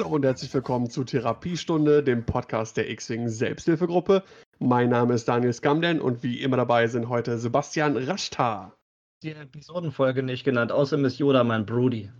Hallo 0.00 0.14
und 0.14 0.24
herzlich 0.24 0.54
willkommen 0.54 0.88
zu 0.88 1.04
Therapiestunde, 1.04 2.02
dem 2.02 2.24
Podcast 2.24 2.78
der 2.78 2.88
X-Wing 2.88 3.28
Selbsthilfegruppe. 3.28 4.24
Mein 4.58 4.88
Name 4.88 5.12
ist 5.12 5.28
Daniel 5.28 5.52
Skamden 5.52 6.00
und 6.00 6.22
wie 6.22 6.40
immer 6.40 6.56
dabei 6.56 6.86
sind 6.86 7.10
heute 7.10 7.38
Sebastian 7.38 7.98
Rashtar. 7.98 8.74
Die 9.22 9.32
Episodenfolge 9.32 10.22
nicht 10.22 10.42
genannt, 10.42 10.72
außerdem 10.72 11.04
ist 11.04 11.18
Yoda 11.18 11.44
mein 11.44 11.66
Brody. 11.66 12.10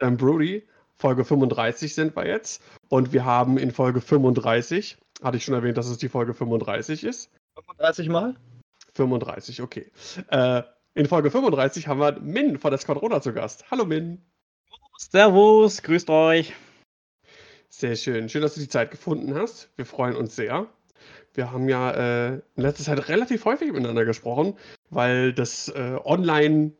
Dann 0.00 0.18
Brody, 0.18 0.68
Folge 0.96 1.24
35 1.24 1.94
sind 1.94 2.14
wir 2.14 2.26
jetzt 2.26 2.62
und 2.90 3.14
wir 3.14 3.24
haben 3.24 3.56
in 3.56 3.70
Folge 3.70 4.02
35, 4.02 4.98
hatte 5.22 5.38
ich 5.38 5.44
schon 5.44 5.54
erwähnt, 5.54 5.78
dass 5.78 5.86
es 5.86 5.96
die 5.96 6.10
Folge 6.10 6.34
35 6.34 7.04
ist. 7.04 7.30
35 7.54 8.10
Mal? 8.10 8.36
35, 8.96 9.62
okay. 9.62 9.90
Äh, 10.28 10.62
in 10.92 11.06
Folge 11.06 11.30
35 11.30 11.88
haben 11.88 12.00
wir 12.00 12.20
Min 12.20 12.58
von 12.58 12.70
der 12.70 12.78
Squadrona 12.78 13.22
zu 13.22 13.32
Gast. 13.32 13.70
Hallo 13.70 13.86
Min. 13.86 14.20
Servus, 14.98 15.82
grüßt 15.82 16.10
euch. 16.10 16.52
Sehr 17.76 17.96
schön. 17.96 18.28
Schön, 18.28 18.42
dass 18.42 18.54
du 18.54 18.60
die 18.60 18.68
Zeit 18.68 18.92
gefunden 18.92 19.34
hast. 19.34 19.68
Wir 19.74 19.84
freuen 19.84 20.14
uns 20.14 20.36
sehr. 20.36 20.68
Wir 21.34 21.50
haben 21.50 21.68
ja 21.68 21.90
äh, 21.90 22.34
in 22.34 22.62
letzter 22.62 22.84
Zeit 22.84 23.08
relativ 23.08 23.44
häufig 23.46 23.72
miteinander 23.72 24.04
gesprochen, 24.04 24.56
weil 24.90 25.32
das 25.32 25.70
äh, 25.70 25.98
Online 26.04 26.70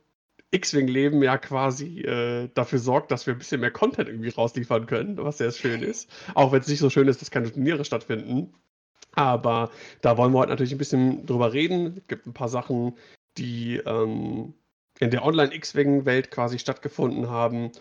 X-Wing-Leben 0.53 1.21
ja 1.21 1.37
quasi 1.37 2.03
äh, 2.03 2.49
dafür 2.55 2.79
sorgt, 2.79 3.11
dass 3.11 3.27
wir 3.27 3.35
ein 3.35 3.39
bisschen 3.39 3.61
mehr 3.61 3.73
Content 3.73 4.09
irgendwie 4.09 4.29
rausliefern 4.29 4.87
können, 4.87 5.17
was 5.17 5.39
sehr 5.39 5.51
schön 5.51 5.83
ist. 5.83 6.09
Auch 6.37 6.53
wenn 6.53 6.61
es 6.61 6.69
nicht 6.69 6.79
so 6.79 6.91
schön 6.91 7.09
ist, 7.09 7.21
dass 7.21 7.33
keine 7.33 7.51
Turniere 7.51 7.85
stattfinden. 7.85 8.55
Aber 9.17 9.73
da 10.01 10.17
wollen 10.17 10.33
wir 10.33 10.39
heute 10.39 10.51
natürlich 10.51 10.73
ein 10.73 10.79
bisschen 10.79 11.27
drüber 11.27 11.53
reden. 11.53 11.97
Es 11.97 12.07
gibt 12.07 12.27
ein 12.27 12.35
paar 12.35 12.49
Sachen, 12.49 12.97
die 13.37 13.79
ähm, 13.79 14.55
in 15.01 15.11
der 15.11 15.25
Online-X-Wing-Welt 15.25 16.31
quasi 16.31 16.61
stattgefunden 16.61 17.29
haben. 17.29 17.73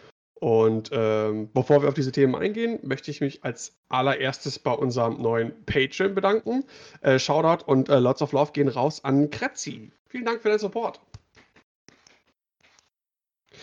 Und 0.44 0.90
ähm, 0.92 1.50
bevor 1.54 1.82
wir 1.82 1.88
auf 1.88 1.94
diese 1.94 2.12
Themen 2.12 2.36
eingehen, 2.36 2.78
möchte 2.82 3.10
ich 3.10 3.22
mich 3.22 3.46
als 3.46 3.78
allererstes 3.88 4.60
bei 4.60 4.74
unserem 4.74 5.22
neuen 5.22 5.54
Patreon 5.66 6.14
bedanken. 6.14 6.66
Äh, 7.00 7.18
Shoutout 7.18 7.64
und 7.66 7.88
äh, 7.88 8.00
Lots 8.00 8.22
of 8.22 8.34
Love 8.34 8.52
gehen 8.52 8.68
raus 8.68 9.06
an 9.06 9.30
Kretzi. 9.30 9.94
Vielen 10.10 10.26
Dank 10.26 10.42
für 10.42 10.50
den 10.50 10.60
Support. 10.60 11.00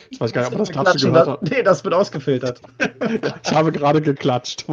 Ich 0.08 0.19
weiß 0.19 0.33
gar 0.33 0.41
nicht, 0.41 0.53
ob 0.53 0.58
das 0.58 0.70
Klatschen 0.70 1.12
gehört 1.12 1.28
hat. 1.28 1.42
Nee, 1.42 1.62
das 1.62 1.84
wird 1.84 1.92
ausgefiltert. 1.92 2.62
ich 3.45 3.53
habe 3.53 3.73
gerade 3.73 4.01
geklatscht. 4.01 4.64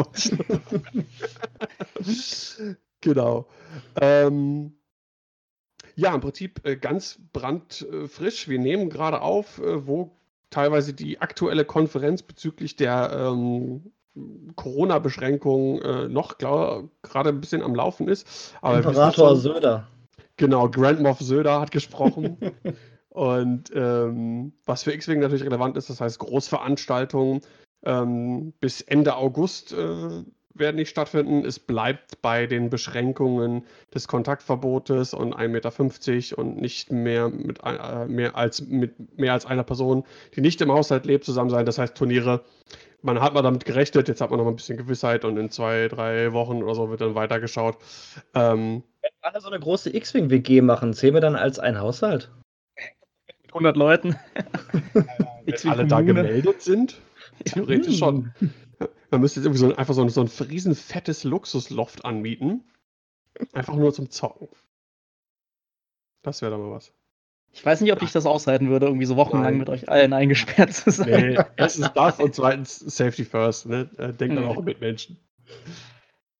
genau. 3.02 3.50
Ähm, 4.00 4.78
ja, 5.96 6.16
im 6.16 6.22
Prinzip 6.22 6.66
äh, 6.66 6.78
ganz 6.78 7.20
brandfrisch. 7.34 8.48
Wir 8.48 8.60
nehmen 8.60 8.90
gerade 8.90 9.22
auf, 9.22 9.60
äh, 9.60 9.86
wo 9.86 10.18
teilweise 10.50 10.94
die 10.94 11.20
aktuelle 11.22 11.66
Konferenz 11.66 12.22
bezüglich 12.22 12.76
der 12.76 13.12
ähm, 13.14 13.92
Corona-Beschränkungen 14.56 15.82
äh, 15.82 16.08
noch 16.08 16.38
gerade 16.38 16.90
ein 17.30 17.42
bisschen 17.42 17.62
am 17.62 17.76
Laufen 17.76 18.08
ist. 18.08 18.56
Aber 18.62 18.78
Imperator 18.78 19.36
Söder. 19.36 19.88
Genau, 20.38 20.70
Grand 20.70 21.02
Moff 21.02 21.20
Söder 21.20 21.60
hat 21.60 21.72
gesprochen. 21.72 22.38
Und 23.10 23.72
ähm, 23.74 24.54
was 24.66 24.84
für 24.84 24.94
X-Wing 24.94 25.20
natürlich 25.20 25.44
relevant 25.44 25.76
ist, 25.76 25.90
das 25.90 26.00
heißt 26.00 26.20
Großveranstaltungen 26.20 27.42
ähm, 27.84 28.54
bis 28.60 28.82
Ende 28.82 29.16
August 29.16 29.74
äh, 29.74 30.24
werden 30.60 30.78
nicht 30.78 30.90
stattfinden. 30.90 31.46
Es 31.46 31.60
bleibt 31.60 32.22
bei 32.22 32.48
den 32.48 32.70
Beschränkungen 32.70 33.64
des 33.94 34.08
Kontaktverbotes 34.08 35.14
und 35.14 35.36
1,50 35.36 35.48
Meter 36.12 36.38
und 36.38 36.62
nicht 36.62 36.92
mehr 36.92 37.30
mit 37.30 37.60
äh, 37.64 38.06
mehr 38.06 38.36
als 38.36 38.62
mit 38.62 39.18
mehr 39.18 39.34
als 39.34 39.46
einer 39.46 39.64
Person, 39.64 40.04
die 40.36 40.42
nicht 40.42 40.62
im 40.62 40.72
Haushalt 40.72 41.06
lebt, 41.06 41.26
zusammen 41.26 41.50
sein. 41.50 41.66
Das 41.66 41.78
heißt 41.78 41.96
Turniere. 41.96 42.44
Man 43.04 43.22
hat 43.22 43.36
mal 43.36 43.44
damit 43.44 43.64
gerechnet, 43.64 44.08
jetzt 44.08 44.22
hat 44.22 44.32
man 44.32 44.40
noch 44.40 44.48
ein 44.48 44.56
bisschen 44.56 44.78
Gewissheit 44.78 45.24
und 45.24 45.38
in 45.38 45.52
zwei, 45.52 45.88
drei 45.88 46.34
Wochen 46.34 46.64
oder 46.64 46.74
so 46.74 46.90
wird 46.90 47.00
dann 47.00 47.14
weitergeschaut. 47.14 47.78
Ähm, 48.34 48.84
Wenn 49.02 49.12
alle 49.22 49.40
so 49.40 49.48
eine 49.48 49.60
große 49.60 49.96
X-Wing-WG 49.96 50.62
machen, 50.62 50.94
zählen 50.94 51.14
wir 51.14 51.22
dann 51.22 51.36
als 51.36 51.60
ein 51.60 51.80
Haushalt? 51.80 52.32
100 53.50 53.78
Leuten. 53.78 54.16
Wenn 55.46 55.70
alle 55.72 55.86
da 55.88 56.02
gemeldet 56.02 56.62
sind, 56.62 57.00
theoretisch 57.46 57.98
schon. 57.98 58.32
Man 59.10 59.22
müsste 59.22 59.40
jetzt 59.40 59.46
irgendwie 59.46 59.60
so, 59.60 59.76
einfach 59.76 59.94
so 59.94 60.02
ein, 60.02 60.10
so 60.10 60.22
ein 60.22 60.28
riesenfettes 60.28 61.24
Luxusloft 61.24 62.06
anmieten. 62.06 62.64
Einfach 63.54 63.76
nur 63.76 63.94
zum 63.94 64.10
Zocken. 64.10 64.50
Das 66.24 66.42
wäre 66.42 66.52
doch 66.52 66.58
mal 66.58 66.72
was. 66.72 66.92
Ich 67.54 67.66
weiß 67.66 67.82
nicht, 67.82 67.92
ob 67.94 68.02
ich 68.02 68.12
das 68.12 68.26
aushalten 68.26 68.70
würde, 68.70 68.88
irgendwie 68.88 69.06
so 69.06 69.16
wochenlang 69.16 69.52
Nein. 69.52 69.58
mit 69.58 69.70
euch 69.70 69.90
allen 69.90 70.14
eingesperrt 70.14 70.74
zu 70.74 70.92
sein. 70.92 71.34
Nee, 71.34 71.40
erstens 71.56 71.92
das 71.94 72.20
und 72.20 72.36
zweitens 72.36 72.80
Safety 72.80 73.24
First. 73.24 73.66
Ne? 73.68 73.90
Äh, 73.98 74.14
denkt 74.14 74.38
dann 74.38 74.46
auch 74.46 74.62
mit 74.62 74.82
Menschen. 74.82 75.18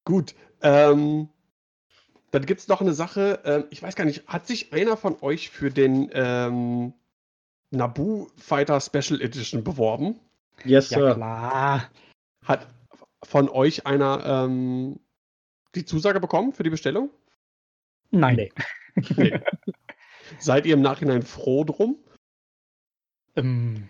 Gut. 0.04 0.36
Ähm, 0.62 1.30
dann 2.32 2.46
gibt 2.46 2.60
es 2.60 2.68
noch 2.68 2.82
eine 2.82 2.94
Sache, 2.94 3.40
äh, 3.46 3.64
ich 3.70 3.82
weiß 3.82 3.96
gar 3.96 4.06
nicht, 4.06 4.28
hat 4.28 4.46
sich 4.46 4.74
einer 4.74 4.98
von 4.98 5.18
euch 5.22 5.50
für 5.50 5.72
den 5.72 6.10
ähm, 6.14 6.94
Naboo 7.72 8.28
Fighter 8.38 8.80
Special 8.80 9.22
Edition 9.22 9.64
beworben? 9.64 10.20
Yes, 10.66 10.90
Sir. 10.90 11.08
Ja, 11.08 11.14
klar. 11.16 11.90
Hat 12.48 12.68
von 13.24 13.50
euch 13.50 13.86
einer 13.86 14.24
ähm, 14.26 15.00
die 15.76 15.86
Zusage 15.86 16.20
bekommen 16.20 16.54
für 16.54 16.64
die 16.64 16.70
Bestellung? 16.70 17.10
Nein. 18.12 18.36
Nee. 18.36 18.52
nee. 19.18 19.40
Seid 20.40 20.66
ihr 20.66 20.74
im 20.74 20.82
Nachhinein 20.82 21.24
froh 21.24 21.64
drum? 21.64 21.98
Ähm, 23.36 23.90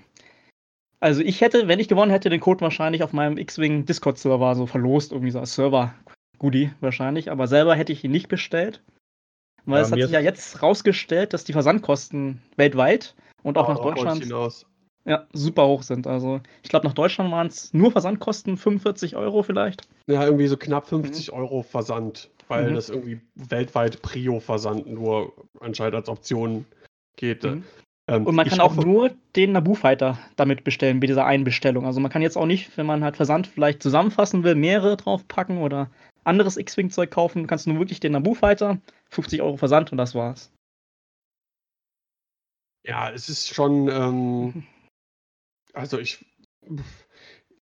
also 0.99 1.21
ich 1.21 1.41
hätte, 1.41 1.67
wenn 1.67 1.79
ich 1.79 1.87
gewonnen 1.87 2.11
hätte, 2.11 2.29
den 2.29 2.39
Code 2.39 2.61
wahrscheinlich 2.61 3.03
auf 3.03 3.13
meinem 3.13 3.37
X-Wing 3.37 3.85
Discord-Server 3.85 4.55
so 4.55 4.65
verlost, 4.65 5.11
irgendwie 5.11 5.31
so 5.31 5.39
als 5.39 5.53
Server 5.53 5.93
Goodie 6.39 6.71
wahrscheinlich, 6.79 7.31
aber 7.31 7.47
selber 7.47 7.75
hätte 7.75 7.93
ich 7.93 8.03
ihn 8.03 8.11
nicht 8.11 8.27
bestellt. 8.27 8.83
Weil 9.65 9.79
ja, 9.79 9.85
es 9.85 9.91
hat 9.91 10.01
sich 10.01 10.11
ja 10.11 10.19
jetzt 10.19 10.61
rausgestellt, 10.63 11.33
dass 11.33 11.43
die 11.43 11.53
Versandkosten 11.53 12.41
weltweit 12.55 13.15
und 13.43 13.57
auch 13.57 13.67
oh, 13.67 13.73
nach 13.73 13.81
Deutschland 13.81 14.25
ja, 15.07 15.25
super 15.31 15.65
hoch 15.67 15.83
sind. 15.83 16.05
Also 16.05 16.41
ich 16.63 16.69
glaube, 16.69 16.85
nach 16.85 16.93
Deutschland 16.93 17.31
waren 17.31 17.47
es 17.47 17.73
nur 17.73 17.91
Versandkosten 17.91 18.57
45 18.57 19.15
Euro 19.15 19.41
vielleicht. 19.41 19.87
Ja, 20.07 20.23
irgendwie 20.23 20.47
so 20.47 20.57
knapp 20.57 20.87
50 20.87 21.31
mhm. 21.31 21.37
Euro 21.37 21.63
Versand, 21.63 22.29
weil 22.49 22.69
mhm. 22.69 22.75
das 22.75 22.89
irgendwie 22.89 23.21
weltweit 23.35 24.01
Prio-Versand 24.01 24.85
nur 24.87 25.33
anscheinend 25.61 25.95
als 25.95 26.09
Option 26.09 26.65
geht. 27.15 27.43
Mhm. 27.43 27.63
Ähm, 28.09 28.25
und 28.25 28.35
man 28.35 28.47
kann 28.47 28.59
auch 28.59 28.75
nur 28.75 29.11
den 29.35 29.53
Naboo-Fighter 29.53 30.17
damit 30.35 30.63
bestellen, 30.63 30.99
bei 30.99 31.07
dieser 31.07 31.25
einen 31.25 31.45
Bestellung. 31.45 31.85
Also 31.85 31.99
man 31.99 32.11
kann 32.11 32.21
jetzt 32.21 32.37
auch 32.37 32.45
nicht, 32.45 32.77
wenn 32.77 32.85
man 32.85 33.03
halt 33.03 33.17
Versand 33.17 33.47
vielleicht 33.47 33.81
zusammenfassen 33.81 34.43
will, 34.43 34.55
mehrere 34.55 34.97
draufpacken 34.97 35.59
oder 35.59 35.89
anderes 36.25 36.57
X-Wing-Zeug 36.57 37.11
kaufen, 37.11 37.47
kannst 37.47 37.65
du 37.65 37.71
nur 37.71 37.79
wirklich 37.79 38.01
den 38.01 38.11
Naboo-Fighter, 38.11 38.79
50 39.09 39.41
Euro 39.41 39.55
Versand 39.55 39.91
und 39.93 39.97
das 39.97 40.15
war's. 40.15 40.51
Ja, 42.85 43.09
es 43.11 43.29
ist 43.29 43.53
schon, 43.53 43.89
ähm, 43.89 44.63
also 45.77 45.99
ich, 45.99 46.25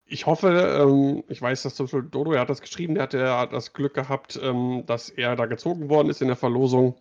ich 0.06 0.26
hoffe, 0.26 0.48
ähm, 0.80 1.24
ich 1.28 1.40
weiß, 1.40 1.62
dass 1.62 1.74
zum 1.74 1.86
Beispiel 1.86 2.02
Dodo, 2.02 2.32
er 2.32 2.40
hat 2.40 2.50
das 2.50 2.60
geschrieben, 2.60 2.94
der 2.94 3.04
hat, 3.04 3.14
hat 3.14 3.52
das 3.52 3.72
Glück 3.72 3.94
gehabt, 3.94 4.38
ähm, 4.42 4.84
dass 4.86 5.10
er 5.10 5.36
da 5.36 5.46
gezogen 5.46 5.88
worden 5.88 6.10
ist 6.10 6.22
in 6.22 6.28
der 6.28 6.36
Verlosung, 6.36 6.96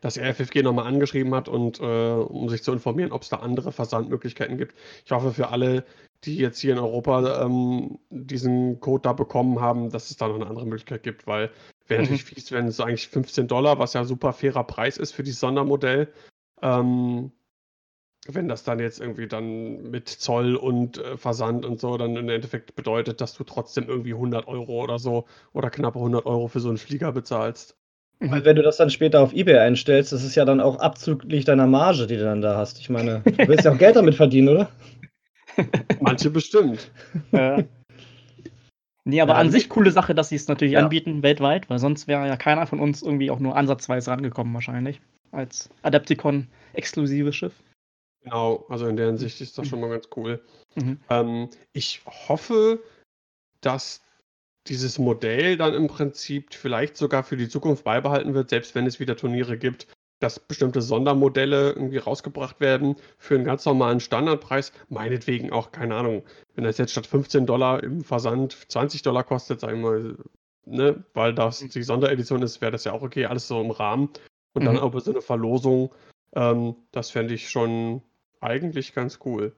dass 0.00 0.16
er 0.16 0.34
FFG 0.34 0.62
nochmal 0.62 0.86
angeschrieben 0.86 1.34
hat 1.34 1.48
und 1.48 1.80
äh, 1.80 1.84
um 1.84 2.48
sich 2.48 2.62
zu 2.62 2.72
informieren, 2.72 3.12
ob 3.12 3.22
es 3.22 3.28
da 3.28 3.36
andere 3.36 3.72
Versandmöglichkeiten 3.72 4.58
gibt. 4.58 4.74
Ich 5.04 5.12
hoffe 5.12 5.32
für 5.32 5.48
alle, 5.48 5.84
die 6.24 6.36
jetzt 6.36 6.60
hier 6.60 6.72
in 6.72 6.78
Europa 6.78 7.44
ähm, 7.44 7.98
diesen 8.10 8.80
Code 8.80 9.02
da 9.02 9.12
bekommen 9.12 9.60
haben, 9.60 9.90
dass 9.90 10.10
es 10.10 10.16
da 10.16 10.28
noch 10.28 10.34
eine 10.36 10.46
andere 10.46 10.66
Möglichkeit 10.66 11.02
gibt, 11.02 11.26
weil 11.26 11.50
wäre 11.86 12.02
mhm. 12.02 12.04
natürlich 12.04 12.24
fies, 12.24 12.52
wenn 12.52 12.66
es 12.66 12.80
eigentlich 12.80 13.08
15 13.08 13.48
Dollar, 13.48 13.78
was 13.78 13.94
ja 13.94 14.04
super 14.04 14.32
fairer 14.32 14.64
Preis 14.64 14.96
ist 14.96 15.12
für 15.12 15.22
dieses 15.22 15.40
Sondermodell, 15.40 16.12
ähm, 16.62 17.32
wenn 18.26 18.48
das 18.48 18.64
dann 18.64 18.78
jetzt 18.78 19.00
irgendwie 19.00 19.26
dann 19.26 19.90
mit 19.90 20.08
Zoll 20.08 20.56
und 20.56 20.98
äh, 20.98 21.16
Versand 21.16 21.64
und 21.64 21.80
so 21.80 21.96
dann 21.96 22.16
im 22.16 22.28
Endeffekt 22.28 22.76
bedeutet, 22.76 23.20
dass 23.20 23.34
du 23.34 23.44
trotzdem 23.44 23.88
irgendwie 23.88 24.12
100 24.12 24.46
Euro 24.46 24.82
oder 24.82 24.98
so 24.98 25.26
oder 25.52 25.70
knappe 25.70 25.98
100 25.98 26.26
Euro 26.26 26.48
für 26.48 26.60
so 26.60 26.68
einen 26.68 26.78
Flieger 26.78 27.12
bezahlst. 27.12 27.76
Weil 28.22 28.44
wenn 28.44 28.56
du 28.56 28.62
das 28.62 28.76
dann 28.76 28.90
später 28.90 29.20
auf 29.20 29.32
Ebay 29.32 29.56
einstellst, 29.56 30.12
das 30.12 30.22
ist 30.22 30.34
ja 30.34 30.44
dann 30.44 30.60
auch 30.60 30.78
abzüglich 30.78 31.46
deiner 31.46 31.66
Marge, 31.66 32.06
die 32.06 32.16
du 32.16 32.24
dann 32.24 32.42
da 32.42 32.54
hast. 32.56 32.78
Ich 32.78 32.90
meine, 32.90 33.20
du 33.24 33.48
willst 33.48 33.64
ja 33.64 33.72
auch 33.72 33.78
Geld 33.78 33.96
damit 33.96 34.14
verdienen, 34.14 34.50
oder? 34.50 34.70
Manche 36.00 36.28
bestimmt. 36.28 36.90
Ja. 37.32 37.64
Nee, 39.04 39.22
aber 39.22 39.32
ja, 39.32 39.38
an 39.38 39.50
sich 39.50 39.70
coole 39.70 39.90
Sache, 39.90 40.14
dass 40.14 40.28
sie 40.28 40.36
es 40.36 40.48
natürlich 40.48 40.74
ja. 40.74 40.80
anbieten 40.80 41.22
weltweit, 41.22 41.70
weil 41.70 41.78
sonst 41.78 42.08
wäre 42.08 42.26
ja 42.28 42.36
keiner 42.36 42.66
von 42.66 42.78
uns 42.78 43.00
irgendwie 43.00 43.30
auch 43.30 43.38
nur 43.38 43.56
ansatzweise 43.56 44.10
rangekommen 44.10 44.52
wahrscheinlich. 44.52 45.00
Als 45.32 45.70
Adepticon-exklusives 45.82 47.34
Schiff. 47.34 47.54
Genau, 48.22 48.66
also 48.68 48.86
in 48.86 48.96
der 48.96 49.06
Hinsicht 49.06 49.40
ist 49.40 49.56
das 49.56 49.66
schon 49.66 49.80
mal 49.80 49.88
ganz 49.88 50.08
cool. 50.16 50.42
Mhm. 50.74 51.00
Ähm, 51.08 51.50
ich 51.72 52.02
hoffe, 52.06 52.82
dass 53.60 54.02
dieses 54.66 54.98
Modell 54.98 55.56
dann 55.56 55.74
im 55.74 55.88
Prinzip 55.88 56.54
vielleicht 56.54 56.96
sogar 56.96 57.24
für 57.24 57.36
die 57.36 57.48
Zukunft 57.48 57.84
beibehalten 57.84 58.34
wird, 58.34 58.50
selbst 58.50 58.74
wenn 58.74 58.86
es 58.86 59.00
wieder 59.00 59.16
Turniere 59.16 59.56
gibt, 59.56 59.86
dass 60.20 60.38
bestimmte 60.38 60.82
Sondermodelle 60.82 61.70
irgendwie 61.70 61.96
rausgebracht 61.96 62.60
werden 62.60 62.96
für 63.16 63.36
einen 63.36 63.44
ganz 63.44 63.64
normalen 63.64 64.00
Standardpreis. 64.00 64.72
Meinetwegen 64.90 65.50
auch, 65.50 65.72
keine 65.72 65.96
Ahnung, 65.96 66.24
wenn 66.54 66.64
das 66.64 66.76
jetzt 66.76 66.92
statt 66.92 67.06
15 67.06 67.46
Dollar 67.46 67.82
im 67.82 68.04
Versand 68.04 68.52
20 68.68 69.00
Dollar 69.00 69.24
kostet, 69.24 69.60
sagen 69.60 69.82
wir 69.82 69.90
mal, 69.90 70.16
ne, 70.66 71.04
weil 71.14 71.34
das 71.34 71.60
die 71.60 71.82
Sonderedition 71.82 72.42
ist, 72.42 72.60
wäre 72.60 72.72
das 72.72 72.84
ja 72.84 72.92
auch 72.92 73.02
okay, 73.02 73.24
alles 73.24 73.48
so 73.48 73.60
im 73.62 73.70
Rahmen. 73.70 74.10
Und 74.52 74.64
dann 74.64 74.74
Mhm. 74.74 74.82
aber 74.82 75.00
so 75.00 75.10
eine 75.10 75.22
Verlosung, 75.22 75.94
ähm, 76.34 76.76
das 76.92 77.10
fände 77.10 77.32
ich 77.32 77.48
schon 77.48 78.02
eigentlich 78.40 78.94
ganz 78.94 79.18
cool. 79.24 79.52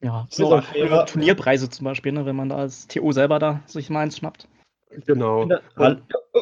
Ja, 0.00 0.26
so 0.30 0.54
auch 0.54 1.04
Turnierpreise 1.06 1.68
zum 1.70 1.84
Beispiel, 1.84 2.12
ne, 2.12 2.24
wenn 2.24 2.36
man 2.36 2.48
da 2.50 2.56
als 2.56 2.86
TO 2.86 3.10
selber 3.12 3.38
da 3.38 3.60
sich 3.66 3.90
meins 3.90 4.16
schnappt. 4.16 4.46
Genau. 5.06 5.40
finde- 5.40 5.62
Hall- 5.76 6.02
Oh, 6.32 6.40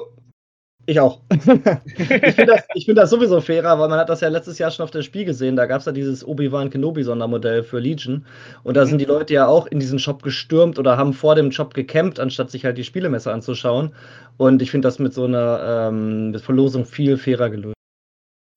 Ich 0.88 1.00
auch. 1.00 1.20
ich 1.30 1.42
finde 1.42 2.46
das, 2.46 2.64
ich 2.74 2.84
find 2.84 2.98
das 2.98 3.10
sowieso 3.10 3.40
fairer, 3.40 3.78
weil 3.78 3.88
man 3.88 3.98
hat 3.98 4.08
das 4.08 4.20
ja 4.20 4.28
letztes 4.28 4.58
Jahr 4.58 4.70
schon 4.70 4.84
auf 4.84 4.90
dem 4.90 5.02
Spiel 5.02 5.24
gesehen. 5.24 5.56
Da 5.56 5.66
gab 5.66 5.80
es 5.80 5.86
ja 5.86 5.92
dieses 5.92 6.24
Obi-Wan 6.24 6.70
Kenobi-Sondermodell 6.70 7.62
für 7.64 7.78
Legion. 7.80 8.26
Und 8.62 8.76
da 8.76 8.84
sind 8.86 8.98
die 8.98 9.04
Leute 9.06 9.34
ja 9.34 9.46
auch 9.48 9.66
in 9.66 9.80
diesen 9.80 9.98
Shop 9.98 10.22
gestürmt 10.22 10.78
oder 10.78 10.96
haben 10.96 11.12
vor 11.14 11.34
dem 11.34 11.50
Shop 11.50 11.72
gecampt, 11.74 12.20
anstatt 12.20 12.50
sich 12.50 12.64
halt 12.64 12.78
die 12.78 12.84
Spielemesse 12.84 13.32
anzuschauen. 13.32 13.94
Und 14.36 14.60
ich 14.62 14.70
finde 14.70 14.86
das 14.86 14.98
mit 14.98 15.12
so 15.14 15.24
einer 15.24 15.88
ähm, 15.88 16.30
mit 16.30 16.42
Verlosung 16.42 16.84
viel 16.84 17.16
fairer 17.16 17.48
gelöst. 17.50 17.74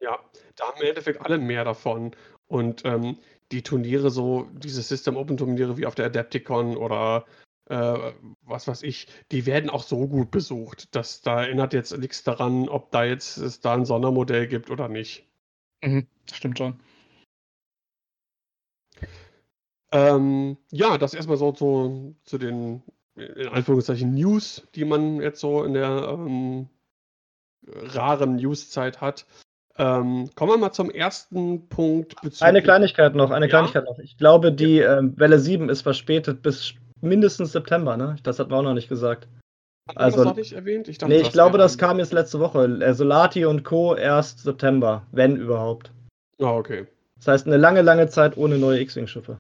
Ja, 0.04 0.20
da 0.56 0.66
haben 0.68 0.82
im 0.82 0.88
Endeffekt 0.90 1.22
alle 1.26 1.38
mehr 1.40 1.64
davon. 1.64 2.12
Und 2.48 2.84
ähm, 2.86 3.18
die 3.52 3.64
Turniere, 3.64 4.12
so 4.12 4.48
diese 4.54 4.82
System 4.82 5.18
Open 5.18 5.38
Turniere 5.38 5.78
wie 5.78 5.86
auf 5.86 5.96
der 5.96 6.06
Adepticon 6.06 6.78
oder 6.78 7.26
äh, 7.66 8.12
was 8.42 8.68
weiß 8.68 8.84
ich, 8.84 9.08
die 9.32 9.46
werden 9.46 9.70
auch 9.70 9.84
so 9.84 10.08
gut 10.08 10.32
besucht, 10.32 10.96
dass 10.96 11.22
da 11.22 11.44
erinnert 11.44 11.74
jetzt 11.74 11.98
nichts 11.98 12.24
daran, 12.24 12.68
ob 12.68 12.92
da 12.92 13.04
jetzt 13.04 13.38
es 13.38 13.60
da 13.60 13.74
ein 13.74 13.86
Sondermodell 13.86 14.48
gibt 14.48 14.70
oder 14.70 14.88
nicht. 14.88 15.28
Mhm, 15.82 16.08
stimmt 16.32 16.58
schon. 16.58 16.80
Ähm, 19.92 20.58
ja, 20.72 20.98
das 20.98 21.14
erstmal 21.14 21.38
so 21.38 21.52
zu, 21.52 22.16
zu 22.24 22.38
den 22.38 22.84
in 23.16 23.48
Anführungszeichen 23.48 24.14
News, 24.14 24.68
die 24.76 24.86
man 24.86 25.22
jetzt 25.22 25.40
so 25.40 25.64
in 25.64 25.74
der 25.74 26.08
ähm, 26.10 26.70
raren 27.68 28.38
News-Zeit 28.38 29.02
hat. 29.02 29.26
Ähm, 29.80 30.30
kommen 30.36 30.52
wir 30.52 30.58
mal 30.58 30.72
zum 30.74 30.92
ersten 30.92 31.68
Punkt. 31.70 32.16
Eine 32.42 32.62
Kleinigkeit 32.62 33.16
noch, 33.16 33.32
eine 33.32 33.46
Ja? 33.46 33.50
Kleinigkeit 33.50 33.86
noch. 33.86 33.98
Ich 34.00 34.18
glaube, 34.18 34.52
die 34.52 34.80
ähm, 34.80 35.14
Welle 35.18 35.40
7 35.40 35.70
ist 35.70 35.82
verspätet 35.84 36.42
bis 36.42 36.74
mindestens 37.02 37.54
September, 37.54 37.96
ne? 37.96 38.18
Das 38.24 38.40
hat 38.40 38.50
man 38.50 38.60
auch 38.60 38.64
noch 38.64 38.74
nicht 38.74 38.90
gesagt. 38.90 39.28
Hat 39.88 39.98
also- 39.98 40.18
das 40.18 40.26
noch 40.26 40.36
nicht 40.36 40.52
erwähnt? 40.52 40.90
Ich 40.90 40.98
dachte, 40.98 41.14
Nee, 41.14 41.22
ich 41.22 41.32
glaube, 41.32 41.58
das 41.58 41.78
kam 41.78 41.98
jetzt 41.98 42.12
letzte 42.12 42.40
Woche. 42.42 42.66
Äh, 42.82 42.94
Solati 42.94 43.46
und 43.46 43.64
Co. 43.64 43.96
erst 43.96 44.40
September, 44.40 45.04
wenn 45.14 45.38
überhaupt. 45.38 45.92
Ah, 46.42 46.56
okay. 46.58 46.86
Das 47.18 47.28
heißt, 47.28 47.48
eine 47.48 47.58
lange, 47.58 47.82
lange 47.82 48.08
Zeit 48.10 48.36
ohne 48.38 48.58
neue 48.58 48.82
X-Wing-Schiffe. 48.82 49.38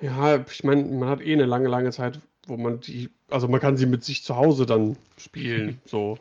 Ja, 0.00 0.44
ich 0.48 0.62
meine, 0.62 0.84
man 0.84 1.08
hat 1.08 1.20
eh 1.22 1.32
eine 1.32 1.46
lange, 1.46 1.68
lange 1.68 1.90
Zeit, 1.90 2.20
wo 2.46 2.56
man 2.56 2.80
die, 2.80 3.08
also 3.30 3.48
man 3.48 3.60
kann 3.60 3.76
sie 3.76 3.86
mit 3.86 4.04
sich 4.04 4.22
zu 4.22 4.36
Hause 4.36 4.64
dann 4.66 4.96
spielen, 5.16 5.80
so 5.86 6.18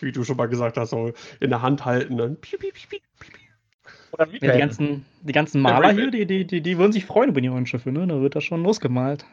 wie 0.00 0.12
du 0.12 0.24
schon 0.24 0.36
mal 0.36 0.46
gesagt 0.46 0.76
hast, 0.76 0.90
so 0.90 1.12
in 1.40 1.50
der 1.50 1.62
Hand 1.62 1.84
halten, 1.84 2.16
dann 2.16 2.36
piu, 2.40 2.58
piu, 2.58 2.70
piu, 2.72 2.88
piu, 2.88 2.98
piu. 3.18 3.40
Oder 4.12 4.28
Ja, 4.28 4.52
die, 4.52 4.58
ganzen, 4.58 5.04
die 5.22 5.32
ganzen 5.32 5.60
Maler 5.60 5.92
hier, 5.92 6.10
die, 6.10 6.26
die, 6.26 6.46
die, 6.46 6.60
die 6.60 6.78
würden 6.78 6.92
sich 6.92 7.04
freuen 7.04 7.30
über 7.30 7.40
die 7.40 7.48
neuen 7.48 7.66
Schiffe, 7.66 7.90
ne? 7.90 8.06
Da 8.06 8.20
wird 8.20 8.36
das 8.36 8.44
schon 8.44 8.62
losgemalt. 8.62 9.26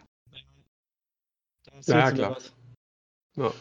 Ja, 1.85 1.99
ja, 1.99 2.11
klar. 2.11 2.37
Ja. 3.35 3.51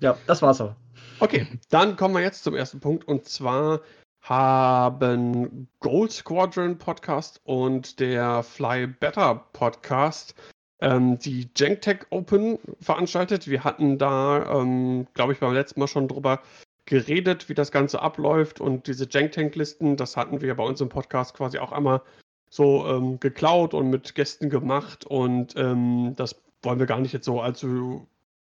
Ja, 0.00 0.18
das 0.26 0.42
war's 0.42 0.60
aber. 0.60 0.76
Okay, 1.20 1.46
dann 1.70 1.96
kommen 1.96 2.14
wir 2.14 2.20
jetzt 2.20 2.44
zum 2.44 2.54
ersten 2.54 2.80
Punkt 2.80 3.08
und 3.08 3.24
zwar 3.24 3.80
haben 4.20 5.68
Gold 5.80 6.12
Squadron 6.12 6.76
Podcast 6.76 7.40
und 7.44 8.00
der 8.00 8.42
Fly 8.42 8.86
Better 8.86 9.46
Podcast 9.52 10.34
ähm, 10.80 11.18
die 11.18 11.48
Genktech 11.54 12.06
Open 12.10 12.58
veranstaltet. 12.80 13.48
Wir 13.48 13.64
hatten 13.64 13.98
da, 13.98 14.60
ähm, 14.60 15.06
glaube 15.14 15.32
ich, 15.32 15.40
beim 15.40 15.54
letzten 15.54 15.80
Mal 15.80 15.88
schon 15.88 16.08
drüber 16.08 16.40
geredet, 16.84 17.48
wie 17.48 17.54
das 17.54 17.72
Ganze 17.72 18.00
abläuft 18.00 18.60
und 18.60 18.86
diese 18.86 19.06
Genktech-Listen, 19.06 19.96
das 19.96 20.16
hatten 20.16 20.40
wir 20.40 20.54
bei 20.54 20.64
uns 20.64 20.80
im 20.80 20.88
Podcast 20.88 21.34
quasi 21.34 21.58
auch 21.58 21.72
einmal 21.72 22.00
so 22.48 22.86
ähm, 22.86 23.18
geklaut 23.18 23.74
und 23.74 23.90
mit 23.90 24.14
Gästen 24.14 24.50
gemacht 24.50 25.04
und 25.04 25.54
ähm, 25.56 26.14
das 26.16 26.36
wollen 26.62 26.78
wir 26.78 26.86
gar 26.86 27.00
nicht 27.00 27.12
jetzt 27.12 27.24
so 27.24 27.40
allzu 27.40 28.06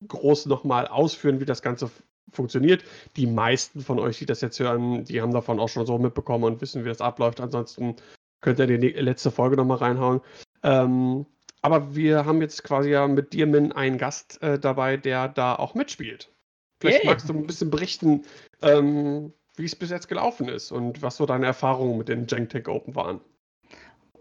groß 0.06 0.46
nochmal 0.46 0.86
ausführen, 0.86 1.40
wie 1.40 1.44
das 1.44 1.60
Ganze 1.60 1.90
funktioniert. 2.32 2.84
Die 3.16 3.26
meisten 3.26 3.80
von 3.80 3.98
euch, 3.98 4.18
die 4.18 4.26
das 4.26 4.40
jetzt 4.40 4.60
hören, 4.60 5.04
die 5.04 5.20
haben 5.20 5.32
davon 5.32 5.58
auch 5.58 5.68
schon 5.68 5.86
so 5.86 5.98
mitbekommen 5.98 6.44
und 6.44 6.60
wissen, 6.60 6.84
wie 6.84 6.88
das 6.88 7.00
abläuft. 7.00 7.40
Ansonsten 7.40 7.96
könnt 8.40 8.58
ihr 8.60 8.66
die 8.66 8.88
letzte 8.88 9.30
Folge 9.30 9.56
nochmal 9.56 9.78
reinhauen. 9.78 10.20
Ähm, 10.62 11.26
aber 11.62 11.94
wir 11.94 12.24
haben 12.24 12.40
jetzt 12.40 12.64
quasi 12.64 12.90
ja 12.90 13.06
mit 13.06 13.32
dir, 13.32 13.46
Min, 13.46 13.72
einen 13.72 13.98
Gast 13.98 14.42
äh, 14.42 14.58
dabei, 14.58 14.96
der 14.96 15.28
da 15.28 15.54
auch 15.54 15.74
mitspielt. 15.74 16.32
Vielleicht 16.80 17.04
Yay. 17.04 17.06
magst 17.10 17.28
du 17.28 17.34
ein 17.34 17.46
bisschen 17.46 17.70
berichten, 17.70 18.24
ähm, 18.62 19.32
wie 19.56 19.66
es 19.66 19.76
bis 19.76 19.90
jetzt 19.90 20.08
gelaufen 20.08 20.48
ist 20.48 20.72
und 20.72 21.02
was 21.02 21.16
so 21.16 21.26
deine 21.26 21.46
Erfahrungen 21.46 21.98
mit 21.98 22.08
den 22.08 22.26
Genktech 22.26 22.68
Open 22.68 22.94
waren. 22.94 23.20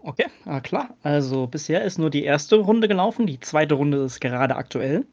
Okay, 0.02 0.26
ah, 0.46 0.60
klar. 0.60 0.96
Also 1.02 1.46
bisher 1.46 1.84
ist 1.84 1.98
nur 1.98 2.10
die 2.10 2.24
erste 2.24 2.56
Runde 2.56 2.88
gelaufen. 2.88 3.26
Die 3.26 3.40
zweite 3.40 3.74
Runde 3.74 3.98
ist 4.04 4.20
gerade 4.20 4.56
aktuell. 4.56 5.06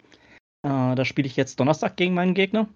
Äh, 0.63 0.95
da 0.95 1.05
spiele 1.05 1.27
ich 1.27 1.35
jetzt 1.35 1.59
Donnerstag 1.59 1.97
gegen 1.97 2.13
meinen 2.13 2.33
Gegner. 2.33 2.67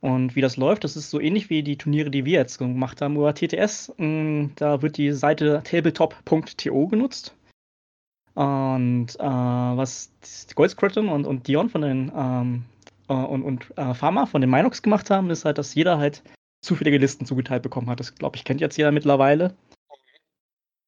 Und 0.00 0.34
wie 0.34 0.40
das 0.40 0.56
läuft, 0.56 0.84
das 0.84 0.96
ist 0.96 1.10
so 1.10 1.20
ähnlich 1.20 1.50
wie 1.50 1.62
die 1.62 1.76
Turniere, 1.76 2.10
die 2.10 2.24
wir 2.24 2.38
jetzt 2.38 2.58
gemacht 2.58 3.02
haben 3.02 3.16
über 3.16 3.34
TTS. 3.34 3.92
Mm, 3.98 4.46
Da 4.56 4.80
wird 4.80 4.96
die 4.96 5.12
Seite 5.12 5.62
tabletop.to 5.64 6.86
genutzt. 6.88 7.34
Und 8.34 9.08
äh, 9.18 9.22
was 9.22 10.12
Gold 10.54 10.70
Squadron 10.70 11.08
und, 11.08 11.26
und 11.26 11.46
Dion 11.48 11.68
von 11.68 11.82
den 11.82 12.12
ähm, 12.14 12.64
äh, 13.08 13.12
und, 13.12 13.42
und 13.42 13.76
äh, 13.76 13.92
Pharma 13.94 14.26
von 14.26 14.40
den 14.40 14.50
Minox 14.50 14.82
gemacht 14.82 15.10
haben, 15.10 15.30
ist 15.30 15.44
halt, 15.44 15.58
dass 15.58 15.74
jeder 15.74 15.98
halt 15.98 16.22
zufällige 16.62 16.98
Listen 16.98 17.26
zugeteilt 17.26 17.62
bekommen 17.62 17.90
hat. 17.90 18.00
Das 18.00 18.14
glaube 18.14 18.36
ich 18.36 18.44
kennt 18.44 18.60
jetzt 18.60 18.76
jeder 18.76 18.92
mittlerweile. 18.92 19.54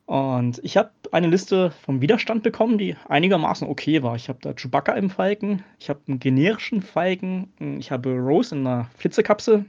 Und 0.07 0.61
ich 0.63 0.77
habe 0.77 0.91
eine 1.11 1.29
Liste 1.29 1.71
vom 1.71 2.01
Widerstand 2.01 2.43
bekommen, 2.43 2.77
die 2.77 2.97
einigermaßen 3.09 3.67
okay 3.67 4.03
war. 4.03 4.15
Ich 4.15 4.29
habe 4.29 4.41
da 4.43 4.53
Chewbacca 4.53 4.93
im 4.93 5.11
Falken, 5.11 5.65
ich 5.79 5.89
habe 5.89 6.01
einen 6.07 6.19
generischen 6.19 6.83
Falken, 6.83 7.79
ich 7.79 7.91
habe 7.91 8.19
Rose 8.19 8.55
in 8.55 8.67
einer 8.67 8.91
Flitzekapsel 8.97 9.65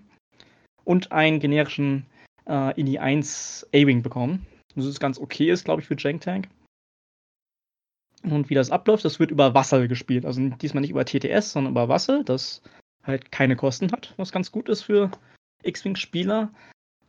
und 0.83 1.11
einen 1.11 1.39
generischen 1.39 2.05
äh, 2.47 2.79
INI 2.79 2.99
1 2.99 3.67
A-Wing 3.73 4.01
bekommen. 4.01 4.45
Das 4.75 4.85
ist 4.85 4.99
ganz 4.99 5.19
okay 5.19 5.49
ist, 5.49 5.65
glaube 5.65 5.81
ich, 5.81 5.87
für 5.87 5.95
Jank 5.97 6.21
Tank. 6.21 6.49
Und 8.23 8.49
wie 8.49 8.55
das 8.55 8.71
abläuft, 8.71 9.03
das 9.03 9.19
wird 9.19 9.31
über 9.31 9.53
Wassel 9.53 9.87
gespielt. 9.87 10.25
Also 10.25 10.41
diesmal 10.41 10.81
nicht 10.81 10.91
über 10.91 11.05
TTS, 11.05 11.51
sondern 11.51 11.73
über 11.73 11.89
Wassel, 11.89 12.23
das 12.23 12.61
halt 13.03 13.31
keine 13.31 13.55
Kosten 13.55 13.91
hat, 13.91 14.13
was 14.17 14.31
ganz 14.31 14.51
gut 14.51 14.69
ist 14.69 14.83
für 14.83 15.11
X-Wing-Spieler. 15.63 16.49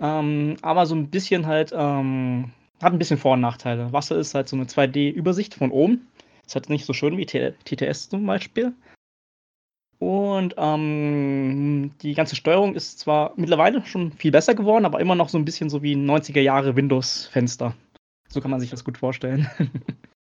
Ähm, 0.00 0.56
aber 0.62 0.86
so 0.86 0.94
ein 0.96 1.10
bisschen 1.10 1.46
halt, 1.46 1.72
ähm, 1.74 2.52
hat 2.82 2.92
ein 2.92 2.98
bisschen 2.98 3.18
Vor- 3.18 3.34
und 3.34 3.40
Nachteile. 3.40 3.92
Wasser 3.92 4.16
ist 4.16 4.34
halt 4.34 4.48
so 4.48 4.56
eine 4.56 4.66
2D-Übersicht 4.66 5.54
von 5.54 5.70
oben. 5.70 6.08
Ist 6.44 6.56
halt 6.56 6.68
nicht 6.68 6.84
so 6.84 6.92
schön 6.92 7.16
wie 7.16 7.26
T 7.26 7.52
TTS 7.64 8.08
zum 8.08 8.26
Beispiel. 8.26 8.74
Und 10.00 10.54
ähm, 10.58 11.92
die 12.02 12.14
ganze 12.14 12.36
Steuerung 12.36 12.74
ist 12.74 12.98
zwar 12.98 13.32
mittlerweile 13.36 13.86
schon 13.86 14.12
viel 14.12 14.32
besser 14.32 14.54
geworden, 14.54 14.84
aber 14.84 15.00
immer 15.00 15.14
noch 15.14 15.28
so 15.28 15.38
ein 15.38 15.44
bisschen 15.44 15.70
so 15.70 15.82
wie 15.82 15.94
ein 15.94 16.10
90er 16.10 16.40
Jahre 16.40 16.76
Windows-Fenster. 16.76 17.74
So 18.28 18.40
kann 18.40 18.50
man 18.50 18.60
sich 18.60 18.70
das 18.70 18.84
gut 18.84 18.98
vorstellen. 18.98 19.48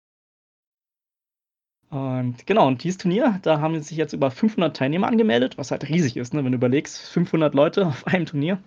und 1.94 2.44
genau, 2.46 2.66
und 2.66 2.82
dieses 2.82 2.98
Turnier, 2.98 3.38
da 3.42 3.60
haben 3.60 3.80
sich 3.80 3.96
jetzt 3.96 4.12
über 4.12 4.30
500 4.32 4.76
Teilnehmer 4.76 5.06
angemeldet, 5.06 5.56
was 5.58 5.70
halt 5.70 5.88
riesig 5.88 6.16
ist, 6.16 6.34
ne, 6.34 6.44
wenn 6.44 6.50
du 6.50 6.56
überlegst, 6.56 6.98
500 7.10 7.54
Leute 7.54 7.86
auf 7.86 8.06
einem 8.08 8.26
Turnier. 8.26 8.58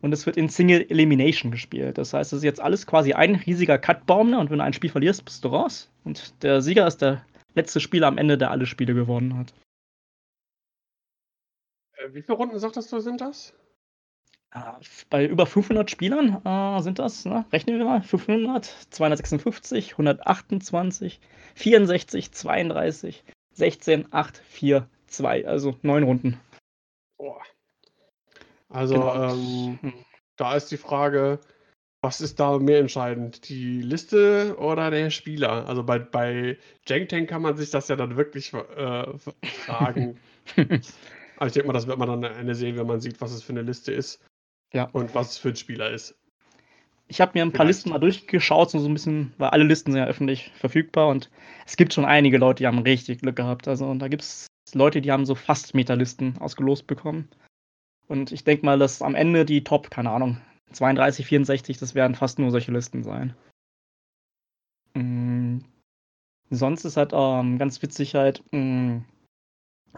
Und 0.00 0.12
es 0.12 0.26
wird 0.26 0.36
in 0.36 0.48
Single 0.48 0.84
Elimination 0.90 1.52
gespielt. 1.52 1.96
Das 1.96 2.12
heißt, 2.12 2.32
es 2.32 2.38
ist 2.38 2.44
jetzt 2.44 2.60
alles 2.60 2.86
quasi 2.86 3.12
ein 3.12 3.36
riesiger 3.36 3.78
Cutbaum. 3.78 4.30
Ne? 4.30 4.38
Und 4.38 4.50
wenn 4.50 4.58
du 4.58 4.64
ein 4.64 4.74
Spiel 4.74 4.90
verlierst, 4.90 5.24
bist 5.24 5.44
du 5.44 5.48
raus. 5.48 5.90
Und 6.04 6.42
der 6.42 6.60
Sieger 6.60 6.86
ist 6.86 6.98
der 6.98 7.24
letzte 7.54 7.80
Spieler 7.80 8.08
am 8.08 8.18
Ende, 8.18 8.36
der 8.36 8.50
alle 8.50 8.66
Spiele 8.66 8.94
gewonnen 8.94 9.38
hat. 9.38 9.54
Äh, 11.96 12.12
wie 12.12 12.20
viele 12.20 12.36
Runden 12.36 12.58
sagtest 12.58 12.92
du, 12.92 12.98
sind 12.98 13.20
das? 13.20 13.54
Ah, 14.56 14.78
Bei 15.10 15.26
über 15.26 15.46
500 15.46 15.90
Spielern 15.90 16.40
äh, 16.44 16.80
sind 16.80 17.00
das, 17.00 17.24
ne? 17.24 17.44
rechnen 17.52 17.76
wir 17.76 17.84
mal, 17.84 18.02
500, 18.02 18.64
256, 18.90 19.92
128, 19.94 21.18
64, 21.56 22.30
32, 22.30 23.24
16, 23.52 24.12
8, 24.12 24.38
4, 24.38 24.88
2. 25.08 25.48
Also 25.48 25.76
neun 25.82 26.04
Runden. 26.04 26.40
Boah. 27.18 27.42
Also, 28.68 28.94
Genau. 28.94 29.32
ähm, 29.34 29.78
Hm. 29.82 29.92
da 30.36 30.54
ist 30.54 30.70
die 30.70 30.76
Frage, 30.76 31.40
was 32.00 32.20
ist 32.20 32.38
da 32.38 32.56
mehr 32.58 32.78
entscheidend? 32.78 33.48
Die 33.48 33.82
Liste 33.82 34.56
oder 34.58 34.92
der 34.92 35.10
Spieler? 35.10 35.66
Also 35.66 35.82
bei, 35.82 35.98
bei 35.98 36.58
Jank 36.86 37.08
Tank 37.08 37.28
kann 37.28 37.42
man 37.42 37.56
sich 37.56 37.70
das 37.70 37.88
ja 37.88 37.96
dann 37.96 38.16
wirklich 38.16 38.52
äh, 38.52 39.18
fragen. 39.64 40.20
Aber 40.56 41.46
ich 41.46 41.52
denke 41.54 41.66
mal, 41.66 41.72
das 41.72 41.88
wird 41.88 41.98
man 41.98 42.08
dann 42.08 42.24
am 42.24 42.38
Ende 42.38 42.54
sehen, 42.54 42.76
wenn 42.76 42.86
man 42.86 43.00
sieht, 43.00 43.20
was 43.20 43.32
es 43.32 43.42
für 43.42 43.52
eine 43.52 43.62
Liste 43.62 43.90
ist. 43.92 44.24
Ja. 44.74 44.88
Und 44.92 45.14
was 45.14 45.32
es 45.32 45.38
für 45.38 45.50
ein 45.50 45.56
Spieler 45.56 45.90
ist. 45.90 46.14
Ich 47.06 47.20
habe 47.20 47.32
mir 47.34 47.42
ein 47.42 47.52
paar 47.52 47.64
Vielleicht. 47.64 47.78
Listen 47.78 47.90
mal 47.90 47.98
durchgeschaut, 47.98 48.70
so 48.70 48.78
ein 48.78 48.92
bisschen, 48.92 49.34
weil 49.38 49.50
alle 49.50 49.64
Listen 49.64 49.92
sind 49.92 50.00
ja 50.00 50.06
öffentlich 50.06 50.50
verfügbar 50.56 51.08
und 51.08 51.30
es 51.66 51.76
gibt 51.76 51.92
schon 51.92 52.04
einige 52.04 52.38
Leute, 52.38 52.62
die 52.62 52.66
haben 52.66 52.78
richtig 52.78 53.20
Glück 53.20 53.36
gehabt. 53.36 53.68
Also 53.68 53.86
und 53.86 54.00
da 54.00 54.08
gibt 54.08 54.22
es 54.22 54.46
Leute, 54.72 55.00
die 55.00 55.12
haben 55.12 55.26
so 55.26 55.34
fast 55.34 55.74
Metalisten 55.74 56.38
ausgelost 56.38 56.86
bekommen. 56.86 57.28
Und 58.08 58.32
ich 58.32 58.44
denke 58.44 58.66
mal, 58.66 58.78
dass 58.78 59.02
am 59.02 59.14
Ende 59.14 59.44
die 59.44 59.64
Top, 59.64 59.90
keine 59.90 60.10
Ahnung, 60.10 60.40
32, 60.72 61.26
64, 61.26 61.78
das 61.78 61.94
werden 61.94 62.14
fast 62.14 62.38
nur 62.38 62.50
solche 62.50 62.72
Listen 62.72 63.02
sein. 63.02 63.34
Mm, 64.94 65.58
sonst 66.50 66.84
ist 66.84 66.96
halt 66.96 67.12
ähm, 67.14 67.58
ganz 67.58 67.80
witzig 67.82 68.14
halt, 68.14 68.42
mm, 68.50 68.98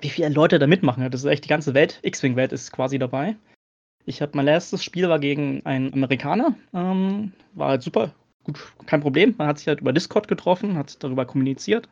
wie 0.01 0.11
viele 0.11 0.29
Leute 0.29 0.59
da 0.59 0.67
mitmachen. 0.67 1.09
Das 1.11 1.23
ist 1.23 1.31
echt 1.31 1.45
die 1.45 1.49
ganze 1.49 1.73
Welt, 1.75 2.01
X-Wing-Welt 2.03 2.53
ist 2.53 2.73
quasi 2.73 2.99
dabei. 2.99 3.37
Ich 4.07 4.23
habe 4.23 4.33
mein 4.37 4.47
erstes 4.47 4.85
Spiel 4.85 5.09
war 5.09 5.19
gegen 5.19 5.67
einen 5.67 5.93
Amerikaner. 5.93 6.55
Ähm, 6.73 7.33
war 7.55 7.71
halt 7.71 7.83
super, 7.83 8.15
gut, 8.45 8.73
kein 8.87 9.01
Problem. 9.01 9.35
Man 9.37 9.49
hat 9.49 9.59
sich 9.59 9.67
halt 9.67 9.81
über 9.81 9.93
Discord 9.93 10.29
getroffen, 10.29 10.79
hat 10.79 11.03
darüber 11.03 11.27
kommuniziert. 11.27 11.89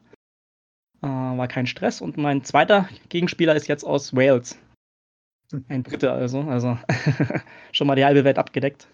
Äh, 1.02 1.08
war 1.08 1.48
kein 1.48 1.66
Stress. 1.66 2.00
Und 2.00 2.16
mein 2.16 2.44
zweiter 2.44 2.88
Gegenspieler 3.08 3.56
ist 3.56 3.66
jetzt 3.66 3.84
aus 3.84 4.14
Wales. 4.14 4.56
Ein 5.68 5.82
Brite 5.82 6.12
also. 6.12 6.40
Also 6.42 6.78
schon 7.72 7.86
mal 7.88 7.96
die 7.96 8.04
halbe 8.04 8.24
Welt 8.24 8.38
abgedeckt. 8.38 8.88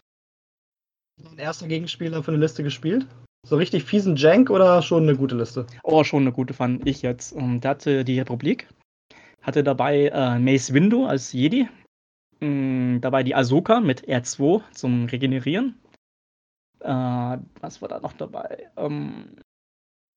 Dein 1.23 1.39
erster 1.39 1.69
Gegenspieler 1.69 2.23
für 2.23 2.33
eine 2.33 2.41
Liste 2.41 2.63
gespielt? 2.63 3.07
So 3.47 3.57
richtig 3.57 3.85
fiesen 3.85 4.17
Jank 4.17 4.49
oder 4.49 4.81
schon 4.81 5.03
eine 5.03 5.17
gute 5.17 5.37
Liste? 5.37 5.67
Oh, 5.83 6.05
schon 6.05 6.23
eine 6.23 6.33
gute 6.33 6.55
fand 6.55 6.87
ich 6.87 7.03
jetzt. 7.03 7.35
Ähm, 7.37 7.61
der 7.61 7.73
hatte 7.73 8.05
die 8.05 8.19
Republik. 8.19 8.67
Hatte 9.43 9.63
dabei 9.63 10.09
äh, 10.09 10.39
Mace 10.39 10.73
Windu 10.73 11.05
als 11.05 11.33
Jedi. 11.35 11.69
Mm, 12.41 13.01
dabei 13.01 13.23
die 13.23 13.35
Ahsoka 13.35 13.81
mit 13.81 14.09
R2 14.09 14.63
zum 14.73 15.05
Regenerieren. 15.07 15.79
Äh, 16.81 17.39
was 17.61 17.83
war 17.83 17.89
da 17.89 18.01
noch 18.01 18.15
dabei? 18.15 18.71
Ähm, 18.77 19.37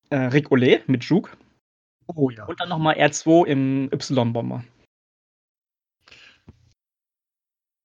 äh, 0.10 0.15
Rick 0.15 0.50
Olé 0.50 0.82
mit 0.88 1.03
Juke. 1.03 1.32
Oh 2.08 2.30
ja. 2.30 2.46
Und 2.46 2.60
dann 2.60 2.70
nochmal 2.70 2.96
R2 2.96 3.46
im 3.46 3.89
Y-Bomber. 3.92 4.63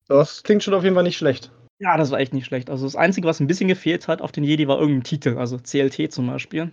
Das 0.07 0.43
klingt 0.43 0.63
schon 0.63 0.75
auf 0.75 0.85
jeden 0.85 0.95
Fall 0.95 1.05
nicht 1.05 1.19
schlecht. 1.19 1.53
Ja, 1.81 1.97
das 1.97 2.11
war 2.11 2.19
echt 2.19 2.33
nicht 2.33 2.47
schlecht. 2.47 2.71
Also 2.71 2.87
das 2.87 2.97
Einzige, 2.97 3.29
was 3.29 3.41
ein 3.41 3.47
bisschen 3.47 3.69
gefehlt 3.69 4.09
hat 4.09 4.23
auf 4.23 4.33
den 4.33 4.43
Jedi, 4.43 4.67
war 4.67 4.81
irgendein 4.81 5.05
Titel, 5.05 5.37
also 5.37 5.59
CLT 5.59 6.11
zum 6.13 6.27
Beispiel. 6.27 6.73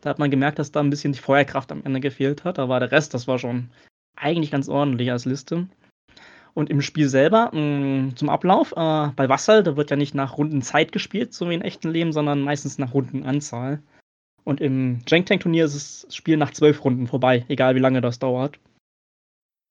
Da 0.00 0.10
hat 0.10 0.18
man 0.18 0.30
gemerkt, 0.30 0.58
dass 0.58 0.70
da 0.70 0.80
ein 0.80 0.90
bisschen 0.90 1.12
die 1.12 1.18
Feuerkraft 1.18 1.72
am 1.72 1.82
Ende 1.84 2.00
gefehlt 2.00 2.44
hat, 2.44 2.58
aber 2.58 2.78
der 2.78 2.92
Rest, 2.92 3.14
das 3.14 3.26
war 3.26 3.38
schon 3.38 3.70
eigentlich 4.16 4.50
ganz 4.50 4.68
ordentlich 4.68 5.10
als 5.10 5.24
Liste. 5.24 5.66
Und 6.54 6.70
im 6.70 6.80
Spiel 6.80 7.08
selber, 7.08 7.50
mh, 7.52 8.14
zum 8.14 8.28
Ablauf, 8.28 8.72
äh, 8.72 9.08
bei 9.16 9.28
Wassal, 9.28 9.64
da 9.64 9.76
wird 9.76 9.90
ja 9.90 9.96
nicht 9.96 10.14
nach 10.14 10.38
Rundenzeit 10.38 10.92
gespielt, 10.92 11.34
so 11.34 11.50
wie 11.50 11.54
im 11.54 11.62
echten 11.62 11.90
Leben, 11.90 12.12
sondern 12.12 12.42
meistens 12.42 12.78
nach 12.78 12.94
Rundenanzahl. 12.94 13.82
Und 14.44 14.60
im 14.60 15.00
Jank 15.08 15.26
Tank 15.26 15.40
Turnier 15.40 15.64
ist 15.64 16.04
das 16.04 16.14
Spiel 16.14 16.36
nach 16.36 16.52
zwölf 16.52 16.84
Runden 16.84 17.06
vorbei, 17.06 17.44
egal 17.48 17.74
wie 17.74 17.80
lange 17.80 18.00
das 18.00 18.18
dauert. 18.18 18.58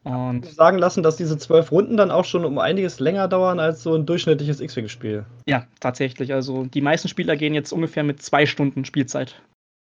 Und 0.04 0.46
Sagen 0.46 0.80
lassen, 0.80 1.02
dass 1.02 1.16
diese 1.16 1.38
zwölf 1.38 1.72
Runden 1.72 1.96
dann 1.96 2.12
auch 2.12 2.26
schon 2.26 2.44
um 2.44 2.60
einiges 2.60 3.00
länger 3.00 3.30
dauern 3.30 3.62
als 3.62 3.84
so 3.84 3.96
ein 3.96 4.06
durchschnittliches 4.06 4.60
X-Wing-Spiel. 4.60 5.26
Ja, 5.48 5.68
tatsächlich. 5.80 6.34
Also 6.34 6.66
die 6.66 6.82
meisten 6.82 7.08
Spieler 7.08 7.38
gehen 7.38 7.54
jetzt 7.54 7.72
ungefähr 7.72 8.04
mit 8.04 8.22
zwei 8.22 8.46
Stunden 8.46 8.84
Spielzeit 8.84 9.42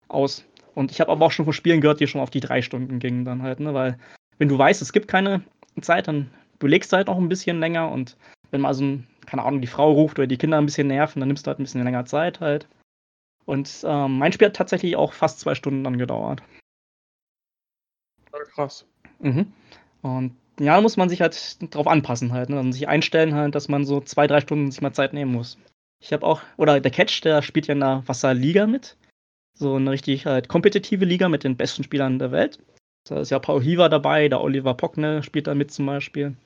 aus. 0.09 0.45
Und 0.75 0.91
ich 0.91 1.01
habe 1.01 1.13
aber 1.13 1.27
auch 1.27 1.31
schon 1.31 1.45
von 1.45 1.55
Spielen 1.55 1.81
gehört, 1.81 2.01
die 2.01 2.09
schon 2.09 2.21
auf 2.21 2.31
die 2.31 2.41
drei 2.41 2.63
Stunden 2.63 2.99
gingen 2.99 3.25
dann 3.25 3.43
halt, 3.43 3.61
ne? 3.61 3.73
Weil 3.75 3.99
wenn 4.39 4.49
du 4.49 4.59
weißt, 4.59 4.83
es 4.83 4.93
gibt 4.93 5.07
keine 5.07 5.43
Zeit, 5.81 6.09
dann 6.09 6.31
du 6.61 6.97
halt 6.97 7.09
noch 7.09 7.19
ein 7.19 7.29
bisschen 7.29 7.61
länger 7.61 7.91
und 7.91 8.17
wenn 8.51 8.61
mal 8.61 8.75
so 8.75 8.85
ein, 8.85 9.07
keine 9.27 9.43
Ahnung, 9.43 9.61
die 9.61 9.67
Frau 9.67 9.93
ruft 9.93 10.19
oder 10.19 10.27
die 10.27 10.37
Kinder 10.37 10.59
ein 10.59 10.67
bisschen 10.67 10.89
nerven, 10.89 11.21
dann 11.21 11.29
nimmst 11.29 11.47
du 11.47 11.49
halt 11.49 11.59
ein 11.59 11.65
bisschen 11.65 11.85
länger 11.85 12.05
Zeit 12.05 12.41
halt. 12.41 12.69
Und 13.47 13.85
ähm, 13.85 14.19
mein 14.19 14.33
Spiel 14.33 14.49
hat 14.49 14.57
tatsächlich 14.57 14.97
auch 14.97 15.13
fast 15.13 15.41
zwei 15.41 15.55
Stunden 15.55 15.85
dann 15.85 15.99
gedauert. 15.99 16.43
Ja, 18.33 18.39
krass. 18.45 18.87
Mhm. 19.19 19.53
Und 20.03 20.37
ja, 20.59 20.77
da 20.77 20.81
muss 20.81 20.97
man 20.97 21.09
sich 21.09 21.21
halt 21.21 21.57
drauf 21.75 21.87
anpassen 21.87 22.33
halt, 22.33 22.51
ne? 22.51 22.59
Also 22.59 22.73
sich 22.73 22.87
einstellen 22.87 23.35
halt, 23.35 23.55
dass 23.55 23.69
man 23.69 23.85
so 23.85 24.01
zwei, 24.01 24.27
drei 24.27 24.41
Stunden 24.41 24.71
sich 24.71 24.83
mal 24.83 24.93
Zeit 24.93 25.13
nehmen 25.13 25.33
muss. 25.33 25.59
Ich 26.03 26.13
habe 26.13 26.27
auch, 26.27 26.43
oder 26.57 26.81
der 26.81 26.91
Catch, 26.91 27.23
der 27.25 27.43
spielt 27.43 27.67
ja 27.67 27.75
in 27.75 27.81
der 27.81 28.03
Wasserliga 28.07 28.67
mit. 28.67 28.97
So 29.59 29.75
eine 29.75 29.91
richtig 29.91 30.27
halt 30.27 30.49
kompetitive 30.49 31.05
Liga 31.05 31.29
mit 31.29 31.45
den 31.45 31.57
besten 31.57 31.83
Spielern 31.83 32.19
der 32.19 32.31
Welt. 32.31 32.59
Da 33.09 33.21
ist 33.21 33.31
ja 33.31 33.39
Paul 33.39 33.63
Hiva 33.63 33.89
dabei, 33.89 34.29
der 34.29 34.41
Oliver 34.41 34.75
Pockne 34.75 35.23
spielt 35.23 35.47
da 35.47 35.55
mit 35.55 35.71
zum 35.73 35.87
Beispiel. 35.87 36.37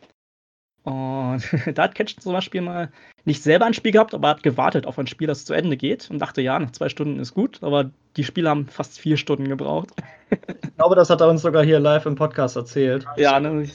Und 0.85 1.43
da 1.75 1.83
hat 1.83 1.95
Catch 1.95 2.21
zum 2.21 2.33
Beispiel 2.35 2.61
mal 2.61 2.91
nicht 3.25 3.43
selber 3.43 3.65
ein 3.65 3.75
Spiel 3.75 3.93
gehabt, 3.93 4.15
aber 4.15 4.29
hat 4.29 4.43
gewartet 4.43 4.87
auf 4.87 4.99
ein 4.99 5.07
Spiel, 5.07 5.27
das 5.27 5.47
zu 5.47 5.55
Ende 5.55 5.79
geht 5.79 6.11
und 6.11 6.19
dachte, 6.19 6.43
ja, 6.43 6.59
nach 6.59 6.73
zwei 6.73 6.91
Stunden 6.91 7.19
ist 7.19 7.33
gut, 7.33 7.63
aber 7.63 7.91
die 8.17 8.25
Spiele 8.25 8.51
haben 8.51 8.67
fast 8.67 8.99
vier 8.99 9.17
Stunden 9.17 9.49
gebraucht. 9.49 9.91
Ich 10.31 10.77
glaube, 10.77 10.95
das 10.95 11.09
hat 11.09 11.21
er 11.21 11.29
uns 11.29 11.43
sogar 11.43 11.65
hier 11.65 11.81
live 11.81 12.05
im 12.07 12.17
Podcast 12.17 12.57
erzählt. 12.57 13.07
Ja, 13.17 13.41
ne, 13.41 13.67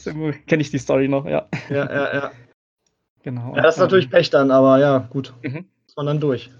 kenne 0.45 0.61
ich 0.61 0.69
die 0.69 0.77
Story 0.77 1.07
noch, 1.07 1.25
ja. 1.25 1.47
Ja, 1.69 1.91
ja, 1.91 2.13
ja. 2.13 2.31
Genau. 3.23 3.55
Ja, 3.55 3.63
das 3.63 3.75
ist 3.75 3.81
natürlich 3.81 4.09
Pech 4.09 4.29
dann, 4.29 4.51
aber 4.51 4.79
ja, 4.79 4.99
gut. 5.09 5.33
Mhm. 5.41 5.65
Ist 5.87 5.97
man 5.97 6.05
dann 6.05 6.19
durch. 6.19 6.51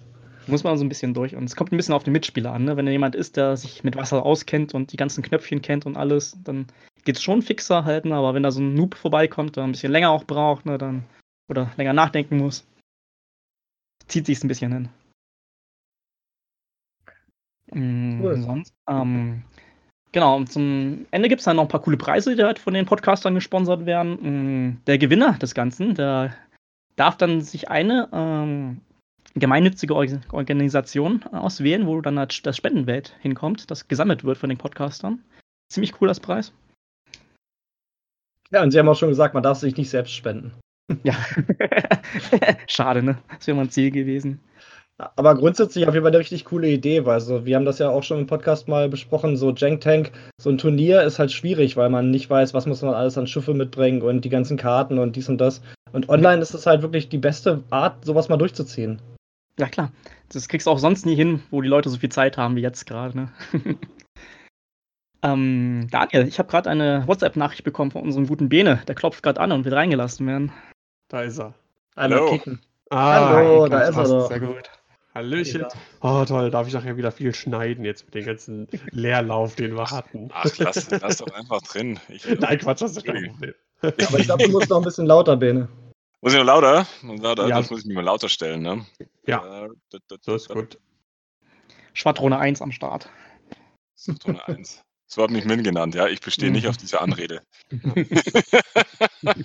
Muss 0.50 0.64
man 0.64 0.78
so 0.78 0.84
ein 0.86 0.90
bisschen 0.90 1.14
durch. 1.14 1.36
Und 1.36 1.46
es 1.46 1.56
kommt 1.56 1.72
ein 1.72 1.78
bisschen 1.78 1.94
auf 1.94 2.04
den 2.04 2.14
Mitspieler 2.14 2.54
an. 2.54 2.66
Ne? 2.66 2.78
Wenn 2.78 2.86
da 2.86 2.92
jemand 2.92 3.16
ist, 3.16 3.38
der 3.38 3.58
sich 3.58 3.84
mit 3.84 3.96
Wasser 3.96 4.26
auskennt 4.26 4.74
und 4.74 4.92
die 4.92 4.98
ganzen 4.98 5.24
Knöpfchen 5.24 5.62
kennt 5.62 5.86
und 5.86 5.98
alles, 5.98 6.38
dann 6.44 6.68
geht's 7.06 7.22
schon 7.22 7.42
fixer 7.42 7.86
halt. 7.86 8.06
Ne? 8.06 8.16
Aber 8.16 8.34
wenn 8.34 8.44
da 8.44 8.52
so 8.52 8.62
ein 8.62 8.74
Noob 8.74 8.96
vorbeikommt, 8.96 9.56
der 9.56 9.64
ein 9.64 9.72
bisschen 9.72 9.92
länger 9.92 10.12
auch 10.12 10.24
braucht, 10.26 10.66
ne? 10.66 10.78
dann 10.78 11.04
oder 11.50 11.72
länger 11.78 11.94
nachdenken 11.94 12.38
muss, 12.38 12.66
zieht 14.08 14.26
sich's 14.26 14.44
ein 14.44 14.48
bisschen 14.48 14.72
hin. 14.72 14.90
Mm, 17.72 18.22
Cool. 18.22 18.38
Sonst, 18.42 18.74
ähm, 18.88 19.44
genau, 20.12 20.38
und 20.38 20.52
zum 20.52 21.06
Ende 21.12 21.30
gibt 21.30 21.40
es 21.40 21.46
dann 21.46 21.56
noch 21.56 21.64
ein 21.64 21.70
paar 21.70 21.82
coole 21.82 21.98
Preise, 21.98 22.36
die 22.36 22.44
halt 22.44 22.60
von 22.60 22.74
den 22.74 22.86
Podcastern 22.86 23.36
gesponsert 23.36 23.86
werden. 23.86 24.72
Mm, 24.72 24.82
Der 24.88 24.98
Gewinner 24.98 25.34
des 25.38 25.54
Ganzen, 25.54 25.96
der 25.96 26.36
darf 26.96 27.18
dann 27.18 27.42
sich 27.42 27.70
eine 27.70 28.10
ähm, 28.12 28.82
gemeinnützige 29.36 29.96
Org- 29.96 30.22
Organisation 30.32 31.24
auswählen, 31.24 31.88
wo 31.88 32.02
dann 32.02 32.16
das 32.16 32.58
Spendenwelt 32.58 33.16
hinkommt, 33.20 33.70
das 33.72 33.88
gesammelt 33.88 34.24
wird 34.24 34.38
von 34.38 34.50
den 34.50 34.58
Podcastern. 34.58 35.24
Ziemlich 35.72 36.02
cool 36.02 36.08
das 36.08 36.20
Preis. 36.20 36.52
Ja, 38.52 38.64
und 38.64 38.72
Sie 38.72 38.80
haben 38.80 38.90
auch 38.90 38.96
schon 38.96 39.10
gesagt, 39.10 39.36
man 39.36 39.44
darf 39.44 39.60
sich 39.60 39.78
nicht 39.78 39.90
selbst 39.90 40.14
spenden. 40.14 40.54
Ja. 41.04 41.14
Schade, 42.68 43.04
ne? 43.04 43.20
Das 43.30 43.46
wäre 43.46 43.56
mal 43.56 43.66
ein 43.66 43.70
Ziel 43.70 43.92
gewesen. 43.92 44.40
Aber 45.16 45.36
grundsätzlich 45.36 45.88
auf 45.88 45.94
jeden 45.94 46.04
Fall 46.04 46.12
eine 46.12 46.20
richtig 46.20 46.44
coole 46.44 46.68
Idee, 46.68 47.06
weil 47.06 47.22
so, 47.22 47.46
wir 47.46 47.56
haben 47.56 47.64
das 47.64 47.80
ja 47.80 47.90
auch 47.90 48.04
schon 48.04 48.20
im 48.20 48.28
Podcast 48.28 48.68
mal 48.68 48.90
besprochen, 48.90 49.38
so 49.38 49.54
Jank 49.54 49.80
Tank, 49.80 50.12
so 50.42 50.50
ein 50.50 50.58
Turnier 50.58 51.04
ist 51.04 51.20
halt 51.20 51.32
schwierig, 51.32 51.78
weil 51.78 51.90
man 51.90 52.12
nicht 52.12 52.30
weiß, 52.30 52.54
was 52.54 52.66
muss 52.66 52.82
man 52.82 52.94
alles 52.94 53.18
an 53.18 53.28
Schiffe 53.28 53.54
mitbringen 53.54 54.02
und 54.02 54.26
die 54.26 54.30
ganzen 54.30 54.58
Karten 54.58 55.00
und 55.00 55.16
dies 55.16 55.30
und 55.30 55.38
das. 55.38 55.62
Und 55.94 56.10
online 56.10 56.42
ist 56.42 56.54
es 56.54 56.66
halt 56.66 56.82
wirklich 56.82 57.08
die 57.08 57.18
beste 57.18 57.64
Art, 57.70 58.04
sowas 58.04 58.28
mal 58.28 58.36
durchzuziehen. 58.36 59.02
Ja, 59.60 59.68
klar. 59.68 59.92
Das 60.32 60.48
kriegst 60.48 60.68
du 60.68 60.72
auch 60.72 60.80
sonst 60.80 61.06
nie 61.06 61.16
hin, 61.16 61.44
wo 61.52 61.62
die 61.62 61.68
Leute 61.68 61.90
so 61.90 61.98
viel 61.98 62.10
Zeit 62.10 62.38
haben 62.38 62.56
wie 62.56 62.62
jetzt 62.62 62.86
gerade. 62.86 63.18
Ne? 63.18 63.30
ähm, 65.22 65.88
Daniel, 65.92 66.28
ich 66.28 66.40
habe 66.40 66.50
gerade 66.50 66.70
eine 66.70 67.06
WhatsApp-Nachricht 67.08 67.66
bekommen 67.66 67.92
von 67.92 68.04
unserem 68.04 68.26
guten 68.26 68.48
Bene. 68.48 68.82
Der 68.88 68.96
klopft 68.96 69.22
gerade 69.22 69.42
an 69.42 69.52
und 69.52 69.66
will 69.66 69.74
reingelassen 69.74 70.26
werden. 70.28 70.54
Da 71.10 71.24
ist 71.24 71.40
er. 71.40 71.56
Hallo. 71.98 72.40
Ah, 72.90 73.32
Hallo, 73.32 73.68
da 73.68 73.82
ist 73.82 73.98
er 73.98 74.04
doch. 74.06 74.30
Sehr 74.30 74.40
gut. 74.40 74.70
Hallöchen. 75.14 75.62
Ja. 75.62 75.68
Oh, 76.02 76.24
toll. 76.24 76.52
Darf 76.52 76.68
ich 76.68 76.74
nachher 76.74 76.96
wieder 76.96 77.12
viel 77.12 77.36
schneiden 77.36 77.84
jetzt 77.84 78.06
mit 78.06 78.16
dem 78.16 78.26
ganzen 78.26 78.68
Leerlauf, 78.92 79.56
den 79.56 79.76
wir 79.76 79.92
hatten. 79.92 80.30
Ach, 80.32 80.46
lass, 80.58 80.90
lass 80.90 81.18
doch 81.18 81.34
einfach 81.34 81.62
drin. 81.64 82.00
Ich, 82.08 82.26
Nein, 82.40 82.60
Quatsch, 82.60 82.82
das 82.82 82.96
ist 82.96 83.06
kein 83.06 83.26
Problem. 83.32 83.56
Aber 83.82 84.20
ich 84.20 84.26
glaube, 84.26 84.44
du 84.44 84.52
musst 84.52 84.70
noch 84.70 84.78
ein 84.78 84.84
bisschen 84.84 85.06
lauter, 85.06 85.36
Bene. 85.36 85.68
Muss 86.22 86.34
ich 86.34 86.40
noch 86.40 86.46
lauter? 86.46 86.86
lauter? 87.04 87.48
Ja. 87.48 87.58
Das 87.58 87.70
muss 87.70 87.82
ich 87.82 87.86
mir 87.86 87.94
mal 87.96 88.04
lauter 88.04 88.28
stellen, 88.30 88.62
ne? 88.62 88.86
Ja. 89.26 89.66
Äh, 89.66 89.70
da- 89.90 90.00
da- 90.08 90.18
So 90.22 90.36
ist 90.36 90.50
da- 90.50 90.54
gut. 90.54 90.78
Schwadrone 91.94 92.38
1 92.38 92.62
am 92.62 92.72
Start. 92.72 93.10
Zone 93.96 94.46
1. 94.48 94.84
So 95.08 95.24
hat 95.24 95.32
mich 95.32 95.44
Min 95.46 95.64
genannt, 95.64 95.96
ja. 95.96 96.08
Ich 96.08 96.22
bestehe 96.22 96.52
nicht 96.52 96.68
auf 96.68 96.78
diese 96.78 97.02
Anrede. 97.02 97.42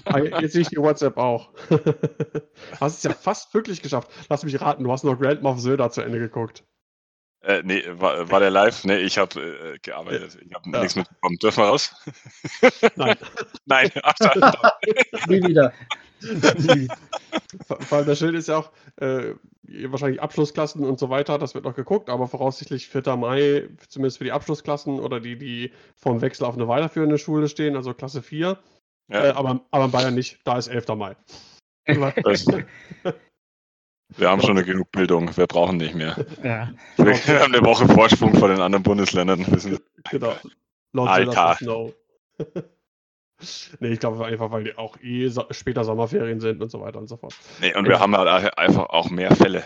Ah, 0.05 0.19
Jetzt 0.19 0.53
sehe 0.53 0.63
ich 0.63 0.69
die 0.69 0.77
WhatsApp 0.77 1.17
auch. 1.17 1.53
Hast 2.81 2.99
es 2.99 3.03
ja 3.03 3.13
fast 3.13 3.53
wirklich 3.55 3.83
geschafft. 3.83 4.09
Lass 4.29 4.45
mich 4.45 4.61
raten, 4.61 4.85
du 4.85 4.93
hast 4.93 5.03
noch 5.05 5.19
Grand 5.19 5.43
Moff 5.43 5.59
Söder 5.59 5.91
zu 5.91 6.01
Ende 6.03 6.19
geguckt. 6.19 6.65
Äh, 7.43 7.63
nee, 7.65 7.83
war, 7.89 8.31
war 8.31 8.41
der 8.41 8.51
live? 8.51 8.85
Nee, 8.85 8.99
ich 8.99 9.19
habe 9.19 9.75
äh, 9.75 9.79
gearbeitet. 9.83 10.39
Ich 10.47 10.55
habe 10.55 10.71
Ja. 10.71 10.81
nichts 10.81 10.95
mitbekommen. 10.97 11.37
Dürfen 11.39 11.63
wir 11.65 11.69
raus? 11.69 11.95
Nein. 12.97 13.17
Nein. 13.67 13.91
Ach, 14.03 14.15
da, 14.19 14.31
da. 14.35 14.73
Nie 15.29 15.43
wieder. 15.43 15.73
Vor 17.67 17.81
vor 17.81 17.99
allem 17.99 18.07
das 18.07 18.19
Schild 18.19 18.35
ist 18.35 18.49
ja 18.49 18.59
auch 18.59 18.71
äh, 18.97 19.35
wahrscheinlich 19.87 20.21
Abschlussklassen 20.21 20.85
und 20.85 20.99
so 20.99 21.09
weiter, 21.09 21.39
das 21.39 21.55
wird 21.55 21.65
noch 21.65 21.75
geguckt, 21.75 22.11
aber 22.11 22.27
voraussichtlich 22.27 22.89
4. 22.89 23.17
Mai, 23.17 23.69
zumindest 23.89 24.19
für 24.19 24.25
die 24.25 24.33
Abschlussklassen 24.33 24.99
oder 24.99 25.21
die, 25.21 25.37
die 25.37 25.73
vom 25.97 26.21
Wechsel 26.21 26.45
auf 26.47 26.57
eine 26.57 26.67
weiterführende 26.69 27.19
Schule 27.19 27.49
stehen, 27.49 27.77
also 27.77 27.95
Klasse 27.95 28.23
4. 28.23 28.59
Äh, 29.09 29.29
Ja. 29.29 29.37
aber, 29.37 29.65
aber 29.71 29.85
in 29.85 29.91
Bayern 29.91 30.15
nicht, 30.15 30.41
da 30.45 30.59
ist 30.59 30.69
11. 30.69 30.89
Mai. 30.97 31.17
Wir 34.17 34.31
haben 34.31 34.41
schon 34.41 34.51
eine 34.51 34.65
genug 34.65 34.93
Bildung, 34.93 35.37
wir 35.37 35.47
brauchen 35.47 35.79
nicht 35.79 35.95
mehr. 35.95 36.25
Ja. 36.43 36.73
Wir 36.97 37.15
haben 37.41 37.55
eine 37.55 37.65
Woche 37.65 37.89
Vorsprung 37.89 38.35
vor 38.35 38.49
den 38.49 38.61
anderen 38.61 38.83
Bundesländern. 38.83 39.45
Wir 39.51 39.59
sind, 39.59 39.83
Genau. 40.11 40.35
Alter. 40.95 41.57
nee, 43.81 43.89
ich 43.89 44.01
glaube 44.01 44.25
einfach, 44.25 44.51
weil 44.51 44.65
die 44.65 44.77
auch 44.79 44.97
eh 45.03 45.31
später 45.51 45.85
Sommerferien 45.85 46.41
sind 46.41 46.63
und 46.63 46.71
so 46.71 46.81
weiter 46.81 46.99
und 46.99 47.09
so 47.09 47.17
fort. 47.17 47.35
nee, 47.61 47.75
und 47.75 47.87
wir 47.87 48.01
haben 48.01 48.17
halt 48.17 48.57
einfach 48.59 48.87
auch 48.91 49.11
mehr 49.11 49.35
Fälle. 49.35 49.63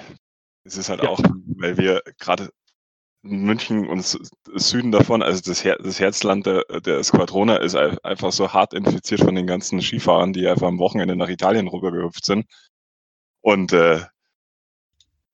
Es 0.65 0.77
ist 0.77 0.89
halt 0.89 1.03
Ja. 1.03 1.09
auch, 1.09 1.21
weil 1.57 1.79
wir 1.79 2.03
gerade 2.19 2.51
in 3.23 3.43
München 3.45 3.89
und 3.89 4.03
Süden 4.55 4.93
davon, 4.93 5.23
also 5.23 5.41
das, 5.45 5.65
Her 5.65 5.77
das 5.83 5.99
Herzland 5.99 6.47
der, 6.47 6.65
der 6.81 7.03
Squadrona 7.03 7.57
ist 7.57 7.75
ei- 7.75 7.97
einfach 8.03 8.33
so 8.33 8.53
hart 8.53 8.75
infiziert 8.75 9.21
von 9.21 9.35
den 9.35 9.47
ganzen 9.47 9.81
Skifahrern, 9.81 10.33
die 10.33 10.47
einfach 10.47 10.69
am 10.69 10.79
Wochenende 10.79 11.17
nach 11.17 11.29
Italien 11.29 11.69
rübergehüpft 11.69 12.25
sind. 12.25 12.47
Und 13.41 13.73
äh, 13.73 14.01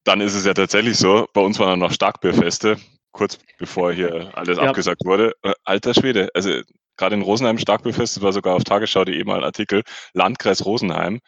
dann 0.05 0.21
ist 0.21 0.35
es 0.35 0.45
ja 0.45 0.55
tatsächlich 0.55 0.97
so, 0.99 1.27
bei 1.33 1.41
uns 1.41 1.59
waren 1.59 1.71
dann 1.71 1.79
noch 1.79 1.93
Starkbierfeste, 1.93 2.79
kurz 3.13 3.39
bevor 3.59 3.93
hier 3.93 4.31
alles 4.37 4.59
Ja. 4.59 4.65
abgesagt 4.69 5.05
wurde. 5.05 5.35
Äh, 5.43 5.53
alter 5.65 5.95
Schwede, 5.95 6.29
also 6.35 6.51
gerade 6.97 7.15
in 7.15 7.23
Rosenheim 7.23 7.59
Starkbierfest, 7.59 8.17
das 8.17 8.23
war 8.23 8.33
sogar 8.33 8.57
auf 8.57 8.65
Tagesschau.de 8.65 9.23
mal 9.25 9.39
ein 9.39 9.45
Artikel, 9.45 9.83
Landkreis 10.13 10.65
Rosenheim, 10.65 11.21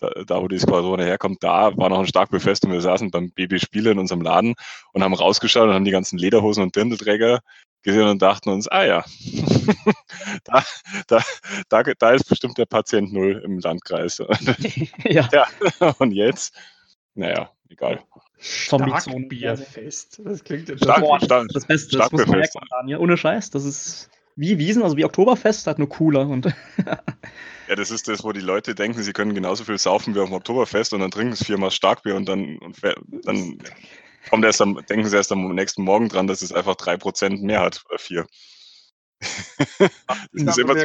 da, 0.00 0.10
da 0.26 0.40
wo 0.42 0.48
die 0.48 0.58
Squadrone 0.58 1.04
herkommt, 1.04 1.42
da 1.42 1.76
war 1.76 1.88
noch 1.88 1.98
ein 1.98 2.06
Starkbierfest 2.06 2.64
und 2.64 2.72
wir 2.72 2.80
saßen 2.80 3.10
beim 3.10 3.30
Baby 3.32 3.58
Spiele 3.58 3.90
in 3.90 3.98
unserem 3.98 4.20
Laden 4.20 4.54
und 4.92 5.02
haben 5.02 5.14
rausgeschaut 5.14 5.68
und 5.68 5.74
haben 5.74 5.84
die 5.84 5.90
ganzen 5.90 6.18
Lederhosen 6.18 6.62
und 6.62 6.76
Dirndlträger 6.76 7.40
gesehen 7.82 8.08
und 8.08 8.22
dachten 8.22 8.50
uns, 8.50 8.68
ah 8.68 8.84
ja, 8.84 9.04
da, 10.44 10.64
da, 11.06 11.22
da, 11.68 11.82
da 11.82 12.10
ist 12.12 12.28
bestimmt 12.28 12.58
der 12.58 12.66
Patient 12.66 13.12
Null 13.12 13.40
im 13.44 13.58
Landkreis. 13.58 14.22
ja. 15.04 15.28
Und 15.98 16.12
jetzt, 16.12 16.54
naja, 17.14 17.50
egal. 17.68 18.02
Zombie-Zone. 18.40 19.00
Starkbierfest. 19.00 20.20
Das 20.24 20.44
klingt 20.44 20.68
jetzt 20.68 20.84
Stark- 20.84 21.04
das 21.04 21.24
stark- 21.24 21.48
das 21.52 21.66
Beste. 21.66 21.98
Das 21.98 22.12
muss 22.12 22.26
man 22.26 22.38
merken, 22.38 22.60
Daniel. 22.70 22.98
Ohne 22.98 23.16
Scheiß. 23.16 23.50
Das 23.50 23.64
ist 23.64 24.10
wie 24.38 24.58
Wiesen, 24.58 24.82
also 24.82 24.96
wie 24.96 25.04
Oktoberfest, 25.04 25.66
halt 25.66 25.78
nur 25.78 25.88
cooler. 25.88 26.28
Und 26.28 26.46
Ja, 27.68 27.76
das 27.76 27.90
ist 27.90 28.08
das, 28.08 28.24
wo 28.24 28.32
die 28.32 28.40
Leute 28.40 28.74
denken, 28.74 29.02
sie 29.02 29.12
können 29.12 29.34
genauso 29.34 29.62
viel 29.62 29.76
saufen 29.76 30.14
wie 30.14 30.20
auf 30.20 30.30
dem 30.30 30.34
Oktoberfest 30.34 30.94
und 30.94 31.00
dann 31.00 31.10
trinken 31.10 31.34
sie 31.34 31.44
viermal 31.44 31.70
Starkbier 31.70 32.16
und 32.16 32.26
dann, 32.26 32.56
und 32.58 32.76
dann 33.24 33.58
kommt 34.30 34.44
erst 34.44 34.62
am, 34.62 34.80
denken 34.88 35.06
sie 35.06 35.14
erst 35.14 35.32
am 35.32 35.54
nächsten 35.54 35.82
Morgen 35.82 36.08
dran, 36.08 36.26
dass 36.26 36.40
es 36.40 36.50
einfach 36.50 36.76
3% 36.76 37.42
mehr 37.42 37.60
hat 37.60 37.84
oder 37.90 37.98
vier. 37.98 38.26
das 39.78 39.90
ist 40.32 40.58
immer, 40.58 40.76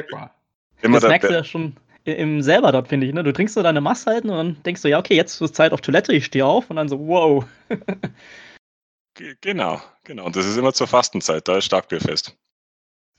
immer 0.81 0.99
das 0.99 1.09
merkst 1.09 1.29
du 1.29 1.33
ja 1.33 1.43
schon 1.45 1.77
im 2.03 2.41
selber 2.41 2.73
dort, 2.73 2.89
finde 2.89 3.07
ich. 3.07 3.13
Ne? 3.13 3.23
Du 3.23 3.31
trinkst 3.31 3.55
so 3.55 3.63
deine 3.63 3.79
Masse 3.79 4.11
halten 4.11 4.29
und 4.29 4.35
dann 4.35 4.63
denkst 4.63 4.81
du, 4.81 4.89
ja, 4.89 4.99
okay, 4.99 5.15
jetzt 5.15 5.39
ist 5.39 5.55
Zeit 5.55 5.71
auf 5.71 5.79
Toilette, 5.79 6.11
ich 6.11 6.25
stehe 6.25 6.45
auf 6.45 6.69
und 6.69 6.75
dann 6.75 6.89
so, 6.89 6.99
wow. 6.99 7.45
Ge- 9.13 9.35
Genau, 9.39 9.79
genau. 10.03 10.25
Und 10.25 10.35
das 10.35 10.45
ist 10.45 10.57
immer 10.57 10.73
zur 10.73 10.87
Fastenzeit, 10.87 11.47
da 11.47 11.57
ist 11.57 11.65
Starkbierfest. 11.65 12.35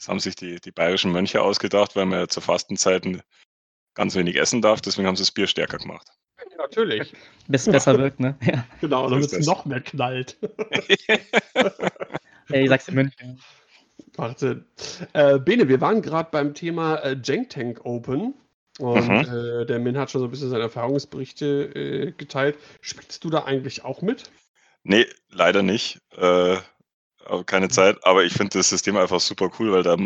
Das 0.05 0.11
haben 0.11 0.21
sich 0.21 0.37
die, 0.37 0.61
die 0.61 0.71
bayerischen 0.71 1.13
Mönche 1.13 1.41
ausgedacht, 1.41 1.97
weil 1.97 2.05
man 2.05 2.19
ja 2.19 2.29
zur 2.29 2.43
Fastenzeit 2.43 3.07
ganz 3.95 4.15
wenig 4.15 4.37
essen 4.37 4.61
darf, 4.61 4.83
deswegen 4.83 5.09
haben 5.09 5.17
sie 5.17 5.23
das 5.23 5.31
Bier 5.31 5.47
stärker 5.47 5.79
gemacht. 5.79 6.07
Ja, 6.51 6.57
natürlich. 6.59 7.15
Bis 7.49 7.65
besser 7.65 7.97
wirkt, 7.97 8.21
ne? 8.21 8.37
Ja. 8.43 8.67
Genau, 8.83 9.09
damit 9.09 9.33
es 9.33 9.47
noch 9.47 9.65
mehr 9.65 9.81
knallt. 9.81 10.37
Ey, 12.51 12.65
ich 12.65 12.69
sag's 12.69 12.85
dir, 12.85 12.93
München. 12.93 13.41
Macht 14.19 14.41
Sinn. 14.41 14.67
Äh, 15.15 15.39
Bene, 15.39 15.71
wir 15.71 15.81
waren 15.81 16.03
gerade 16.03 16.29
beim 16.31 16.53
Thema 16.53 16.97
äh, 16.97 17.17
Jank 17.25 17.49
Tank 17.49 17.87
Open. 17.87 18.35
Und 18.79 19.09
Mhm. 19.09 19.63
äh, 19.63 19.65
der 19.65 19.79
Min 19.79 19.97
hat 19.97 20.11
schon 20.11 20.21
so 20.21 20.27
ein 20.27 20.31
bisschen 20.31 20.51
seine 20.51 20.65
Erfahrungsberichte 20.65 21.47
äh, 21.47 22.13
geteilt. 22.13 22.59
Spielst 22.83 23.25
du 23.25 23.31
da 23.31 23.45
eigentlich 23.45 23.85
auch 23.87 24.03
mit? 24.03 24.25
Nee, 24.83 25.07
leider 25.31 25.63
nicht. 25.63 26.03
Äh, 26.15 26.59
keine 27.47 27.69
Zeit, 27.69 27.99
aber 28.05 28.25
ich 28.25 28.33
finde 28.33 28.59
das 28.59 28.69
System 28.69 28.97
einfach 28.97 29.21
super 29.21 29.51
cool, 29.59 29.73
weil 29.73 29.83
da, 29.83 29.97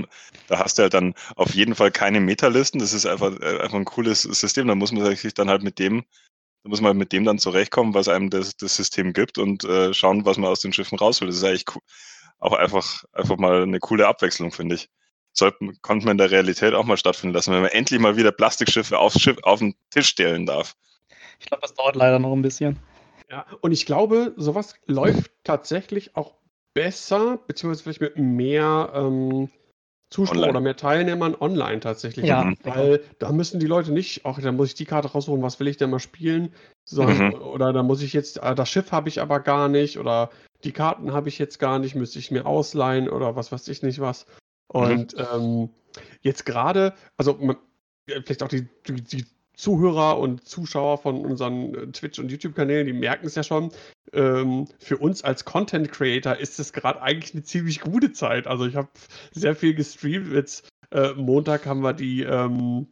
da 0.48 0.58
hast 0.58 0.78
du 0.78 0.82
halt 0.82 0.94
dann 0.94 1.14
auf 1.36 1.54
jeden 1.54 1.74
Fall 1.74 1.90
keine 1.90 2.20
Metalisten. 2.20 2.80
Das 2.80 2.92
ist 2.92 3.06
einfach, 3.06 3.38
äh, 3.40 3.60
einfach 3.60 3.78
ein 3.78 3.84
cooles 3.84 4.22
System. 4.22 4.68
Da 4.68 4.74
muss 4.74 4.92
man 4.92 5.04
sich 5.16 5.34
dann 5.34 5.50
halt 5.50 5.62
mit 5.62 5.78
dem, 5.78 6.04
da 6.62 6.70
muss 6.70 6.80
man 6.80 6.96
mit 6.96 7.12
dem 7.12 7.24
dann 7.24 7.38
zurechtkommen, 7.38 7.94
was 7.94 8.08
einem 8.08 8.30
das, 8.30 8.56
das 8.56 8.76
System 8.76 9.12
gibt 9.12 9.38
und 9.38 9.64
äh, 9.64 9.94
schauen, 9.94 10.24
was 10.24 10.36
man 10.38 10.50
aus 10.50 10.60
den 10.60 10.72
Schiffen 10.72 10.98
raus 10.98 11.20
will. 11.20 11.28
Das 11.28 11.36
ist 11.36 11.44
eigentlich 11.44 11.64
cool. 11.74 11.82
auch 12.38 12.52
einfach, 12.52 13.04
einfach 13.12 13.36
mal 13.36 13.62
eine 13.62 13.80
coole 13.80 14.06
Abwechslung, 14.06 14.52
finde 14.52 14.76
ich. 14.76 14.88
Sollte, 15.32 15.58
konnte 15.82 16.06
man 16.06 16.12
in 16.12 16.18
der 16.18 16.30
Realität 16.30 16.74
auch 16.74 16.84
mal 16.84 16.96
stattfinden 16.96 17.34
lassen, 17.34 17.52
wenn 17.52 17.62
man 17.62 17.70
endlich 17.70 18.00
mal 18.00 18.16
wieder 18.16 18.32
Plastikschiffe 18.32 18.98
aufs 18.98 19.20
Schiff, 19.20 19.36
auf 19.42 19.60
den 19.60 19.74
Tisch 19.90 20.08
stellen 20.08 20.46
darf. 20.46 20.74
Ich 21.38 21.46
glaube, 21.46 21.60
das 21.62 21.74
dauert 21.74 21.96
leider 21.96 22.18
noch 22.18 22.32
ein 22.32 22.42
bisschen. 22.42 22.78
Ja, 23.30 23.46
und 23.60 23.72
ich 23.72 23.84
glaube, 23.84 24.32
sowas 24.36 24.74
läuft 24.86 25.30
tatsächlich 25.44 26.16
auch 26.16 26.34
besser, 26.78 27.40
beziehungsweise 27.48 27.82
vielleicht 27.82 28.00
mit 28.00 28.18
mehr 28.18 28.92
ähm, 28.94 29.48
Zuschauern 30.10 30.38
Online. 30.38 30.50
oder 30.50 30.60
mehr 30.60 30.76
Teilnehmern 30.76 31.34
online 31.38 31.80
tatsächlich. 31.80 32.24
Ja, 32.24 32.44
Mhm. 32.44 32.56
Weil 32.62 33.04
da 33.18 33.32
müssen 33.32 33.58
die 33.58 33.66
Leute 33.66 33.92
nicht, 33.92 34.24
ach, 34.24 34.40
da 34.40 34.52
muss 34.52 34.68
ich 34.68 34.74
die 34.74 34.84
Karte 34.84 35.08
raussuchen, 35.08 35.42
was 35.42 35.58
will 35.58 35.66
ich 35.66 35.76
denn 35.76 35.90
mal 35.90 35.98
spielen? 35.98 36.54
Sondern, 36.84 37.28
Mhm. 37.28 37.34
Oder 37.34 37.72
da 37.72 37.82
muss 37.82 38.00
ich 38.00 38.12
jetzt, 38.12 38.42
ah, 38.42 38.54
das 38.54 38.70
Schiff 38.70 38.92
habe 38.92 39.08
ich 39.08 39.20
aber 39.20 39.40
gar 39.40 39.68
nicht 39.68 39.98
oder 39.98 40.30
die 40.64 40.72
Karten 40.72 41.12
habe 41.12 41.28
ich 41.28 41.38
jetzt 41.38 41.58
gar 41.58 41.80
nicht, 41.80 41.96
müsste 41.96 42.20
ich 42.20 42.30
mir 42.30 42.46
ausleihen 42.46 43.08
oder 43.08 43.34
was 43.34 43.50
weiß 43.50 43.66
ich 43.68 43.82
nicht 43.82 44.00
was. 44.00 44.26
Und 44.68 45.16
ähm, 45.18 45.70
jetzt 46.20 46.46
gerade, 46.46 46.94
also 47.16 47.34
man, 47.34 47.56
vielleicht 48.06 48.42
auch 48.42 48.48
die, 48.48 48.68
die, 48.86 49.02
die 49.02 49.26
Zuhörer 49.58 50.18
und 50.18 50.46
Zuschauer 50.46 50.98
von 50.98 51.26
unseren 51.26 51.74
äh, 51.74 51.86
Twitch- 51.88 52.20
und 52.20 52.30
YouTube-Kanälen, 52.30 52.86
die 52.86 52.92
merken 52.92 53.26
es 53.26 53.34
ja 53.34 53.42
schon. 53.42 53.72
Ähm, 54.12 54.68
für 54.78 54.98
uns 54.98 55.24
als 55.24 55.44
Content 55.44 55.90
Creator 55.90 56.36
ist 56.36 56.60
es 56.60 56.72
gerade 56.72 57.02
eigentlich 57.02 57.34
eine 57.34 57.42
ziemlich 57.42 57.80
gute 57.80 58.12
Zeit. 58.12 58.46
Also 58.46 58.66
ich 58.66 58.76
habe 58.76 58.88
sehr 59.32 59.56
viel 59.56 59.74
gestreamt. 59.74 60.32
Jetzt 60.32 60.68
äh, 60.92 61.12
Montag 61.14 61.66
haben 61.66 61.80
wir 61.80 61.92
die, 61.92 62.22
ähm, 62.22 62.86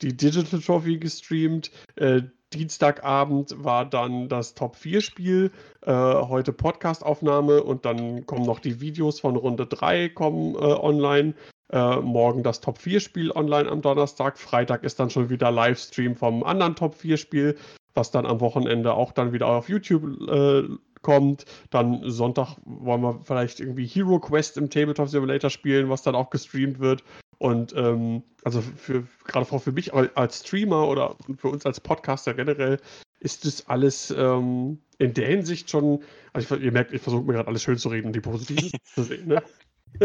die 0.00 0.16
Digital 0.16 0.60
Trophy 0.60 0.96
gestreamt. 0.96 1.70
Äh, 1.96 2.22
Dienstagabend 2.54 3.62
war 3.62 3.84
dann 3.84 4.30
das 4.30 4.54
Top 4.54 4.76
4 4.76 5.02
Spiel. 5.02 5.52
Äh, 5.82 5.92
heute 5.92 6.54
Podcast-Aufnahme 6.54 7.62
und 7.62 7.84
dann 7.84 8.24
kommen 8.24 8.46
noch 8.46 8.58
die 8.58 8.80
Videos 8.80 9.20
von 9.20 9.36
Runde 9.36 9.66
3 9.66 10.08
kommen 10.08 10.54
äh, 10.54 10.58
online. 10.58 11.34
Äh, 11.72 11.96
morgen 12.00 12.42
das 12.42 12.60
Top 12.60 12.78
4 12.78 13.00
Spiel 13.00 13.30
online 13.30 13.68
am 13.70 13.80
Donnerstag. 13.80 14.38
Freitag 14.38 14.82
ist 14.82 14.98
dann 14.98 15.10
schon 15.10 15.30
wieder 15.30 15.50
Livestream 15.50 16.16
vom 16.16 16.42
anderen 16.42 16.74
Top 16.74 16.94
4 16.94 17.16
Spiel, 17.16 17.56
was 17.94 18.10
dann 18.10 18.26
am 18.26 18.40
Wochenende 18.40 18.92
auch 18.94 19.12
dann 19.12 19.32
wieder 19.32 19.46
auf 19.46 19.68
YouTube 19.68 20.04
äh, 20.28 20.64
kommt. 21.02 21.44
Dann 21.70 22.02
Sonntag 22.10 22.56
wollen 22.64 23.02
wir 23.02 23.20
vielleicht 23.22 23.60
irgendwie 23.60 23.86
Hero 23.86 24.18
Quest 24.18 24.56
im 24.56 24.68
Tabletop 24.68 25.08
Simulator 25.08 25.50
spielen, 25.50 25.88
was 25.88 26.02
dann 26.02 26.14
auch 26.14 26.30
gestreamt 26.30 26.80
wird. 26.80 27.04
Und 27.38 27.72
ähm, 27.76 28.22
also 28.44 28.60
für 28.60 29.04
gerade 29.24 29.46
für 29.46 29.60
für 29.60 29.72
mich 29.72 29.94
al- 29.94 30.10
als 30.14 30.40
Streamer 30.40 30.88
oder 30.88 31.16
für 31.38 31.48
uns 31.48 31.64
als 31.64 31.80
Podcaster 31.80 32.34
generell 32.34 32.78
ist 33.20 33.46
das 33.46 33.66
alles 33.68 34.10
ähm, 34.10 34.80
in 34.98 35.14
der 35.14 35.26
Hinsicht 35.28 35.70
schon, 35.70 36.02
also 36.32 36.56
ich, 36.56 36.62
ihr 36.62 36.72
merkt, 36.72 36.92
ich 36.92 37.00
versuche 37.02 37.22
mir 37.22 37.34
gerade 37.34 37.48
alles 37.48 37.62
schön 37.62 37.78
zu 37.78 37.88
reden 37.90 38.08
und 38.08 38.16
die 38.16 38.20
Positiven 38.20 38.70
zu 38.94 39.02
sehen. 39.04 39.28
Ne? 39.28 39.42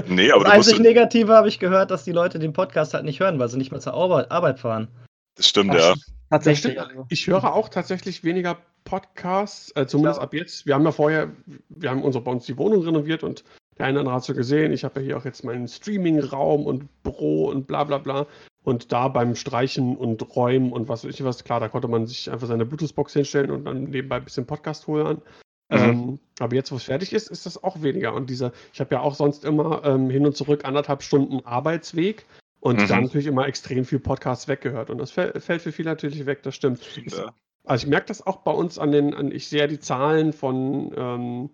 Nee, 0.08 0.32
aber 0.32 0.44
Das 0.44 0.54
du 0.54 0.58
einzig 0.58 0.80
Negative 0.80 1.32
habe 1.34 1.48
ich 1.48 1.60
gehört, 1.60 1.92
dass 1.92 2.04
die 2.04 2.12
Leute 2.12 2.40
den 2.40 2.54
Podcast 2.54 2.94
halt 2.94 3.06
nicht 3.06 3.20
hören, 3.20 3.40
weil 3.40 3.50
sie 3.50 3.58
nicht 3.58 3.72
mehr 3.72 3.80
zur 3.80 3.94
Arbeit, 3.94 4.60
fahren. 4.60 4.88
das 5.36 5.48
stimmt, 5.48 5.72
Ach, 5.72 5.80
ja. 5.80 5.94
Tatsächlich. 6.30 6.74
stimmt. 6.74 6.90
Also. 6.90 7.06
Ich 7.10 7.28
höre 7.28 7.54
auch 7.54 7.70
tatsächlich 7.70 8.24
weniger 8.24 8.58
Podcasts, 8.84 9.72
äh, 9.76 9.86
zumindest 9.88 10.20
ab 10.20 10.34
jetzt. 10.34 10.66
Wir 10.66 10.76
haben 10.76 10.84
ja 10.86 10.92
vorher, 10.92 11.32
wir 11.70 11.90
haben 11.90 12.04
unsere, 12.04 12.24
bei 12.24 12.32
uns 12.32 12.46
die 12.46 12.58
Wohnung 12.58 12.84
renoviert 12.84 13.24
und 13.24 13.44
der 13.78 13.88
eine 13.88 13.94
oder 13.94 14.02
andere 14.02 14.16
hat 14.16 14.24
so 14.24 14.34
gesehen, 14.34 14.72
ich 14.72 14.84
habe 14.84 15.00
ja 15.02 15.06
hier 15.06 15.18
auch 15.18 15.26
jetzt 15.26 15.44
meinen 15.44 15.68
Streaming-Raum 15.68 16.66
und 16.66 17.04
Büro 17.04 17.48
und 17.48 17.68
bla 17.68 17.84
bla 17.84 17.98
bla. 17.98 18.26
Und 18.64 18.92
da 18.92 19.10
beim 19.10 19.36
Streichen 19.36 19.96
und 19.96 20.36
Räumen 20.36 20.72
und 20.72 20.88
was 20.90 21.06
weiß 21.06 21.14
ich 21.14 21.24
was, 21.24 21.44
klar, 21.44 21.60
da 21.60 21.68
konnte 21.68 21.88
man 21.88 22.08
sich 22.08 22.32
einfach 22.32 22.48
seine 22.48 22.66
Bluetooth-Box 22.66 23.14
hinstellen 23.14 23.52
und 23.52 23.66
dann 23.66 23.84
nebenbei 23.84 24.16
ein 24.16 24.24
bisschen 24.24 24.48
Podcast 24.48 24.88
holen. 24.88 25.22
Mhm. 25.70 25.78
Ähm, 25.78 26.20
aber 26.40 26.56
jetzt, 26.56 26.72
wo 26.72 26.76
es 26.76 26.84
fertig 26.84 27.14
ist, 27.14 27.30
ist 27.30 27.46
das 27.46 27.64
auch 27.64 27.82
weniger. 27.82 28.14
Und 28.14 28.30
dieser, 28.30 28.52
ich 28.74 28.80
habe 28.80 28.96
ja 28.96 29.02
auch 29.02 29.16
sonst 29.16 29.46
immer 29.46 29.84
ähm, 29.84 30.10
hin 30.10 30.26
und 30.26 30.38
zurück 30.38 30.66
anderthalb 30.66 31.02
Stunden 31.02 31.46
Arbeitsweg 31.46 32.26
und 32.60 32.82
Mhm. 32.82 32.88
dann 32.88 33.04
natürlich 33.04 33.28
immer 33.28 33.48
extrem 33.48 33.86
viel 33.86 34.00
Podcasts 34.00 34.48
weggehört. 34.48 34.90
Und 34.90 35.00
das 35.00 35.12
fäll- 35.12 35.40
fällt 35.40 35.62
für 35.62 35.72
viele 35.72 35.90
natürlich 35.90 36.26
weg, 36.26 36.44
das 36.44 36.56
stimmt. 36.56 36.82
Ja. 37.12 37.34
Also 37.64 37.86
ich 37.86 37.90
merke 37.90 38.08
das 38.08 38.26
auch 38.26 38.38
bei 38.38 38.52
uns 38.52 38.78
an 38.78 38.92
den, 38.92 39.14
an, 39.16 39.32
ich 39.32 39.48
sehe 39.48 39.62
ja 39.62 39.68
die 39.68 39.80
Zahlen 39.80 40.34
von 40.34 40.94
ähm, 40.96 41.50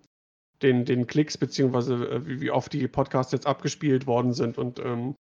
den, 0.62 0.84
den 0.84 1.08
Klicks, 1.08 1.38
beziehungsweise 1.38 1.96
äh, 1.96 2.28
wie, 2.28 2.42
wie 2.42 2.52
oft 2.52 2.74
die 2.74 2.88
Podcasts 2.90 3.32
jetzt 3.32 3.48
abgespielt 3.48 4.08
worden 4.08 4.34
sind 4.34 4.58
und 4.58 4.80
ähm, 4.80 5.16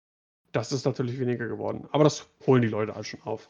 das 0.53 0.71
ist 0.71 0.87
natürlich 0.87 1.19
weniger 1.19 1.49
geworden. 1.49 1.89
Aber 1.91 2.05
das 2.05 2.29
holen 2.47 2.63
die 2.63 2.69
Leute 2.69 2.95
halt 2.95 3.07
schon 3.07 3.21
auf. 3.23 3.49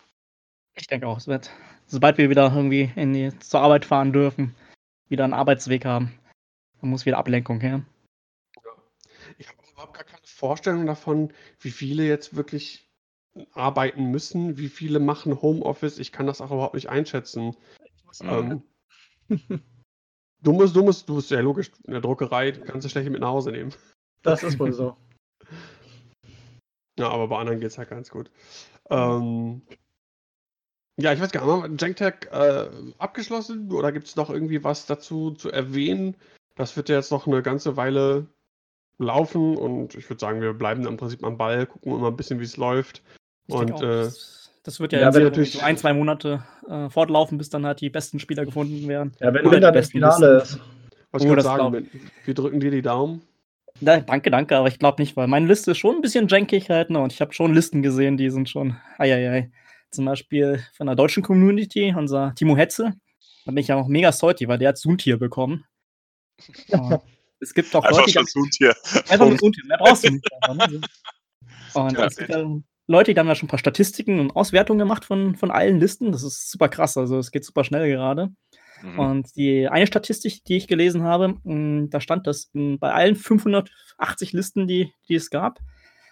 Ich 0.74 0.86
denke 0.86 1.06
auch, 1.06 1.18
es 1.18 1.28
wird, 1.28 1.50
sobald 1.86 2.18
wir 2.18 2.30
wieder 2.30 2.52
irgendwie 2.54 2.90
in 2.96 3.12
die, 3.12 3.38
zur 3.38 3.60
Arbeit 3.60 3.84
fahren 3.84 4.12
dürfen, 4.12 4.54
wieder 5.08 5.24
einen 5.24 5.32
Arbeitsweg 5.32 5.84
haben, 5.84 6.12
dann 6.80 6.90
muss 6.90 7.06
wieder 7.06 7.18
Ablenkung 7.18 7.60
her. 7.60 7.84
Ich 9.38 9.48
habe 9.48 9.58
auch 9.62 9.72
überhaupt 9.72 9.94
gar 9.94 10.04
keine 10.04 10.22
Vorstellung 10.24 10.86
davon, 10.86 11.32
wie 11.60 11.70
viele 11.70 12.06
jetzt 12.06 12.36
wirklich 12.36 12.90
arbeiten 13.52 14.10
müssen, 14.10 14.56
wie 14.56 14.68
viele 14.68 14.98
machen 14.98 15.40
Homeoffice. 15.42 15.98
Ich 15.98 16.12
kann 16.12 16.26
das 16.26 16.40
auch 16.40 16.50
überhaupt 16.50 16.74
nicht 16.74 16.88
einschätzen. 16.88 17.56
Ähm, 18.22 18.62
du 20.42 20.52
musst, 20.52 20.74
du 20.76 20.82
musst, 20.82 21.08
du 21.08 21.14
musst 21.14 21.30
ja 21.30 21.40
logisch 21.40 21.70
in 21.84 21.92
der 21.92 22.00
Druckerei, 22.00 22.52
kannst 22.52 22.84
du 22.84 22.88
schlecht 22.88 23.10
mit 23.10 23.20
nach 23.20 23.28
Hause 23.28 23.52
nehmen. 23.52 23.74
Das 24.22 24.42
ist 24.42 24.58
wohl 24.58 24.72
so. 24.72 24.96
Ja, 26.98 27.10
aber 27.10 27.28
bei 27.28 27.36
anderen 27.36 27.60
geht 27.60 27.68
es 27.68 27.76
halt 27.76 27.90
ganz 27.90 28.08
gut. 28.08 28.30
Ähm, 28.88 29.60
ja, 30.98 31.12
ich 31.12 31.20
weiß 31.20 31.30
gar 31.32 31.44
nicht, 31.44 31.50
haben 31.64 31.70
wir 31.72 31.76
JankTag 31.78 32.28
äh, 32.32 32.68
abgeschlossen 32.98 33.70
oder 33.72 33.92
gibt 33.92 34.06
es 34.06 34.16
noch 34.16 34.30
irgendwie 34.30 34.64
was 34.64 34.86
dazu 34.86 35.32
zu 35.32 35.50
erwähnen? 35.50 36.16
Das 36.56 36.76
wird 36.76 36.88
ja 36.88 36.96
jetzt 36.96 37.12
noch 37.12 37.26
eine 37.26 37.42
ganze 37.42 37.76
Weile 37.76 38.26
laufen 38.98 39.56
und 39.58 39.94
ich 39.94 40.08
würde 40.08 40.20
sagen, 40.20 40.40
wir 40.40 40.54
bleiben 40.54 40.86
im 40.86 40.96
Prinzip 40.96 41.22
am 41.22 41.36
Ball, 41.36 41.66
gucken 41.66 41.92
immer 41.92 42.08
ein 42.08 42.16
bisschen, 42.16 42.40
wie 42.40 42.44
es 42.44 42.56
läuft. 42.56 43.02
Ich 43.46 43.54
Und 43.54 43.72
auch, 43.72 43.82
äh, 43.82 43.86
das, 43.86 44.50
das 44.62 44.80
wird 44.80 44.94
ja, 44.94 45.00
Ja, 45.00 45.14
wenn 45.14 45.24
natürlich- 45.24 45.52
so 45.52 45.60
ein, 45.60 45.76
zwei 45.76 45.92
Monate 45.92 46.42
äh, 46.68 46.88
fortlaufen, 46.88 47.36
bis 47.36 47.50
dann 47.50 47.66
halt 47.66 47.82
die 47.82 47.90
besten 47.90 48.18
Spieler 48.18 48.46
gefunden 48.46 48.88
werden. 48.88 49.12
Ja, 49.20 49.34
wenn 49.34 49.44
Oder 49.46 49.56
Win 49.56 49.60
dann 49.60 49.72
die 49.74 49.78
im 49.78 49.80
besten 49.82 49.92
Finale 49.92 50.42
ist. 50.42 50.60
was 51.10 51.22
Oh, 51.22 51.24
ich 51.24 51.24
gerade 51.24 51.36
das 51.36 51.44
sagen, 51.44 51.70
glaub- 51.72 52.24
wir, 52.24 52.34
drücken 52.34 52.60
dir 52.60 52.70
die 52.70 52.82
Daumen. 52.82 53.20
Da, 53.82 54.00
danke, 54.00 54.30
danke, 54.30 54.56
aber 54.56 54.68
ich 54.68 54.78
glaube 54.78 55.02
nicht, 55.02 55.14
weil 55.18 55.26
meine 55.26 55.46
Liste 55.46 55.72
ist 55.72 55.78
schon 55.78 55.96
ein 55.96 56.00
bisschen 56.00 56.28
jankig 56.28 56.70
halt, 56.70 56.88
ne? 56.88 56.98
Und 56.98 57.12
ich 57.12 57.20
habe 57.20 57.34
schon 57.34 57.52
Listen 57.52 57.82
gesehen, 57.82 58.16
die 58.16 58.30
sind 58.30 58.48
schon, 58.48 58.76
eieiei. 58.96 59.50
Zum 59.96 60.04
Beispiel 60.04 60.62
von 60.74 60.86
der 60.86 60.96
deutschen 60.96 61.22
Community, 61.22 61.94
unser 61.96 62.34
Timo 62.34 62.56
Hetze. 62.56 62.94
Da 63.44 63.52
bin 63.52 63.58
ich 63.58 63.68
ja 63.68 63.76
auch 63.76 63.88
mega 63.88 64.12
salty, 64.12 64.48
weil 64.48 64.58
der 64.58 64.70
hat 64.70 64.78
Zoom-Tier 64.78 65.18
bekommen. 65.18 65.64
Und 66.70 67.00
es 67.40 67.54
gibt 67.54 67.74
auch 67.74 67.84
Einfach 67.84 67.98
Leute, 67.98 68.06
die 68.06 68.12
schon 68.12 68.26
so 68.26 68.44
hier. 68.56 68.74
Einfach 69.08 69.28
mit 69.28 69.40
Zoom-Tier, 69.40 69.64
mehr 69.66 69.78
brauchst 69.78 70.04
du 70.04 70.12
nicht. 70.12 70.26
Einfach, 70.42 70.68
ne? 70.68 70.80
Und 71.74 71.92
Ja, 71.92 72.06
es 72.06 72.16
gibt 72.16 72.30
ja 72.30 72.44
Leute, 72.88 73.12
die 73.12 73.20
haben 73.20 73.26
ja 73.26 73.34
schon 73.34 73.46
ein 73.46 73.50
paar 73.50 73.58
Statistiken 73.58 74.20
und 74.20 74.30
Auswertungen 74.30 74.78
gemacht 74.78 75.04
von, 75.04 75.34
von 75.34 75.50
allen 75.50 75.80
Listen. 75.80 76.12
Das 76.12 76.22
ist 76.22 76.50
super 76.50 76.68
krass, 76.68 76.96
also 76.96 77.18
es 77.18 77.32
geht 77.32 77.44
super 77.44 77.64
schnell 77.64 77.88
gerade. 77.88 78.30
Mhm. 78.82 78.98
Und 78.98 79.36
die 79.36 79.68
eine 79.68 79.86
Statistik, 79.86 80.44
die 80.44 80.56
ich 80.56 80.68
gelesen 80.68 81.02
habe, 81.02 81.36
mh, 81.42 81.88
da 81.90 82.00
stand, 82.00 82.26
dass 82.26 82.50
in, 82.52 82.78
bei 82.78 82.92
allen 82.92 83.16
580 83.16 84.32
Listen, 84.32 84.66
die, 84.66 84.92
die 85.08 85.16
es 85.16 85.30
gab, 85.30 85.58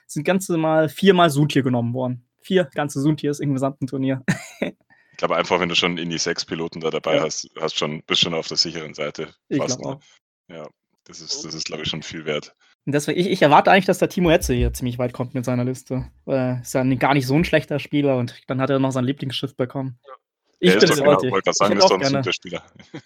sind 0.07 0.25
ganze 0.25 0.57
mal 0.57 0.89
viermal 0.89 1.31
Soontier 1.31 1.63
genommen 1.63 1.95
worden. 1.95 2.27
Vier 2.45 2.69
ganze 2.75 3.01
Soontiers 3.01 3.41
im 3.41 3.53
gesamten 3.55 3.87
Turnier. 3.87 4.23
Ich 5.15 5.19
glaube 5.19 5.37
einfach, 5.37 5.61
wenn 5.61 5.69
du 5.69 5.77
schon 5.77 5.97
in 5.97 6.11
die 6.11 6.19
sechs 6.19 6.45
Piloten 6.45 6.81
da 6.81 6.91
dabei 6.91 7.15
Ja. 7.15 7.23
hast, 7.23 7.49
hast 7.61 7.79
schon, 7.79 8.03
bist 8.03 8.23
schon 8.23 8.35
auf 8.35 8.49
der 8.49 8.57
sicheren 8.57 8.95
Seite. 8.95 9.29
Ich 9.49 9.59
fast, 9.59 9.79
glaube 9.79 10.01
ne? 10.01 10.01
auch. 10.01 10.03
Ja, 10.53 10.69
das 11.05 11.21
ist, 11.21 11.45
das 11.45 11.55
ist 11.55 11.67
glaube 11.67 11.85
ich, 11.85 11.89
schon 11.89 12.03
viel 12.03 12.25
wert. 12.25 12.53
Und 12.85 12.95
deswegen, 12.95 13.21
ich, 13.21 13.31
ich 13.31 13.41
erwarte 13.41 13.71
eigentlich, 13.71 13.85
dass 13.85 13.99
der 13.99 14.09
Timo 14.09 14.33
Hetze 14.33 14.55
hier 14.55 14.73
ziemlich 14.73 14.99
weit 14.99 15.13
kommt 15.13 15.33
mit 15.33 15.45
seiner 15.45 15.65
Liste. 15.65 16.11
Weil 16.25 16.37
er 16.37 16.61
ist 16.63 16.75
ja 16.75 16.83
gar 16.97 17.15
nicht 17.15 17.29
so 17.29 17.35
ein 17.37 17.45
schlechter 17.45 17.79
Spieler 17.79 18.17
und 18.17 18.43
dann 18.49 18.61
hat 18.61 18.71
er 18.71 18.81
noch 18.81 18.91
sein 18.91 19.05
Lieblingsschiff 19.05 19.55
bekommen. 19.55 20.01
Ich 20.59 20.75
Er 20.75 20.81
bin 20.81 20.91
genau, 20.91 21.23
Ich 21.23 21.45
sagen, 21.55 21.75
hätte 21.75 21.79
ist 21.79 21.85
auch 21.85 21.89
doch 21.91 22.01
ein 22.01 22.23
gerne-. 22.23 22.63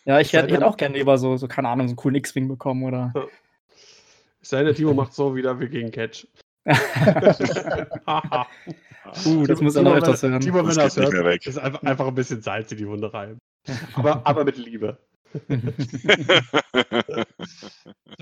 Ja, 0.07 0.19
ich 0.19 0.33
hätte, 0.33 0.47
ich 0.47 0.55
hätte 0.55 0.67
auch 0.67 0.79
gerne 0.79 0.97
lieber 0.97 1.19
so, 1.19 1.37
so, 1.37 1.47
keine 1.47 1.69
Ahnung, 1.69 1.89
so 1.89 1.91
einen 1.91 1.97
coolen 1.97 2.15
X-Wing 2.17 2.49
bekommen 2.49 2.85
oder. 2.85 3.13
Es 4.41 4.49
sei 4.49 4.59
denn, 4.59 4.67
der 4.67 4.75
Timo 4.75 4.95
macht 4.95 5.13
so 5.13 5.37
wieder 5.37 5.61
wie 5.61 5.69
gegen 5.69 5.91
Catch. 5.91 6.27
Uh, 9.27 9.47
das 9.47 9.61
muss 9.61 9.77
er 9.77 9.83
noch 9.83 9.95
öfters 9.95 10.23
hören. 10.23 10.41
Timo, 10.41 10.67
wenn 10.67 10.75
Das 10.75 10.97
hört, 10.97 11.13
weg. 11.13 11.47
ist 11.47 11.59
einfach, 11.59 11.83
einfach 11.83 12.07
ein 12.07 12.15
bisschen 12.15 12.43
Salz 12.43 12.71
in 12.73 12.79
die 12.79 12.87
Wunde 12.87 13.13
rein. 13.13 13.39
Aber, 13.95 14.21
aber 14.27 14.45
mit 14.45 14.59
Liebe. 14.59 14.99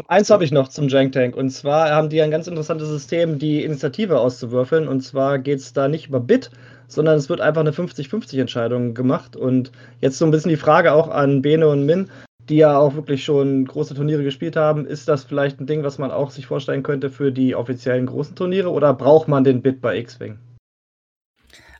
Eins 0.08 0.30
habe 0.30 0.44
ich 0.44 0.52
noch 0.52 0.68
zum 0.68 0.88
Jank 0.88 1.12
Tank. 1.12 1.36
Und 1.36 1.50
zwar 1.50 1.90
haben 1.90 2.08
die 2.08 2.20
ein 2.22 2.30
ganz 2.30 2.46
interessantes 2.46 2.88
System, 2.88 3.38
die 3.38 3.64
Initiative 3.64 4.18
auszuwürfeln. 4.20 4.88
Und 4.88 5.00
zwar 5.02 5.38
geht 5.38 5.58
es 5.58 5.72
da 5.72 5.88
nicht 5.88 6.08
über 6.08 6.20
Bit, 6.20 6.50
sondern 6.88 7.16
es 7.16 7.28
wird 7.28 7.40
einfach 7.40 7.60
eine 7.62 7.72
50-50-Entscheidung 7.72 8.94
gemacht. 8.94 9.36
Und 9.36 9.72
jetzt 10.00 10.18
so 10.18 10.24
ein 10.24 10.30
bisschen 10.30 10.50
die 10.50 10.56
Frage 10.56 10.92
auch 10.92 11.08
an 11.08 11.42
Bene 11.42 11.68
und 11.68 11.84
Min, 11.86 12.10
die 12.48 12.56
ja 12.56 12.78
auch 12.78 12.94
wirklich 12.94 13.24
schon 13.24 13.64
große 13.64 13.94
Turniere 13.94 14.22
gespielt 14.22 14.56
haben. 14.56 14.86
Ist 14.86 15.08
das 15.08 15.24
vielleicht 15.24 15.60
ein 15.60 15.66
Ding, 15.66 15.82
was 15.82 15.98
man 15.98 16.10
auch 16.10 16.30
sich 16.30 16.46
vorstellen 16.46 16.82
könnte 16.82 17.10
für 17.10 17.32
die 17.32 17.54
offiziellen 17.54 18.06
großen 18.06 18.36
Turniere? 18.36 18.70
Oder 18.70 18.94
braucht 18.94 19.28
man 19.28 19.44
den 19.44 19.62
Bit 19.62 19.80
bei 19.80 19.98
X-Wing? 19.98 20.38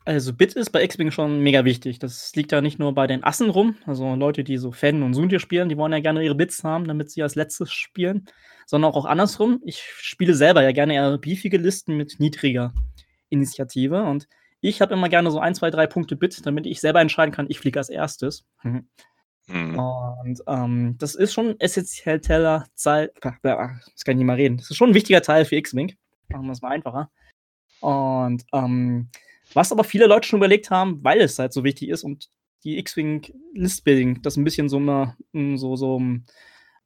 Also 0.04 0.32
Bit 0.32 0.54
ist 0.54 0.70
bei 0.70 0.84
X-Wing 0.84 1.10
schon 1.10 1.40
mega 1.40 1.64
wichtig. 1.64 1.98
Das 1.98 2.34
liegt 2.36 2.52
ja 2.52 2.60
nicht 2.60 2.78
nur 2.78 2.94
bei 2.94 3.08
den 3.08 3.24
Assen 3.24 3.50
rum, 3.50 3.76
also 3.86 4.14
Leute, 4.14 4.44
die 4.44 4.56
so 4.56 4.70
Fan 4.70 5.02
und 5.02 5.14
Soontier 5.14 5.40
spielen, 5.40 5.68
die 5.68 5.76
wollen 5.76 5.92
ja 5.92 5.98
gerne 5.98 6.22
ihre 6.22 6.36
Bits 6.36 6.62
haben, 6.62 6.86
damit 6.86 7.10
sie 7.10 7.24
als 7.24 7.34
letztes 7.34 7.72
spielen, 7.72 8.26
sondern 8.66 8.92
auch 8.92 9.04
andersrum. 9.04 9.60
Ich 9.64 9.82
spiele 9.82 10.34
selber 10.34 10.62
ja 10.62 10.70
gerne 10.70 10.94
eher 10.94 11.18
beefige 11.18 11.58
Listen 11.58 11.96
mit 11.96 12.20
niedriger 12.20 12.72
Initiative 13.30 14.04
und 14.04 14.28
ich 14.60 14.80
habe 14.80 14.94
immer 14.94 15.08
gerne 15.08 15.30
so 15.32 15.40
ein, 15.40 15.56
zwei, 15.56 15.70
drei 15.70 15.88
Punkte 15.88 16.14
Bit, 16.14 16.46
damit 16.46 16.66
ich 16.66 16.80
selber 16.80 17.00
entscheiden 17.00 17.34
kann, 17.34 17.46
ich 17.48 17.58
fliege 17.58 17.78
als 17.80 17.88
erstes. 17.88 18.44
Mhm. 19.48 19.54
Hm. 19.54 19.78
Und 19.78 20.42
ähm, 20.46 20.96
das 20.98 21.14
ist 21.14 21.32
schon 21.32 21.58
essentieller 21.60 22.66
Teil. 22.80 23.12
Das 23.20 24.04
kann 24.04 24.12
ich 24.12 24.16
nicht 24.16 24.24
mal 24.24 24.34
reden. 24.34 24.56
Das 24.56 24.70
ist 24.70 24.76
schon 24.76 24.90
ein 24.90 24.94
wichtiger 24.94 25.22
Teil 25.22 25.44
für 25.44 25.56
X-Wing. 25.56 25.94
Machen 26.28 26.46
wir 26.46 26.52
es 26.52 26.62
mal 26.62 26.70
einfacher. 26.70 27.10
Und 27.80 28.44
ähm, 28.52 29.08
was 29.54 29.72
aber 29.72 29.84
viele 29.84 30.06
Leute 30.06 30.26
schon 30.26 30.38
überlegt 30.38 30.70
haben, 30.70 31.02
weil 31.04 31.20
es 31.20 31.38
halt 31.38 31.52
so 31.52 31.62
wichtig 31.62 31.88
ist 31.90 32.02
und 32.02 32.30
die 32.64 32.78
X-Wing 32.78 33.32
List-Building 33.54 34.22
das 34.22 34.36
ein 34.36 34.44
bisschen 34.44 34.68
so, 34.68 34.78
immer, 34.78 35.16
mm, 35.32 35.56
so, 35.56 35.76
so 35.76 36.00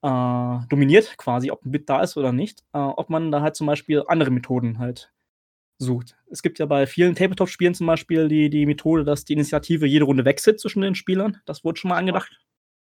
äh, 0.02 0.58
dominiert, 0.68 1.16
quasi, 1.16 1.50
ob 1.50 1.64
ein 1.64 1.70
Bit 1.70 1.88
da 1.88 2.02
ist 2.02 2.16
oder 2.16 2.32
nicht, 2.32 2.60
äh, 2.74 2.78
ob 2.78 3.08
man 3.08 3.30
da 3.30 3.40
halt 3.40 3.56
zum 3.56 3.66
Beispiel 3.66 4.02
andere 4.06 4.30
Methoden 4.30 4.78
halt 4.78 5.12
sucht. 5.78 6.16
Es 6.30 6.42
gibt 6.42 6.58
ja 6.58 6.66
bei 6.66 6.86
vielen 6.86 7.14
Tabletop-Spielen 7.14 7.74
zum 7.74 7.86
Beispiel 7.86 8.28
die, 8.28 8.50
die 8.50 8.66
Methode, 8.66 9.04
dass 9.04 9.24
die 9.24 9.32
Initiative 9.32 9.86
jede 9.86 10.04
Runde 10.04 10.26
wechselt 10.26 10.60
zwischen 10.60 10.82
den 10.82 10.94
Spielern. 10.94 11.38
Das 11.46 11.64
wurde 11.64 11.80
schon 11.80 11.88
mal 11.88 11.96
angedacht. 11.96 12.38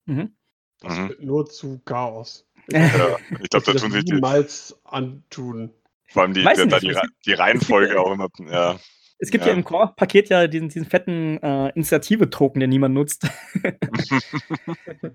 Mhm. 0.06 0.34
Das 0.80 0.96
Mhm. 0.98 1.08
wird 1.10 1.22
nur 1.22 1.46
zu 1.46 1.80
Chaos. 1.84 2.48
Ja, 2.68 3.16
ich 3.40 3.48
glaube, 3.50 3.64
da 3.66 3.72
das 3.72 3.82
tun 3.82 3.92
sich 3.92 4.04
die, 4.04 4.14
niemals 4.14 4.76
antun. 4.84 5.72
vor 6.08 6.22
allem 6.22 6.34
die, 6.34 6.44
Weiß 6.44 6.58
die, 6.58 6.64
nicht, 6.66 6.82
die, 6.82 6.88
es 6.90 6.96
Re- 6.96 7.00
gibt- 7.02 7.26
die 7.26 7.32
Reihenfolge 7.34 8.00
auch 8.00 8.12
immer. 8.12 8.28
Ja, 8.50 8.76
Es 9.18 9.30
gibt 9.30 9.44
ja, 9.44 9.52
Ja. 9.52 9.56
im 9.56 9.64
Core-Paket 9.64 10.28
ja 10.30 10.46
diesen, 10.48 10.68
diesen 10.68 10.84
fetten 10.84 11.38
äh, 11.42 11.68
Initiative-Token, 11.70 12.58
den 12.60 12.70
niemand 12.70 12.94
nutzt. 12.94 13.26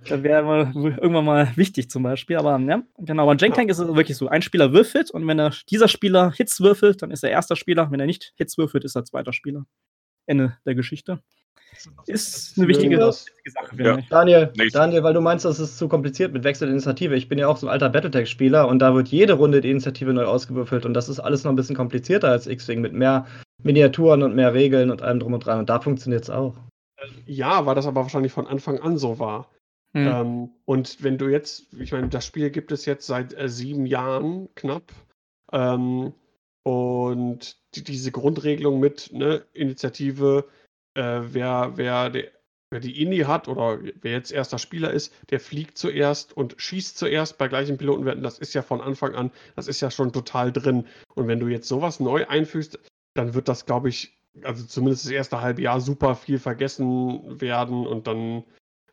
das 0.08 0.24
wäre 0.24 0.72
irgendwann 0.74 1.26
mal 1.26 1.52
wichtig 1.58 1.90
zum 1.90 2.04
Beispiel. 2.04 2.38
Aber 2.38 2.58
ja, 2.60 2.82
genau, 2.98 3.26
bei 3.26 3.36
Jank 3.36 3.56
Tank 3.56 3.70
ist 3.70 3.80
es 3.80 3.88
wirklich 3.88 4.18
so: 4.18 4.28
ein 4.28 4.42
Spieler 4.42 4.74
würfelt 4.74 5.12
und 5.12 5.28
wenn 5.28 5.40
er, 5.40 5.54
dieser 5.70 5.88
Spieler 5.88 6.32
Hits 6.32 6.62
würfelt, 6.62 7.02
dann 7.02 7.12
ist 7.12 7.24
er 7.24 7.32
erster 7.32 7.56
Spieler. 7.56 7.92
Wenn 7.92 8.00
er 8.00 8.06
nicht 8.08 8.34
Hits 8.38 8.58
würfelt, 8.58 8.84
ist 8.86 8.96
er 8.96 9.06
zweiter 9.06 9.34
Spieler. 9.34 9.66
Ende 10.26 10.58
der 10.66 10.76
Geschichte. 10.76 11.22
Ist 12.06 12.58
eine 12.58 12.68
wichtige, 12.68 13.00
wichtige 13.00 13.52
Sache, 13.52 13.70
finde 13.70 13.84
Ja. 13.84 13.98
ich. 13.98 14.08
Daniel. 14.10 14.54
Daniel, 14.72 15.04
weil 15.04 15.14
du 15.14 15.22
meinst, 15.22 15.46
das 15.46 15.60
ist 15.60 15.78
zu 15.78 15.88
kompliziert 15.88 16.32
mit 16.34 16.44
Wechsel 16.44 16.68
der 16.68 16.74
Initiative. 16.74 17.16
Ich 17.16 17.28
bin 17.28 17.40
ja 17.40 17.48
auch 17.48 17.58
so 17.58 17.68
ein 17.68 17.72
alter 17.72 17.90
Battletech-Spieler 17.90 18.68
und 18.68 18.80
da 18.80 18.94
wird 18.94 19.08
jede 19.08 19.34
Runde 19.34 19.62
die 19.62 19.72
Initiative 19.72 20.14
neu 20.14 20.26
ausgewürfelt 20.26 20.86
und 20.86 20.94
das 20.94 21.10
ist 21.10 21.20
alles 21.20 21.44
noch 21.44 21.52
ein 21.52 21.56
bisschen 21.56 21.76
komplizierter 21.76 22.30
als 22.30 22.48
X-Wing 22.48 22.82
mit 22.82 22.94
mehr 22.94 23.26
Miniaturen 23.64 24.24
und 24.24 24.36
mehr 24.36 24.54
Regeln 24.54 24.92
und 24.92 25.02
allem 25.02 25.20
drum 25.20 25.34
und 25.34 25.46
dran. 25.46 25.60
Und 25.60 25.70
da 25.70 25.80
funktioniert 25.80 26.24
es 26.24 26.30
auch. 26.30 26.56
Ja, 27.26 27.66
weil 27.66 27.76
das 27.76 27.88
aber 27.88 28.02
wahrscheinlich 28.02 28.32
von 28.32 28.48
Anfang 28.48 28.80
an 28.80 28.98
so 28.98 29.18
war. 29.20 29.50
Hm. 29.94 30.08
Ähm, 30.08 30.50
und 30.66 31.04
wenn 31.04 31.18
du 31.18 31.28
jetzt, 31.28 31.74
ich 31.74 31.92
meine, 31.92 32.10
das 32.10 32.26
Spiel 32.26 32.50
gibt 32.50 32.72
es 32.72 32.86
jetzt 32.86 33.08
seit 33.08 33.38
äh, 33.38 33.50
sieben 33.50 33.86
Jahren 33.86 34.50
knapp. 34.56 34.92
Ähm, 35.52 36.14
und 36.64 37.58
die, 37.76 37.84
diese 37.84 38.12
Grundregelung 38.12 38.80
mit 38.80 39.12
ne, 39.12 39.44
Initiative, 39.54 40.46
äh, 40.96 41.22
wer, 41.22 41.74
wer, 41.76 42.10
der, 42.10 42.32
wer 42.70 42.80
die 42.80 43.02
Indie 43.02 43.26
hat 43.26 43.48
oder 43.48 43.80
wer 44.02 44.12
jetzt 44.12 44.32
erster 44.32 44.58
Spieler 44.58 44.92
ist, 44.92 45.14
der 45.30 45.40
fliegt 45.40 45.78
zuerst 45.78 46.36
und 46.36 46.56
schießt 46.58 46.98
zuerst 46.98 47.38
bei 47.38 47.48
gleichen 47.48 47.78
Pilotenwerten. 47.78 48.24
Das 48.24 48.40
ist 48.40 48.54
ja 48.54 48.62
von 48.62 48.82
Anfang 48.82 49.16
an, 49.16 49.32
das 49.56 49.68
ist 49.68 49.82
ja 49.82 49.92
schon 49.92 50.14
total 50.14 50.52
drin. 50.52 50.88
Und 51.16 51.28
wenn 51.28 51.40
du 51.40 51.48
jetzt 51.48 51.68
sowas 51.68 52.00
neu 52.00 52.26
einfügst, 52.28 52.80
dann 53.14 53.34
wird 53.34 53.48
das, 53.48 53.66
glaube 53.66 53.90
ich, 53.90 54.18
also 54.44 54.66
zumindest 54.66 55.06
das 55.06 55.12
erste 55.12 55.42
halbe 55.42 55.62
Jahr 55.62 55.82
super 55.82 56.16
viel 56.16 56.40
vergessen 56.40 57.42
werden 57.42 57.86
und 57.86 58.08
dann, 58.08 58.44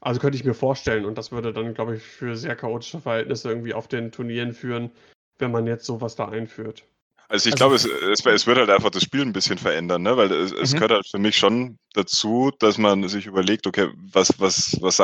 also 0.01 0.21
könnte 0.21 0.37
ich 0.37 0.45
mir 0.45 0.55
vorstellen, 0.55 1.05
und 1.05 1.17
das 1.17 1.31
würde 1.31 1.53
dann, 1.53 1.75
glaube 1.75 1.97
ich, 1.97 2.03
für 2.03 2.37
sehr 2.37 2.57
chaotische 2.57 3.01
Verhältnisse 3.01 3.49
irgendwie 3.49 3.75
auf 3.75 3.87
den 3.87 4.11
Turnieren 4.11 4.53
führen, 4.53 4.91
wenn 5.39 5.53
man 5.53 5.67
jetzt 5.67 5.87
sowas 5.87 6.17
da 6.17 6.29
einführt. 6.29 6.85
Also 7.29 7.49
ich 7.49 7.55
Also- 7.55 7.57
glaube, 7.57 7.75
es, 7.77 7.85
es, 8.21 8.25
es 8.27 8.47
wird 8.47 8.59
halt 8.59 8.71
einfach 8.71 8.91
das 8.91 9.03
Spiel 9.03 9.21
ein 9.23 9.33
bisschen 9.35 9.59
verändern, 9.59 10.03
ne? 10.03 10.17
weil 10.17 10.33
es, 10.33 10.53
es 10.53 10.73
Mhm. 10.73 10.77
gehört 10.77 10.93
halt 10.93 11.07
für 11.09 11.19
mich 11.19 11.37
schon 11.37 11.79
dazu, 11.93 12.51
dass 12.59 12.79
man 12.79 13.07
sich 13.09 13.27
überlegt, 13.27 13.67
okay, 13.67 13.89
was, 14.13 14.33
was, 14.41 14.77
was, 14.81 14.99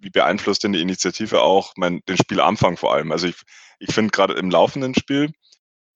wie 0.00 0.10
beeinflusst 0.10 0.62
denn 0.64 0.74
die 0.74 0.82
Initiative 0.82 1.40
auch 1.40 1.72
mein, 1.76 2.00
den 2.08 2.18
Spielanfang 2.18 2.76
vor 2.76 2.92
allem? 2.92 3.12
Also 3.12 3.26
ich, 3.28 3.36
ich 3.78 3.94
finde 3.94 4.10
gerade 4.10 4.34
im 4.34 4.50
laufenden 4.50 4.94
Spiel 4.94 5.32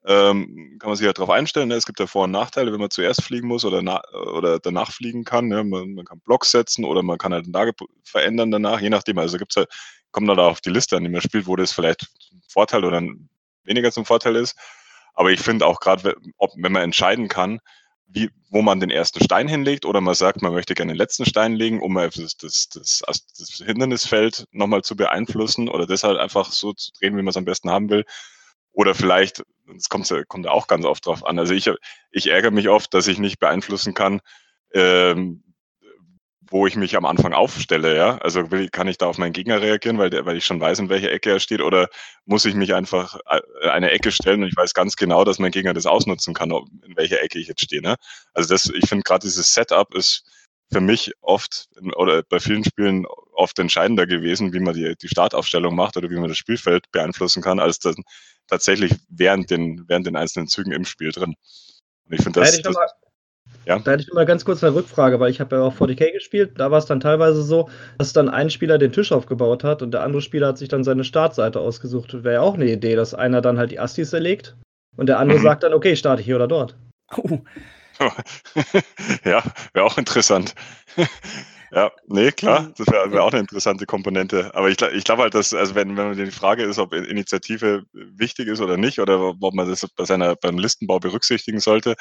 ähm, 0.06 0.76
kann 0.78 0.88
man 0.88 0.96
sich 0.96 1.06
halt 1.06 1.18
darauf 1.18 1.28
einstellen, 1.30 1.68
ne? 1.68 1.74
es 1.74 1.84
gibt 1.84 2.00
ja 2.00 2.06
Vor- 2.06 2.24
und 2.24 2.30
Nachteile, 2.30 2.72
wenn 2.72 2.80
man 2.80 2.90
zuerst 2.90 3.22
fliegen 3.22 3.48
muss 3.48 3.66
oder, 3.66 3.82
na, 3.82 4.00
oder 4.14 4.58
danach 4.58 4.90
fliegen 4.90 5.24
kann. 5.24 5.48
Ne? 5.48 5.64
Man, 5.64 5.92
man 5.92 6.06
kann 6.06 6.20
Blocks 6.20 6.50
setzen 6.50 6.84
oder 6.86 7.02
man 7.02 7.18
kann 7.18 7.34
halt 7.34 7.44
eine 7.44 7.52
Lage 7.52 7.72
verändern 8.04 8.50
danach, 8.50 8.80
je 8.80 8.88
nachdem. 8.88 9.18
Also 9.18 9.36
gibt's 9.36 9.56
halt, 9.56 9.68
kommt 10.10 10.28
dann 10.30 10.38
auf 10.38 10.62
die 10.62 10.70
Liste 10.70 10.96
an, 10.96 11.04
die 11.04 11.10
man 11.10 11.20
spielt, 11.20 11.46
wo 11.46 11.56
das 11.56 11.72
vielleicht 11.72 12.06
ein 12.32 12.40
Vorteil 12.48 12.86
oder 12.86 13.02
ein, 13.02 13.28
weniger 13.64 13.92
zum 13.92 14.06
Vorteil 14.06 14.36
ist. 14.36 14.56
Aber 15.14 15.30
ich 15.30 15.40
finde 15.40 15.66
auch 15.66 15.80
gerade, 15.80 16.16
wenn 16.56 16.72
man 16.72 16.82
entscheiden 16.82 17.28
kann, 17.28 17.60
wie, 18.06 18.30
wo 18.50 18.62
man 18.62 18.80
den 18.80 18.90
ersten 18.90 19.22
Stein 19.22 19.48
hinlegt 19.48 19.84
oder 19.84 20.00
man 20.00 20.14
sagt, 20.14 20.40
man 20.40 20.52
möchte 20.52 20.74
gerne 20.74 20.92
den 20.92 20.98
letzten 20.98 21.26
Stein 21.26 21.54
legen, 21.54 21.80
um 21.80 21.94
das, 21.94 22.36
das, 22.36 22.68
das, 22.68 23.02
das 23.06 23.62
Hindernisfeld 23.64 24.46
nochmal 24.50 24.82
zu 24.82 24.96
beeinflussen 24.96 25.68
oder 25.68 25.86
das 25.86 26.04
halt 26.04 26.18
einfach 26.18 26.50
so 26.50 26.72
zu 26.72 26.90
drehen, 26.92 27.16
wie 27.16 27.22
man 27.22 27.28
es 27.28 27.36
am 27.36 27.44
besten 27.44 27.70
haben 27.70 27.90
will. 27.90 28.04
Oder 28.72 28.94
vielleicht, 28.94 29.42
das 29.66 29.88
kommt, 29.88 30.10
kommt 30.28 30.46
auch 30.46 30.68
ganz 30.68 30.84
oft 30.84 31.04
drauf 31.04 31.26
an. 31.26 31.38
Also 31.38 31.52
ich, 31.52 31.70
ich 32.10 32.28
ärgere 32.28 32.50
mich 32.50 32.68
oft, 32.68 32.94
dass 32.94 33.08
ich 33.08 33.18
nicht 33.18 33.38
beeinflussen 33.38 33.92
kann, 33.92 34.20
ähm, 34.72 35.42
wo 36.50 36.66
ich 36.66 36.76
mich 36.76 36.96
am 36.96 37.04
Anfang 37.04 37.32
aufstelle, 37.32 37.96
ja. 37.96 38.18
Also 38.18 38.50
will, 38.50 38.68
kann 38.68 38.88
ich 38.88 38.98
da 38.98 39.06
auf 39.06 39.18
meinen 39.18 39.32
Gegner 39.32 39.60
reagieren, 39.60 39.98
weil, 39.98 40.10
der, 40.10 40.24
weil 40.26 40.36
ich 40.36 40.44
schon 40.44 40.60
weiß, 40.60 40.78
in 40.78 40.88
welcher 40.88 41.12
Ecke 41.12 41.30
er 41.30 41.40
steht, 41.40 41.60
oder 41.60 41.88
muss 42.24 42.44
ich 42.44 42.54
mich 42.54 42.74
einfach 42.74 43.18
äh, 43.26 43.68
eine 43.68 43.90
Ecke 43.90 44.12
stellen 44.12 44.42
und 44.42 44.48
ich 44.48 44.56
weiß 44.56 44.74
ganz 44.74 44.96
genau, 44.96 45.24
dass 45.24 45.38
mein 45.38 45.50
Gegner 45.50 45.74
das 45.74 45.86
ausnutzen 45.86 46.34
kann, 46.34 46.50
in 46.50 46.96
welcher 46.96 47.22
Ecke 47.22 47.38
ich 47.38 47.48
jetzt 47.48 47.64
stehe. 47.64 47.82
Ne? 47.82 47.96
Also 48.34 48.54
das, 48.54 48.66
ich 48.66 48.88
finde 48.88 49.02
gerade 49.02 49.26
dieses 49.26 49.52
Setup 49.52 49.94
ist 49.94 50.24
für 50.70 50.80
mich 50.80 51.12
oft 51.20 51.68
oder 51.96 52.22
bei 52.22 52.40
vielen 52.40 52.64
Spielen 52.64 53.06
oft 53.32 53.58
entscheidender 53.58 54.06
gewesen, 54.06 54.52
wie 54.52 54.60
man 54.60 54.74
die, 54.74 54.94
die 55.00 55.08
Startaufstellung 55.08 55.74
macht 55.74 55.96
oder 55.96 56.10
wie 56.10 56.16
man 56.16 56.28
das 56.28 56.38
Spielfeld 56.38 56.90
beeinflussen 56.92 57.42
kann, 57.42 57.58
als 57.58 57.78
dann 57.78 57.96
tatsächlich 58.48 58.92
während 59.08 59.50
den, 59.50 59.84
während 59.88 60.06
den 60.06 60.16
einzelnen 60.16 60.48
Zügen 60.48 60.72
im 60.72 60.84
Spiel 60.84 61.12
drin. 61.12 61.34
Und 62.04 62.12
ich 62.12 62.22
finde 62.22 62.40
das, 62.40 62.60
das, 62.60 62.76
ja. 63.68 63.78
Da 63.78 63.90
hätte 63.90 64.02
ich 64.02 64.12
mal 64.14 64.24
ganz 64.24 64.46
kurz 64.46 64.64
eine 64.64 64.74
Rückfrage, 64.74 65.20
weil 65.20 65.30
ich 65.30 65.40
habe 65.40 65.56
ja 65.56 65.62
auch 65.62 65.74
40k 65.74 66.12
gespielt. 66.12 66.52
Da 66.56 66.70
war 66.70 66.78
es 66.78 66.86
dann 66.86 67.00
teilweise 67.00 67.42
so, 67.42 67.68
dass 67.98 68.14
dann 68.14 68.30
ein 68.30 68.48
Spieler 68.48 68.78
den 68.78 68.92
Tisch 68.92 69.12
aufgebaut 69.12 69.62
hat 69.62 69.82
und 69.82 69.92
der 69.92 70.02
andere 70.02 70.22
Spieler 70.22 70.48
hat 70.48 70.58
sich 70.58 70.70
dann 70.70 70.84
seine 70.84 71.04
Startseite 71.04 71.60
ausgesucht. 71.60 72.24
Wäre 72.24 72.36
ja 72.36 72.40
auch 72.40 72.54
eine 72.54 72.70
Idee, 72.70 72.96
dass 72.96 73.12
einer 73.12 73.42
dann 73.42 73.58
halt 73.58 73.70
die 73.70 73.78
Astis 73.78 74.14
erlegt 74.14 74.56
und 74.96 75.06
der 75.06 75.18
andere 75.18 75.38
mhm. 75.38 75.42
sagt 75.42 75.64
dann, 75.64 75.74
okay, 75.74 75.94
starte 75.96 76.22
hier 76.22 76.36
oder 76.36 76.48
dort. 76.48 76.76
Oh. 77.14 77.40
ja, 79.24 79.42
wäre 79.74 79.84
auch 79.84 79.98
interessant. 79.98 80.54
ja, 81.70 81.90
nee, 82.06 82.32
klar, 82.32 82.72
das 82.78 82.86
wäre 82.86 83.12
wär 83.12 83.22
auch 83.22 83.32
eine 83.32 83.40
interessante 83.40 83.84
Komponente. 83.84 84.50
Aber 84.54 84.70
ich, 84.70 84.80
ich 84.80 85.04
glaube 85.04 85.24
halt, 85.24 85.34
dass, 85.34 85.52
also 85.52 85.74
wenn, 85.74 85.94
wenn 85.94 86.16
die 86.16 86.30
Frage 86.30 86.62
ist, 86.62 86.78
ob 86.78 86.94
Initiative 86.94 87.82
wichtig 87.92 88.48
ist 88.48 88.62
oder 88.62 88.78
nicht, 88.78 88.98
oder 88.98 89.34
ob 89.38 89.52
man 89.52 89.68
das 89.68 89.86
bei 89.94 90.06
seiner, 90.06 90.36
beim 90.36 90.58
Listenbau 90.58 91.00
berücksichtigen 91.00 91.60
sollte, 91.60 91.96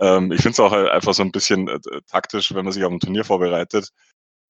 ähm, 0.00 0.32
ich 0.32 0.40
finde 0.42 0.52
es 0.52 0.60
auch 0.60 0.72
halt 0.72 0.88
einfach 0.90 1.14
so 1.14 1.22
ein 1.22 1.32
bisschen 1.32 1.68
äh, 1.68 1.80
taktisch, 2.06 2.54
wenn 2.54 2.64
man 2.64 2.72
sich 2.72 2.84
auf 2.84 2.92
ein 2.92 3.00
Turnier 3.00 3.24
vorbereitet, 3.24 3.90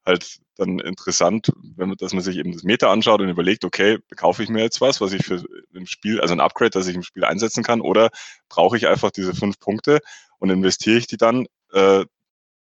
halt 0.05 0.39
dann 0.57 0.79
interessant, 0.81 1.53
wenn 1.77 1.89
man, 1.89 1.97
dass 1.99 2.13
man 2.13 2.23
sich 2.23 2.37
eben 2.39 2.53
das 2.53 2.65
Meta 2.65 2.91
anschaut 2.91 3.21
und 3.21 3.29
überlegt, 3.29 3.65
okay, 3.65 3.99
kaufe 4.17 4.43
ich 4.43 4.49
mir 4.49 4.63
jetzt 4.63 4.81
was, 4.81 5.01
was 5.01 5.13
ich 5.13 5.25
für 5.25 5.45
ein 5.75 5.87
Spiel, 5.87 6.21
also 6.21 6.35
ein 6.35 6.41
Upgrade, 6.41 6.71
das 6.71 6.87
ich 6.89 6.97
im 6.97 7.03
Spiel 7.03 7.25
einsetzen 7.25 7.63
kann, 7.63 7.81
oder 7.81 8.11
brauche 8.49 8.77
ich 8.77 8.89
einfach 8.89 9.11
diese 9.11 9.35
fünf 9.35 9.59
Punkte 9.61 10.01
und 10.39 10.51
investiere 10.51 10.99
ich 10.99 11.07
die 11.07 11.17
dann, 11.19 11.47
äh, 11.73 12.05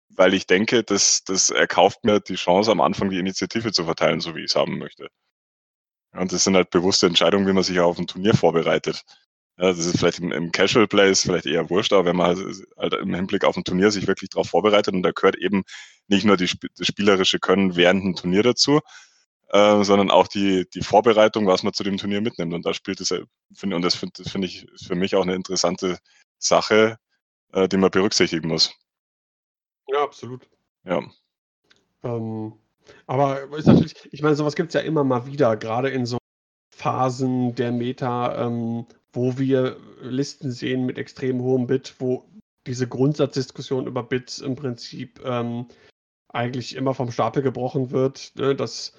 weil 0.10 0.34
ich 0.34 0.48
denke, 0.48 0.84
dass 0.84 1.24
das 1.24 1.50
erkauft 1.50 2.04
mir 2.06 2.20
die 2.20 2.36
Chance, 2.36 2.72
am 2.72 2.82
Anfang 2.82 3.10
die 3.10 3.20
Initiative 3.20 3.72
zu 3.72 3.86
verteilen, 3.86 4.22
so 4.22 4.36
wie 4.36 4.42
ich 4.42 4.52
es 4.52 4.56
haben 4.56 4.78
möchte. 4.78 5.08
und 6.14 6.32
das 6.32 6.44
sind 6.44 6.56
halt 6.56 6.70
bewusste 6.70 7.08
Entscheidungen, 7.08 7.48
wie 7.48 7.54
man 7.54 7.64
sich 7.64 7.80
auf 7.80 7.98
ein 7.98 8.08
Turnier 8.08 8.34
vorbereitet. 8.36 9.04
Ja, 9.62 9.68
das 9.68 9.86
ist 9.86 10.00
vielleicht 10.00 10.18
im, 10.18 10.32
im 10.32 10.52
Casual 10.52 10.88
Play 10.88 11.12
ist 11.12 11.22
vielleicht 11.22 11.46
eher 11.46 11.70
wurscht, 11.70 11.94
aber 11.94 12.06
wenn 12.06 12.16
man 12.16 12.36
halt, 12.36 12.68
halt 12.78 12.94
im 12.96 13.14
Hinblick 13.14 13.46
auf 13.46 13.56
ein 13.56 13.64
Turnier 13.64 13.92
sich 13.92 14.08
wirklich 14.08 14.32
darauf 14.32 14.50
vorbereitet 14.50 14.96
und 14.96 15.04
da 15.04 15.12
gehört 15.12 15.36
eben 15.36 15.66
nicht 16.08 16.26
nur 16.26 16.36
die, 16.36 16.50
das 16.76 16.88
spielerische 16.88 17.38
Können 17.38 17.76
während 17.76 18.04
dem 18.04 18.16
Turnier 18.16 18.42
dazu, 18.42 18.80
äh, 19.50 19.84
sondern 19.84 20.10
auch 20.10 20.28
die, 20.28 20.68
die 20.74 20.82
Vorbereitung, 20.82 21.46
was 21.46 21.62
man 21.62 21.74
zu 21.74 21.84
dem 21.84 21.98
Turnier 21.98 22.22
mitnimmt. 22.22 22.56
Und 22.56 22.66
da 22.66 22.74
spielt 22.74 23.02
es, 23.02 23.14
finde 23.54 23.76
und 23.76 23.84
das 23.84 23.94
finde 23.94 24.24
find 24.24 24.46
ich 24.46 24.66
für 24.84 24.96
mich 24.96 25.16
auch 25.16 25.22
eine 25.22 25.36
interessante 25.36 26.00
Sache, 26.40 26.98
äh, 27.54 27.68
die 27.68 27.78
man 27.78 27.92
berücksichtigen 27.92 28.48
muss. 28.48 28.74
Ja, 29.88 30.02
absolut. 30.02 30.50
Ja. 30.86 31.04
Ähm, 32.04 32.54
aber 33.06 33.44
ist 33.56 33.68
natürlich, 33.68 33.94
ich 34.12 34.24
meine, 34.24 34.36
sowas 34.36 34.56
gibt 34.56 34.70
es 34.70 34.74
ja 34.74 34.82
immer 34.82 35.04
mal 35.04 35.28
wieder, 35.28 35.56
gerade 35.56 35.90
in 35.90 36.08
so 36.08 36.18
Phasen 36.72 37.54
der 37.54 37.72
Meta, 37.72 38.48
ähm, 38.48 38.88
wo 39.14 39.38
wir 39.38 39.78
Listen 40.02 40.52
sehen 40.52 40.86
mit 40.86 40.98
extrem 40.98 41.42
hohem 41.42 41.68
Bit, 41.68 41.96
wo 42.00 42.26
diese 42.68 42.88
Grundsatzdiskussion 42.88 43.88
über 43.88 44.04
Bits 44.04 44.40
im 44.40 44.56
Prinzip 44.56 45.20
ähm, 45.26 45.68
eigentlich 46.30 46.76
immer 46.76 46.94
vom 46.94 47.12
Stapel 47.12 47.42
gebrochen 47.42 47.92
wird. 47.92 48.32
Ne? 48.36 48.56
Das 48.56 48.94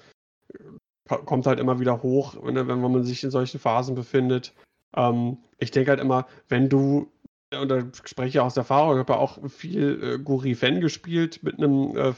äh, 0.53 1.17
kommt 1.25 1.47
halt 1.47 1.59
immer 1.59 1.79
wieder 1.79 2.03
hoch, 2.03 2.35
ne? 2.43 2.67
wenn 2.67 2.81
man 2.81 3.03
sich 3.03 3.23
in 3.23 3.31
solchen 3.31 3.59
Phasen 3.59 3.95
befindet. 3.95 4.53
Ähm, 4.95 5.37
ich 5.57 5.71
denke 5.71 5.91
halt 5.91 5.99
immer, 5.99 6.27
wenn 6.49 6.69
du, 6.69 7.11
und 7.53 7.69
da 7.69 7.83
spreche 8.03 8.29
ich 8.29 8.39
aus 8.39 8.57
Erfahrung, 8.57 8.93
ich 8.93 8.99
habe 8.99 9.13
ja 9.13 9.19
auch 9.19 9.39
viel 9.49 10.03
äh, 10.03 10.19
Guri-Fan 10.19 10.81
gespielt 10.81 11.41
mit 11.43 11.57
einem 11.57 11.95
äh, 11.95 12.13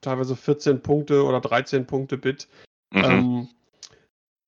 teilweise 0.00 0.36
14 0.36 0.82
Punkte 0.82 1.24
oder 1.24 1.40
13 1.40 1.86
Punkte 1.86 2.18
Bit. 2.18 2.48
Mhm. 2.92 3.04
Ähm, 3.04 3.48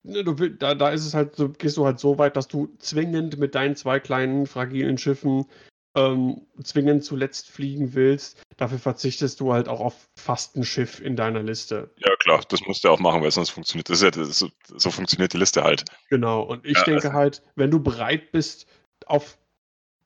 du, 0.06 0.34
da, 0.50 0.74
da 0.74 0.90
ist 0.90 1.04
es 1.04 1.14
halt 1.14 1.36
so, 1.36 1.48
gehst 1.48 1.76
du 1.76 1.84
halt 1.84 1.98
so 1.98 2.18
weit, 2.18 2.36
dass 2.36 2.48
du 2.48 2.68
zwingend 2.78 3.38
mit 3.38 3.54
deinen 3.54 3.76
zwei 3.76 4.00
kleinen 4.00 4.46
fragilen 4.46 4.98
Schiffen 4.98 5.46
ähm, 5.96 6.42
zwingend 6.62 7.04
zuletzt 7.04 7.48
fliegen 7.48 7.94
willst. 7.94 8.40
Dafür 8.56 8.78
verzichtest 8.78 9.40
du 9.40 9.52
halt 9.52 9.68
auch 9.68 9.80
auf 9.80 10.08
fast 10.16 10.56
ein 10.56 10.64
Schiff 10.64 11.00
in 11.00 11.16
deiner 11.16 11.42
Liste. 11.42 11.90
Ja, 11.98 12.14
klar, 12.16 12.42
das 12.48 12.60
musst 12.66 12.84
du 12.84 12.90
auch 12.90 13.00
machen, 13.00 13.22
weil 13.22 13.30
sonst 13.30 13.50
funktioniert 13.50 13.88
das 13.88 14.02
ja, 14.02 14.10
das, 14.10 14.38
so, 14.38 14.48
so, 14.66 14.90
funktioniert 14.90 15.32
die 15.32 15.38
Liste 15.38 15.64
halt. 15.64 15.84
Genau, 16.10 16.42
und 16.42 16.64
ich 16.66 16.76
ja, 16.76 16.84
denke 16.84 17.08
also 17.08 17.12
halt, 17.14 17.42
wenn 17.56 17.70
du 17.70 17.80
bereit 17.80 18.30
bist 18.30 18.66
auf 19.06 19.38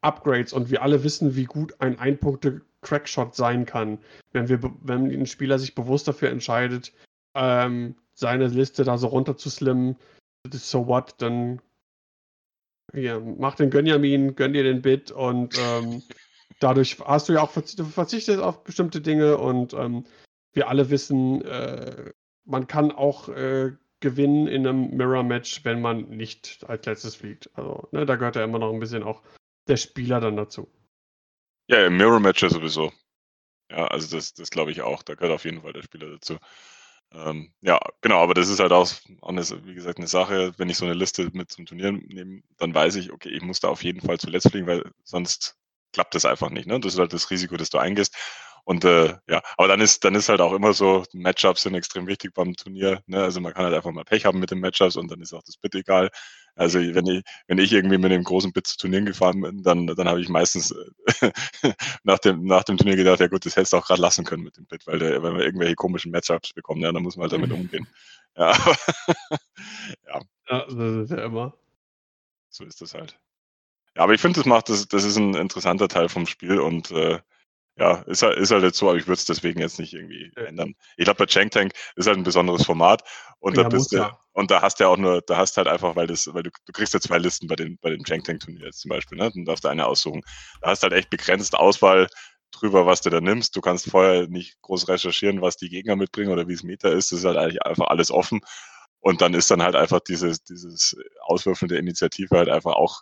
Upgrades 0.00 0.52
und 0.52 0.70
wir 0.70 0.82
alle 0.82 1.02
wissen, 1.04 1.34
wie 1.34 1.44
gut 1.44 1.74
ein 1.80 1.98
Ein-Punkte-Crackshot 1.98 3.34
sein 3.34 3.66
kann, 3.66 3.98
wenn, 4.32 4.48
wir, 4.48 4.60
wenn 4.82 5.10
ein 5.10 5.26
Spieler 5.26 5.58
sich 5.58 5.74
bewusst 5.74 6.06
dafür 6.08 6.30
entscheidet, 6.30 6.92
ähm, 7.34 7.96
seine 8.20 8.48
Liste 8.48 8.84
da 8.84 8.98
so 8.98 9.08
runter 9.08 9.36
zu 9.36 9.50
slimmen, 9.50 9.96
so 10.52 10.86
what, 10.86 11.14
dann 11.18 11.60
ja, 12.92 13.18
mach 13.18 13.54
den 13.54 13.70
Gönjamin, 13.70 14.36
gönn 14.36 14.52
dir 14.52 14.62
den 14.62 14.82
Bit 14.82 15.10
und 15.10 15.56
ähm, 15.58 16.02
dadurch 16.60 16.98
hast 17.00 17.28
du 17.28 17.32
ja 17.32 17.42
auch 17.42 17.50
verzichtet, 17.50 17.86
verzichtet 17.86 18.40
auf 18.40 18.62
bestimmte 18.62 19.00
Dinge 19.00 19.38
und 19.38 19.72
ähm, 19.72 20.04
wir 20.52 20.68
alle 20.68 20.90
wissen, 20.90 21.42
äh, 21.42 22.12
man 22.44 22.66
kann 22.66 22.90
auch 22.90 23.28
äh, 23.28 23.72
gewinnen 24.00 24.48
in 24.48 24.66
einem 24.66 24.96
Mirror-Match, 24.96 25.64
wenn 25.64 25.80
man 25.80 26.08
nicht 26.08 26.64
als 26.66 26.86
letztes 26.86 27.14
fliegt. 27.14 27.50
Also, 27.54 27.88
ne, 27.92 28.06
da 28.06 28.16
gehört 28.16 28.36
ja 28.36 28.44
immer 28.44 28.58
noch 28.58 28.72
ein 28.72 28.80
bisschen 28.80 29.02
auch 29.02 29.22
der 29.68 29.76
Spieler 29.76 30.20
dann 30.20 30.36
dazu. 30.36 30.68
Ja, 31.68 31.86
im 31.86 31.96
Mirror-Match 31.96 32.40
sowieso. 32.40 32.92
Ja, 33.70 33.86
also 33.86 34.16
das, 34.16 34.34
das 34.34 34.50
glaube 34.50 34.72
ich 34.72 34.82
auch. 34.82 35.02
Da 35.04 35.14
gehört 35.14 35.32
auf 35.32 35.44
jeden 35.44 35.62
Fall 35.62 35.72
der 35.72 35.82
Spieler 35.82 36.10
dazu. 36.10 36.38
Ähm, 37.12 37.52
ja, 37.60 37.80
genau, 38.02 38.22
aber 38.22 38.34
das 38.34 38.48
ist 38.48 38.60
halt 38.60 38.72
auch, 38.72 38.88
eine, 39.22 39.42
wie 39.64 39.74
gesagt, 39.74 39.98
eine 39.98 40.06
Sache, 40.06 40.52
wenn 40.58 40.68
ich 40.70 40.76
so 40.76 40.84
eine 40.84 40.94
Liste 40.94 41.28
mit 41.32 41.50
zum 41.50 41.66
Turnier 41.66 41.92
nehme, 41.92 42.42
dann 42.58 42.74
weiß 42.74 42.94
ich, 42.96 43.12
okay, 43.12 43.30
ich 43.30 43.42
muss 43.42 43.60
da 43.60 43.68
auf 43.68 43.82
jeden 43.82 44.00
Fall 44.00 44.18
zuletzt 44.18 44.50
fliegen, 44.50 44.66
weil 44.68 44.84
sonst 45.02 45.56
klappt 45.92 46.14
das 46.14 46.24
einfach 46.24 46.50
nicht. 46.50 46.66
Ne? 46.66 46.78
Das 46.78 46.94
ist 46.94 47.00
halt 47.00 47.12
das 47.12 47.30
Risiko, 47.30 47.56
das 47.56 47.70
du 47.70 47.78
eingehst. 47.78 48.14
Und 48.64 48.84
äh, 48.84 49.16
ja, 49.28 49.42
aber 49.56 49.68
dann 49.68 49.80
ist, 49.80 50.04
dann 50.04 50.14
ist 50.14 50.28
halt 50.28 50.40
auch 50.40 50.52
immer 50.52 50.72
so, 50.72 51.04
Matchups 51.12 51.62
sind 51.62 51.74
extrem 51.74 52.06
wichtig 52.06 52.34
beim 52.34 52.54
Turnier. 52.54 53.02
Ne? 53.06 53.22
Also 53.22 53.40
man 53.40 53.52
kann 53.54 53.64
halt 53.64 53.74
einfach 53.74 53.90
mal 53.90 54.04
Pech 54.04 54.24
haben 54.24 54.38
mit 54.38 54.50
den 54.50 54.60
Matchups 54.60 54.96
und 54.96 55.10
dann 55.10 55.20
ist 55.20 55.32
auch 55.32 55.42
das 55.42 55.56
Bit 55.56 55.74
egal. 55.74 56.10
Also 56.54 56.78
wenn 56.78 57.06
ich, 57.06 57.22
wenn 57.46 57.58
ich 57.58 57.72
irgendwie 57.72 57.98
mit 57.98 58.12
dem 58.12 58.24
großen 58.24 58.52
Bit 58.52 58.66
zu 58.66 58.76
Turnieren 58.76 59.06
gefahren 59.06 59.40
bin, 59.40 59.62
dann, 59.62 59.86
dann 59.86 60.08
habe 60.08 60.20
ich 60.20 60.28
meistens 60.28 60.72
äh, 60.72 61.32
nach, 62.02 62.18
dem, 62.18 62.44
nach 62.44 62.64
dem 62.64 62.76
Turnier 62.76 62.96
gedacht, 62.96 63.20
ja 63.20 63.28
gut, 63.28 63.46
das 63.46 63.56
hättest 63.56 63.72
du 63.72 63.78
auch 63.78 63.86
gerade 63.86 64.02
lassen 64.02 64.24
können 64.24 64.42
mit 64.42 64.56
dem 64.56 64.66
Bit, 64.66 64.86
weil 64.86 64.98
der, 64.98 65.22
wenn 65.22 65.36
wir 65.36 65.44
irgendwelche 65.44 65.74
komischen 65.74 66.12
Matchups 66.12 66.52
bekommen, 66.52 66.82
ja, 66.82 66.92
dann 66.92 67.02
muss 67.02 67.16
man 67.16 67.30
halt 67.30 67.32
damit 67.32 67.52
umgehen. 67.52 67.86
Ja, 68.36 68.52
ja. 70.06 70.20
ja 70.48 70.66
das 70.66 70.72
ist 70.72 71.10
ja 71.10 71.24
immer. 71.24 71.52
So 72.48 72.64
ist 72.64 72.80
das 72.80 72.94
halt. 72.94 73.18
Ja, 73.96 74.02
aber 74.04 74.14
ich 74.14 74.20
finde, 74.20 74.38
das 74.38 74.46
macht 74.46 74.68
das, 74.68 74.86
das 74.86 75.02
ist 75.02 75.16
ein 75.16 75.34
interessanter 75.34 75.88
Teil 75.88 76.08
vom 76.08 76.26
Spiel 76.26 76.60
und 76.60 76.92
äh, 76.92 77.18
ja, 77.80 77.94
ist 78.02 78.22
halt, 78.22 78.36
ist 78.36 78.50
halt 78.50 78.62
jetzt 78.62 78.76
so, 78.76 78.90
aber 78.90 78.98
ich 78.98 79.06
würde 79.06 79.18
es 79.18 79.24
deswegen 79.24 79.58
jetzt 79.58 79.78
nicht 79.78 79.94
irgendwie 79.94 80.30
ändern. 80.36 80.74
Ich 80.98 81.04
glaube, 81.04 81.16
bei 81.16 81.26
Chang 81.26 81.48
Tank 81.48 81.72
ist 81.96 82.06
halt 82.06 82.18
ein 82.18 82.24
besonderes 82.24 82.66
Format 82.66 83.02
und 83.38 83.56
ja, 83.56 83.62
da 83.62 83.68
bist 83.70 83.90
du, 83.92 83.96
ja. 83.96 84.20
und 84.34 84.50
da 84.50 84.60
hast 84.60 84.78
du 84.78 84.84
ja 84.84 84.90
auch 84.90 84.98
nur, 84.98 85.22
da 85.22 85.38
hast 85.38 85.56
halt 85.56 85.66
einfach, 85.66 85.96
weil 85.96 86.06
das, 86.06 86.28
weil 86.34 86.42
du, 86.42 86.50
du 86.66 86.72
kriegst 86.72 86.92
ja 86.92 87.00
zwei 87.00 87.16
Listen 87.16 87.46
bei 87.46 87.56
den, 87.56 87.78
bei 87.80 87.88
dem 87.88 88.04
Chang 88.04 88.22
Tank 88.22 88.40
Turnier 88.40 88.66
jetzt 88.66 88.80
zum 88.80 88.90
Beispiel, 88.90 89.16
ne? 89.16 89.30
Dann 89.34 89.46
darfst 89.46 89.64
du 89.64 89.68
eine 89.68 89.86
aussuchen. 89.86 90.20
Da 90.60 90.68
hast 90.68 90.82
du 90.82 90.88
halt 90.88 90.92
echt 90.92 91.08
begrenzt 91.08 91.54
Auswahl 91.54 92.08
drüber, 92.52 92.84
was 92.84 93.00
du 93.00 93.08
da 93.08 93.22
nimmst. 93.22 93.56
Du 93.56 93.62
kannst 93.62 93.90
vorher 93.90 94.28
nicht 94.28 94.60
groß 94.60 94.88
recherchieren, 94.88 95.40
was 95.40 95.56
die 95.56 95.70
Gegner 95.70 95.96
mitbringen 95.96 96.32
oder 96.32 96.48
wie 96.48 96.52
es 96.54 96.62
Meta 96.62 96.90
ist. 96.90 97.12
Das 97.12 97.20
ist 97.20 97.24
halt 97.24 97.38
eigentlich 97.38 97.62
einfach 97.62 97.86
alles 97.86 98.10
offen. 98.10 98.40
Und 98.98 99.22
dann 99.22 99.32
ist 99.32 99.50
dann 99.50 99.62
halt 99.62 99.74
einfach 99.74 100.00
dieses, 100.00 100.44
dieses 100.44 100.96
Auswürfeln 101.22 101.70
der 101.70 101.78
Initiative 101.78 102.36
halt 102.36 102.50
einfach 102.50 102.74
auch 102.74 103.00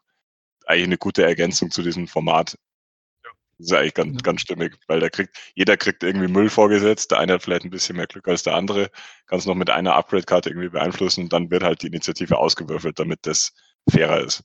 eigentlich 0.67 0.85
eine 0.85 0.99
gute 0.99 1.25
Ergänzung 1.25 1.73
zu 1.73 1.83
diesem 1.83 2.07
Format 2.07 2.57
das 3.59 3.67
ist 3.67 3.73
eigentlich 3.73 3.95
ganz, 3.95 4.23
ganz 4.23 4.41
stimmig, 4.41 4.79
weil 4.87 5.01
da 5.01 5.09
kriegt, 5.09 5.37
jeder 5.55 5.77
kriegt 5.77 6.05
irgendwie 6.05 6.29
Müll 6.29 6.49
vorgesetzt. 6.49 7.11
Der 7.11 7.19
eine 7.19 7.35
hat 7.35 7.43
vielleicht 7.43 7.65
ein 7.65 7.71
bisschen 7.71 7.97
mehr 7.97 8.07
Glück 8.07 8.29
als 8.29 8.45
der 8.45 8.55
andere, 8.55 8.91
kann 9.27 9.39
es 9.39 9.47
noch 9.47 9.57
mit 9.57 9.69
einer 9.69 9.97
Upgrade-Karte 9.97 10.51
irgendwie 10.51 10.69
beeinflussen 10.69 11.25
und 11.25 11.33
dann 11.33 11.51
wird 11.51 11.65
halt 11.65 11.83
die 11.83 11.89
Initiative 11.89 12.39
ausgewürfelt, 12.39 12.99
damit 12.99 13.21
das 13.27 13.53
fairer 13.91 14.21
ist. 14.21 14.45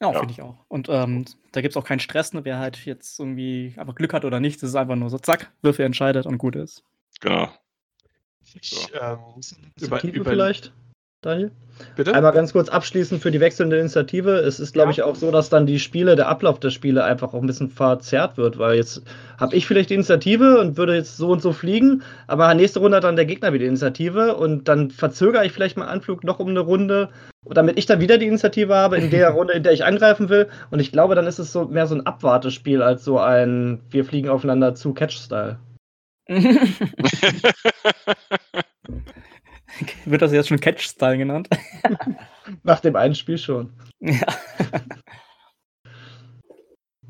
Ja, 0.00 0.12
finde 0.12 0.32
ich 0.32 0.42
auch. 0.42 0.64
Und 0.68 0.88
ähm, 0.88 1.24
da 1.52 1.60
gibt 1.60 1.72
es 1.72 1.76
auch 1.76 1.84
keinen 1.84 2.00
Stress, 2.00 2.32
ne? 2.32 2.44
wer 2.44 2.58
halt 2.58 2.84
jetzt 2.84 3.18
irgendwie 3.18 3.74
einfach 3.76 3.94
Glück 3.94 4.12
hat 4.12 4.24
oder 4.24 4.38
nicht. 4.38 4.62
Das 4.62 4.70
ist 4.70 4.76
einfach 4.76 4.94
nur 4.94 5.10
so, 5.10 5.18
zack, 5.18 5.52
Würfel 5.62 5.84
entscheidet 5.84 6.26
und 6.26 6.38
gut 6.38 6.54
ist. 6.54 6.84
Genau. 7.20 7.48
Ich, 8.54 8.88
ähm, 8.94 9.18
über, 9.80 10.02
über, 10.04 10.30
vielleicht? 10.30 10.72
Daniel? 11.20 11.50
Bitte? 11.96 12.14
Einmal 12.14 12.32
ganz 12.32 12.52
kurz 12.52 12.68
abschließend 12.68 13.22
für 13.22 13.30
die 13.30 13.40
wechselnde 13.40 13.78
Initiative. 13.78 14.38
Es 14.38 14.60
ist, 14.60 14.72
glaube 14.72 14.88
ja. 14.88 14.92
ich, 14.92 15.02
auch 15.02 15.16
so, 15.16 15.30
dass 15.30 15.48
dann 15.48 15.66
die 15.66 15.80
Spiele, 15.80 16.16
der 16.16 16.28
Ablauf 16.28 16.60
der 16.60 16.70
Spiele 16.70 17.04
einfach 17.04 17.34
auch 17.34 17.40
ein 17.40 17.46
bisschen 17.46 17.70
verzerrt 17.70 18.36
wird, 18.36 18.58
weil 18.58 18.76
jetzt 18.76 19.02
habe 19.36 19.56
ich 19.56 19.66
vielleicht 19.66 19.90
die 19.90 19.94
Initiative 19.94 20.60
und 20.60 20.76
würde 20.76 20.94
jetzt 20.94 21.16
so 21.16 21.30
und 21.30 21.42
so 21.42 21.52
fliegen, 21.52 22.02
aber 22.26 22.52
nächste 22.54 22.80
Runde 22.80 22.96
hat 22.96 23.04
dann 23.04 23.16
der 23.16 23.26
Gegner 23.26 23.52
wieder 23.52 23.62
die 23.62 23.68
Initiative 23.68 24.36
und 24.36 24.68
dann 24.68 24.90
verzögere 24.90 25.44
ich 25.44 25.52
vielleicht 25.52 25.76
meinen 25.76 25.88
Anflug 25.88 26.24
noch 26.24 26.38
um 26.38 26.48
eine 26.48 26.60
Runde, 26.60 27.08
damit 27.48 27.78
ich 27.78 27.86
dann 27.86 28.00
wieder 28.00 28.18
die 28.18 28.26
Initiative 28.26 28.74
habe 28.74 28.98
in 28.98 29.10
der 29.10 29.30
Runde, 29.30 29.54
in 29.54 29.62
der 29.62 29.72
ich 29.72 29.84
angreifen 29.84 30.28
will. 30.28 30.48
Und 30.70 30.80
ich 30.80 30.92
glaube, 30.92 31.14
dann 31.14 31.26
ist 31.26 31.38
es 31.38 31.52
so 31.52 31.64
mehr 31.64 31.86
so 31.86 31.94
ein 31.94 32.06
Abwartespiel 32.06 32.82
als 32.82 33.04
so 33.04 33.18
ein 33.18 33.80
Wir 33.90 34.04
fliegen 34.04 34.28
aufeinander 34.28 34.74
zu 34.74 34.94
Catch-Style. 34.94 35.58
Wird 40.04 40.22
das 40.22 40.32
jetzt 40.32 40.48
schon 40.48 40.60
Catch-Style 40.60 41.18
genannt? 41.18 41.48
Nach 42.62 42.80
dem 42.80 42.96
einen 42.96 43.14
Spiel 43.14 43.38
schon. 43.38 43.72
Ja. 44.00 44.26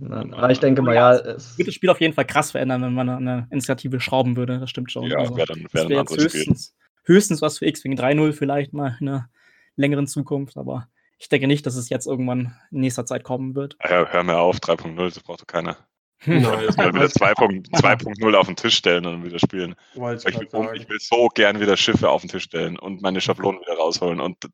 Nein, 0.01 0.33
aber 0.33 0.51
ich 0.51 0.61
denke 0.61 0.83
mal, 0.83 0.95
ja. 0.95 1.15
Es 1.15 1.59
würde 1.59 1.67
das 1.67 1.75
Spiel 1.75 1.91
auf 1.91 2.01
jeden 2.01 2.15
Fall 2.15 2.25
krass 2.25 2.53
verändern, 2.53 2.83
wenn 2.83 2.95
man 2.95 3.09
eine 3.09 3.49
Initiative 3.51 4.01
schrauben 4.01 4.37
würde. 4.37 4.61
Das 4.61 4.71
stimmt 4.71 4.93
schon. 4.93 5.05
Ja, 5.05 5.19
also, 5.19 5.37
wäre 5.37 5.49
dann 5.49 5.67
wär 5.73 5.83
ein 5.83 5.99
anderes 5.99 6.23
höchstens, 6.23 6.77
höchstens 7.05 7.43
was 7.43 7.59
für 7.59 7.67
X-Wing 7.67 7.99
3.0 7.99 8.33
vielleicht 8.33 8.73
mal 8.73 8.97
in 9.01 9.09
einer 9.09 9.29
längeren 9.75 10.07
Zukunft, 10.07 10.57
aber 10.57 10.89
ich 11.19 11.29
denke 11.29 11.49
nicht, 11.49 11.67
dass 11.67 11.75
es 11.75 11.89
jetzt 11.89 12.07
irgendwann 12.07 12.55
in 12.71 12.81
nächster 12.81 13.07
Zeit 13.07 13.25
kommen 13.25 13.55
wird. 13.57 13.77
Ja, 13.83 14.07
hör 14.07 14.23
mir 14.23 14.39
auf, 14.39 14.59
3.0, 14.59 14.97
das 14.97 15.21
braucht 15.21 15.41
doch 15.41 15.47
keiner. 15.47 15.77
Nein, 16.27 16.61
jetzt 16.63 16.77
mal 16.77 16.93
wieder 16.93 17.07
2.0 17.07 18.35
auf 18.35 18.47
den 18.47 18.57
Tisch 18.57 18.77
stellen 18.77 19.07
und 19.07 19.25
wieder 19.25 19.39
spielen. 19.39 19.77
Ich, 19.95 20.25
ich, 20.25 20.89
will 20.89 20.99
so 20.99 21.29
gern 21.29 21.61
wieder 21.61 21.77
Schiffe 21.77 22.11
auf 22.11 22.23
den 22.23 22.31
Tisch 22.31 22.45
stellen 22.45 22.79
und 22.79 23.03
meine 23.03 23.21
Schablonen 23.21 23.61
wieder 23.61 23.77
rausholen 23.77 24.21
und 24.21 24.49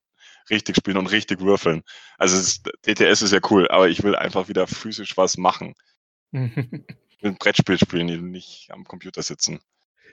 richtig 0.50 0.76
spielen 0.76 0.98
und 0.98 1.06
richtig 1.06 1.40
würfeln. 1.40 1.82
Also 2.18 2.36
ist, 2.36 2.70
DTS 2.86 3.22
ist 3.22 3.32
ja 3.32 3.40
cool, 3.50 3.68
aber 3.68 3.88
ich 3.88 4.02
will 4.02 4.14
einfach 4.14 4.48
wieder 4.48 4.66
physisch 4.66 5.16
was 5.16 5.38
machen. 5.38 5.74
ich 6.32 7.22
will 7.22 7.30
ein 7.30 7.38
Brettspiel 7.38 7.78
spielen, 7.78 8.30
nicht 8.30 8.68
am 8.70 8.84
Computer 8.84 9.22
sitzen. 9.22 9.60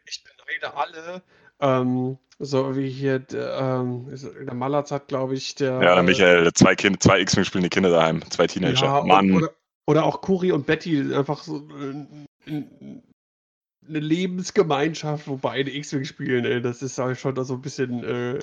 Ich 0.05 0.23
beneide 0.23 0.75
alle, 0.75 1.21
ähm, 1.59 2.17
so 2.39 2.75
wie 2.75 2.89
hier 2.89 3.23
ähm, 3.33 4.07
der 4.09 4.53
Malatz 4.53 4.91
hat, 4.91 5.09
glaube 5.09 5.35
ich, 5.35 5.55
der. 5.55 5.81
Ja, 5.81 6.01
Michael, 6.01 6.51
zwei, 6.53 6.75
kind, 6.75 7.03
zwei 7.03 7.19
X-Wing 7.19 7.43
spielende 7.43 7.69
Kinder 7.69 7.91
daheim, 7.91 8.21
zwei 8.31 8.47
Teenager. 8.47 8.85
Ja, 8.85 9.03
Mann. 9.03 9.31
Oder, 9.31 9.51
oder 9.87 10.05
auch 10.05 10.21
Kuri 10.21 10.51
und 10.51 10.65
Betty, 10.65 11.13
einfach 11.13 11.43
so 11.43 11.67
äh, 11.69 12.63
eine 13.87 13.99
Lebensgemeinschaft, 13.99 15.27
wo 15.27 15.37
beide 15.37 15.75
X-Wing 15.75 16.05
spielen, 16.05 16.45
ey. 16.45 16.61
Das 16.61 16.81
ist 16.81 16.97
halt 16.97 17.17
schon 17.17 17.43
so 17.43 17.55
ein 17.55 17.61
bisschen 17.61 18.03
äh, 18.03 18.39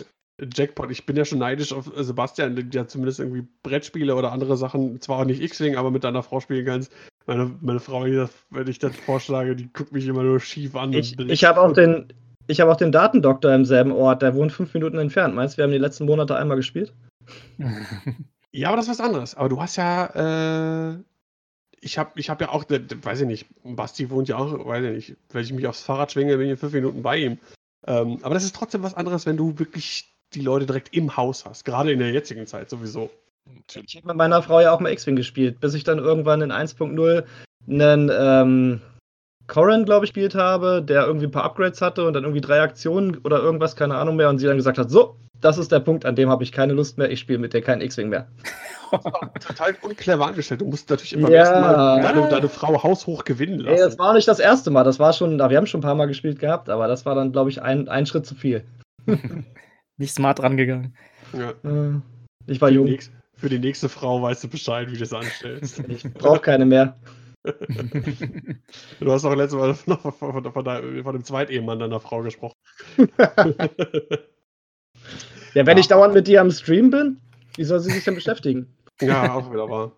Jackpot. 0.54 0.90
Ich 0.90 1.06
bin 1.06 1.16
ja 1.16 1.24
schon 1.24 1.38
neidisch 1.38 1.72
auf 1.72 1.90
Sebastian, 1.96 2.70
der 2.70 2.88
zumindest 2.88 3.20
irgendwie 3.20 3.46
Brettspiele 3.62 4.14
oder 4.14 4.32
andere 4.32 4.56
Sachen, 4.56 5.00
zwar 5.00 5.20
auch 5.20 5.24
nicht 5.24 5.42
X-Wing, 5.42 5.76
aber 5.76 5.90
mit 5.90 6.04
deiner 6.04 6.22
Frau 6.22 6.40
spielen 6.40 6.66
kannst. 6.66 6.92
Meine, 7.26 7.54
meine 7.60 7.80
Frau, 7.80 8.04
wenn 8.04 8.68
ich 8.68 8.78
das 8.78 8.96
vorschlage, 8.96 9.54
die 9.54 9.68
guckt 9.72 9.92
mich 9.92 10.06
immer 10.06 10.22
nur 10.22 10.40
schief 10.40 10.74
an. 10.76 10.92
Ich, 10.92 11.18
ich 11.18 11.44
habe 11.44 11.60
auch 11.60 11.72
den, 11.72 12.12
ich 12.46 12.60
habe 12.60 12.72
auch 12.72 12.76
den 12.76 12.92
Datendoktor 12.92 13.54
im 13.54 13.64
selben 13.64 13.92
Ort, 13.92 14.22
der 14.22 14.34
wohnt 14.34 14.52
fünf 14.52 14.72
Minuten 14.74 14.98
entfernt. 14.98 15.34
Meinst 15.34 15.54
du, 15.54 15.58
wir 15.58 15.64
haben 15.64 15.72
die 15.72 15.78
letzten 15.78 16.06
Monate 16.06 16.36
einmal 16.36 16.56
gespielt? 16.56 16.94
ja, 18.52 18.68
aber 18.68 18.76
das 18.78 18.86
ist 18.86 18.98
was 18.98 19.06
anderes. 19.06 19.34
Aber 19.34 19.48
du 19.48 19.60
hast 19.60 19.76
ja, 19.76 20.94
äh, 20.94 20.98
ich 21.80 21.98
habe 21.98 22.12
ich 22.16 22.30
hab 22.30 22.40
ja 22.40 22.50
auch, 22.50 22.64
weiß 22.68 23.20
ich 23.20 23.26
nicht, 23.26 23.46
Basti 23.64 24.10
wohnt 24.10 24.28
ja 24.28 24.36
auch, 24.36 24.66
weiß 24.66 24.84
ich 24.84 25.08
nicht, 25.08 25.16
wenn 25.30 25.44
ich 25.44 25.52
mich 25.52 25.66
aufs 25.66 25.82
Fahrrad 25.82 26.12
schwinge, 26.12 26.36
bin 26.36 26.46
ich 26.46 26.52
in 26.52 26.56
fünf 26.56 26.72
Minuten 26.72 27.02
bei 27.02 27.18
ihm. 27.18 27.38
Ähm, 27.86 28.18
aber 28.22 28.34
das 28.34 28.44
ist 28.44 28.56
trotzdem 28.56 28.82
was 28.82 28.94
anderes, 28.94 29.26
wenn 29.26 29.36
du 29.36 29.58
wirklich 29.58 30.12
die 30.34 30.40
Leute 30.40 30.66
direkt 30.66 30.94
im 30.94 31.16
Haus 31.16 31.44
hast, 31.44 31.64
gerade 31.64 31.92
in 31.92 31.98
der 31.98 32.12
jetzigen 32.12 32.46
Zeit 32.46 32.68
sowieso. 32.70 33.10
Ich 33.72 33.96
habe 33.96 34.08
mit 34.08 34.16
meiner 34.16 34.42
Frau 34.42 34.60
ja 34.60 34.72
auch 34.72 34.80
mal 34.80 34.92
X-Wing 34.92 35.16
gespielt, 35.16 35.60
bis 35.60 35.74
ich 35.74 35.84
dann 35.84 35.98
irgendwann 35.98 36.42
in 36.42 36.52
1.0 36.52 37.24
einen 37.66 38.10
ähm, 38.12 38.82
Corran, 39.48 39.84
glaube 39.84 40.04
ich, 40.04 40.12
gespielt 40.12 40.34
habe, 40.34 40.82
der 40.82 41.06
irgendwie 41.06 41.26
ein 41.26 41.32
paar 41.32 41.44
Upgrades 41.44 41.80
hatte 41.80 42.06
und 42.06 42.12
dann 42.12 42.22
irgendwie 42.22 42.40
drei 42.40 42.60
Aktionen 42.60 43.16
oder 43.24 43.40
irgendwas, 43.40 43.74
keine 43.74 43.96
Ahnung 43.96 44.16
mehr, 44.16 44.28
und 44.28 44.38
sie 44.38 44.46
dann 44.46 44.58
gesagt 44.58 44.78
hat, 44.78 44.90
so, 44.90 45.16
das 45.40 45.58
ist 45.58 45.72
der 45.72 45.80
Punkt, 45.80 46.04
an 46.04 46.16
dem 46.16 46.28
habe 46.28 46.44
ich 46.44 46.52
keine 46.52 46.74
Lust 46.74 46.98
mehr, 46.98 47.10
ich 47.10 47.20
spiele 47.20 47.38
mit 47.38 47.54
dir 47.54 47.62
keinen 47.62 47.80
X-Wing 47.80 48.08
mehr. 48.08 48.28
Total 49.40 49.74
unclever 49.82 50.26
angestellt. 50.26 50.60
Du 50.60 50.66
musst 50.66 50.88
natürlich 50.90 51.12
immer 51.12 51.30
ja. 51.30 51.60
Mal 51.60 52.02
deine, 52.02 52.28
deine, 52.28 52.48
Frau 52.48 52.82
haushoch 52.82 53.24
gewinnen 53.24 53.60
lassen. 53.60 53.76
Ey, 53.76 53.78
das 53.78 53.98
war 53.98 54.14
nicht 54.14 54.28
das 54.28 54.38
erste 54.38 54.70
Mal. 54.70 54.84
Das 54.84 54.98
war 54.98 55.12
schon, 55.12 55.38
wir 55.38 55.56
haben 55.56 55.66
schon 55.66 55.80
ein 55.80 55.82
paar 55.82 55.94
Mal 55.94 56.06
gespielt 56.06 56.38
gehabt, 56.38 56.68
aber 56.68 56.88
das 56.88 57.04
war 57.04 57.14
dann, 57.14 57.32
glaube 57.32 57.50
ich, 57.50 57.62
ein, 57.62 57.88
ein 57.88 58.06
Schritt 58.06 58.26
zu 58.26 58.34
viel. 58.34 58.64
nicht 59.96 60.14
smart 60.14 60.42
rangegangen. 60.42 60.96
Ja. 61.32 61.50
Äh, 61.50 62.00
ich 62.46 62.60
war 62.60 62.68
für 62.68 62.74
jung. 62.74 62.86
Die 62.86 62.92
nächste, 62.92 63.12
für 63.34 63.48
die 63.48 63.58
nächste 63.58 63.88
Frau 63.88 64.22
weißt 64.22 64.44
du 64.44 64.48
Bescheid, 64.48 64.88
wie 64.88 64.94
du 64.94 65.00
das 65.00 65.12
anstellst. 65.12 65.82
ich 65.88 66.02
brauche 66.14 66.40
keine 66.40 66.64
mehr. 66.66 66.96
du 69.00 69.12
hast 69.12 69.24
auch 69.24 69.34
letztes 69.34 69.58
Mal 69.58 69.74
von, 69.74 70.12
von, 70.12 70.52
von, 70.52 70.52
von 71.02 71.12
dem 71.12 71.24
Zweitehemann 71.24 71.78
deiner 71.78 72.00
Frau 72.00 72.22
gesprochen. 72.22 72.56
ja, 72.98 73.46
wenn 75.54 75.66
ja. 75.66 75.78
ich 75.78 75.88
dauernd 75.88 76.14
mit 76.14 76.26
dir 76.26 76.40
am 76.40 76.50
Stream 76.50 76.90
bin, 76.90 77.20
wie 77.56 77.64
soll 77.64 77.80
sie 77.80 77.90
sich 77.90 78.04
denn 78.04 78.14
beschäftigen? 78.14 78.76
Ja, 79.00 79.34
auch 79.34 79.52
wieder 79.52 79.68
wahr. 79.68 79.96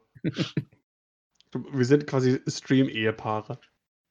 Wir 1.72 1.84
sind 1.84 2.06
quasi 2.06 2.40
Stream-Ehepaare. 2.46 3.58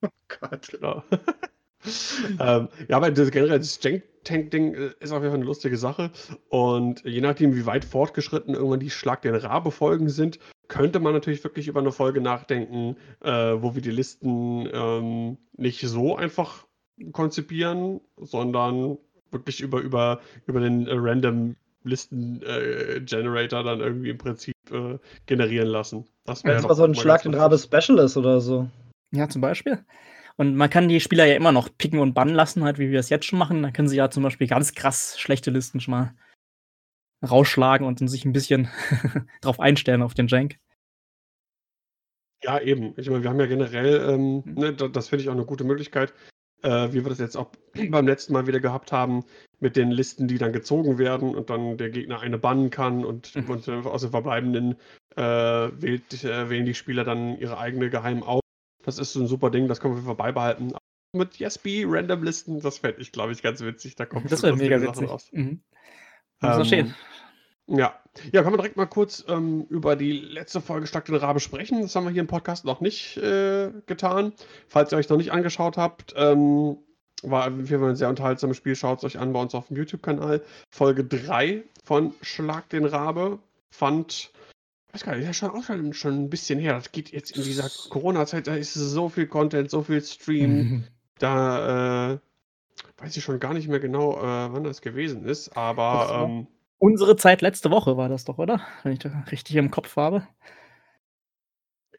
Oh 0.01 0.09
Gott. 0.27 0.69
Genau. 0.71 1.03
ähm, 2.39 2.67
ja, 2.87 2.97
aber 2.97 3.11
das, 3.11 3.31
generell 3.31 3.59
das 3.59 3.79
Tank-Ding 3.79 4.73
äh, 4.73 4.91
ist 4.99 5.11
auf 5.11 5.21
jeden 5.21 5.31
Fall 5.31 5.39
eine 5.39 5.45
lustige 5.45 5.77
Sache. 5.77 6.11
Und 6.49 7.03
je 7.05 7.21
nachdem, 7.21 7.55
wie 7.55 7.65
weit 7.65 7.85
fortgeschritten 7.85 8.55
irgendwann 8.55 8.79
die 8.79 8.89
Schlag 8.89 9.21
den 9.21 9.35
Rabe-Folgen 9.35 10.09
sind, 10.09 10.39
könnte 10.69 10.99
man 10.99 11.13
natürlich 11.13 11.43
wirklich 11.43 11.67
über 11.67 11.81
eine 11.81 11.91
Folge 11.91 12.21
nachdenken, 12.21 12.95
äh, 13.21 13.31
wo 13.31 13.75
wir 13.75 13.81
die 13.81 13.91
Listen 13.91 14.69
ähm, 14.71 15.37
nicht 15.57 15.81
so 15.81 16.15
einfach 16.15 16.65
konzipieren, 17.11 17.99
sondern 18.17 18.97
wirklich 19.31 19.61
über, 19.61 19.81
über, 19.81 20.21
über 20.45 20.61
den 20.61 20.87
äh, 20.87 20.93
Random 20.93 21.55
Listen-Generator 21.83 23.59
äh, 23.59 23.63
dann 23.63 23.79
irgendwie 23.79 24.09
im 24.11 24.17
Prinzip 24.17 24.55
äh, 24.71 24.97
generieren 25.25 25.67
lassen. 25.67 26.05
Das 26.25 26.43
wäre 26.43 26.61
ja, 26.61 26.73
so 26.73 26.83
ein 26.83 26.95
Schlag 26.95 27.23
den 27.23 27.33
Rabe 27.33 27.57
Specialist 27.57 28.17
oder 28.17 28.39
so. 28.39 28.69
Ja, 29.11 29.27
zum 29.27 29.41
Beispiel. 29.41 29.83
Und 30.37 30.55
man 30.55 30.69
kann 30.69 30.87
die 30.87 30.99
Spieler 30.99 31.25
ja 31.25 31.35
immer 31.35 31.51
noch 31.51 31.69
picken 31.77 31.99
und 31.99 32.13
bannen 32.13 32.35
lassen, 32.35 32.63
halt, 32.63 32.79
wie 32.79 32.91
wir 32.91 32.99
es 32.99 33.09
jetzt 33.09 33.25
schon 33.25 33.39
machen. 33.39 33.63
Dann 33.63 33.73
können 33.73 33.87
sie 33.87 33.97
ja 33.97 34.09
zum 34.09 34.23
Beispiel 34.23 34.47
ganz 34.47 34.73
krass 34.73 35.19
schlechte 35.19 35.51
Listen 35.51 35.79
schon 35.79 35.93
mal 35.93 36.13
rausschlagen 37.27 37.85
und 37.85 38.07
sich 38.09 38.25
ein 38.25 38.33
bisschen 38.33 38.69
drauf 39.41 39.59
einstellen 39.59 40.01
auf 40.01 40.13
den 40.13 40.27
Jank. 40.27 40.57
Ja, 42.43 42.59
eben. 42.59 42.93
Ich 42.97 43.09
meine, 43.09 43.23
wir 43.23 43.29
haben 43.29 43.39
ja 43.39 43.47
generell, 43.47 44.09
ähm, 44.09 44.43
mhm. 44.45 44.53
ne, 44.53 44.73
das 44.73 45.09
finde 45.09 45.23
ich 45.23 45.29
auch 45.29 45.33
eine 45.33 45.45
gute 45.45 45.65
Möglichkeit, 45.65 46.13
äh, 46.61 46.89
wie 46.91 47.03
wir 47.03 47.09
das 47.09 47.19
jetzt 47.19 47.35
auch 47.35 47.51
beim 47.89 48.07
letzten 48.07 48.33
Mal 48.33 48.47
wieder 48.47 48.59
gehabt 48.59 48.91
haben, 48.91 49.25
mit 49.59 49.75
den 49.75 49.91
Listen, 49.91 50.27
die 50.27 50.37
dann 50.37 50.53
gezogen 50.53 50.97
werden 50.97 51.35
und 51.35 51.49
dann 51.49 51.77
der 51.77 51.89
Gegner 51.89 52.21
eine 52.21 52.37
bannen 52.37 52.69
kann 52.69 53.03
und, 53.03 53.35
mhm. 53.35 53.49
und 53.49 53.69
aus 53.69 54.01
den 54.01 54.11
verbleibenden 54.11 54.77
äh, 55.15 55.21
wählt, 55.21 56.23
äh, 56.23 56.49
wählen 56.49 56.65
die 56.65 56.75
Spieler 56.75 57.03
dann 57.03 57.37
ihre 57.37 57.57
eigene 57.57 57.89
geheimen 57.89 58.23
aus. 58.23 58.41
Das 58.83 58.99
ist 58.99 59.13
so 59.13 59.19
ein 59.19 59.27
super 59.27 59.49
Ding, 59.49 59.67
das 59.67 59.81
können 59.81 60.05
wir 60.05 60.15
beibehalten. 60.15 60.73
mit 61.13 61.39
Yesby, 61.39 61.83
Random-Listen, 61.85 62.61
das 62.61 62.77
fände 62.77 63.01
ich, 63.01 63.11
glaube 63.11 63.33
ich, 63.33 63.41
ganz 63.41 63.61
witzig. 63.61 63.95
Da 63.95 64.05
kommt 64.05 64.31
das 64.31 64.43
wäre 64.43 64.55
mega 64.55 64.81
witzig. 64.81 65.09
Raus. 65.09 65.29
Mhm. 65.33 65.61
Ähm, 66.41 66.93
ja. 67.67 67.93
Ja, 68.31 68.41
können 68.41 68.53
wir 68.53 68.57
direkt 68.57 68.77
mal 68.77 68.85
kurz 68.85 69.23
ähm, 69.27 69.65
über 69.69 69.95
die 69.95 70.11
letzte 70.13 70.61
Folge 70.61 70.87
Schlag 70.87 71.05
den 71.05 71.15
Rabe 71.15 71.39
sprechen. 71.39 71.81
Das 71.81 71.95
haben 71.95 72.05
wir 72.05 72.11
hier 72.11 72.21
im 72.21 72.27
Podcast 72.27 72.65
noch 72.65 72.81
nicht 72.81 73.17
äh, 73.17 73.71
getan. 73.85 74.33
Falls 74.67 74.91
ihr 74.91 74.97
euch 74.97 75.09
noch 75.09 75.17
nicht 75.17 75.31
angeschaut 75.31 75.77
habt, 75.77 76.13
ähm, 76.17 76.77
war 77.21 77.47
auf 77.47 77.53
jeden 77.53 77.79
Fall 77.79 77.89
ein 77.91 77.95
sehr 77.95 78.09
unterhaltsames 78.09 78.57
Spiel. 78.57 78.75
Schaut 78.75 78.99
es 78.99 79.03
euch 79.03 79.19
an 79.19 79.31
bei 79.31 79.41
uns 79.41 79.55
auf 79.55 79.67
dem 79.67 79.77
YouTube-Kanal. 79.77 80.41
Folge 80.69 81.03
3 81.03 81.63
von 81.83 82.13
Schlag 82.21 82.67
den 82.69 82.85
Rabe 82.85 83.39
fand, 83.69 84.31
ich 84.87 84.93
weiß 84.93 85.03
gar 85.03 85.13
nicht, 85.13 85.21
ist 85.21 85.27
ja 85.27 85.33
schon 85.33 85.51
auch 85.51 85.63
schon, 85.63 85.93
schon 85.93 86.23
ein 86.23 86.29
bisschen 86.29 86.59
her. 86.59 86.73
Das 86.73 86.91
geht 86.91 87.11
jetzt 87.11 87.31
in 87.37 87.43
dieser 87.43 87.69
Corona-Zeit, 87.89 88.47
da 88.47 88.55
ist 88.55 88.73
so 88.73 89.09
viel 89.09 89.27
Content, 89.27 89.69
so 89.69 89.83
viel 89.83 90.01
Stream. 90.01 90.85
Da 91.19 92.13
äh, 92.13 92.19
weiß 93.01 93.15
ich 93.15 93.23
schon 93.23 93.39
gar 93.39 93.53
nicht 93.53 93.67
mehr 93.67 93.79
genau, 93.79 94.17
äh, 94.17 94.53
wann 94.53 94.63
das 94.63 94.81
gewesen 94.81 95.25
ist, 95.25 95.55
aber. 95.55 96.25
Ähm, 96.27 96.47
Unsere 96.77 97.17
Zeit 97.17 97.41
letzte 97.41 97.71
Woche 97.71 97.97
war 97.97 98.07
das 98.07 98.23
doch, 98.23 98.37
oder? 98.37 98.61
Wenn 98.83 98.93
ich 98.93 98.99
das 98.99 99.11
richtig 99.31 99.55
im 99.57 99.69
Kopf 99.69 99.97
habe. 99.97 100.25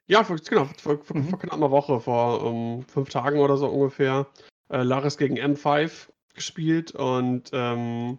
Ja, 0.07 0.25
vor, 0.25 0.37
genau, 0.37 0.65
vor, 0.79 0.99
vor, 1.05 1.17
mhm. 1.17 1.29
vor 1.29 1.39
knapp 1.39 1.55
einer 1.55 1.71
Woche, 1.71 2.01
vor 2.01 2.43
um, 2.43 2.79
ähm, 2.79 2.83
fünf 2.83 3.11
Tagen 3.11 3.39
oder 3.39 3.57
so 3.57 3.69
ungefähr, 3.69 4.27
äh, 4.69 4.83
Laris 4.83 5.19
gegen 5.19 5.39
M5 5.39 6.09
gespielt 6.35 6.93
und 6.93 7.51
ähm, 7.53 8.19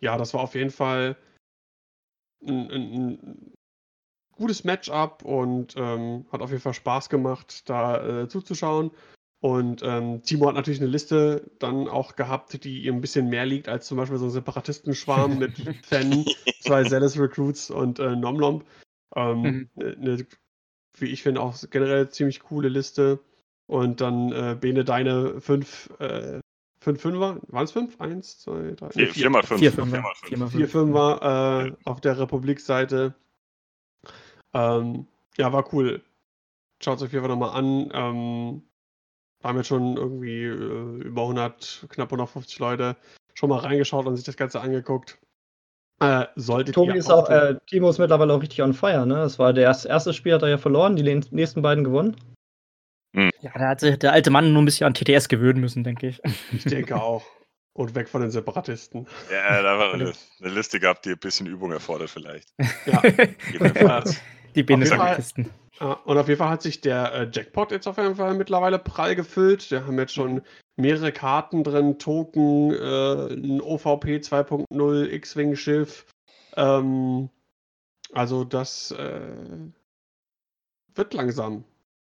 ja, 0.00 0.16
das 0.18 0.34
war 0.34 0.42
auf 0.42 0.54
jeden 0.54 0.70
Fall 0.70 1.16
ein, 2.46 2.70
ein, 2.70 2.92
ein 2.92 3.52
gutes 4.36 4.64
Matchup 4.64 5.24
und 5.24 5.74
ähm, 5.76 6.26
hat 6.30 6.42
auf 6.42 6.50
jeden 6.50 6.62
Fall 6.62 6.74
Spaß 6.74 7.08
gemacht, 7.08 7.68
da 7.68 8.22
äh, 8.22 8.28
zuzuschauen. 8.28 8.90
Und 9.40 9.82
ähm, 9.84 10.22
Timo 10.22 10.48
hat 10.48 10.54
natürlich 10.54 10.80
eine 10.80 10.88
Liste 10.90 11.50
dann 11.58 11.88
auch 11.88 12.16
gehabt, 12.16 12.64
die 12.64 12.86
ihm 12.86 12.96
ein 12.96 13.00
bisschen 13.00 13.28
mehr 13.28 13.46
liegt 13.46 13.68
als 13.68 13.86
zum 13.86 13.98
Beispiel 13.98 14.18
so 14.18 14.24
ein 14.26 14.30
Separatistenschwarm 14.30 15.38
mit 15.38 15.52
Fan, 15.86 16.24
zwei 16.60 16.84
Zealous 16.84 17.18
Recruits 17.18 17.70
und 17.70 17.98
äh, 17.98 18.16
Nomlomb. 18.16 18.64
Ähm, 19.14 19.42
Mhm. 19.42 19.70
ne, 19.74 19.96
ne, 19.98 20.26
wie 20.98 21.06
ich 21.06 21.22
finde, 21.22 21.40
auch 21.42 21.56
generell 21.70 22.08
ziemlich 22.08 22.40
coole 22.40 22.68
Liste. 22.68 23.20
Und 23.66 24.00
dann 24.00 24.32
äh, 24.32 24.56
Bene, 24.58 24.84
deine 24.84 25.40
fünf, 25.40 25.90
äh, 25.98 26.40
fünf 26.80 27.02
Fünfer, 27.02 27.40
waren 27.48 27.64
es 27.64 27.72
fünf? 27.72 28.00
Eins, 28.00 28.38
zwei, 28.38 28.72
drei, 28.76 28.90
Vier, 28.90 29.06
nee, 29.06 29.12
vier 29.12 29.30
mal 29.30 29.42
fünf. 29.42 29.60
Vier, 29.60 29.72
Vier 29.72 29.84
fünf, 29.84 29.92
mal 29.92 30.14
fünf. 30.14 30.30
vier 30.30 30.48
vier. 30.48 30.68
Fünfer 30.68 31.66
äh, 31.66 31.72
auf 31.84 32.00
der 32.00 32.18
Republik-Seite. 32.18 33.14
Ähm, 34.54 35.06
ja, 35.36 35.52
war 35.52 35.72
cool. 35.74 36.02
Schaut 36.80 36.98
es 36.98 37.02
euch 37.02 37.16
einfach 37.16 37.28
nochmal 37.28 37.50
an. 37.56 37.90
Ähm, 37.92 38.62
haben 39.46 39.56
jetzt 39.56 39.68
schon 39.68 39.96
irgendwie 39.96 40.44
äh, 40.44 41.02
über 41.02 41.22
100, 41.22 41.86
knapp 41.88 42.08
150 42.08 42.58
Leute 42.58 42.96
schon 43.34 43.50
mal 43.50 43.58
reingeschaut 43.58 44.06
und 44.06 44.16
sich 44.16 44.24
das 44.24 44.36
Ganze 44.36 44.60
angeguckt. 44.60 45.18
Äh, 46.00 46.26
solltet 46.36 46.74
Tobi 46.74 46.98
ist 46.98 47.10
auch, 47.10 47.30
äh, 47.30 47.56
Timo 47.66 47.88
ist 47.88 47.98
mittlerweile 47.98 48.34
auch 48.34 48.42
richtig 48.42 48.62
on 48.62 48.74
fire, 48.74 49.06
ne? 49.06 49.14
Das 49.14 49.38
war 49.38 49.52
der 49.52 49.64
erste, 49.64 49.88
erste 49.88 50.12
Spiel, 50.12 50.34
hat 50.34 50.42
er 50.42 50.48
ja 50.50 50.58
verloren, 50.58 50.96
die 50.96 51.02
nächsten 51.02 51.62
beiden 51.62 51.84
gewonnen. 51.84 52.16
Ja, 53.40 53.50
da 53.54 53.68
hat 53.68 53.80
sich 53.80 53.98
der 53.98 54.12
alte 54.12 54.30
Mann 54.30 54.52
nur 54.52 54.60
ein 54.60 54.66
bisschen 54.66 54.86
an 54.86 54.92
TTS 54.92 55.28
gewöhnen 55.28 55.60
müssen, 55.60 55.84
denke 55.84 56.08
ich. 56.08 56.20
Ich 56.52 56.64
denke 56.64 56.96
auch. 57.02 57.24
Und 57.72 57.94
weg 57.94 58.08
von 58.08 58.22
den 58.22 58.30
Separatisten. 58.30 59.06
Ja, 59.30 59.62
da 59.62 59.78
war 59.78 59.94
eine, 59.94 60.12
eine 60.40 60.50
Liste 60.50 60.80
gehabt, 60.80 61.04
die 61.04 61.10
ein 61.10 61.18
bisschen 61.18 61.46
Übung 61.46 61.72
erfordert 61.72 62.10
vielleicht. 62.10 62.48
Ja. 62.86 63.02
Die. 64.54 64.62
Ja, 64.62 65.18
und 65.78 66.18
auf 66.18 66.28
jeden 66.28 66.38
Fall 66.38 66.50
hat 66.50 66.62
sich 66.62 66.80
der 66.80 67.12
äh, 67.12 67.28
Jackpot 67.30 67.70
jetzt 67.70 67.86
auf 67.86 67.98
jeden 67.98 68.16
Fall 68.16 68.34
mittlerweile 68.34 68.78
prall 68.78 69.14
gefüllt. 69.14 69.70
Wir 69.70 69.86
haben 69.86 69.98
jetzt 69.98 70.14
schon 70.14 70.42
mehrere 70.76 71.12
Karten 71.12 71.64
drin, 71.64 71.98
Token, 71.98 72.72
äh, 72.72 73.34
ein 73.34 73.60
OVP 73.60 74.18
2.0, 74.18 75.10
X-Wing-Schiff. 75.10 76.06
Ähm, 76.56 77.28
also 78.12 78.44
das 78.44 78.92
äh, 78.92 79.20
wird 80.94 81.14
langsam. 81.14 81.64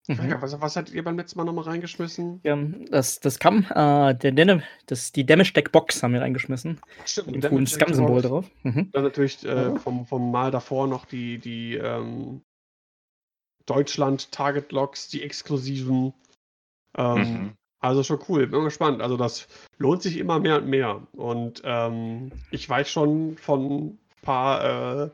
Mhm. 0.09 0.37
Was, 0.41 0.61
was 0.61 0.75
hattet 0.75 0.95
ihr 0.95 1.05
beim 1.05 1.17
letzten 1.17 1.39
Mal 1.39 1.45
nochmal 1.45 1.65
reingeschmissen? 1.65 2.41
Ja, 2.43 2.57
das, 2.91 3.21
das 3.21 3.39
kam, 3.39 3.67
äh, 3.71 4.15
der, 4.15 4.33
der, 4.33 4.63
das, 4.87 5.13
die 5.13 5.25
Damage 5.25 5.53
Deck 5.53 5.71
Box 5.71 6.03
haben 6.03 6.15
wir 6.15 6.21
reingeschmissen. 6.21 6.81
Stimmt, 7.05 7.31
Mit 7.31 7.45
dem 7.45 7.51
coolen 7.51 7.67
Scum-Symbol 7.67 8.23
drauf. 8.23 8.51
Mhm. 8.65 8.91
Dann 8.93 9.05
natürlich 9.05 9.45
äh, 9.45 9.77
vom, 9.77 10.07
vom 10.07 10.33
Mal 10.33 10.51
davor 10.51 10.89
noch 10.89 11.05
die, 11.05 11.39
die 11.39 11.75
ähm, 11.77 12.43
Deutschland-Target-Logs, 13.67 15.09
die 15.09 15.23
exklusiven. 15.23 16.15
Ähm, 16.97 17.21
Mhm. 17.21 17.57
Also 17.83 18.03
schon 18.03 18.21
cool, 18.29 18.47
bin 18.47 18.59
mal 18.59 18.65
gespannt. 18.65 19.01
Also 19.01 19.17
das 19.17 19.49
lohnt 19.79 20.03
sich 20.03 20.19
immer 20.19 20.39
mehr 20.39 20.59
und 20.59 20.69
mehr. 20.69 21.07
Und 21.13 21.63
ähm, 21.65 22.31
ich 22.51 22.69
weiß 22.69 22.91
schon 22.91 23.39
von 23.39 23.71
ein 23.71 23.99
paar 24.21 25.05
äh, 25.05 25.11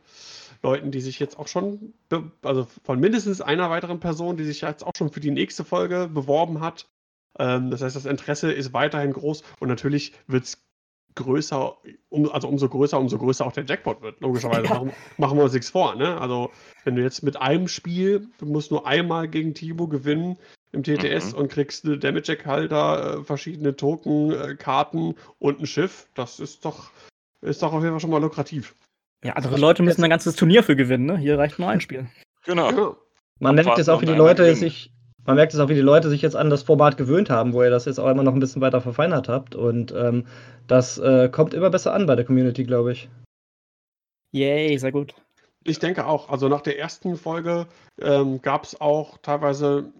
Leuten, 0.62 0.90
die 0.90 1.00
sich 1.00 1.20
jetzt 1.20 1.38
auch 1.38 1.46
schon, 1.46 1.94
also 2.42 2.66
von 2.82 2.98
mindestens 2.98 3.40
einer 3.40 3.70
weiteren 3.70 4.00
Person, 4.00 4.36
die 4.36 4.44
sich 4.44 4.62
jetzt 4.62 4.84
auch 4.84 4.96
schon 4.96 5.12
für 5.12 5.20
die 5.20 5.30
nächste 5.30 5.64
Folge 5.64 6.10
beworben 6.12 6.60
hat. 6.60 6.88
Ähm, 7.38 7.70
das 7.70 7.82
heißt, 7.82 7.94
das 7.94 8.04
Interesse 8.04 8.50
ist 8.50 8.72
weiterhin 8.72 9.12
groß 9.12 9.44
und 9.60 9.68
natürlich 9.68 10.12
wird 10.26 10.44
es 10.44 10.65
größer, 11.16 11.76
um, 12.08 12.30
also 12.30 12.48
umso 12.48 12.68
größer, 12.68 12.98
umso 12.98 13.18
größer 13.18 13.44
auch 13.44 13.52
der 13.52 13.64
Jackpot 13.64 14.00
wird, 14.02 14.20
logischerweise. 14.20 14.64
Ja. 14.64 14.74
Machen, 14.74 14.92
machen 15.16 15.36
wir 15.36 15.44
uns 15.44 15.52
nichts 15.52 15.70
vor, 15.70 15.94
ne? 15.96 16.20
Also, 16.20 16.50
wenn 16.84 16.94
du 16.94 17.02
jetzt 17.02 17.22
mit 17.22 17.40
einem 17.40 17.66
Spiel, 17.68 18.28
du 18.38 18.46
musst 18.46 18.70
nur 18.70 18.86
einmal 18.86 19.28
gegen 19.28 19.54
Timo 19.54 19.88
gewinnen 19.88 20.38
im 20.72 20.82
TTS 20.82 21.32
Mhm. 21.32 21.38
und 21.38 21.48
kriegst 21.50 21.84
eine 21.84 21.98
Damage-Jack-Halter, 21.98 23.18
äh, 23.20 23.24
verschiedene 23.24 23.74
Token, 23.74 24.30
äh, 24.30 24.54
Karten 24.54 25.14
und 25.38 25.60
ein 25.60 25.66
Schiff, 25.66 26.06
das 26.14 26.38
ist 26.38 26.64
doch, 26.64 26.90
ist 27.40 27.62
doch 27.62 27.72
auf 27.72 27.80
jeden 27.80 27.92
Fall 27.94 28.00
schon 28.00 28.10
mal 28.10 28.20
lukrativ. 28.20 28.74
Ja, 29.24 29.32
andere 29.32 29.56
Leute 29.56 29.82
müssen 29.82 30.04
ein 30.04 30.10
ganzes 30.10 30.36
Turnier 30.36 30.62
für 30.62 30.76
gewinnen, 30.76 31.06
ne? 31.06 31.16
Hier 31.18 31.38
reicht 31.38 31.58
nur 31.58 31.68
ein 31.68 31.80
Spiel. 31.80 32.06
Genau. 32.44 32.70
Ja. 32.70 32.96
Man 33.40 33.54
merkt 33.54 33.76
jetzt 33.76 33.88
auch, 33.90 34.00
wie 34.02 34.06
die 34.06 34.12
Leute 34.12 34.54
sich, 34.54 34.92
man 35.26 35.36
merkt 35.36 35.52
es 35.54 35.60
auch, 35.60 35.68
wie 35.68 35.74
die 35.74 35.80
Leute 35.80 36.08
sich 36.08 36.22
jetzt 36.22 36.36
an 36.36 36.50
das 36.50 36.62
Format 36.62 36.96
gewöhnt 36.96 37.30
haben, 37.30 37.52
wo 37.52 37.62
ihr 37.62 37.70
das 37.70 37.84
jetzt 37.84 37.98
auch 37.98 38.08
immer 38.08 38.22
noch 38.22 38.32
ein 38.34 38.40
bisschen 38.40 38.62
weiter 38.62 38.80
verfeinert 38.80 39.28
habt. 39.28 39.54
Und 39.54 39.92
ähm, 39.92 40.26
das 40.66 40.98
äh, 40.98 41.28
kommt 41.28 41.54
immer 41.54 41.70
besser 41.70 41.92
an 41.92 42.06
bei 42.06 42.16
der 42.16 42.24
Community, 42.24 42.64
glaube 42.64 42.92
ich. 42.92 43.08
Yay, 44.32 44.76
sehr 44.78 44.92
gut. 44.92 45.14
Ich 45.64 45.78
denke 45.78 46.06
auch. 46.06 46.28
Also 46.30 46.48
nach 46.48 46.60
der 46.60 46.78
ersten 46.78 47.16
Folge 47.16 47.66
ähm, 48.00 48.40
gab 48.40 48.64
es 48.64 48.80
auch 48.80 49.18
teilweise, 49.18 49.92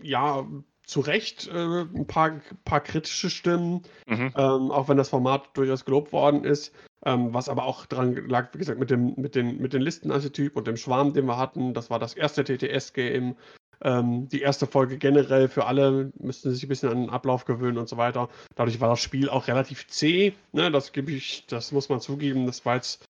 ja, 0.00 0.46
zu 0.86 1.00
Recht 1.00 1.48
äh, 1.48 1.82
ein 1.82 2.06
paar, 2.06 2.40
paar 2.64 2.80
kritische 2.80 3.30
Stimmen, 3.30 3.82
Mhm. 4.06 4.32
ähm, 4.36 4.70
auch 4.70 4.88
wenn 4.88 4.96
das 4.96 5.08
Format 5.08 5.50
durchaus 5.54 5.84
gelobt 5.84 6.12
worden 6.12 6.44
ist. 6.44 6.74
Ähm, 7.06 7.32
was 7.32 7.48
aber 7.48 7.64
auch 7.64 7.86
dran 7.86 8.14
lag, 8.28 8.52
wie 8.52 8.58
gesagt, 8.58 8.78
mit 8.78 8.90
dem, 8.90 9.14
mit 9.16 9.34
den, 9.34 9.58
mit 9.58 9.72
den 9.72 9.80
Listenarchetyp 9.80 10.54
und 10.56 10.66
dem 10.66 10.76
Schwarm, 10.76 11.14
den 11.14 11.26
wir 11.26 11.38
hatten. 11.38 11.72
Das 11.72 11.88
war 11.90 11.98
das 11.98 12.14
erste 12.14 12.44
TTS-Game. 12.44 13.36
Ähm, 13.82 14.28
die 14.28 14.42
erste 14.42 14.66
Folge 14.66 14.98
generell 14.98 15.48
für 15.48 15.66
alle 15.66 16.12
müssten 16.18 16.52
sich 16.52 16.64
ein 16.64 16.68
bisschen 16.68 16.90
an 16.90 17.00
den 17.02 17.10
Ablauf 17.10 17.44
gewöhnen 17.44 17.78
und 17.78 17.88
so 17.88 17.96
weiter. 17.96 18.28
Dadurch 18.54 18.80
war 18.80 18.90
das 18.90 19.00
Spiel 19.00 19.28
auch 19.28 19.48
relativ 19.48 19.86
zäh. 19.88 20.34
Ne? 20.52 20.70
Das 20.70 20.92
gebe 20.92 21.12
ich, 21.12 21.46
das 21.46 21.72
muss 21.72 21.88
man 21.88 22.00
zugeben. 22.00 22.46
Das 22.46 22.64
war 22.66 22.76
jetzt 22.76 23.04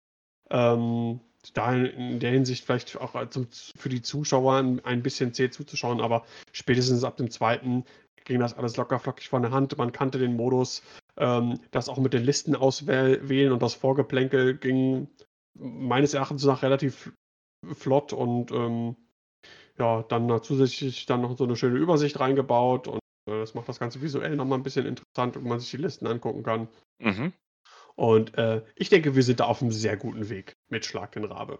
ähm, 0.51 1.21
da 1.55 1.75
in 1.75 2.21
der 2.21 2.33
Hinsicht 2.33 2.64
vielleicht 2.64 2.97
auch 3.01 3.14
für 3.77 3.89
die 3.89 4.03
Zuschauer 4.03 4.57
ein, 4.83 5.03
bisschen 5.03 5.33
zäh 5.33 5.51
zuzuschauen, 5.51 6.01
aber 6.01 6.25
spätestens 6.53 7.05
ab 7.05 7.16
dem 7.16 7.31
zweiten 7.31 7.85
ging 8.25 8.41
das 8.41 8.57
alles 8.59 8.77
locker 8.77 8.99
flockig 8.99 9.29
von 9.29 9.43
der 9.43 9.53
Hand. 9.53 9.79
Man 9.79 9.93
kannte 9.93 10.19
den 10.19 10.37
Modus, 10.37 10.83
ähm, 11.16 11.61
das 11.71 11.89
auch 11.89 11.99
mit 11.99 12.12
den 12.12 12.25
Listen 12.25 12.55
auswählen 12.55 13.53
und 13.53 13.62
das 13.62 13.75
Vorgeplänkel 13.75 14.59
ging 14.59 15.09
meines 15.55 16.12
Erachtens 16.12 16.45
nach 16.45 16.62
relativ 16.62 17.12
flott 17.73 18.12
und 18.12 18.51
ähm, 18.53 18.97
ja, 19.79 20.03
dann 20.03 20.26
noch 20.26 20.41
zusätzlich 20.41 21.07
dann 21.07 21.22
noch 21.22 21.37
so 21.37 21.45
eine 21.45 21.57
schöne 21.57 21.79
Übersicht 21.79 22.18
reingebaut 22.20 22.89
und 22.89 22.99
äh, 23.29 23.39
das 23.41 23.55
macht 23.55 23.68
das 23.68 23.79
Ganze 23.79 24.03
visuell 24.03 24.37
nochmal 24.37 24.59
ein 24.59 24.62
bisschen 24.62 24.87
interessant, 24.87 25.37
wenn 25.37 25.45
man 25.45 25.61
sich 25.61 25.70
die 25.70 25.76
Listen 25.76 26.07
angucken 26.07 26.43
kann. 26.43 26.68
Mhm. 26.99 27.33
Und 27.95 28.37
äh, 28.39 28.64
ich 28.76 28.91
denke, 28.91 29.16
wir 29.16 29.22
sind 29.22 29.41
da 29.41 29.47
auf 29.47 29.61
einem 29.61 29.72
sehr 29.72 29.97
guten 29.97 30.29
Weg 30.29 30.53
mit 30.68 30.85
Schlag 30.85 31.12
den 31.12 31.24
Rabe. 31.24 31.59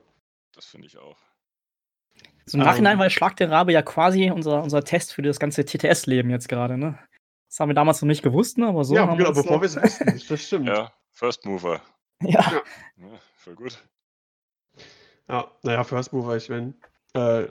Das 0.55 0.66
finde 0.66 0.87
ich 0.87 0.99
auch. 0.99 1.16
So 2.47 2.59
im 2.59 2.64
Nachhinein 2.64 2.95
Ähm. 2.95 2.99
war 3.01 3.11
Schlag 3.11 3.37
der 3.37 3.51
Rabe 3.51 3.73
ja 3.73 3.83
quasi 3.83 4.31
unser, 4.31 4.62
unser 4.62 4.83
Test 4.85 5.12
für 5.12 5.23
das 5.23 5.39
ganze 5.39 5.64
TTS-Leben 5.64 6.31
jetzt 6.31 6.49
gerade, 6.49 6.79
ne? 6.79 6.99
Das 7.49 7.61
haben 7.61 7.71
wir 7.71 7.75
damals 7.75 8.01
noch 8.03 8.07
nicht 8.07 8.23
gewusst, 8.23 8.59
ne? 8.59 8.69
Aber 8.69 8.85
so 8.85 8.95
ja, 8.95 9.07
haben 9.07 9.19
genau, 9.19 9.31
wir 9.31 9.43
bevor 9.43 9.61
wir 9.61 9.66
es 9.66 9.77
wussten. 9.77 10.23
Das 10.29 10.43
stimmt. 10.47 10.66
Ja, 10.69 10.75
Ja, 10.75 10.93
First 11.12 11.45
Mover. 11.45 11.83
Ja, 12.23 12.62
Ja, 12.97 13.21
voll 13.37 13.55
gut. 13.55 13.83
naja, 15.62 15.85
First 15.85 16.12
Mover, 16.12 16.37
ich 16.37 16.49
meine, 16.49 16.75
äh, 17.14 17.49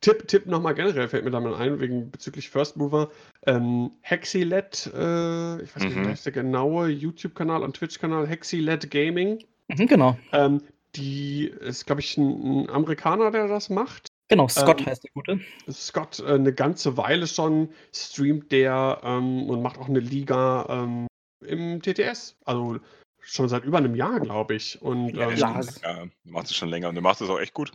Tipp, 0.00 0.26
Tipp 0.28 0.46
nochmal 0.46 0.74
generell 0.74 1.08
fällt 1.08 1.24
mir 1.24 1.30
damit 1.30 1.54
ein, 1.54 1.78
wegen 1.80 2.10
bezüglich 2.10 2.48
First 2.48 2.76
Mover. 2.76 3.10
Ähm, 3.46 3.90
Hexilet, 4.00 4.86
äh, 4.94 5.62
ich 5.62 5.74
weiß 5.76 5.82
nicht, 5.84 5.96
Mhm. 5.96 6.04
wie 6.04 6.08
heißt 6.08 6.24
der 6.26 6.32
genaue 6.32 6.88
YouTube-Kanal 6.88 7.62
und 7.62 7.76
Twitch-Kanal, 7.76 8.26
Hexilet 8.26 8.90
Gaming. 8.90 9.44
mhm, 9.68 9.86
genau. 9.86 10.16
Ähm, 10.32 10.62
die 10.96 11.44
ist, 11.46 11.86
glaube 11.86 12.00
ich, 12.00 12.16
ein, 12.16 12.62
ein 12.64 12.70
Amerikaner, 12.70 13.30
der 13.30 13.46
das 13.46 13.68
macht. 13.70 14.08
Genau, 14.28 14.48
Scott 14.48 14.80
Ähm, 14.80 14.86
heißt 14.86 15.04
der 15.04 15.10
Gute. 15.12 15.40
Scott 15.70 16.20
äh, 16.20 16.32
eine 16.34 16.52
ganze 16.52 16.96
Weile 16.96 17.26
schon 17.26 17.70
streamt 17.94 18.50
der 18.52 19.00
ähm, 19.04 19.48
und 19.50 19.60
macht 19.62 19.78
auch 19.78 19.88
eine 19.88 20.00
Liga 20.00 20.66
ähm, 20.68 21.06
im 21.44 21.82
TTS. 21.82 22.36
Also 22.44 22.78
schon 23.20 23.48
seit 23.48 23.64
über 23.64 23.78
einem 23.78 23.94
Jahr, 23.94 24.18
glaube 24.20 24.54
ich. 24.54 24.80
Und 24.80 25.14
Ja, 25.16 25.30
ähm, 25.30 25.36
Ja, 25.82 26.06
macht 26.24 26.46
es 26.46 26.56
schon 26.56 26.68
länger 26.68 26.88
und 26.88 26.94
der 26.94 27.02
macht 27.02 27.20
es 27.20 27.28
auch 27.28 27.38
echt 27.38 27.54
gut. 27.54 27.72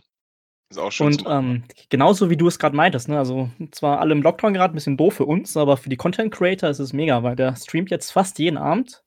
Ist 0.70 0.78
auch 0.78 0.90
schon 0.92 1.06
Und 1.08 1.24
ähm, 1.28 1.64
genauso 1.90 2.30
wie 2.30 2.36
du 2.36 2.48
es 2.48 2.58
gerade 2.58 2.74
meintest, 2.76 3.08
ne? 3.08 3.18
Also 3.18 3.50
zwar 3.70 4.00
alle 4.00 4.12
im 4.12 4.22
Lockdown 4.22 4.54
gerade 4.54 4.72
ein 4.72 4.74
bisschen 4.74 4.96
doof 4.96 5.14
für 5.14 5.26
uns, 5.26 5.56
aber 5.56 5.76
für 5.76 5.88
die 5.90 5.96
Content 5.96 6.32
Creator 6.32 6.68
ist 6.70 6.78
es 6.80 6.92
mega, 6.92 7.22
weil 7.22 7.36
der 7.36 7.54
streamt 7.56 7.90
jetzt 7.90 8.10
fast 8.12 8.38
jeden 8.38 8.56
Abend. 8.58 9.02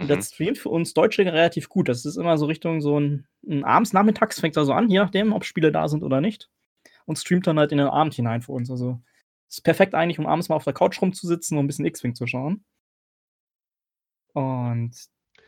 Und 0.00 0.08
der 0.08 0.18
Mhm. 0.18 0.22
streamt 0.22 0.58
für 0.58 0.70
uns 0.70 0.94
Deutsche 0.94 1.24
relativ 1.24 1.68
gut. 1.68 1.88
Das 1.88 2.04
ist 2.04 2.16
immer 2.16 2.38
so 2.38 2.46
Richtung 2.46 2.80
so 2.80 2.98
ein, 3.00 3.26
ein 3.48 3.64
abends, 3.64 3.92
nachmittags 3.92 4.40
fängt 4.40 4.56
er 4.56 4.64
so 4.64 4.72
an, 4.72 4.88
je 4.90 4.98
nachdem, 4.98 5.32
ob 5.32 5.44
Spiele 5.44 5.72
da 5.72 5.88
sind 5.88 6.02
oder 6.04 6.20
nicht. 6.20 6.50
Und 7.06 7.18
streamt 7.18 7.46
dann 7.46 7.58
halt 7.58 7.72
in 7.72 7.78
den 7.78 7.88
Abend 7.88 8.14
hinein 8.14 8.42
für 8.42 8.52
uns. 8.52 8.70
Also 8.70 9.00
ist 9.48 9.62
perfekt 9.64 9.94
eigentlich, 9.94 10.18
um 10.18 10.26
abends 10.26 10.48
mal 10.48 10.56
auf 10.56 10.64
der 10.64 10.74
Couch 10.74 11.00
rumzusitzen 11.02 11.58
und 11.58 11.64
ein 11.64 11.68
bisschen 11.68 11.86
X-Wing 11.86 12.14
zu 12.14 12.26
schauen. 12.26 12.64
Und 14.32 14.92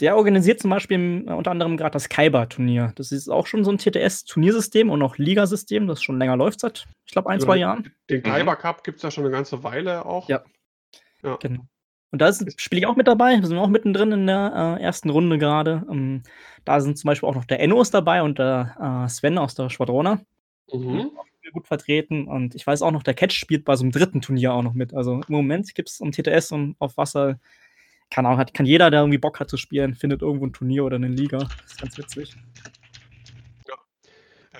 der 0.00 0.16
organisiert 0.16 0.60
zum 0.60 0.70
Beispiel 0.70 1.24
äh, 1.26 1.32
unter 1.32 1.50
anderem 1.50 1.76
gerade 1.76 1.92
das 1.92 2.08
Kaiba-Turnier. 2.08 2.92
Das 2.96 3.12
ist 3.12 3.28
auch 3.28 3.46
schon 3.46 3.64
so 3.64 3.70
ein 3.70 3.78
TTS-Turniersystem 3.78 4.90
und 4.90 5.02
auch 5.02 5.16
Ligasystem, 5.18 5.86
das 5.86 6.02
schon 6.02 6.18
länger 6.18 6.36
läuft 6.36 6.60
seit, 6.60 6.86
ich 7.06 7.12
glaube, 7.12 7.30
ein, 7.30 7.38
Genau. 7.38 7.46
zwei 7.52 7.56
Jahren. 7.58 7.92
Den 8.10 8.18
Mhm. 8.20 8.24
Kaiba 8.24 8.56
Cup 8.56 8.84
gibt 8.84 8.96
es 8.98 9.02
ja 9.02 9.10
schon 9.10 9.24
eine 9.24 9.32
ganze 9.32 9.62
Weile 9.62 10.04
auch. 10.04 10.28
Ja. 10.28 10.42
Ja. 11.22 11.36
Genau. 11.36 11.66
Und 12.12 12.22
da 12.22 12.32
spiele 12.32 12.80
ich 12.80 12.86
auch 12.86 12.96
mit 12.96 13.08
dabei. 13.08 13.36
Wir 13.40 13.46
sind 13.46 13.58
auch 13.58 13.68
mittendrin 13.68 14.12
in 14.12 14.26
der 14.26 14.76
äh, 14.78 14.82
ersten 14.82 15.10
Runde 15.10 15.38
gerade. 15.38 15.84
Ähm, 15.90 16.22
da 16.64 16.80
sind 16.80 16.96
zum 16.96 17.08
Beispiel 17.08 17.28
auch 17.28 17.34
noch 17.34 17.44
der 17.44 17.60
Enno 17.60 17.82
ist 17.82 17.92
dabei 17.94 18.22
und 18.22 18.38
der 18.38 19.04
äh, 19.06 19.08
Sven 19.08 19.38
aus 19.38 19.54
der 19.54 19.70
Schwadrona. 19.70 20.20
Mhm. 20.72 21.10
Gut 21.52 21.68
vertreten 21.68 22.26
und 22.26 22.54
ich 22.56 22.66
weiß 22.66 22.82
auch 22.82 22.90
noch, 22.90 23.04
der 23.04 23.14
Catch 23.14 23.32
spielt 23.32 23.64
bei 23.64 23.76
so 23.76 23.84
einem 23.84 23.92
dritten 23.92 24.20
Turnier 24.20 24.52
auch 24.52 24.62
noch 24.62 24.74
mit. 24.74 24.92
Also 24.94 25.20
im 25.28 25.34
Moment 25.34 25.72
gibt 25.76 25.88
es 25.88 26.00
um 26.00 26.10
TTS 26.10 26.50
und 26.52 26.74
auf 26.80 26.96
Wasser, 26.96 27.38
keine 28.10 28.28
Ahnung, 28.28 28.40
hat, 28.40 28.54
kann 28.54 28.66
jeder, 28.66 28.90
der 28.90 29.00
irgendwie 29.00 29.18
Bock 29.18 29.40
hat 29.40 29.50
zu 29.50 29.56
spielen, 29.56 29.94
findet 29.94 30.22
irgendwo 30.22 30.46
ein 30.46 30.52
Turnier 30.52 30.84
oder 30.84 30.96
eine 30.96 31.08
Liga. 31.08 31.38
Das 31.38 31.72
ist 31.72 31.80
ganz 31.80 31.98
witzig. 31.98 32.36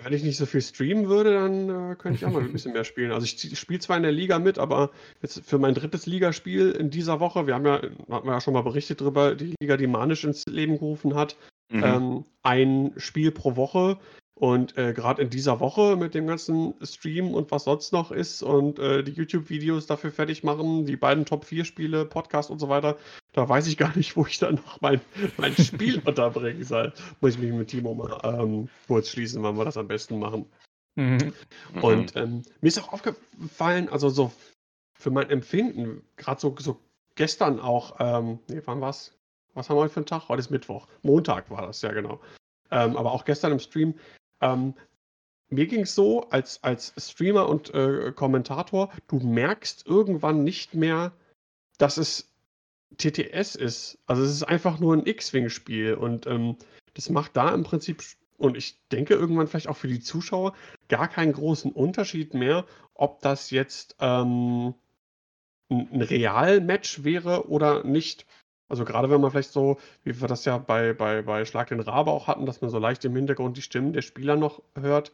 Wenn 0.06 0.12
ich 0.12 0.22
nicht 0.22 0.36
so 0.36 0.46
viel 0.46 0.60
streamen 0.60 1.08
würde, 1.08 1.34
dann 1.34 1.68
äh, 1.68 1.96
könnte 1.96 2.16
ich 2.16 2.24
auch 2.24 2.30
mal 2.30 2.40
ein 2.40 2.52
bisschen 2.52 2.72
mehr 2.72 2.84
spielen. 2.84 3.10
Also 3.10 3.24
ich 3.24 3.58
spiele 3.58 3.80
zwar 3.80 3.96
in 3.96 4.04
der 4.04 4.12
Liga 4.12 4.38
mit, 4.38 4.56
aber 4.56 4.90
jetzt 5.20 5.44
für 5.44 5.58
mein 5.58 5.74
drittes 5.74 6.06
Ligaspiel 6.06 6.70
in 6.70 6.90
dieser 6.90 7.18
Woche, 7.18 7.48
wir 7.48 7.54
haben 7.54 7.66
ja, 7.66 7.80
hatten 8.10 8.28
wir 8.28 8.32
ja 8.34 8.40
schon 8.40 8.54
mal 8.54 8.62
berichtet 8.62 9.00
darüber, 9.00 9.34
die 9.34 9.54
Liga, 9.60 9.76
die 9.76 9.88
Manisch 9.88 10.22
ins 10.22 10.44
Leben 10.46 10.74
gerufen 10.74 11.16
hat, 11.16 11.36
mhm. 11.72 11.82
ähm, 11.82 12.24
ein 12.44 12.92
Spiel 12.98 13.32
pro 13.32 13.56
Woche. 13.56 13.98
Und 14.38 14.76
äh, 14.76 14.92
gerade 14.92 15.22
in 15.22 15.30
dieser 15.30 15.60
Woche 15.60 15.96
mit 15.96 16.14
dem 16.14 16.26
ganzen 16.26 16.74
Stream 16.82 17.32
und 17.32 17.50
was 17.50 17.64
sonst 17.64 17.94
noch 17.94 18.10
ist 18.10 18.42
und 18.42 18.78
äh, 18.78 19.02
die 19.02 19.12
YouTube-Videos 19.12 19.86
dafür 19.86 20.12
fertig 20.12 20.44
machen, 20.44 20.84
die 20.84 20.96
beiden 20.96 21.24
Top-4-Spiele, 21.24 22.04
Podcast 22.04 22.50
und 22.50 22.58
so 22.58 22.68
weiter, 22.68 22.98
da 23.32 23.48
weiß 23.48 23.66
ich 23.66 23.78
gar 23.78 23.96
nicht, 23.96 24.14
wo 24.14 24.26
ich 24.26 24.38
dann 24.38 24.56
noch 24.56 24.82
mein, 24.82 25.00
mein 25.38 25.56
Spiel 25.56 26.02
unterbringen 26.04 26.64
soll. 26.64 26.92
Muss 27.22 27.36
ich 27.36 27.40
mich 27.40 27.50
mit 27.50 27.68
Timo 27.68 27.94
mal 27.94 28.20
ähm, 28.24 28.68
kurz 28.86 29.08
schließen, 29.08 29.42
wann 29.42 29.56
wir 29.56 29.64
das 29.64 29.78
am 29.78 29.88
besten 29.88 30.18
machen. 30.18 30.44
Mhm. 30.96 31.32
Und 31.80 32.14
ähm, 32.16 32.42
mir 32.60 32.68
ist 32.68 32.78
auch 32.78 32.92
aufgefallen, 32.92 33.88
also 33.88 34.10
so 34.10 34.32
für 34.98 35.10
mein 35.10 35.30
Empfinden, 35.30 36.02
gerade 36.16 36.42
so, 36.42 36.54
so 36.58 36.78
gestern 37.14 37.58
auch, 37.58 37.96
ähm, 38.00 38.38
nee, 38.48 38.60
wann 38.66 38.82
war's? 38.82 39.16
Was 39.54 39.70
haben 39.70 39.76
wir 39.76 39.82
heute 39.82 39.94
für 39.94 40.00
einen 40.00 40.06
Tag? 40.06 40.28
Heute 40.28 40.40
ist 40.40 40.50
Mittwoch. 40.50 40.88
Montag 41.00 41.50
war 41.50 41.66
das, 41.66 41.80
ja 41.80 41.92
genau. 41.92 42.20
Ähm, 42.70 42.98
aber 42.98 43.12
auch 43.12 43.24
gestern 43.24 43.52
im 43.52 43.58
Stream, 43.58 43.94
ähm, 44.40 44.74
mir 45.48 45.66
ging 45.66 45.82
es 45.82 45.94
so, 45.94 46.28
als, 46.30 46.62
als 46.62 46.92
Streamer 46.98 47.48
und 47.48 47.72
äh, 47.72 48.12
Kommentator, 48.12 48.92
du 49.08 49.20
merkst 49.20 49.86
irgendwann 49.86 50.42
nicht 50.42 50.74
mehr, 50.74 51.12
dass 51.78 51.98
es 51.98 52.32
TTS 52.96 53.54
ist. 53.54 53.98
Also 54.06 54.22
es 54.22 54.30
ist 54.30 54.42
einfach 54.42 54.78
nur 54.78 54.94
ein 54.94 55.06
X-Wing-Spiel 55.06 55.94
und 55.94 56.26
ähm, 56.26 56.56
das 56.94 57.10
macht 57.10 57.36
da 57.36 57.54
im 57.54 57.62
Prinzip, 57.62 58.02
und 58.38 58.56
ich 58.56 58.78
denke 58.88 59.14
irgendwann 59.14 59.46
vielleicht 59.46 59.68
auch 59.68 59.76
für 59.76 59.88
die 59.88 60.00
Zuschauer, 60.00 60.54
gar 60.88 61.08
keinen 61.08 61.32
großen 61.32 61.72
Unterschied 61.72 62.34
mehr, 62.34 62.66
ob 62.94 63.20
das 63.20 63.50
jetzt 63.50 63.96
ähm, 64.00 64.74
ein, 65.68 65.88
ein 65.92 66.02
Real-Match 66.02 67.04
wäre 67.04 67.48
oder 67.48 67.84
nicht. 67.84 68.26
Also 68.68 68.84
gerade 68.84 69.10
wenn 69.10 69.20
man 69.20 69.30
vielleicht 69.30 69.52
so, 69.52 69.78
wie 70.02 70.20
wir 70.20 70.28
das 70.28 70.44
ja 70.44 70.58
bei, 70.58 70.92
bei, 70.92 71.22
bei 71.22 71.44
Schlag 71.44 71.68
den 71.68 71.80
Rabe 71.80 72.10
auch 72.10 72.26
hatten, 72.26 72.46
dass 72.46 72.60
man 72.60 72.70
so 72.70 72.78
leicht 72.78 73.04
im 73.04 73.14
Hintergrund 73.14 73.56
die 73.56 73.62
Stimmen 73.62 73.92
der 73.92 74.02
Spieler 74.02 74.36
noch 74.36 74.62
hört. 74.78 75.12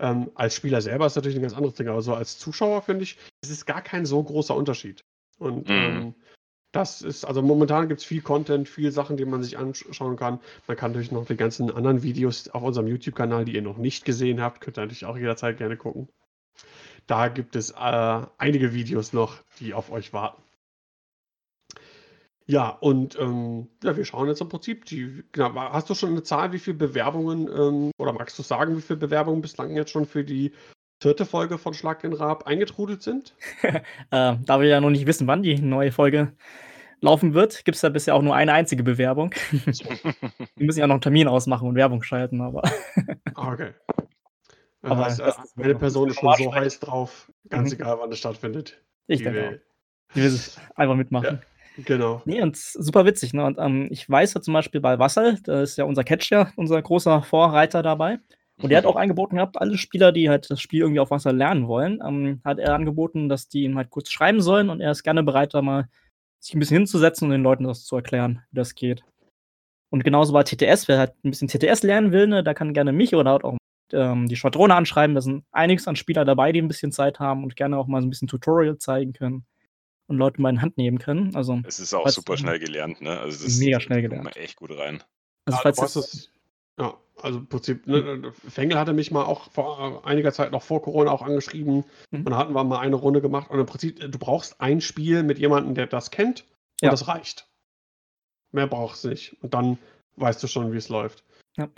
Ähm, 0.00 0.30
als 0.34 0.54
Spieler 0.54 0.80
selber 0.80 1.06
ist 1.06 1.16
natürlich 1.16 1.36
ein 1.36 1.42
ganz 1.42 1.54
anderes 1.54 1.74
Ding, 1.74 1.88
aber 1.88 2.02
so 2.02 2.14
als 2.14 2.38
Zuschauer 2.38 2.82
finde 2.82 3.04
ich, 3.04 3.18
es 3.40 3.50
ist 3.50 3.66
gar 3.66 3.82
kein 3.82 4.06
so 4.06 4.22
großer 4.22 4.54
Unterschied. 4.54 5.04
Und 5.38 5.68
mhm. 5.68 5.74
ähm, 5.74 6.14
das 6.72 7.02
ist, 7.02 7.24
also 7.24 7.42
momentan 7.42 7.88
gibt 7.88 8.00
es 8.00 8.06
viel 8.06 8.20
Content, 8.20 8.68
viele 8.68 8.92
Sachen, 8.92 9.16
die 9.16 9.24
man 9.24 9.42
sich 9.42 9.58
anschauen 9.58 10.16
kann. 10.16 10.40
Man 10.66 10.76
kann 10.76 10.90
natürlich 10.90 11.12
noch 11.12 11.24
die 11.26 11.36
ganzen 11.36 11.70
anderen 11.70 12.02
Videos 12.02 12.48
auf 12.50 12.62
unserem 12.62 12.88
YouTube-Kanal, 12.88 13.44
die 13.44 13.54
ihr 13.54 13.62
noch 13.62 13.78
nicht 13.78 14.04
gesehen 14.04 14.40
habt, 14.40 14.60
könnt 14.60 14.78
ihr 14.78 14.82
natürlich 14.82 15.06
auch 15.06 15.16
jederzeit 15.16 15.56
gerne 15.56 15.76
gucken. 15.76 16.08
Da 17.06 17.28
gibt 17.28 17.56
es 17.56 17.70
äh, 17.70 18.20
einige 18.36 18.74
Videos 18.74 19.12
noch, 19.12 19.38
die 19.60 19.72
auf 19.72 19.90
euch 19.90 20.12
warten. 20.12 20.42
Ja, 22.50 22.70
und 22.70 23.18
ähm, 23.20 23.68
ja, 23.84 23.94
wir 23.94 24.06
schauen 24.06 24.26
jetzt 24.28 24.40
im 24.40 24.48
Prinzip, 24.48 24.86
die, 24.86 25.22
genau, 25.32 25.54
hast 25.54 25.90
du 25.90 25.94
schon 25.94 26.10
eine 26.10 26.22
Zahl, 26.22 26.50
wie 26.52 26.58
viele 26.58 26.78
Bewerbungen, 26.78 27.46
ähm, 27.46 27.90
oder 27.98 28.14
magst 28.14 28.38
du 28.38 28.42
sagen, 28.42 28.74
wie 28.74 28.80
viele 28.80 28.98
Bewerbungen 28.98 29.42
bislang 29.42 29.76
jetzt 29.76 29.90
schon 29.90 30.06
für 30.06 30.24
die 30.24 30.52
vierte 30.98 31.26
Folge 31.26 31.58
von 31.58 31.74
Schlag 31.74 32.00
den 32.00 32.14
Raab 32.14 32.46
eingetrudelt 32.46 33.02
sind? 33.02 33.34
äh, 33.62 33.82
da 34.10 34.60
wir 34.60 34.66
ja 34.66 34.80
noch 34.80 34.88
nicht 34.88 35.06
wissen, 35.06 35.26
wann 35.26 35.42
die 35.42 35.60
neue 35.60 35.92
Folge 35.92 36.32
laufen 37.02 37.34
wird, 37.34 37.66
gibt 37.66 37.74
es 37.74 37.82
da 37.82 37.90
bisher 37.90 38.14
auch 38.14 38.22
nur 38.22 38.34
eine 38.34 38.54
einzige 38.54 38.82
Bewerbung. 38.82 39.34
wir 39.52 40.66
müssen 40.66 40.80
ja 40.80 40.86
noch 40.86 40.94
einen 40.94 41.02
Termin 41.02 41.28
ausmachen 41.28 41.68
und 41.68 41.74
Werbung 41.74 42.02
schalten, 42.02 42.40
aber. 42.40 42.62
Ah, 43.34 43.52
okay. 43.52 43.70
aber 44.82 45.04
heißt, 45.04 45.20
äh, 45.20 45.32
eine 45.62 45.76
Person 45.76 46.08
ist 46.08 46.18
schon 46.18 46.34
so 46.34 46.52
heiß 46.52 46.80
drauf, 46.80 47.30
ganz 47.50 47.70
mhm. 47.70 47.76
egal, 47.76 47.98
wann 48.00 48.10
es 48.10 48.18
stattfindet. 48.18 48.82
Ich 49.06 49.22
denke 49.22 49.38
will. 49.38 49.62
auch. 50.10 50.14
Die 50.14 50.22
will 50.22 50.40
einfach 50.74 50.96
mitmachen. 50.96 51.38
Ja. 51.40 51.57
Genau. 51.84 52.22
Nee, 52.24 52.42
und 52.42 52.56
super 52.56 53.04
witzig. 53.04 53.32
Ne? 53.34 53.44
Und 53.44 53.58
ähm, 53.58 53.88
ich 53.90 54.08
weiß 54.08 54.34
ja 54.34 54.40
zum 54.40 54.54
Beispiel 54.54 54.80
bei 54.80 54.98
Wassel, 54.98 55.38
da 55.44 55.62
ist 55.62 55.78
ja 55.78 55.84
unser 55.84 56.02
Catcher, 56.02 56.52
unser 56.56 56.80
großer 56.82 57.22
Vorreiter 57.22 57.82
dabei. 57.82 58.18
Und 58.60 58.70
der 58.70 58.78
hat 58.78 58.86
auch 58.86 58.96
angeboten 58.96 59.36
gehabt, 59.36 59.56
alle 59.60 59.78
Spieler, 59.78 60.10
die 60.10 60.28
halt 60.28 60.50
das 60.50 60.60
Spiel 60.60 60.80
irgendwie 60.80 60.98
auf 60.98 61.12
Wasser 61.12 61.32
lernen 61.32 61.68
wollen, 61.68 62.00
ähm, 62.04 62.40
hat 62.44 62.58
er 62.58 62.74
angeboten, 62.74 63.28
dass 63.28 63.48
die 63.48 63.62
ihm 63.62 63.76
halt 63.76 63.90
kurz 63.90 64.10
schreiben 64.10 64.40
sollen 64.40 64.68
und 64.68 64.80
er 64.80 64.90
ist 64.90 65.04
gerne 65.04 65.22
bereit, 65.22 65.54
da 65.54 65.62
mal 65.62 65.88
sich 66.40 66.54
ein 66.54 66.58
bisschen 66.58 66.78
hinzusetzen 66.78 67.26
und 67.26 67.30
den 67.30 67.44
Leuten 67.44 67.62
das 67.62 67.84
zu 67.84 67.94
erklären, 67.94 68.42
wie 68.50 68.56
das 68.56 68.74
geht. 68.74 69.04
Und 69.90 70.02
genauso 70.02 70.32
bei 70.32 70.42
TTS, 70.42 70.88
wer 70.88 70.98
halt 70.98 71.12
ein 71.24 71.30
bisschen 71.30 71.46
TTS 71.46 71.84
lernen 71.84 72.10
will, 72.10 72.26
ne, 72.26 72.42
da 72.42 72.52
kann 72.52 72.74
gerne 72.74 72.92
mich 72.92 73.14
oder 73.14 73.44
auch 73.44 73.56
ähm, 73.92 74.26
die 74.26 74.36
Schwadrone 74.36 74.74
anschreiben. 74.74 75.14
Da 75.14 75.20
sind 75.20 75.44
einiges 75.52 75.86
an 75.86 75.94
Spieler 75.94 76.24
dabei, 76.24 76.50
die 76.50 76.60
ein 76.60 76.68
bisschen 76.68 76.90
Zeit 76.90 77.20
haben 77.20 77.44
und 77.44 77.54
gerne 77.54 77.78
auch 77.78 77.86
mal 77.86 78.00
so 78.00 78.08
ein 78.08 78.10
bisschen 78.10 78.28
Tutorial 78.28 78.78
zeigen 78.78 79.12
können 79.12 79.46
und 80.08 80.16
Leute 80.16 80.40
mal 80.40 80.50
in 80.50 80.62
Hand 80.62 80.76
nehmen 80.76 80.98
können. 80.98 81.34
Also, 81.36 81.60
es 81.64 81.78
ist 81.78 81.94
auch 81.94 82.08
super 82.08 82.36
schnell 82.36 82.58
gelernt, 82.58 83.00
ne? 83.00 83.18
Also 83.20 83.44
das 83.44 83.58
mega 83.58 83.78
schnell 83.78 84.02
gelernt. 84.02 84.24
Kommt 84.24 84.36
echt 84.36 84.56
gut 84.56 84.76
rein. 84.76 85.02
Also, 85.44 85.60
falls 85.62 85.94
ja, 85.94 86.00
es, 86.00 86.30
ja, 86.78 86.98
also 87.20 87.38
im 87.38 87.46
Prinzip, 87.46 87.86
ne, 87.86 88.32
Fengel 88.48 88.78
hatte 88.78 88.92
mich 88.92 89.10
mal 89.10 89.24
auch 89.24 89.50
vor 89.50 90.06
einiger 90.06 90.32
Zeit 90.32 90.52
noch 90.52 90.62
vor 90.62 90.82
Corona 90.82 91.10
auch 91.10 91.22
angeschrieben 91.22 91.84
mhm. 92.10 92.18
und 92.18 92.30
da 92.30 92.36
hatten 92.36 92.52
wir 92.54 92.64
mal 92.64 92.78
eine 92.78 92.96
Runde 92.96 93.20
gemacht 93.20 93.50
und 93.50 93.58
im 93.58 93.66
Prinzip, 93.66 94.00
du 94.00 94.18
brauchst 94.18 94.60
ein 94.60 94.80
Spiel 94.80 95.22
mit 95.22 95.38
jemandem, 95.38 95.74
der 95.74 95.86
das 95.86 96.10
kennt 96.10 96.42
und 96.80 96.86
ja. 96.86 96.90
das 96.90 97.08
reicht. 97.08 97.48
Mehr 98.52 98.66
brauchst 98.66 99.04
du 99.04 99.08
nicht. 99.08 99.36
Und 99.42 99.52
dann 99.52 99.78
weißt 100.16 100.42
du 100.42 100.46
schon, 100.46 100.72
wie 100.72 100.78
es 100.78 100.88
läuft. 100.88 101.24
Ja. 101.56 101.68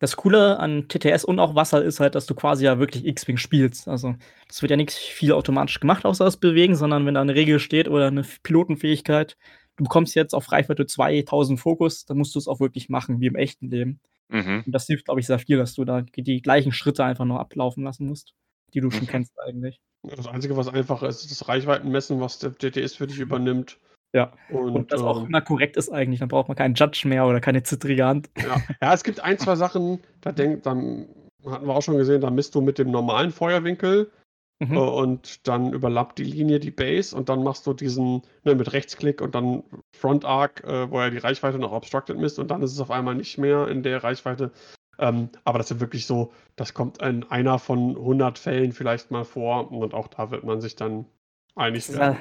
Das 0.00 0.16
Coole 0.16 0.58
an 0.58 0.88
TTS 0.88 1.24
und 1.24 1.38
auch 1.38 1.54
Wasser 1.54 1.84
ist 1.84 2.00
halt, 2.00 2.14
dass 2.14 2.24
du 2.24 2.34
quasi 2.34 2.64
ja 2.64 2.78
wirklich 2.78 3.06
X-Wing 3.06 3.36
spielst. 3.36 3.86
Also, 3.86 4.16
das 4.48 4.62
wird 4.62 4.70
ja 4.70 4.76
nicht 4.76 4.92
viel 4.92 5.32
automatisch 5.32 5.78
gemacht, 5.78 6.06
außer 6.06 6.24
das 6.24 6.38
Bewegen, 6.38 6.74
sondern 6.74 7.04
wenn 7.04 7.14
da 7.14 7.20
eine 7.20 7.34
Regel 7.34 7.60
steht 7.60 7.86
oder 7.86 8.06
eine 8.06 8.24
Pilotenfähigkeit, 8.42 9.36
du 9.76 9.84
bekommst 9.84 10.14
jetzt 10.14 10.34
auf 10.34 10.50
Reichweite 10.50 10.86
2000 10.86 11.60
Fokus, 11.60 12.06
dann 12.06 12.16
musst 12.16 12.34
du 12.34 12.38
es 12.38 12.48
auch 12.48 12.60
wirklich 12.60 12.88
machen, 12.88 13.20
wie 13.20 13.26
im 13.26 13.36
echten 13.36 13.68
Leben. 13.68 14.00
Mhm. 14.28 14.62
Und 14.64 14.72
das 14.72 14.86
hilft, 14.86 15.04
glaube 15.04 15.20
ich, 15.20 15.26
sehr 15.26 15.38
viel, 15.38 15.58
dass 15.58 15.74
du 15.74 15.84
da 15.84 16.00
die 16.00 16.40
gleichen 16.40 16.72
Schritte 16.72 17.04
einfach 17.04 17.26
nur 17.26 17.38
ablaufen 17.38 17.84
lassen 17.84 18.06
musst, 18.06 18.32
die 18.72 18.80
du 18.80 18.90
schon 18.90 19.02
mhm. 19.02 19.08
kennst 19.08 19.38
eigentlich. 19.38 19.80
Das 20.02 20.26
Einzige, 20.26 20.56
was 20.56 20.68
einfacher 20.68 21.08
ist, 21.08 21.22
ist 21.22 21.30
das 21.30 21.46
Reichweitenmessen, 21.46 22.20
was 22.20 22.38
der 22.38 22.56
TTS 22.56 22.94
für 22.94 23.06
dich 23.06 23.18
übernimmt. 23.18 23.78
Ja, 24.12 24.32
und, 24.50 24.74
und 24.74 24.92
das 24.92 25.02
auch 25.02 25.24
immer 25.24 25.40
korrekt 25.40 25.76
ist 25.76 25.90
eigentlich. 25.90 26.20
Dann 26.20 26.28
braucht 26.28 26.48
man 26.48 26.56
keinen 26.56 26.74
Judge 26.74 27.06
mehr 27.06 27.26
oder 27.26 27.40
keine 27.40 27.62
zittrige 27.62 28.04
Hand. 28.04 28.28
Ja. 28.36 28.60
ja, 28.82 28.94
es 28.94 29.04
gibt 29.04 29.20
ein, 29.20 29.38
zwei 29.38 29.54
Sachen, 29.54 30.00
da 30.20 30.32
denk, 30.32 30.64
dann 30.64 31.06
hatten 31.46 31.66
wir 31.66 31.74
auch 31.74 31.82
schon 31.82 31.96
gesehen, 31.96 32.20
da 32.20 32.30
misst 32.30 32.54
du 32.54 32.60
mit 32.60 32.78
dem 32.78 32.90
normalen 32.90 33.30
Feuerwinkel 33.30 34.10
mhm. 34.58 34.76
äh, 34.76 34.78
und 34.78 35.46
dann 35.46 35.72
überlappt 35.72 36.18
die 36.18 36.24
Linie 36.24 36.58
die 36.58 36.72
Base 36.72 37.16
und 37.16 37.28
dann 37.28 37.44
machst 37.44 37.66
du 37.66 37.72
diesen 37.72 38.22
ne, 38.44 38.54
mit 38.54 38.72
Rechtsklick 38.72 39.20
und 39.20 39.34
dann 39.34 39.62
Front 39.96 40.24
Arc, 40.24 40.64
äh, 40.64 40.90
wo 40.90 40.98
er 40.98 41.10
die 41.10 41.18
Reichweite 41.18 41.58
noch 41.58 41.72
obstructed 41.72 42.18
misst 42.18 42.38
und 42.38 42.50
dann 42.50 42.62
ist 42.62 42.72
es 42.72 42.80
auf 42.80 42.90
einmal 42.90 43.14
nicht 43.14 43.38
mehr 43.38 43.68
in 43.68 43.82
der 43.82 44.02
Reichweite. 44.02 44.50
Ähm, 44.98 45.30
aber 45.44 45.58
das 45.58 45.70
ist 45.70 45.80
wirklich 45.80 46.04
so, 46.04 46.32
das 46.56 46.74
kommt 46.74 47.00
in 47.00 47.22
einer 47.30 47.58
von 47.58 47.96
100 47.96 48.38
Fällen 48.38 48.72
vielleicht 48.72 49.10
mal 49.10 49.24
vor 49.24 49.70
und 49.72 49.94
auch 49.94 50.08
da 50.08 50.30
wird 50.30 50.44
man 50.44 50.60
sich 50.60 50.76
dann 50.76 51.06
einig 51.54 51.90
werden 51.92 52.18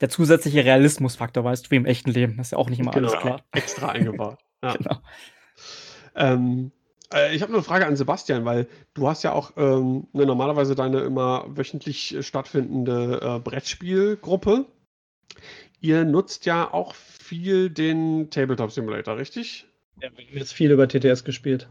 der 0.00 0.08
zusätzliche 0.08 0.64
Realismusfaktor, 0.64 1.44
weißt 1.44 1.66
du, 1.66 1.70
wie 1.70 1.76
im 1.76 1.86
echten 1.86 2.10
Leben. 2.10 2.36
Das 2.36 2.48
ist 2.48 2.50
ja 2.52 2.58
auch 2.58 2.70
nicht 2.70 2.80
immer 2.80 2.92
genau, 2.92 3.08
alles 3.08 3.20
klar. 3.20 3.44
Extra 3.52 3.88
eingebaut. 3.90 4.38
Ja. 4.62 4.74
genau. 4.74 5.00
Ähm, 6.14 6.70
äh, 7.14 7.34
ich 7.34 7.40
habe 7.40 7.54
eine 7.54 7.62
Frage 7.62 7.86
an 7.86 7.96
Sebastian, 7.96 8.44
weil 8.44 8.68
du 8.92 9.08
hast 9.08 9.22
ja 9.22 9.32
auch 9.32 9.52
ähm, 9.56 10.06
ne, 10.12 10.26
normalerweise 10.26 10.74
deine 10.74 11.00
immer 11.00 11.46
wöchentlich 11.48 12.18
stattfindende 12.20 13.20
äh, 13.22 13.38
Brettspielgruppe. 13.38 14.66
Ihr 15.80 16.04
nutzt 16.04 16.44
ja 16.44 16.70
auch 16.74 16.94
viel 16.94 17.70
den 17.70 18.28
Tabletop 18.28 18.70
Simulator, 18.70 19.16
richtig? 19.16 19.66
Ja, 20.02 20.10
wir 20.14 20.26
haben 20.26 20.36
jetzt 20.36 20.52
viel 20.52 20.70
über 20.70 20.86
TTS 20.86 21.24
gespielt. 21.24 21.70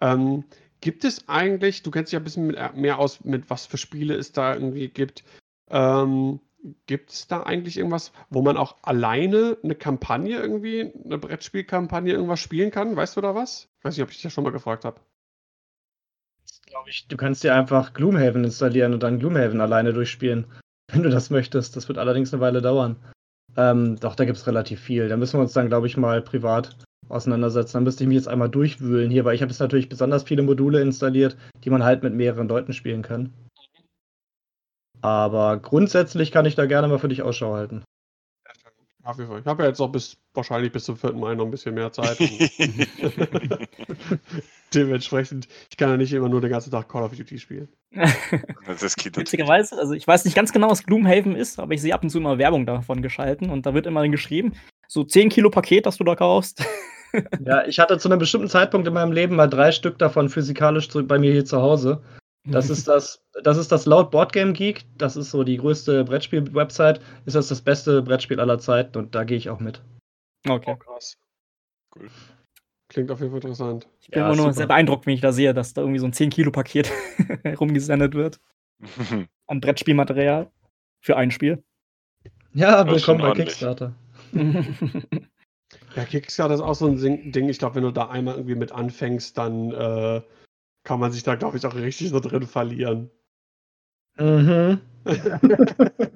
Ähm, 0.00 0.44
gibt 0.80 1.04
es 1.04 1.28
eigentlich, 1.28 1.82
du 1.82 1.90
kennst 1.90 2.10
dich 2.10 2.14
ja 2.14 2.20
ein 2.20 2.24
bisschen 2.24 2.54
äh, 2.54 2.72
mehr 2.74 2.98
aus, 2.98 3.22
mit 3.24 3.50
was 3.50 3.66
für 3.66 3.76
Spiele 3.76 4.14
es 4.14 4.32
da 4.32 4.54
irgendwie 4.54 4.88
gibt. 4.88 5.24
Ähm, 5.70 6.40
Gibt 6.86 7.10
es 7.10 7.26
da 7.26 7.42
eigentlich 7.42 7.76
irgendwas, 7.76 8.12
wo 8.30 8.40
man 8.40 8.56
auch 8.56 8.76
alleine 8.82 9.58
eine 9.62 9.74
Kampagne 9.74 10.38
irgendwie, 10.38 10.92
eine 11.04 11.18
Brettspielkampagne 11.18 12.12
irgendwas 12.12 12.40
spielen 12.40 12.70
kann? 12.70 12.96
Weißt 12.96 13.16
du 13.16 13.20
da 13.20 13.34
was? 13.34 13.68
Ich 13.78 13.84
weiß 13.84 13.96
nicht, 13.96 14.02
ob 14.02 14.10
ich 14.10 14.16
dich 14.16 14.24
ja 14.24 14.30
schon 14.30 14.44
mal 14.44 14.50
gefragt 14.50 14.86
habe. 14.86 15.00
Glaube 16.66 16.88
ich, 16.88 17.06
du 17.06 17.16
kannst 17.18 17.44
dir 17.44 17.54
einfach 17.54 17.92
Gloomhaven 17.92 18.44
installieren 18.44 18.94
und 18.94 19.02
dann 19.02 19.18
Gloomhaven 19.18 19.60
alleine 19.60 19.92
durchspielen, 19.92 20.46
wenn 20.92 21.02
du 21.02 21.10
das 21.10 21.28
möchtest. 21.28 21.76
Das 21.76 21.88
wird 21.88 21.98
allerdings 21.98 22.32
eine 22.32 22.40
Weile 22.40 22.62
dauern. 22.62 22.96
Ähm, 23.56 23.96
doch, 24.00 24.14
da 24.16 24.24
gibt 24.24 24.38
es 24.38 24.46
relativ 24.46 24.80
viel. 24.80 25.08
Da 25.08 25.16
müssen 25.18 25.38
wir 25.38 25.42
uns 25.42 25.52
dann, 25.52 25.68
glaube 25.68 25.86
ich, 25.86 25.98
mal 25.98 26.22
privat 26.22 26.76
auseinandersetzen. 27.10 27.74
Dann 27.74 27.84
müsste 27.84 28.04
ich 28.04 28.08
mich 28.08 28.16
jetzt 28.16 28.28
einmal 28.28 28.48
durchwühlen 28.48 29.10
hier, 29.10 29.26
weil 29.26 29.34
ich 29.34 29.42
habe 29.42 29.50
jetzt 29.50 29.60
natürlich 29.60 29.90
besonders 29.90 30.22
viele 30.22 30.42
Module 30.42 30.80
installiert, 30.80 31.36
die 31.62 31.70
man 31.70 31.84
halt 31.84 32.02
mit 32.02 32.14
mehreren 32.14 32.48
Leuten 32.48 32.72
spielen 32.72 33.02
kann. 33.02 33.32
Aber 35.04 35.58
grundsätzlich 35.58 36.32
kann 36.32 36.46
ich 36.46 36.54
da 36.54 36.64
gerne 36.64 36.88
mal 36.88 36.98
für 36.98 37.08
dich 37.08 37.20
Ausschau 37.20 37.52
halten. 37.52 37.84
Auf 39.02 39.18
jeden 39.18 39.28
Fall. 39.28 39.40
Ich 39.40 39.44
habe 39.44 39.62
ja 39.62 39.68
jetzt 39.68 39.78
noch 39.78 39.92
bis 39.92 40.16
wahrscheinlich 40.32 40.72
bis 40.72 40.84
zum 40.84 40.96
4. 40.96 41.12
Mai 41.12 41.34
noch 41.34 41.44
ein 41.44 41.50
bisschen 41.50 41.74
mehr 41.74 41.92
Zeit. 41.92 42.18
Dementsprechend, 44.74 45.46
ich 45.68 45.76
kann 45.76 45.90
ja 45.90 45.98
nicht 45.98 46.14
immer 46.14 46.30
nur 46.30 46.40
den 46.40 46.48
ganzen 46.48 46.70
Tag 46.70 46.88
Call 46.88 47.02
of 47.02 47.14
Duty 47.14 47.38
spielen. 47.38 47.68
Das 48.66 48.96
geht. 48.96 49.18
Witzigerweise, 49.18 49.76
also 49.78 49.92
ich 49.92 50.06
weiß 50.06 50.24
nicht 50.24 50.34
ganz 50.34 50.54
genau, 50.54 50.70
was 50.70 50.84
Gloomhaven 50.84 51.36
ist, 51.36 51.58
aber 51.58 51.74
ich 51.74 51.82
sehe 51.82 51.92
ab 51.92 52.02
und 52.02 52.08
zu 52.08 52.16
immer 52.16 52.38
Werbung 52.38 52.64
davon 52.64 53.02
geschalten 53.02 53.50
und 53.50 53.66
da 53.66 53.74
wird 53.74 53.84
immer 53.84 54.08
geschrieben, 54.08 54.54
so 54.88 55.04
10 55.04 55.28
Kilo 55.28 55.50
Paket, 55.50 55.84
das 55.84 55.98
du 55.98 56.04
da 56.04 56.16
kaufst. 56.16 56.64
Ja, 57.44 57.66
ich 57.66 57.78
hatte 57.78 57.98
zu 57.98 58.08
einem 58.08 58.18
bestimmten 58.18 58.48
Zeitpunkt 58.48 58.88
in 58.88 58.94
meinem 58.94 59.12
Leben 59.12 59.36
mal 59.36 59.48
drei 59.48 59.70
Stück 59.70 59.98
davon 59.98 60.30
physikalisch 60.30 60.88
bei 60.88 61.18
mir 61.18 61.30
hier 61.30 61.44
zu 61.44 61.60
Hause. 61.60 62.02
Das 62.46 62.68
ist 62.68 62.86
das, 62.88 63.24
das 63.42 63.56
ist 63.56 63.72
das 63.72 63.86
laut 63.86 64.10
Boardgame 64.10 64.52
Geek, 64.52 64.84
das 64.98 65.16
ist 65.16 65.30
so 65.30 65.44
die 65.44 65.56
größte 65.56 66.04
Brettspiel-Website, 66.04 67.00
ist 67.24 67.36
das 67.36 67.48
das 67.48 67.62
beste 67.62 68.02
Brettspiel 68.02 68.38
aller 68.38 68.58
Zeiten 68.58 68.98
und 68.98 69.14
da 69.14 69.24
gehe 69.24 69.38
ich 69.38 69.48
auch 69.48 69.60
mit. 69.60 69.82
Okay. 70.46 70.76
krass. 70.78 71.16
Cool. 71.96 72.10
Klingt 72.88 73.10
auf 73.10 73.20
jeden 73.20 73.30
Fall 73.32 73.40
interessant. 73.40 73.88
Ich 74.02 74.08
bin 74.10 74.18
Ja, 74.20 74.26
immer 74.26 74.36
nur 74.36 74.44
super. 74.46 74.54
sehr 74.54 74.66
beeindruckt, 74.66 75.06
wenn 75.06 75.14
ich 75.14 75.22
da 75.22 75.32
sehe, 75.32 75.54
dass 75.54 75.72
da 75.72 75.80
irgendwie 75.80 76.00
so 76.00 76.06
ein 76.06 76.12
10-Kilo-Paket 76.12 76.90
rumgesendet 77.60 78.14
wird 78.14 78.38
an 79.46 79.60
Brettspielmaterial 79.60 80.50
für 81.00 81.16
ein 81.16 81.30
Spiel. 81.30 81.64
Ja, 82.52 82.86
willkommen 82.86 83.20
bei 83.20 83.28
ordentlich. 83.28 83.48
Kickstarter. 83.48 83.94
Ja, 85.96 86.04
Kickstarter 86.04 86.54
ist 86.54 86.60
auch 86.60 86.74
so 86.74 86.86
ein 86.86 87.32
Ding. 87.32 87.48
Ich 87.48 87.58
glaube, 87.58 87.76
wenn 87.76 87.82
du 87.84 87.90
da 87.92 88.08
einmal 88.08 88.34
irgendwie 88.34 88.54
mit 88.56 88.72
anfängst, 88.72 89.36
dann 89.38 89.70
äh, 89.72 90.22
kann 90.84 91.00
man 91.00 91.12
sich 91.12 91.22
da, 91.22 91.34
glaube 91.34 91.56
ich, 91.56 91.66
auch 91.66 91.74
richtig 91.74 92.10
so 92.10 92.20
drin 92.20 92.46
verlieren. 92.46 93.10
Mhm. 94.16 94.80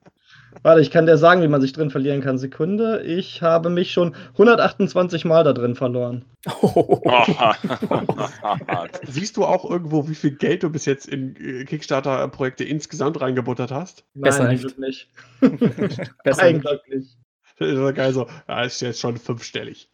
Warte, 0.62 0.80
ich 0.80 0.90
kann 0.90 1.06
dir 1.06 1.18
sagen, 1.18 1.42
wie 1.42 1.48
man 1.48 1.60
sich 1.60 1.72
drin 1.72 1.90
verlieren 1.90 2.20
kann. 2.20 2.38
Sekunde. 2.38 3.02
Ich 3.02 3.42
habe 3.42 3.70
mich 3.70 3.92
schon 3.92 4.14
128 4.32 5.24
Mal 5.24 5.44
da 5.44 5.52
drin 5.52 5.74
verloren. 5.74 6.24
Siehst 9.06 9.36
du 9.36 9.44
auch 9.44 9.68
irgendwo, 9.68 10.08
wie 10.08 10.14
viel 10.14 10.32
Geld 10.32 10.62
du 10.62 10.70
bis 10.70 10.84
jetzt 10.84 11.06
in 11.06 11.36
äh, 11.36 11.64
Kickstarter-Projekte 11.64 12.64
insgesamt 12.64 13.20
reingebuttert 13.20 13.70
hast? 13.70 14.04
Besser 14.14 14.44
Nein, 14.44 14.54
nicht. 14.54 14.64
eigentlich 14.64 15.08
nicht. 15.40 15.40
Besser. 16.24 16.42
Eigentlich 16.42 16.80
nicht. 16.88 17.18
Das 17.58 17.70
ist 17.70 17.94
geil 17.94 18.12
so, 18.12 18.26
ja, 18.48 18.62
ist 18.62 18.80
jetzt 18.80 19.00
schon 19.00 19.16
fünfstellig. 19.16 19.90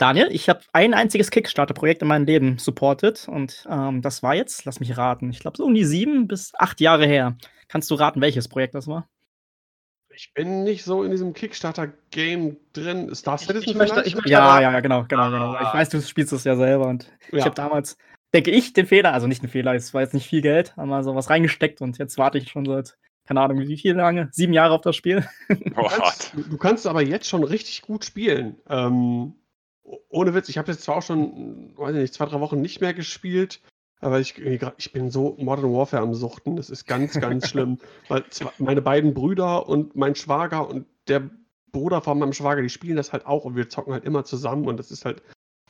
Daniel, 0.00 0.28
ich 0.30 0.48
habe 0.48 0.60
ein 0.72 0.94
einziges 0.94 1.30
Kickstarter-Projekt 1.30 2.00
in 2.00 2.08
meinem 2.08 2.24
Leben 2.24 2.56
supportet 2.58 3.28
und 3.28 3.66
ähm, 3.68 4.00
das 4.00 4.22
war 4.22 4.34
jetzt, 4.34 4.64
lass 4.64 4.80
mich 4.80 4.96
raten, 4.96 5.28
ich 5.30 5.40
glaube 5.40 5.58
so 5.58 5.64
um 5.66 5.74
die 5.74 5.84
sieben 5.84 6.26
bis 6.26 6.52
acht 6.58 6.80
Jahre 6.80 7.06
her. 7.06 7.36
Kannst 7.68 7.90
du 7.90 7.96
raten, 7.96 8.20
welches 8.22 8.48
Projekt 8.48 8.74
das 8.74 8.86
war? 8.86 9.08
Ich 10.14 10.32
bin 10.34 10.64
nicht 10.64 10.84
so 10.84 11.04
in 11.04 11.10
diesem 11.10 11.34
Kickstarter-Game 11.34 12.56
drin. 12.72 13.14
Star 13.14 13.34
Ich- 13.36 13.42
Citizen 13.46 13.68
ich 13.70 13.76
möchte- 13.76 13.92
vielleicht? 13.94 14.08
ich 14.08 14.14
möchte- 14.14 14.30
Ja, 14.30 14.60
ja, 14.60 14.72
ja, 14.72 14.80
genau, 14.80 15.04
genau, 15.06 15.30
genau. 15.30 15.52
Ich 15.54 15.60
Ah. 15.66 15.74
weiß, 15.74 15.90
du 15.90 16.00
spielst 16.00 16.32
es 16.32 16.44
ja 16.44 16.56
selber 16.56 16.86
und 16.88 17.10
ich 17.30 17.38
Ja. 17.40 17.44
habe 17.44 17.54
damals, 17.54 17.98
denke 18.32 18.50
ich, 18.50 18.72
den 18.72 18.86
Fehler, 18.86 19.12
also 19.12 19.26
nicht 19.26 19.42
den 19.42 19.50
Fehler, 19.50 19.74
es 19.74 19.92
war 19.92 20.00
jetzt 20.00 20.14
nicht 20.14 20.26
viel 20.26 20.40
Geld, 20.40 20.74
haben 20.76 20.88
mal 20.88 21.04
sowas 21.04 21.28
reingesteckt 21.30 21.82
und 21.82 21.98
jetzt 21.98 22.16
warte 22.16 22.38
ich 22.38 22.48
schon 22.50 22.64
seit, 22.64 22.96
keine 23.26 23.42
Ahnung, 23.42 23.58
wie 23.60 23.76
viel 23.76 23.94
lange, 23.94 24.28
sieben 24.32 24.54
Jahre 24.54 24.74
auf 24.74 24.80
das 24.80 24.96
Spiel. 24.96 25.28
Du 25.48 25.70
kannst, 25.74 26.32
du 26.34 26.56
kannst 26.56 26.86
aber 26.86 27.02
jetzt 27.02 27.26
schon 27.28 27.44
richtig 27.44 27.82
gut 27.82 28.04
spielen. 28.04 28.56
Ähm, 28.68 29.34
ohne 30.08 30.34
Witz, 30.34 30.48
ich 30.48 30.58
habe 30.58 30.70
jetzt 30.70 30.82
zwar 30.82 30.96
auch 30.96 31.02
schon, 31.02 31.76
weiß 31.76 31.94
ich 31.94 32.00
nicht, 32.00 32.14
zwei, 32.14 32.26
drei 32.26 32.40
Wochen 32.40 32.60
nicht 32.60 32.80
mehr 32.80 32.94
gespielt, 32.94 33.60
aber 34.00 34.20
ich, 34.20 34.38
ich 34.38 34.92
bin 34.92 35.10
so 35.10 35.36
Modern 35.38 35.72
Warfare 35.72 36.02
am 36.02 36.14
Suchten. 36.14 36.56
Das 36.56 36.70
ist 36.70 36.86
ganz, 36.86 37.18
ganz 37.20 37.48
schlimm. 37.50 37.78
Weil 38.08 38.24
meine 38.58 38.82
beiden 38.82 39.14
Brüder 39.14 39.68
und 39.68 39.94
mein 39.94 40.14
Schwager 40.14 40.68
und 40.68 40.86
der 41.08 41.28
Bruder 41.70 42.00
von 42.00 42.18
meinem 42.18 42.32
Schwager, 42.32 42.62
die 42.62 42.68
spielen 42.68 42.96
das 42.96 43.12
halt 43.12 43.26
auch 43.26 43.44
und 43.44 43.56
wir 43.56 43.68
zocken 43.68 43.92
halt 43.92 44.04
immer 44.04 44.24
zusammen 44.24 44.66
und 44.66 44.78
das 44.78 44.90
ist 44.90 45.04
halt, 45.04 45.22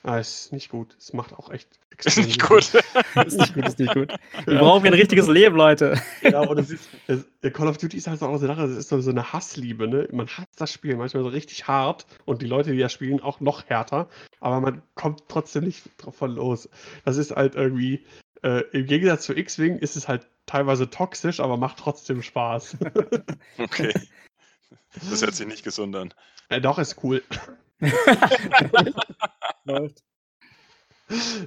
ah, 0.02 0.18
ist 0.18 0.52
nicht 0.52 0.70
gut. 0.70 0.96
Es 0.98 1.12
macht 1.12 1.32
auch 1.34 1.50
echt 1.50 1.68
Ist 2.04 2.16
extrem 2.16 2.24
nicht 2.26 2.40
Sinn. 2.40 2.48
gut. 2.48 3.26
ist 3.26 3.38
nicht 3.38 3.54
gut, 3.54 3.66
ist 3.68 3.78
nicht 3.78 3.92
gut. 3.94 4.08
Wir 4.46 4.54
Ja. 4.54 4.60
brauchen 4.60 4.86
ein 4.86 4.94
richtiges 4.94 5.26
Leben, 5.28 5.56
Leute. 5.56 6.00
Ja, 6.22 6.40
und 6.40 6.58
es 6.58 6.70
ist, 6.70 6.88
es, 7.06 7.26
Call 7.52 7.68
of 7.68 7.76
Duty 7.78 7.96
ist 7.98 8.06
halt 8.06 8.18
so 8.20 8.26
auch 8.26 8.38
so 8.38 8.46
eine 8.46 8.54
Sache, 8.56 8.66
es 8.66 8.76
ist 8.78 8.88
so, 8.88 9.00
so 9.00 9.10
eine 9.10 9.32
Hassliebe, 9.32 9.86
ne? 9.86 10.08
Man 10.10 10.26
hasst 10.28 10.58
das 10.60 10.72
Spiel 10.72 10.96
manchmal 10.96 11.22
so 11.24 11.28
richtig 11.28 11.66
hart 11.68 12.06
und 12.24 12.40
die 12.40 12.46
Leute, 12.46 12.72
die 12.72 12.78
das 12.78 12.92
spielen, 12.92 13.20
auch 13.20 13.40
noch 13.40 13.66
härter, 13.66 14.08
aber 14.40 14.60
man 14.60 14.82
kommt 14.94 15.24
trotzdem 15.28 15.64
nicht 15.64 15.84
davon 16.04 16.30
los. 16.36 16.70
Das 17.04 17.18
ist 17.18 17.32
halt 17.36 17.54
irgendwie, 17.54 18.06
äh, 18.42 18.62
im 18.72 18.86
Gegensatz 18.86 19.24
zu 19.24 19.36
X-Wing 19.36 19.76
ist 19.76 19.96
es 19.96 20.08
halt 20.08 20.26
teilweise 20.46 20.88
toxisch, 20.88 21.40
aber 21.40 21.58
macht 21.58 21.78
trotzdem 21.78 22.22
Spaß. 22.22 22.78
Okay. 23.58 23.92
Das 25.08 25.20
hört 25.22 25.34
sich 25.34 25.46
nicht 25.46 25.62
gesund 25.64 25.94
an. 25.94 26.14
äh, 26.48 26.60
doch, 26.60 26.78
ist 26.78 26.96
cool. 27.04 27.22
Läuft. 29.64 30.02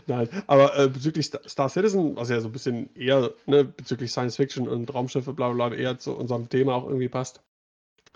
Nein, 0.08 0.28
aber 0.48 0.78
äh, 0.78 0.90
bezüglich 0.90 1.26
Star, 1.26 1.70
Citizen, 1.70 2.16
was 2.18 2.30
ja 2.30 2.42
so 2.42 2.50
ein 2.50 2.52
bisschen 2.52 2.94
eher 2.96 3.32
ne, 3.46 3.64
bezüglich 3.64 4.12
Science 4.12 4.36
Fiction 4.36 4.68
und 4.68 4.94
Raumschiffe, 4.94 5.34
bla 5.34 5.50
bla 5.52 5.74
eher 5.74 5.98
zu 6.00 6.16
unserem 6.18 6.50
Thema 6.50 6.76
auch 6.76 6.86
irgendwie 6.86 7.08
passt, 7.08 7.42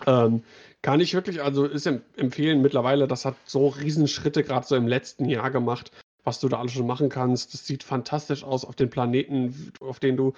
ähm, 0.06 0.44
kann 0.82 1.00
ich 1.00 1.14
wirklich, 1.14 1.42
also 1.42 1.64
ist 1.64 1.86
em 1.86 2.02
empfehlen 2.16 2.62
mittlerweile, 2.62 3.08
das 3.08 3.24
hat 3.24 3.36
so 3.46 3.68
Riesenschritte 3.68 4.44
gerade 4.44 4.66
so 4.66 4.76
im 4.76 4.86
letzten 4.86 5.24
Jahr 5.24 5.50
gemacht, 5.50 5.90
was 6.22 6.40
du 6.40 6.48
da 6.48 6.58
alles 6.58 6.72
schon 6.72 6.86
machen 6.86 7.08
kannst. 7.08 7.54
Das 7.54 7.66
sieht 7.66 7.82
fantastisch 7.82 8.44
aus 8.44 8.64
auf 8.64 8.76
den 8.76 8.90
Planeten, 8.90 9.72
auf 9.80 9.98
denen 9.98 10.16
du 10.16 10.34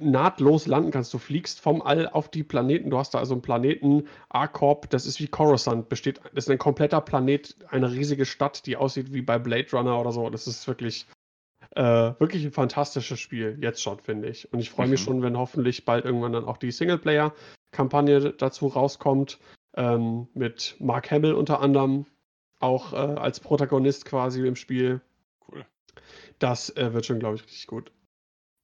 nahtlos 0.00 0.66
landen 0.66 0.90
kannst. 0.90 1.12
Du 1.14 1.18
fliegst 1.18 1.60
vom 1.60 1.82
All 1.82 2.08
auf 2.08 2.28
die 2.28 2.42
Planeten. 2.42 2.90
Du 2.90 2.98
hast 2.98 3.14
da 3.14 3.18
also 3.18 3.34
einen 3.34 3.42
Planeten, 3.42 4.08
A-Corp, 4.28 4.90
das 4.90 5.06
ist 5.06 5.20
wie 5.20 5.28
Coruscant, 5.28 5.88
besteht, 5.88 6.20
das 6.34 6.44
ist 6.44 6.50
ein 6.50 6.58
kompletter 6.58 7.00
Planet, 7.00 7.56
eine 7.68 7.90
riesige 7.90 8.24
Stadt, 8.24 8.66
die 8.66 8.76
aussieht 8.76 9.12
wie 9.12 9.22
bei 9.22 9.38
Blade 9.38 9.68
Runner 9.72 9.98
oder 10.00 10.12
so. 10.12 10.28
Das 10.30 10.46
ist 10.46 10.66
wirklich, 10.66 11.06
äh, 11.76 11.82
wirklich 11.82 12.44
ein 12.44 12.52
fantastisches 12.52 13.20
Spiel, 13.20 13.58
jetzt 13.60 13.82
schon, 13.82 13.98
finde 14.00 14.28
ich. 14.28 14.52
Und 14.52 14.60
ich 14.60 14.70
freue 14.70 14.88
mich 14.88 15.00
Mhm. 15.00 15.04
schon, 15.04 15.22
wenn 15.22 15.38
hoffentlich 15.38 15.84
bald 15.84 16.04
irgendwann 16.04 16.32
dann 16.32 16.44
auch 16.44 16.56
die 16.56 16.70
Singleplayer-Kampagne 16.70 18.32
dazu 18.32 18.66
rauskommt, 18.66 19.38
ähm, 19.76 20.28
mit 20.34 20.76
Mark 20.78 21.10
Hamill 21.10 21.34
unter 21.34 21.60
anderem 21.60 22.06
auch 22.60 22.92
äh, 22.92 22.96
als 22.96 23.40
Protagonist 23.40 24.04
quasi 24.04 24.46
im 24.46 24.56
Spiel. 24.56 25.00
Cool. 25.48 25.66
Das 26.38 26.70
äh, 26.76 26.92
wird 26.92 27.06
schon, 27.06 27.18
glaube 27.18 27.36
ich, 27.36 27.44
richtig 27.44 27.66
gut. 27.66 27.90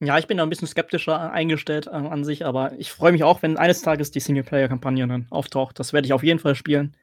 Ja, 0.03 0.19
ich 0.19 0.27
bin 0.27 0.39
da 0.39 0.43
ein 0.45 0.49
bisschen 0.49 0.69
skeptischer 0.69 1.31
eingestellt 1.31 1.87
äh, 1.87 1.91
an 1.91 2.25
sich, 2.25 2.47
aber 2.47 2.73
ich 2.79 2.91
freue 2.91 3.13
mich 3.13 3.23
auch, 3.23 3.43
wenn 3.43 3.59
eines 3.59 3.83
Tages 3.83 4.11
die 4.11 4.21
Singleplayer-Kampagne 4.21 5.07
dann 5.07 5.27
auftaucht. 5.31 5.79
Das 5.79 5.93
werde 5.93 6.07
ich 6.07 6.15
auf 6.15 6.23
jeden 6.23 6.39
Fall 6.39 6.55
spielen. 6.55 6.97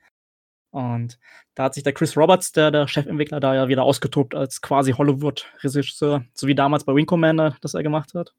Und 0.72 1.20
da 1.56 1.66
hat 1.66 1.76
sich 1.76 1.84
der 1.84 1.94
Chris 1.94 2.18
Roberts, 2.18 2.52
der, 2.52 2.72
der 2.72 2.88
Chefentwickler, 2.88 3.40
da 3.40 3.56
ja 3.56 3.68
wieder 3.68 3.84
ausgetobt 3.84 4.36
als 4.36 4.62
quasi 4.62 4.92
Hollywood-Regisseur, 4.94 6.26
so 6.34 6.48
wie 6.48 6.56
damals 6.56 6.84
bei 6.86 6.94
Wing 6.94 7.06
Commander, 7.06 7.56
das 7.62 7.76
er 7.76 7.84
gemacht 7.84 8.14
hat. 8.16 8.34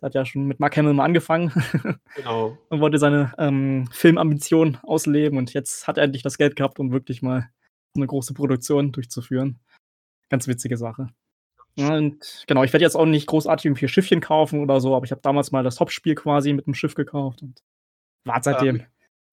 Der 0.00 0.06
hat 0.06 0.14
ja 0.14 0.24
schon 0.24 0.46
mit 0.46 0.60
Mark 0.60 0.76
Hamill 0.76 0.94
mal 0.94 1.04
angefangen 1.04 1.52
Genau. 2.16 2.56
und 2.70 2.80
wollte 2.80 2.98
seine 2.98 3.34
ähm, 3.38 3.88
Filmambition 3.92 4.78
ausleben 4.82 5.36
und 5.36 5.52
jetzt 5.52 5.86
hat 5.86 5.98
er 5.98 6.04
endlich 6.04 6.22
das 6.22 6.38
Geld 6.38 6.56
gehabt, 6.56 6.78
um 6.78 6.90
wirklich 6.90 7.22
mal 7.22 7.50
eine 7.94 8.06
große 8.06 8.32
Produktion 8.34 8.92
durchzuführen. 8.92 9.60
Ganz 10.30 10.46
witzige 10.46 10.76
Sache. 10.76 11.08
Und 11.76 12.44
genau, 12.46 12.62
ich 12.64 12.72
werde 12.72 12.84
jetzt 12.84 12.96
auch 12.96 13.06
nicht 13.06 13.26
großartig 13.26 13.66
irgendwie 13.66 13.88
Schiffchen 13.88 14.20
kaufen 14.20 14.60
oder 14.60 14.80
so, 14.80 14.94
aber 14.94 15.04
ich 15.04 15.12
habe 15.12 15.22
damals 15.22 15.52
mal 15.52 15.62
das 15.62 15.80
Hauptspiel 15.80 16.14
quasi 16.14 16.52
mit 16.52 16.66
dem 16.66 16.74
Schiff 16.74 16.94
gekauft 16.94 17.42
und 17.42 17.62
warte 18.24 18.44
seitdem. 18.44 18.76
Ähm, 18.76 18.86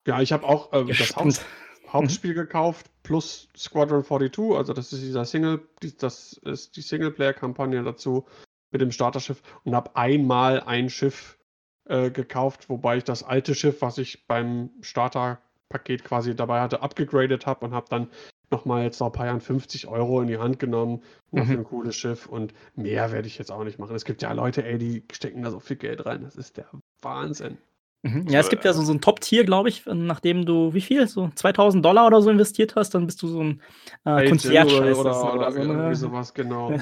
Ja, 0.05 0.21
ich 0.21 0.31
habe 0.31 0.45
auch 0.45 0.71
äh, 0.73 0.85
das. 0.85 1.15
Haupt, 1.15 1.45
Hauptspiel 1.89 2.33
gekauft 2.33 2.87
plus 3.03 3.47
Squadron 3.55 4.03
42, 4.03 4.55
also 4.55 4.73
das 4.73 4.91
ist 4.91 5.01
dieser 5.01 5.25
Single, 5.25 5.61
die, 5.81 5.95
das 5.95 6.33
ist 6.43 6.75
die 6.75 6.81
Singleplayer-Kampagne 6.81 7.83
dazu 7.83 8.25
mit 8.71 8.81
dem 8.81 8.91
Starterschiff 8.91 9.41
und 9.63 9.73
habe 9.73 9.95
einmal 9.95 10.61
ein 10.61 10.89
Schiff 10.89 11.37
äh, 11.85 12.11
gekauft, 12.11 12.69
wobei 12.69 12.97
ich 12.97 13.05
das 13.05 13.23
alte 13.23 13.55
Schiff, 13.55 13.81
was 13.81 13.97
ich 13.97 14.27
beim 14.27 14.71
Starterpaket 14.81 16.03
quasi 16.03 16.35
dabei 16.35 16.59
hatte, 16.59 16.81
abgegradet 16.81 17.45
habe 17.45 17.65
und 17.65 17.73
habe 17.73 17.87
dann 17.89 18.09
nochmal 18.51 18.83
jetzt 18.83 18.99
nach 18.99 19.07
ein 19.07 19.13
paar 19.13 19.25
Jahren 19.27 19.41
50 19.41 19.87
Euro 19.87 20.21
in 20.21 20.27
die 20.27 20.37
Hand 20.37 20.59
genommen 20.59 21.01
noch 21.31 21.43
Mhm. 21.45 21.47
für 21.47 21.57
ein 21.57 21.63
cooles 21.63 21.95
Schiff 21.95 22.27
und 22.27 22.53
mehr 22.75 23.11
werde 23.11 23.27
ich 23.27 23.37
jetzt 23.37 23.51
auch 23.51 23.63
nicht 23.63 23.79
machen. 23.79 23.95
Es 23.95 24.05
gibt 24.05 24.21
ja 24.21 24.31
Leute, 24.31 24.63
ey, 24.65 24.77
die 24.77 25.03
stecken 25.11 25.41
da 25.43 25.51
so 25.51 25.59
viel 25.59 25.77
Geld 25.77 26.05
rein, 26.05 26.23
das 26.23 26.35
ist 26.35 26.57
der 26.57 26.67
Wahnsinn. 27.01 27.57
Mhm. 28.03 28.27
Ja, 28.27 28.39
es 28.39 28.49
gibt 28.49 28.63
ja 28.63 28.73
so, 28.73 28.83
so 28.83 28.93
ein 28.93 29.01
Top-Tier, 29.01 29.43
glaube 29.43 29.69
ich, 29.69 29.85
nachdem 29.85 30.45
du, 30.45 30.73
wie 30.73 30.81
viel? 30.81 31.07
So 31.07 31.29
2000 31.33 31.83
Dollar 31.83 32.07
oder 32.07 32.21
so 32.21 32.29
investiert 32.29 32.75
hast, 32.75 32.91
dann 32.91 33.05
bist 33.07 33.21
du 33.21 33.27
so 33.27 33.43
ein 33.43 33.61
äh, 34.05 34.29
Concierge 34.29 34.77
oder, 34.77 34.99
oder, 34.99 35.03
das, 35.03 35.23
oder, 35.23 35.51
so, 35.51 35.59
ne? 35.59 35.65
irgendwie 35.73 35.95
sowas, 35.95 36.33
genau. 36.33 36.71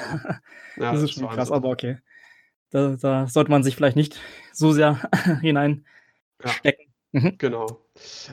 Ja. 0.77 0.83
Ja, 0.83 0.91
das 0.91 1.03
ist 1.03 1.13
schon 1.13 1.29
krass, 1.29 1.51
aber 1.51 1.69
okay. 1.69 1.97
Da, 2.71 2.97
da 2.97 3.27
sollte 3.27 3.49
man 3.49 3.63
sich 3.63 3.77
vielleicht 3.77 3.95
nicht 3.95 4.19
so 4.51 4.73
sehr 4.73 4.99
Ja. 5.25 5.39
hineinstecken. 5.39 5.85
Genau. 7.37 7.84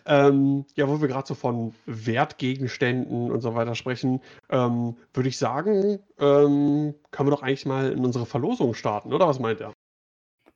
Ähm, 0.06 0.64
ja, 0.74 0.88
wo 0.88 1.00
wir 1.00 1.08
gerade 1.08 1.26
so 1.26 1.34
von 1.34 1.74
Wertgegenständen 1.86 3.30
und 3.30 3.40
so 3.40 3.54
weiter 3.54 3.74
sprechen, 3.74 4.20
ähm, 4.50 4.96
würde 5.14 5.28
ich 5.28 5.38
sagen, 5.38 6.00
ähm, 6.18 6.94
können 7.10 7.28
wir 7.28 7.36
doch 7.36 7.42
eigentlich 7.42 7.66
mal 7.66 7.92
in 7.92 8.04
unsere 8.04 8.26
Verlosung 8.26 8.74
starten, 8.74 9.12
oder 9.12 9.28
was 9.28 9.38
meint 9.38 9.60
ihr? 9.60 9.72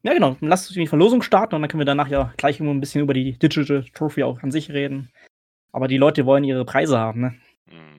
Ja, 0.03 0.13
genau. 0.13 0.37
Lass 0.41 0.67
uns 0.69 0.75
die 0.75 0.87
Verlosung 0.87 1.23
starten 1.23 1.55
und 1.55 1.63
dann 1.63 1.69
können 1.69 1.81
wir 1.81 1.87
danach 1.87 2.09
ja 2.09 2.33
gleich 2.37 2.61
ein 2.61 2.81
bisschen 2.81 3.03
über 3.03 3.15
die 3.15 3.39
Digital 3.39 3.85
Trophy 3.93 4.23
auch 4.23 4.43
an 4.43 4.51
sich 4.53 4.71
reden. 4.71 5.11
Aber 5.73 5.89
die 5.89 5.99
Leute 5.99 6.27
wollen 6.27 6.45
ihre 6.45 6.65
Preise 6.65 6.99
haben, 6.99 7.21
ne? 7.21 7.35
Mhm. 7.67 7.96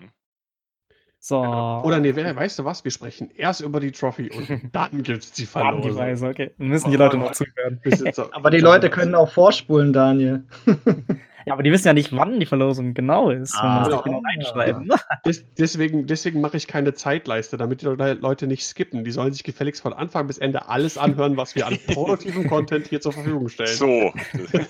So. 1.28 1.42
Genau. 1.42 1.84
Oder 1.84 2.00
nee, 2.00 2.16
weißt 2.16 2.58
du 2.58 2.64
was? 2.64 2.86
Wir 2.86 2.92
sprechen 2.92 3.30
erst 3.36 3.60
über 3.60 3.82
die 3.82 3.92
Trophy 3.92 4.32
und 4.32 4.48
dann 4.74 5.04
gibt 5.04 5.26
es 5.26 5.34
die 5.34 5.46
Verlosung. 5.46 5.82
die 5.82 5.98
Preise, 5.98 6.28
okay. 6.30 6.52
Dann 6.58 6.68
müssen 6.70 6.90
die 6.90 6.96
Leute 6.96 7.18
noch 7.18 7.34
zuhören. 7.34 7.82
aber 8.32 8.50
die 8.50 8.60
Leute 8.60 8.90
können 8.90 9.14
auch 9.14 9.30
vorspulen, 9.30 9.92
Daniel. 9.92 10.46
ja, 11.46 11.52
aber 11.52 11.64
die 11.64 11.72
wissen 11.74 11.86
ja 11.86 11.94
nicht, 11.94 12.16
wann 12.16 12.40
die 12.40 12.46
Verlosung 12.46 12.94
genau 12.94 13.30
ist, 13.30 13.58
ah, 13.58 13.84
genau. 13.84 14.02
genau 14.04 14.22
reinschreiben. 14.26 14.90
Des, 15.26 15.44
deswegen 15.56 16.08
deswegen 16.08 16.40
mache 16.40 16.56
ich 16.56 16.66
keine 16.66 16.94
Zeitleiste, 16.94 17.58
damit 17.58 17.82
die 17.82 17.88
Leute 17.88 18.48
nicht 18.48 18.66
skippen. 18.66 19.04
Die 19.04 19.12
sollen 19.12 19.34
sich 19.34 19.44
gefälligst 19.44 19.82
von 19.82 19.92
Anfang 19.92 20.28
bis 20.28 20.38
Ende 20.38 20.70
alles 20.70 20.98
anhören, 20.98 21.36
was 21.36 21.56
wir 21.56 21.68
an 21.68 21.78
produktivem 21.88 22.48
Content 22.48 22.88
hier 22.88 23.02
zur 23.02 23.12
Verfügung 23.12 23.50
stellen. 23.50 23.76
So. 23.76 24.14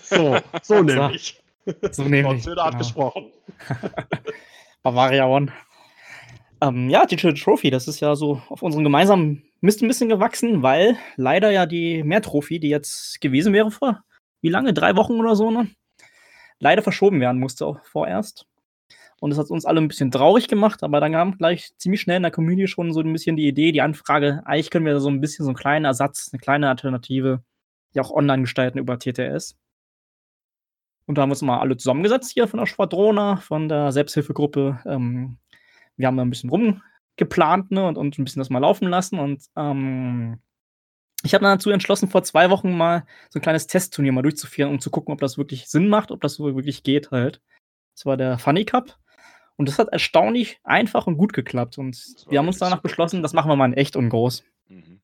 so, 0.02 0.40
so 0.64 0.82
nämlich. 0.82 1.40
So 1.92 2.02
nämlich. 2.02 2.46
Von 2.46 2.56
genau. 2.56 2.72
gesprochen. 2.80 3.32
Bavaria 4.82 5.28
One. 5.28 5.52
Ähm, 6.62 6.90
ja, 6.90 7.06
Digital 7.06 7.34
Trophy, 7.34 7.70
das 7.70 7.88
ist 7.88 8.00
ja 8.00 8.16
so 8.16 8.42
auf 8.50 8.62
unseren 8.62 8.84
gemeinsamen 8.84 9.44
Mist 9.62 9.82
ein 9.82 9.88
bisschen 9.88 10.10
gewachsen, 10.10 10.64
weil 10.64 10.98
leider 11.16 11.52
ja 11.52 11.66
die 11.66 12.04
Mehr-Trophy, 12.04 12.60
die 12.60 12.70
jetzt 12.70 13.22
gewesen 13.22 13.54
wäre 13.54 13.72
vor 13.72 14.04
wie 14.42 14.50
lange? 14.50 14.74
Drei 14.74 14.96
Wochen 14.96 15.20
oder 15.20 15.36
so, 15.36 15.52
ne? 15.52 15.70
Leider 16.60 16.82
verschoben 16.82 17.20
werden 17.20 17.40
musste 17.40 17.66
auch 17.66 17.84
vorerst. 17.86 18.46
Und 19.20 19.32
das 19.32 19.40
hat 19.40 19.50
uns 19.50 19.66
alle 19.66 19.82
ein 19.82 19.88
bisschen 19.88 20.12
traurig 20.12 20.48
gemacht, 20.48 20.84
aber 20.84 21.00
dann 21.00 21.14
kam 21.14 21.38
gleich 21.38 21.76
ziemlich 21.78 22.02
schnell 22.02 22.18
in 22.18 22.24
der 22.24 22.32
Community 22.32 22.68
schon 22.68 22.94
so 22.94 23.02
ein 23.02 23.12
bisschen 23.12 23.36
die 23.36 23.48
Idee, 23.48 23.72
die 23.72 23.82
Anfrage, 23.82 24.44
eigentlich 24.46 24.70
können 24.70 24.86
wir 24.86 25.00
so 25.00 25.10
ein 25.10 25.22
bisschen 25.22 25.44
so 25.44 25.50
einen 25.50 25.58
kleinen 25.58 25.86
Ersatz, 25.86 26.30
eine 26.32 26.40
kleine 26.40 26.70
Alternative 26.70 27.44
ja 27.94 28.04
auch 28.04 28.12
online 28.12 28.44
gestalten 28.44 28.78
über 28.78 29.00
TTS. 29.00 29.58
Und 31.08 31.18
da 31.18 31.24
haben 31.24 31.30
wir 31.30 31.34
uns 31.34 31.42
mal 31.42 31.60
alle 31.60 31.78
zusammengesetzt 31.78 32.32
hier 32.32 32.48
von 32.48 32.60
der 32.60 32.68
Schwadrona, 32.68 33.38
von 33.38 33.70
der 33.70 33.92
Selbsthilfegruppe 33.92 34.82
ähm, 34.86 35.38
wir 35.98 36.08
haben 36.08 36.18
da 36.18 36.24
ein 36.24 36.30
bisschen 36.30 36.50
rumgeplant 36.50 37.72
ne, 37.72 37.88
und, 37.88 37.98
und 37.98 38.18
ein 38.18 38.24
bisschen 38.24 38.40
das 38.40 38.50
mal 38.50 38.60
laufen 38.60 38.88
lassen. 38.88 39.20
Und 39.20 39.44
ähm, 39.56 40.40
ich 41.24 41.34
habe 41.34 41.44
dann 41.44 41.58
dazu 41.58 41.70
entschlossen, 41.72 42.10
vor 42.10 42.24
zwei 42.24 42.50
Wochen 42.50 42.78
mal 42.78 43.06
so 43.30 43.40
ein 43.40 43.42
kleines 43.42 43.68
Testturnier 43.68 44.12
mal 44.12 44.22
durchzuführen, 44.22 44.72
um 44.72 44.80
zu 44.80 44.90
gucken, 44.90 45.14
ob 45.14 45.20
das 45.20 45.38
wirklich 45.38 45.68
Sinn 45.68 45.90
macht, 45.90 46.12
ob 46.12 46.22
das 46.22 46.36
so 46.36 46.56
wirklich 46.56 46.84
geht 46.84 47.12
halt. 47.12 47.42
Das 47.96 48.06
war 48.06 48.18
der 48.18 48.38
Funny 48.38 48.66
Cup. 48.66 48.98
Und 49.58 49.68
das 49.68 49.80
hat 49.80 49.90
erstaunlich 49.90 50.60
einfach 50.64 51.08
und 51.08 51.18
gut 51.18 51.34
geklappt. 51.34 51.80
Und 51.80 51.98
wir 52.30 52.38
haben 52.38 52.48
uns 52.48 52.60
danach 52.60 52.82
beschlossen, 52.82 53.24
das 53.24 53.34
machen 53.34 53.50
wir 53.50 53.56
mal 53.56 53.66
in 53.66 53.74
echt 53.74 53.96
und 53.96 54.10
groß. 54.10 54.44
Mhm. 54.70 55.02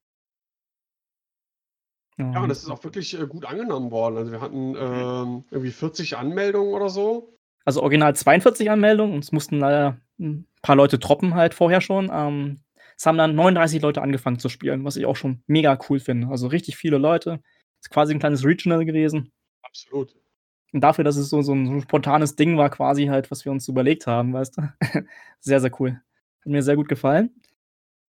Ja, 2.18 2.42
und 2.42 2.50
das 2.50 2.62
ist 2.62 2.70
auch 2.70 2.84
wirklich 2.84 3.20
äh, 3.20 3.26
gut 3.26 3.46
angenommen 3.46 3.90
worden. 3.90 4.18
Also 4.18 4.32
wir 4.32 4.40
hatten 4.40 4.76
ähm, 4.78 5.46
irgendwie 5.50 5.72
40 5.72 6.16
Anmeldungen 6.16 6.74
oder 6.74 6.90
so. 6.90 7.36
Also 7.66 7.82
original 7.82 8.16
42 8.16 8.70
Anmeldungen 8.70 9.16
und 9.16 9.24
es 9.24 9.32
mussten 9.32 9.58
leider 9.58 9.98
ein 10.20 10.46
paar 10.64 10.76
Leute 10.76 10.98
droppen 10.98 11.36
halt 11.36 11.54
vorher 11.54 11.82
schon. 11.82 12.10
Ähm, 12.12 12.62
es 12.98 13.06
haben 13.06 13.18
dann 13.18 13.36
39 13.36 13.82
Leute 13.82 14.02
angefangen 14.02 14.40
zu 14.40 14.50
spielen, 14.50 14.84
was 14.86 14.96
ich 14.96 15.06
auch 15.06 15.16
schon 15.16 15.44
mega 15.46 15.78
cool 15.90 16.00
finde. 16.00 16.30
Also 16.30 16.48
richtig 16.48 16.78
viele 16.78 16.98
Leute. 16.98 17.42
Ist 17.82 17.90
quasi 17.90 18.14
ein 18.14 18.20
kleines 18.20 18.46
Regional 18.46 18.86
gewesen. 18.86 19.32
Absolut. 19.62 20.16
Und 20.72 20.82
dafür, 20.82 21.04
dass 21.04 21.18
es 21.18 21.30
so, 21.30 21.42
so 21.42 21.54
ein 21.54 21.82
spontanes 21.82 22.36
Ding 22.36 22.58
war, 22.58 22.70
quasi 22.70 23.06
halt, 23.06 23.30
was 23.30 23.46
wir 23.46 23.52
uns 23.52 23.68
überlegt 23.68 24.08
haben, 24.08 24.34
weißt 24.34 24.58
du? 24.58 24.62
sehr, 25.40 25.60
sehr 25.60 25.72
cool. 25.80 26.02
Hat 26.40 26.48
mir 26.48 26.64
sehr 26.64 26.76
gut 26.76 26.88
gefallen. 26.88 27.30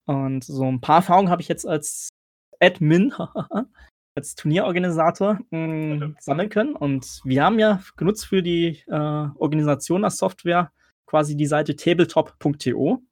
Und 0.07 0.45
so 0.45 0.65
ein 0.65 0.81
paar 0.81 0.97
Erfahrungen 0.97 1.31
habe 1.31 1.41
ich 1.41 1.49
jetzt 1.49 1.67
als 1.67 2.11
Admin 2.59 3.15
als 4.17 4.35
Turnierorganisator 4.35 5.39
mh, 5.51 6.01
hm, 6.01 6.17
sammeln 6.19 6.49
können. 6.49 6.75
Und 6.75 7.21
wir 7.25 7.45
haben 7.45 7.59
ja 7.59 7.81
genutzt 7.97 8.27
für 8.27 8.43
die 8.43 8.83
äh, 8.89 9.29
Organisation 9.39 10.03
der 10.03 10.11
Software 10.11 10.73
quasi 11.11 11.37
die 11.37 11.47
Seite 11.47 11.75
tabletop.to. 11.75 13.03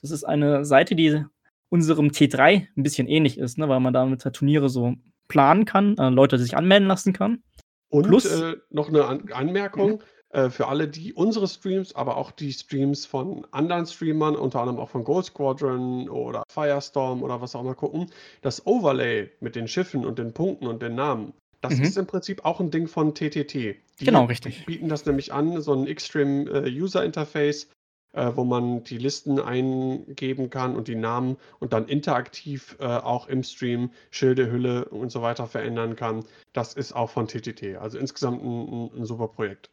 Das 0.00 0.10
ist 0.10 0.24
eine 0.24 0.64
Seite, 0.64 0.96
die 0.96 1.24
unserem 1.68 2.08
T3 2.08 2.66
ein 2.76 2.82
bisschen 2.82 3.06
ähnlich 3.06 3.38
ist, 3.38 3.56
ne, 3.56 3.68
weil 3.68 3.78
man 3.78 3.94
damit 3.94 4.24
halt 4.24 4.34
Turniere 4.34 4.68
so 4.68 4.94
planen 5.28 5.64
kann, 5.64 5.96
äh, 5.96 6.08
Leute 6.08 6.38
sich 6.38 6.56
anmelden 6.56 6.88
lassen 6.88 7.12
kann. 7.12 7.44
Und 7.88 8.08
Plus, 8.08 8.24
äh, 8.26 8.56
noch 8.70 8.88
eine 8.88 9.04
An 9.04 9.30
Anmerkung. 9.32 9.92
Mhm 9.92 9.98
äh, 10.30 10.50
für 10.50 10.66
alle, 10.66 10.88
die 10.88 11.14
unsere 11.14 11.46
Streams, 11.46 11.94
aber 11.94 12.16
auch 12.16 12.32
die 12.32 12.52
Streams 12.52 13.06
von 13.06 13.46
anderen 13.52 13.86
Streamern, 13.86 14.34
unter 14.34 14.58
anderem 14.58 14.80
auch 14.80 14.88
von 14.88 15.04
Gold 15.04 15.26
Squadron 15.26 16.08
oder 16.08 16.42
Firestorm 16.48 17.22
oder 17.22 17.40
was 17.40 17.54
auch 17.54 17.60
immer 17.60 17.76
gucken, 17.76 18.10
das 18.42 18.66
Overlay 18.66 19.30
mit 19.38 19.54
den 19.54 19.68
Schiffen 19.68 20.04
und 20.04 20.18
den 20.18 20.32
Punkten 20.32 20.66
und 20.66 20.82
den 20.82 20.96
Namen, 20.96 21.34
das 21.64 21.78
mhm. 21.78 21.84
ist 21.84 21.96
im 21.96 22.06
Prinzip 22.06 22.44
auch 22.44 22.60
ein 22.60 22.70
Ding 22.70 22.88
von 22.88 23.14
TTT. 23.14 23.54
Die 23.54 24.04
genau, 24.04 24.26
richtig. 24.26 24.66
bieten 24.66 24.90
das 24.90 25.06
nämlich 25.06 25.32
an, 25.32 25.62
so 25.62 25.72
ein 25.72 25.86
Xtreme 25.86 26.50
äh, 26.50 26.70
User 26.70 27.02
Interface, 27.02 27.70
äh, 28.12 28.32
wo 28.34 28.44
man 28.44 28.84
die 28.84 28.98
Listen 28.98 29.40
eingeben 29.40 30.50
kann 30.50 30.76
und 30.76 30.88
die 30.88 30.94
Namen 30.94 31.38
und 31.60 31.72
dann 31.72 31.88
interaktiv 31.88 32.76
äh, 32.80 32.84
auch 32.84 33.28
im 33.28 33.42
Stream 33.42 33.90
Schilde, 34.10 34.50
Hülle 34.50 34.84
und 34.84 35.10
so 35.10 35.22
weiter 35.22 35.46
verändern 35.46 35.96
kann. 35.96 36.26
Das 36.52 36.74
ist 36.74 36.92
auch 36.94 37.08
von 37.08 37.28
TTT. 37.28 37.76
Also 37.80 37.98
insgesamt 37.98 38.44
ein, 38.44 38.68
ein, 38.68 38.90
ein 38.98 39.04
super 39.06 39.28
Projekt. 39.28 39.70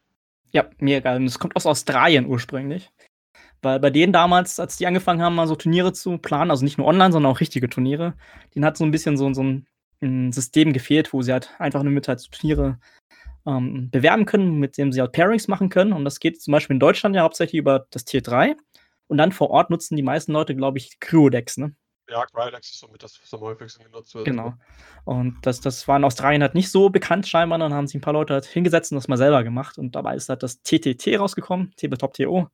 Ja, 0.50 0.70
mega. 0.78 1.14
Und 1.14 1.26
es 1.26 1.38
kommt 1.38 1.56
aus 1.56 1.66
Australien 1.66 2.26
ursprünglich. 2.26 2.90
Weil 3.60 3.80
bei 3.80 3.90
denen 3.90 4.14
damals, 4.14 4.58
als 4.58 4.78
die 4.78 4.86
angefangen 4.86 5.20
haben, 5.20 5.34
mal 5.34 5.46
so 5.46 5.56
Turniere 5.56 5.92
zu 5.92 6.16
planen, 6.16 6.50
also 6.50 6.64
nicht 6.64 6.78
nur 6.78 6.86
online, 6.86 7.12
sondern 7.12 7.30
auch 7.30 7.40
richtige 7.40 7.68
Turniere, 7.68 8.14
denen 8.54 8.64
hat 8.64 8.78
so 8.78 8.84
ein 8.84 8.90
bisschen 8.90 9.18
so, 9.18 9.32
so 9.34 9.42
ein, 9.42 9.66
ein 10.02 10.32
System 10.32 10.72
gefehlt, 10.72 11.12
wo 11.12 11.22
sie 11.22 11.32
halt 11.32 11.50
einfach 11.58 11.82
nur 11.82 11.92
mit 11.92 12.08
halt 12.08 12.30
Turniere 12.30 12.78
ähm, 13.46 13.90
bewerben 13.90 14.26
können, 14.26 14.58
mit 14.58 14.78
dem 14.78 14.92
sie 14.92 15.00
halt 15.00 15.12
Pairings 15.12 15.48
machen 15.48 15.68
können. 15.68 15.92
Und 15.92 16.04
das 16.04 16.20
geht 16.20 16.40
zum 16.40 16.52
Beispiel 16.52 16.74
in 16.74 16.80
Deutschland 16.80 17.16
ja 17.16 17.22
hauptsächlich 17.22 17.58
über 17.58 17.86
das 17.90 18.04
Tier 18.04 18.22
3. 18.22 18.56
Und 19.08 19.18
dann 19.18 19.32
vor 19.32 19.50
Ort 19.50 19.70
nutzen 19.70 19.96
die 19.96 20.02
meisten 20.02 20.32
Leute, 20.32 20.54
glaube 20.54 20.78
ich, 20.78 20.98
Cryodex, 21.00 21.58
ne? 21.58 21.74
Ja, 22.10 22.26
Crydex 22.26 22.70
ist 22.70 22.80
somit 22.80 23.02
das, 23.02 23.18
was 23.22 23.32
am 23.32 23.40
häufigsten 23.40 23.84
genutzt 23.84 24.14
wird. 24.14 24.26
Genau. 24.26 24.54
Und 25.04 25.38
das, 25.42 25.60
das 25.60 25.86
war 25.88 25.96
in 25.96 26.04
Australien 26.04 26.42
halt 26.42 26.54
nicht 26.54 26.70
so 26.70 26.90
bekannt 26.90 27.26
scheinbar. 27.26 27.58
Dann 27.58 27.72
haben 27.72 27.86
sich 27.86 27.96
ein 27.96 28.00
paar 28.00 28.12
Leute 28.12 28.34
halt 28.34 28.44
hingesetzt 28.44 28.92
und 28.92 28.96
das 28.96 29.08
mal 29.08 29.16
selber 29.16 29.44
gemacht. 29.44 29.78
Und 29.78 29.94
dabei 29.94 30.16
ist 30.16 30.28
halt 30.28 30.42
das 30.42 30.62
TTT 30.62 31.18
rausgekommen, 31.18 31.72
Tabletop 31.76 32.14
TO. 32.14 32.48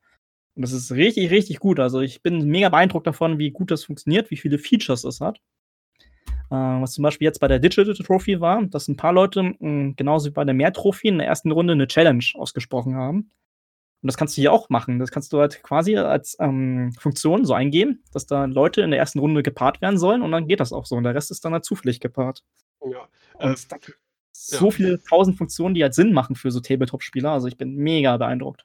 Und 0.54 0.62
das 0.62 0.72
ist 0.72 0.92
richtig, 0.92 1.30
richtig 1.30 1.60
gut. 1.60 1.80
Also 1.80 2.00
ich 2.00 2.22
bin 2.22 2.46
mega 2.46 2.68
beeindruckt 2.68 3.06
davon, 3.06 3.38
wie 3.38 3.50
gut 3.50 3.70
das 3.70 3.84
funktioniert, 3.84 4.30
wie 4.30 4.36
viele 4.36 4.58
Features 4.58 5.04
es 5.04 5.20
hat. 5.20 5.40
Äh, 6.50 6.54
was 6.54 6.92
zum 6.92 7.02
Beispiel 7.02 7.26
jetzt 7.26 7.40
bei 7.40 7.48
der 7.48 7.58
Digital 7.58 7.94
Trophy 7.94 8.40
war, 8.40 8.64
dass 8.64 8.88
ein 8.88 8.96
paar 8.96 9.12
Leute, 9.12 9.54
mh, 9.58 9.94
genauso 9.96 10.28
wie 10.28 10.32
bei 10.32 10.44
der 10.44 10.54
Mehr 10.54 10.72
Trophy, 10.72 11.08
in 11.08 11.18
der 11.18 11.26
ersten 11.26 11.50
Runde 11.50 11.72
eine 11.72 11.86
Challenge 11.86 12.24
ausgesprochen 12.34 12.96
haben. 12.96 13.30
Und 14.00 14.06
das 14.06 14.16
kannst 14.16 14.36
du 14.36 14.40
hier 14.40 14.52
auch 14.52 14.70
machen. 14.70 15.00
Das 15.00 15.10
kannst 15.10 15.32
du 15.32 15.40
halt 15.40 15.62
quasi 15.62 15.96
als 15.96 16.36
ähm, 16.40 16.92
Funktion 16.98 17.44
so 17.44 17.52
eingeben, 17.52 18.04
dass 18.12 18.26
da 18.26 18.44
Leute 18.44 18.82
in 18.82 18.90
der 18.90 19.00
ersten 19.00 19.18
Runde 19.18 19.42
gepaart 19.42 19.82
werden 19.82 19.98
sollen 19.98 20.22
und 20.22 20.30
dann 20.30 20.46
geht 20.46 20.60
das 20.60 20.72
auch 20.72 20.86
so. 20.86 20.94
Und 20.96 21.02
der 21.02 21.14
Rest 21.14 21.30
ist 21.30 21.44
dann 21.44 21.52
halt 21.52 21.64
zufällig 21.64 21.98
gepaart. 21.98 22.44
Ja. 22.84 23.08
Äh, 23.40 23.56
so 24.32 24.66
ja. 24.66 24.70
viele 24.70 25.02
tausend 25.02 25.36
Funktionen, 25.36 25.74
die 25.74 25.82
halt 25.82 25.94
Sinn 25.94 26.12
machen 26.12 26.36
für 26.36 26.52
so 26.52 26.60
Tabletop-Spieler. 26.60 27.32
Also 27.32 27.48
ich 27.48 27.58
bin 27.58 27.74
mega 27.74 28.16
beeindruckt. 28.16 28.64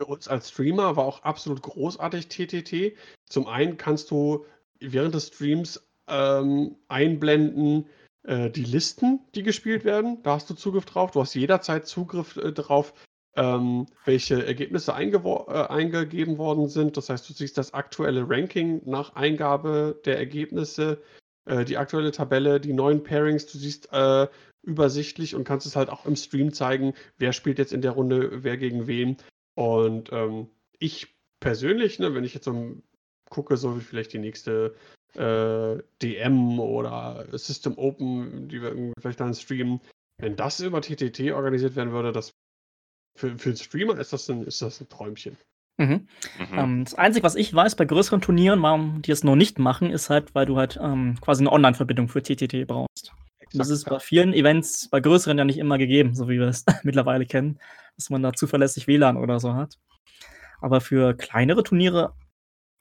Für 0.00 0.06
uns 0.06 0.28
als 0.28 0.50
Streamer 0.50 0.94
war 0.94 1.04
auch 1.04 1.24
absolut 1.24 1.60
großartig 1.60 2.28
TTT. 2.28 2.96
Zum 3.26 3.48
einen 3.48 3.76
kannst 3.76 4.12
du 4.12 4.46
während 4.78 5.14
des 5.16 5.26
Streams 5.26 5.87
ähm, 6.08 6.76
einblenden, 6.88 7.86
äh, 8.24 8.50
die 8.50 8.64
Listen, 8.64 9.20
die 9.34 9.42
gespielt 9.42 9.84
werden. 9.84 10.22
Da 10.22 10.34
hast 10.34 10.50
du 10.50 10.54
Zugriff 10.54 10.84
drauf. 10.84 11.10
Du 11.10 11.20
hast 11.20 11.34
jederzeit 11.34 11.86
Zugriff 11.86 12.36
äh, 12.36 12.52
drauf, 12.52 12.94
ähm, 13.36 13.86
welche 14.04 14.44
Ergebnisse 14.44 14.92
äh, 14.92 14.94
eingegeben 14.94 16.38
worden 16.38 16.68
sind. 16.68 16.96
Das 16.96 17.08
heißt, 17.08 17.28
du 17.28 17.32
siehst 17.32 17.56
das 17.56 17.74
aktuelle 17.74 18.28
Ranking 18.28 18.82
nach 18.84 19.14
Eingabe 19.14 20.00
der 20.04 20.18
Ergebnisse, 20.18 21.00
äh, 21.46 21.64
die 21.64 21.76
aktuelle 21.76 22.12
Tabelle, 22.12 22.60
die 22.60 22.72
neuen 22.72 23.02
Pairings. 23.02 23.46
Du 23.46 23.58
siehst 23.58 23.92
äh, 23.92 24.26
übersichtlich 24.62 25.34
und 25.34 25.44
kannst 25.44 25.66
es 25.66 25.76
halt 25.76 25.88
auch 25.88 26.04
im 26.04 26.16
Stream 26.16 26.52
zeigen, 26.52 26.94
wer 27.16 27.32
spielt 27.32 27.58
jetzt 27.58 27.72
in 27.72 27.82
der 27.82 27.92
Runde, 27.92 28.42
wer 28.42 28.56
gegen 28.56 28.86
wen. 28.86 29.16
Und 29.54 30.12
ähm, 30.12 30.48
ich 30.78 31.16
persönlich, 31.40 31.98
ne, 31.98 32.14
wenn 32.14 32.24
ich 32.24 32.34
jetzt 32.34 32.44
so 32.44 32.82
gucke, 33.30 33.56
so 33.56 33.76
wie 33.76 33.80
vielleicht 33.80 34.12
die 34.12 34.18
nächste 34.18 34.74
äh, 35.14 35.82
DM 36.02 36.58
oder 36.60 37.26
System 37.32 37.76
Open, 37.78 38.48
die 38.48 38.62
wir 38.62 38.92
vielleicht 39.00 39.20
dann 39.20 39.34
streamen, 39.34 39.80
wenn 40.18 40.36
das 40.36 40.60
über 40.60 40.80
TTT 40.80 41.32
organisiert 41.32 41.76
werden 41.76 41.92
würde, 41.92 42.12
das 42.12 42.32
für, 43.16 43.36
für 43.38 43.50
einen 43.50 43.56
Streamer 43.56 43.98
ist 43.98 44.12
das 44.12 44.28
ein, 44.30 44.44
ist 44.44 44.62
das 44.62 44.80
ein 44.80 44.88
Träumchen. 44.88 45.36
Mhm. 45.78 46.08
Mhm. 46.38 46.58
Ähm, 46.58 46.84
das 46.84 46.94
Einzige, 46.94 47.24
was 47.24 47.36
ich 47.36 47.54
weiß 47.54 47.76
bei 47.76 47.84
größeren 47.84 48.20
Turnieren, 48.20 48.62
warum 48.62 49.02
die 49.02 49.12
es 49.12 49.24
noch 49.24 49.36
nicht 49.36 49.58
machen, 49.58 49.90
ist 49.90 50.10
halt, 50.10 50.34
weil 50.34 50.46
du 50.46 50.56
halt 50.56 50.78
ähm, 50.82 51.16
quasi 51.20 51.42
eine 51.42 51.52
Online-Verbindung 51.52 52.08
für 52.08 52.22
TTT 52.22 52.66
brauchst. 52.66 53.12
Das 53.54 53.70
ist 53.70 53.84
bei 53.84 53.98
vielen 53.98 54.34
Events, 54.34 54.88
bei 54.90 55.00
größeren 55.00 55.38
ja 55.38 55.44
nicht 55.44 55.58
immer 55.58 55.78
gegeben, 55.78 56.14
so 56.14 56.28
wie 56.28 56.38
wir 56.38 56.48
es 56.48 56.64
mittlerweile 56.82 57.26
kennen, 57.26 57.58
dass 57.96 58.10
man 58.10 58.22
da 58.22 58.32
zuverlässig 58.32 58.86
WLAN 58.86 59.16
oder 59.16 59.40
so 59.40 59.54
hat. 59.54 59.78
Aber 60.60 60.80
für 60.80 61.14
kleinere 61.14 61.62
Turniere 61.62 62.14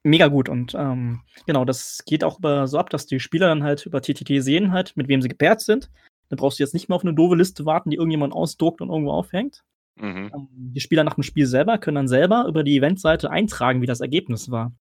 mega 0.07 0.27
gut. 0.27 0.49
Und 0.49 0.73
ähm, 0.75 1.21
genau, 1.45 1.65
das 1.65 2.03
geht 2.05 2.23
auch 2.23 2.39
über, 2.39 2.67
so 2.67 2.77
ab, 2.77 2.89
dass 2.89 3.05
die 3.05 3.19
Spieler 3.19 3.47
dann 3.47 3.63
halt 3.63 3.85
über 3.85 4.01
TTT 4.01 4.41
sehen 4.41 4.71
halt, 4.71 4.95
mit 4.95 5.07
wem 5.07 5.21
sie 5.21 5.29
gepaart 5.29 5.61
sind. 5.61 5.89
Dann 6.29 6.37
brauchst 6.37 6.59
du 6.59 6.63
jetzt 6.63 6.73
nicht 6.73 6.89
mehr 6.89 6.95
auf 6.95 7.03
eine 7.03 7.13
doofe 7.13 7.35
Liste 7.35 7.65
warten, 7.65 7.89
die 7.89 7.97
irgendjemand 7.97 8.33
ausdruckt 8.33 8.81
und 8.81 8.89
irgendwo 8.89 9.11
aufhängt. 9.11 9.63
Mhm. 9.95 10.31
Ähm, 10.33 10.47
Die 10.51 10.79
Spieler 10.79 11.03
nach 11.03 11.15
dem 11.15 11.23
Spiel 11.23 11.45
selber 11.45 11.77
können 11.77 11.95
dann 11.95 12.07
selber 12.07 12.45
über 12.47 12.63
die 12.63 12.77
Eventseite 12.77 13.29
eintragen, 13.29 13.81
wie 13.81 13.87
das 13.87 14.01
Ergebnis 14.01 14.51
war. 14.51 14.73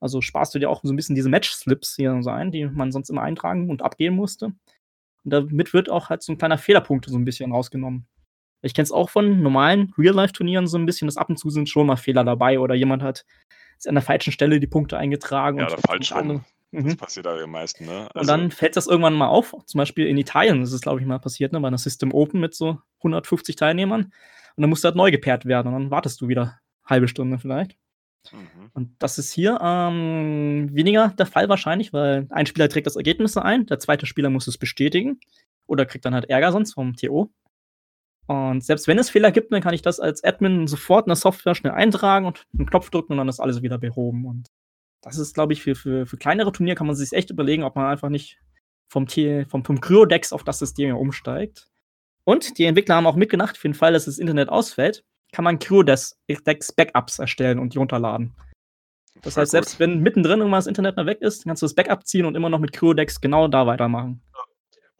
Also 0.00 0.20
sparst 0.20 0.54
du 0.54 0.58
dir 0.58 0.68
auch 0.68 0.80
so 0.82 0.92
ein 0.92 0.96
bisschen 0.96 1.14
diese 1.14 1.28
Match-Slips 1.28 1.96
hier 1.96 2.16
so 2.22 2.30
ein, 2.30 2.50
die 2.50 2.66
man 2.66 2.90
sonst 2.90 3.08
immer 3.08 3.22
eintragen 3.22 3.70
und 3.70 3.82
abgeben 3.82 4.16
musste. 4.16 4.46
Und 5.24 5.30
damit 5.32 5.72
wird 5.72 5.88
auch 5.88 6.10
halt 6.10 6.22
so 6.22 6.32
ein 6.32 6.38
kleiner 6.38 6.58
Fehlerpunkt 6.58 7.06
so 7.06 7.16
ein 7.16 7.24
bisschen 7.24 7.52
rausgenommen. 7.52 8.06
Ich 8.62 8.74
kenne 8.74 8.84
es 8.84 8.92
auch 8.92 9.10
von 9.10 9.42
normalen 9.42 9.92
Real-Life-Turnieren 9.98 10.66
so 10.66 10.78
ein 10.78 10.86
bisschen, 10.86 11.06
dass 11.06 11.16
ab 11.16 11.28
und 11.28 11.36
zu 11.36 11.50
sind 11.50 11.68
schon 11.68 11.86
mal 11.86 11.96
Fehler 11.96 12.24
dabei 12.24 12.58
oder 12.58 12.74
jemand 12.74 13.02
hat 13.02 13.24
ist 13.82 13.88
an 13.88 13.94
der 13.94 14.02
falschen 14.02 14.32
Stelle 14.32 14.60
die 14.60 14.66
Punkte 14.66 14.96
eingetragen. 14.96 15.58
Ja, 15.58 15.66
und 15.66 15.72
oder 15.72 15.82
falsch 15.82 16.14
rum. 16.14 16.44
Mhm. 16.70 16.84
Das 16.84 16.96
passiert 16.96 17.26
aber 17.26 17.42
am 17.42 17.50
meisten, 17.50 17.84
ne? 17.84 18.08
Und 18.14 18.26
dann 18.26 18.50
fällt 18.50 18.76
das 18.76 18.86
irgendwann 18.86 19.14
mal 19.14 19.28
auf. 19.28 19.54
Zum 19.66 19.78
Beispiel 19.78 20.06
in 20.06 20.16
Italien 20.16 20.62
ist 20.62 20.72
es, 20.72 20.80
glaube 20.80 21.00
ich, 21.00 21.06
mal 21.06 21.18
passiert, 21.18 21.52
ne, 21.52 21.60
bei 21.60 21.68
einer 21.68 21.78
System 21.78 22.12
Open 22.14 22.40
mit 22.40 22.54
so 22.54 22.78
150 22.98 23.56
Teilnehmern. 23.56 24.04
Und 24.04 24.62
dann 24.62 24.70
musst 24.70 24.84
du 24.84 24.86
halt 24.86 24.96
neu 24.96 25.10
gepaart 25.10 25.44
werden 25.44 25.68
und 25.68 25.74
dann 25.74 25.90
wartest 25.90 26.20
du 26.20 26.28
wieder 26.28 26.58
halbe 26.84 27.08
Stunde 27.08 27.38
vielleicht. 27.38 27.76
Mhm. 28.30 28.70
Und 28.72 28.90
das 29.00 29.18
ist 29.18 29.32
hier 29.32 29.58
ähm, 29.60 30.70
weniger 30.72 31.08
der 31.08 31.26
Fall 31.26 31.48
wahrscheinlich, 31.48 31.92
weil 31.92 32.26
ein 32.30 32.46
Spieler 32.46 32.68
trägt 32.68 32.86
das 32.86 32.96
Ergebnis 32.96 33.36
ein, 33.36 33.66
der 33.66 33.78
zweite 33.78 34.06
Spieler 34.06 34.30
muss 34.30 34.46
es 34.46 34.56
bestätigen 34.58 35.20
oder 35.66 35.84
kriegt 35.84 36.04
dann 36.04 36.14
halt 36.14 36.30
Ärger 36.30 36.52
sonst 36.52 36.74
vom 36.74 36.94
TO. 36.94 37.30
Und 38.26 38.64
selbst 38.64 38.86
wenn 38.88 38.98
es 38.98 39.10
Fehler 39.10 39.32
gibt, 39.32 39.52
dann 39.52 39.60
kann 39.60 39.74
ich 39.74 39.82
das 39.82 40.00
als 40.00 40.22
Admin 40.22 40.66
sofort 40.66 41.06
in 41.06 41.10
der 41.10 41.16
Software 41.16 41.54
schnell 41.54 41.72
eintragen 41.72 42.26
und 42.26 42.46
einen 42.56 42.66
Knopf 42.66 42.90
drücken 42.90 43.12
und 43.12 43.18
dann 43.18 43.28
ist 43.28 43.40
alles 43.40 43.62
wieder 43.62 43.78
behoben. 43.78 44.26
Und 44.26 44.48
das 45.02 45.18
ist, 45.18 45.34
glaube 45.34 45.52
ich, 45.52 45.62
für, 45.62 45.74
für, 45.74 46.06
für 46.06 46.16
kleinere 46.16 46.52
Turniere 46.52 46.76
kann 46.76 46.86
man 46.86 46.96
sich 46.96 47.12
echt 47.12 47.30
überlegen, 47.30 47.64
ob 47.64 47.74
man 47.74 47.86
einfach 47.86 48.08
nicht 48.08 48.38
vom, 48.88 49.06
T 49.06 49.44
vom, 49.46 49.64
vom 49.64 49.80
Cryo-Dex 49.80 50.32
auf 50.32 50.44
das 50.44 50.60
System 50.60 50.96
umsteigt. 50.96 51.68
Und 52.24 52.58
die 52.58 52.64
Entwickler 52.64 52.94
haben 52.94 53.06
auch 53.06 53.16
mitgedacht, 53.16 53.56
für 53.56 53.68
den 53.68 53.74
Fall, 53.74 53.92
dass 53.92 54.04
das 54.04 54.18
Internet 54.18 54.48
ausfällt, 54.48 55.04
kann 55.32 55.44
man 55.44 55.58
Cryo-Dex-Backups 55.58 57.18
erstellen 57.18 57.58
und 57.58 57.74
die 57.74 57.78
runterladen. 57.78 58.34
Das 59.22 59.36
heißt, 59.36 59.50
selbst 59.50 59.80
wenn 59.80 60.00
mittendrin 60.00 60.40
irgendwann 60.40 60.58
das 60.58 60.66
Internet 60.66 60.96
mal 60.96 61.06
weg 61.06 61.20
ist, 61.20 61.44
kannst 61.44 61.62
du 61.62 61.66
das 61.66 61.74
Backup 61.74 62.06
ziehen 62.06 62.26
und 62.26 62.36
immer 62.36 62.50
noch 62.50 62.58
mit 62.58 62.72
Cryo-Dex 62.72 63.20
genau 63.20 63.48
da 63.48 63.66
weitermachen. 63.66 64.22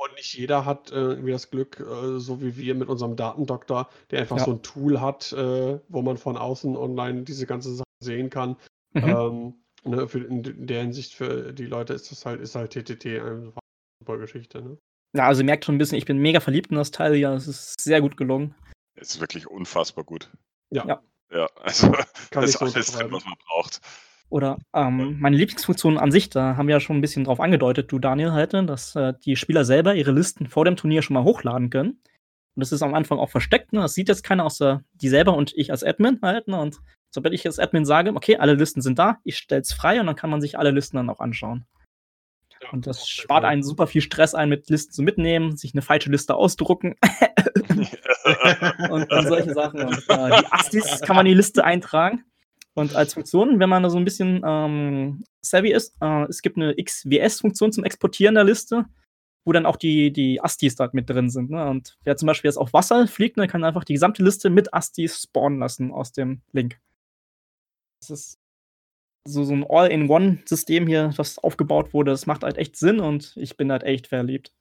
Und 0.03 0.14
nicht 0.16 0.34
jeder 0.34 0.64
hat 0.64 0.90
äh, 0.90 0.94
irgendwie 0.94 1.30
das 1.30 1.50
Glück, 1.50 1.78
äh, 1.78 2.18
so 2.18 2.40
wie 2.42 2.57
wir 2.57 2.74
mit 2.74 2.88
unserem 2.88 3.14
Datendoktor, 3.14 3.88
der 4.11 4.20
einfach 4.20 4.38
Ja. 4.38 4.44
so 4.44 4.53
ein 4.53 4.62
Tool 4.62 5.00
hat, 5.00 5.32
äh, 5.32 5.78
wo 5.88 6.03
man 6.03 6.16
von 6.16 6.36
außen 6.36 6.76
online 6.76 7.22
diese 7.22 7.46
ganze 7.46 7.74
Sache 7.74 7.86
sehen 8.03 8.28
kann. 8.28 8.57
Mhm. 8.94 9.05
Ähm, 9.05 9.55
ne, 9.84 10.09
für, 10.09 10.18
in 10.18 10.66
der 10.66 10.82
Hinsicht 10.82 11.14
für 11.14 11.53
die 11.53 11.66
Leute 11.66 11.92
ist 11.92 12.11
das 12.11 12.26
halt, 12.26 12.40
ist 12.40 12.57
halt 12.57 12.72
TTT 12.72 13.07
eine 13.07 13.53
super 14.00 14.18
Geschichte. 14.18 14.61
Ne? 14.62 14.78
Ja, 15.14 15.26
also 15.26 15.42
ihr 15.42 15.46
merkt 15.46 15.64
schon 15.64 15.76
ein 15.76 15.78
bisschen, 15.78 15.98
ich 15.98 16.07
bin 16.07 16.18
mega 16.18 16.40
verliebt 16.40 16.70
in 16.70 16.76
das 16.76 16.90
Teil 16.90 17.14
hier. 17.14 17.30
Es 17.30 17.46
ist 17.46 17.80
sehr 17.80 18.00
gut 18.00 18.16
gelungen. 18.16 18.55
Es 18.94 19.14
ist 19.14 19.20
wirklich 19.20 19.46
unfassbar 19.46 20.05
gut. 20.05 20.30
Ja. 20.70 20.84
Ja. 20.86 21.03
Ja, 21.30 21.48
also 21.61 21.90
Kann 21.90 22.05
das 22.42 22.50
ist 22.50 22.59
so 22.59 22.64
alles 22.64 22.92
drin, 22.92 23.12
was 23.12 23.24
man 23.24 23.34
braucht. 23.46 23.80
Oder 24.32 24.56
ähm, 24.72 25.18
meine 25.20 25.36
Lieblingsfunktion 25.36 25.98
an 25.98 26.10
sich, 26.10 26.30
da 26.30 26.56
haben 26.56 26.66
wir 26.66 26.76
ja 26.76 26.80
schon 26.80 26.96
ein 26.96 27.02
bisschen 27.02 27.24
drauf 27.24 27.38
angedeutet, 27.38 27.92
du 27.92 27.98
Daniel 27.98 28.32
halt, 28.32 28.54
ne, 28.54 28.64
dass 28.64 28.96
äh, 28.96 29.12
die 29.26 29.36
Spieler 29.36 29.66
selber 29.66 29.94
ihre 29.94 30.10
Listen 30.10 30.46
vor 30.46 30.64
dem 30.64 30.74
Turnier 30.74 31.02
schon 31.02 31.12
mal 31.12 31.22
hochladen 31.22 31.68
können. 31.68 32.00
Und 32.54 32.60
das 32.60 32.72
ist 32.72 32.80
am 32.80 32.94
Anfang 32.94 33.18
auch 33.18 33.28
versteckt, 33.28 33.74
ne? 33.74 33.80
Das 33.80 33.92
sieht 33.92 34.08
jetzt 34.08 34.24
keiner 34.24 34.46
außer 34.46 34.82
die 34.94 35.10
selber 35.10 35.36
und 35.36 35.52
ich 35.54 35.70
als 35.70 35.84
Admin 35.84 36.18
halt, 36.22 36.48
ne? 36.48 36.58
Und 36.58 36.80
sobald 37.10 37.34
ich 37.34 37.44
als 37.44 37.58
Admin 37.58 37.84
sage, 37.84 38.14
okay, 38.14 38.38
alle 38.38 38.54
Listen 38.54 38.80
sind 38.80 38.98
da, 38.98 39.18
ich 39.22 39.36
stell's 39.36 39.74
frei 39.74 40.00
und 40.00 40.06
dann 40.06 40.16
kann 40.16 40.30
man 40.30 40.40
sich 40.40 40.58
alle 40.58 40.70
Listen 40.70 40.96
dann 40.96 41.10
auch 41.10 41.20
anschauen. 41.20 41.66
Ja, 42.62 42.70
Und 42.70 42.86
das 42.86 43.06
spart 43.06 43.44
einen 43.44 43.62
super 43.62 43.86
viel 43.86 44.00
Stress 44.00 44.34
ein, 44.34 44.48
mit 44.48 44.70
Listen 44.70 44.92
zu 44.92 45.02
mitnehmen, 45.02 45.58
sich 45.58 45.74
eine 45.74 45.82
falsche 45.82 46.10
Liste 46.10 46.36
ausdrucken 46.36 46.94
und, 48.90 49.12
und 49.12 49.28
solche 49.28 49.52
Sachen. 49.52 49.82
Und, 49.82 50.08
äh, 50.08 50.40
die 50.40 50.52
Astis 50.52 51.02
kann 51.02 51.16
man 51.16 51.26
in 51.26 51.32
die 51.32 51.36
Liste 51.36 51.64
eintragen. 51.64 52.24
Und 52.74 52.96
als 52.96 53.14
Funktion, 53.14 53.60
wenn 53.60 53.68
man 53.68 53.82
da 53.82 53.90
so 53.90 53.98
ein 53.98 54.04
bisschen 54.04 54.42
ähm, 54.44 55.24
savvy 55.42 55.72
ist, 55.72 55.94
äh, 56.00 56.24
es 56.28 56.40
gibt 56.40 56.56
eine 56.56 56.74
XWS-Funktion 56.74 57.72
zum 57.72 57.84
Exportieren 57.84 58.34
der 58.34 58.44
Liste, 58.44 58.86
wo 59.44 59.52
dann 59.52 59.66
auch 59.66 59.76
die, 59.76 60.12
die 60.12 60.40
Astis 60.40 60.76
dort 60.76 60.94
mit 60.94 61.10
drin 61.10 61.28
sind. 61.28 61.50
Ne? 61.50 61.68
Und 61.68 61.98
wer 62.04 62.16
zum 62.16 62.26
Beispiel 62.26 62.48
jetzt 62.48 62.56
auf 62.56 62.72
Wasser 62.72 63.06
fliegt, 63.06 63.36
ne, 63.36 63.46
kann 63.46 63.64
einfach 63.64 63.84
die 63.84 63.92
gesamte 63.92 64.22
Liste 64.22 64.48
mit 64.48 64.72
Astis 64.72 65.22
spawnen 65.22 65.58
lassen 65.58 65.90
aus 65.90 66.12
dem 66.12 66.40
Link. 66.52 66.80
Das 68.00 68.10
ist 68.10 68.38
so, 69.26 69.44
so 69.44 69.52
ein 69.52 69.66
All-in-One-System 69.68 70.86
hier, 70.86 71.12
das 71.16 71.38
aufgebaut 71.38 71.92
wurde. 71.92 72.10
Das 72.10 72.26
macht 72.26 72.42
halt 72.42 72.56
echt 72.56 72.76
Sinn 72.76 73.00
und 73.00 73.36
ich 73.36 73.56
bin 73.56 73.70
halt 73.70 73.82
echt 73.82 74.06
verliebt. 74.06 74.52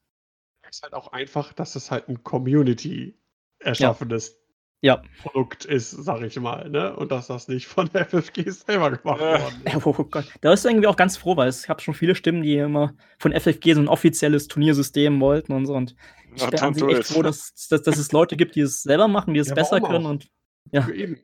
ist 0.70 0.84
halt 0.84 0.94
auch 0.94 1.08
einfach, 1.14 1.54
dass 1.54 1.76
es 1.76 1.92
halt 1.92 2.10
ein 2.10 2.24
Community 2.24 3.18
erschaffenes 3.60 4.41
Ja. 4.84 5.04
Produkt 5.22 5.66
ist, 5.66 5.92
sag 5.92 6.22
ich 6.24 6.40
mal, 6.40 6.68
ne? 6.70 6.96
Und 6.96 7.12
dass 7.12 7.28
das 7.28 7.48
nicht 7.48 7.68
von 7.68 7.88
der 7.94 8.06
FFG 8.08 8.50
selber 8.50 8.92
gemacht 8.92 9.22
Ja. 9.22 9.40
worden 9.44 9.62
ist. 9.66 9.86
Oh 9.86 9.94
Gott, 10.06 10.26
da 10.42 10.54
ist 10.54 10.66
irgendwie 10.66 10.88
auch 10.88 10.96
ganz 10.96 11.18
froh, 11.18 11.38
weil 11.38 11.50
ich 11.50 11.70
habe 11.70 11.82
schon 11.82 11.94
viele 11.94 12.16
Stimmen, 12.16 12.42
die 12.42 12.58
immer 12.58 12.94
von 13.20 13.32
FFG 13.32 13.74
so 13.76 13.82
ein 13.82 13.88
offizielles 13.88 14.48
Turniersystem 14.48 15.20
wollten 15.22 15.54
und 15.54 15.68
so. 15.68 15.76
Und 15.76 15.96
ich 16.36 16.46
bin 16.48 16.60
an 16.60 16.74
sich 16.74 16.84
echt 16.84 17.00
it. 17.00 17.06
froh, 17.06 17.22
dass, 17.22 17.54
dass, 17.70 17.84
dass 17.84 17.98
es 17.98 18.12
Leute 18.12 18.36
gibt, 18.38 18.56
die 18.56 18.62
es 18.62 18.82
selber 18.82 19.08
machen, 19.08 19.34
die 19.36 19.40
es 19.40 19.50
Ja, 19.50 19.54
besser 19.56 19.80
können. 19.82 20.06
Und 20.08 20.30
ja, 20.72 20.88
Eben, 20.90 21.20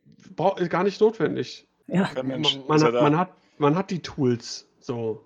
gar 0.70 0.84
nicht 0.84 1.02
notwendig. 1.02 1.68
ja, 1.88 2.10
Mensch. 2.24 2.60
Man, 2.68 2.84
hat, 2.84 2.94
man, 2.94 3.18
hat, 3.18 3.34
man 3.58 3.76
hat 3.76 3.90
die 3.90 4.02
Tools 4.02 4.68
so. 4.80 5.24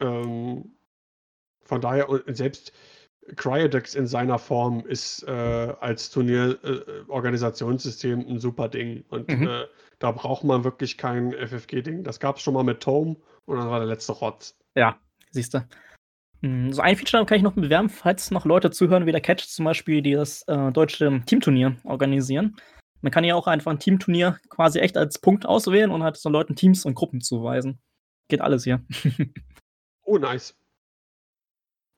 Ähm, 0.00 0.70
von 1.64 1.80
daher, 1.80 2.08
und 2.08 2.36
selbst 2.36 2.72
Cryodex 3.36 3.94
in 3.94 4.06
seiner 4.06 4.38
Form 4.38 4.84
ist 4.86 5.22
äh, 5.26 5.30
als 5.80 6.10
Turnierorganisationssystem 6.10 8.20
ein 8.28 8.38
super 8.38 8.68
Ding. 8.68 9.04
Und 9.08 9.28
Mhm. 9.28 9.46
äh, 9.46 9.64
da 9.98 10.10
braucht 10.10 10.44
man 10.44 10.64
wirklich 10.64 10.98
kein 10.98 11.32
FFG-Ding. 11.32 12.04
Das 12.04 12.20
gab 12.20 12.36
es 12.36 12.42
schon 12.42 12.54
mal 12.54 12.64
mit 12.64 12.80
Tome 12.80 13.16
und 13.46 13.56
dann 13.58 13.68
war 13.70 13.78
der 13.78 13.88
letzte 13.88 14.12
Rotz. 14.12 14.56
ja, 14.76 14.98
siehst 15.30 15.54
du. 15.54 15.66
Hm, 16.42 16.72
So 16.72 16.82
ein 16.82 16.96
Feature 16.96 17.24
kann 17.24 17.36
ich 17.38 17.42
noch 17.42 17.52
bewerben, 17.54 17.88
falls 17.88 18.30
noch 18.30 18.44
Leute 18.44 18.70
zuhören, 18.70 19.06
wie 19.06 19.12
der 19.12 19.20
Catch 19.20 19.46
zum 19.46 19.64
Beispiel, 19.64 20.02
die 20.02 20.12
das 20.12 20.42
äh, 20.48 20.72
deutsche 20.72 21.22
Teamturnier 21.26 21.76
organisieren. 21.84 22.56
Man 23.00 23.12
kann 23.12 23.24
ja 23.24 23.34
auch 23.34 23.46
einfach 23.46 23.70
ein 23.70 23.78
Teamturnier 23.78 24.38
quasi 24.48 24.80
echt 24.80 24.96
als 24.96 25.18
Punkt 25.18 25.46
auswählen 25.46 25.90
und 25.90 26.02
halt 26.02 26.16
so 26.16 26.28
Leuten 26.28 26.56
Teams 26.56 26.84
und 26.84 26.94
Gruppen 26.94 27.20
zuweisen. 27.20 27.78
Geht 28.28 28.40
alles 28.40 28.64
hier. 28.64 28.82
Oh, 30.06 30.18
nice. 30.18 30.54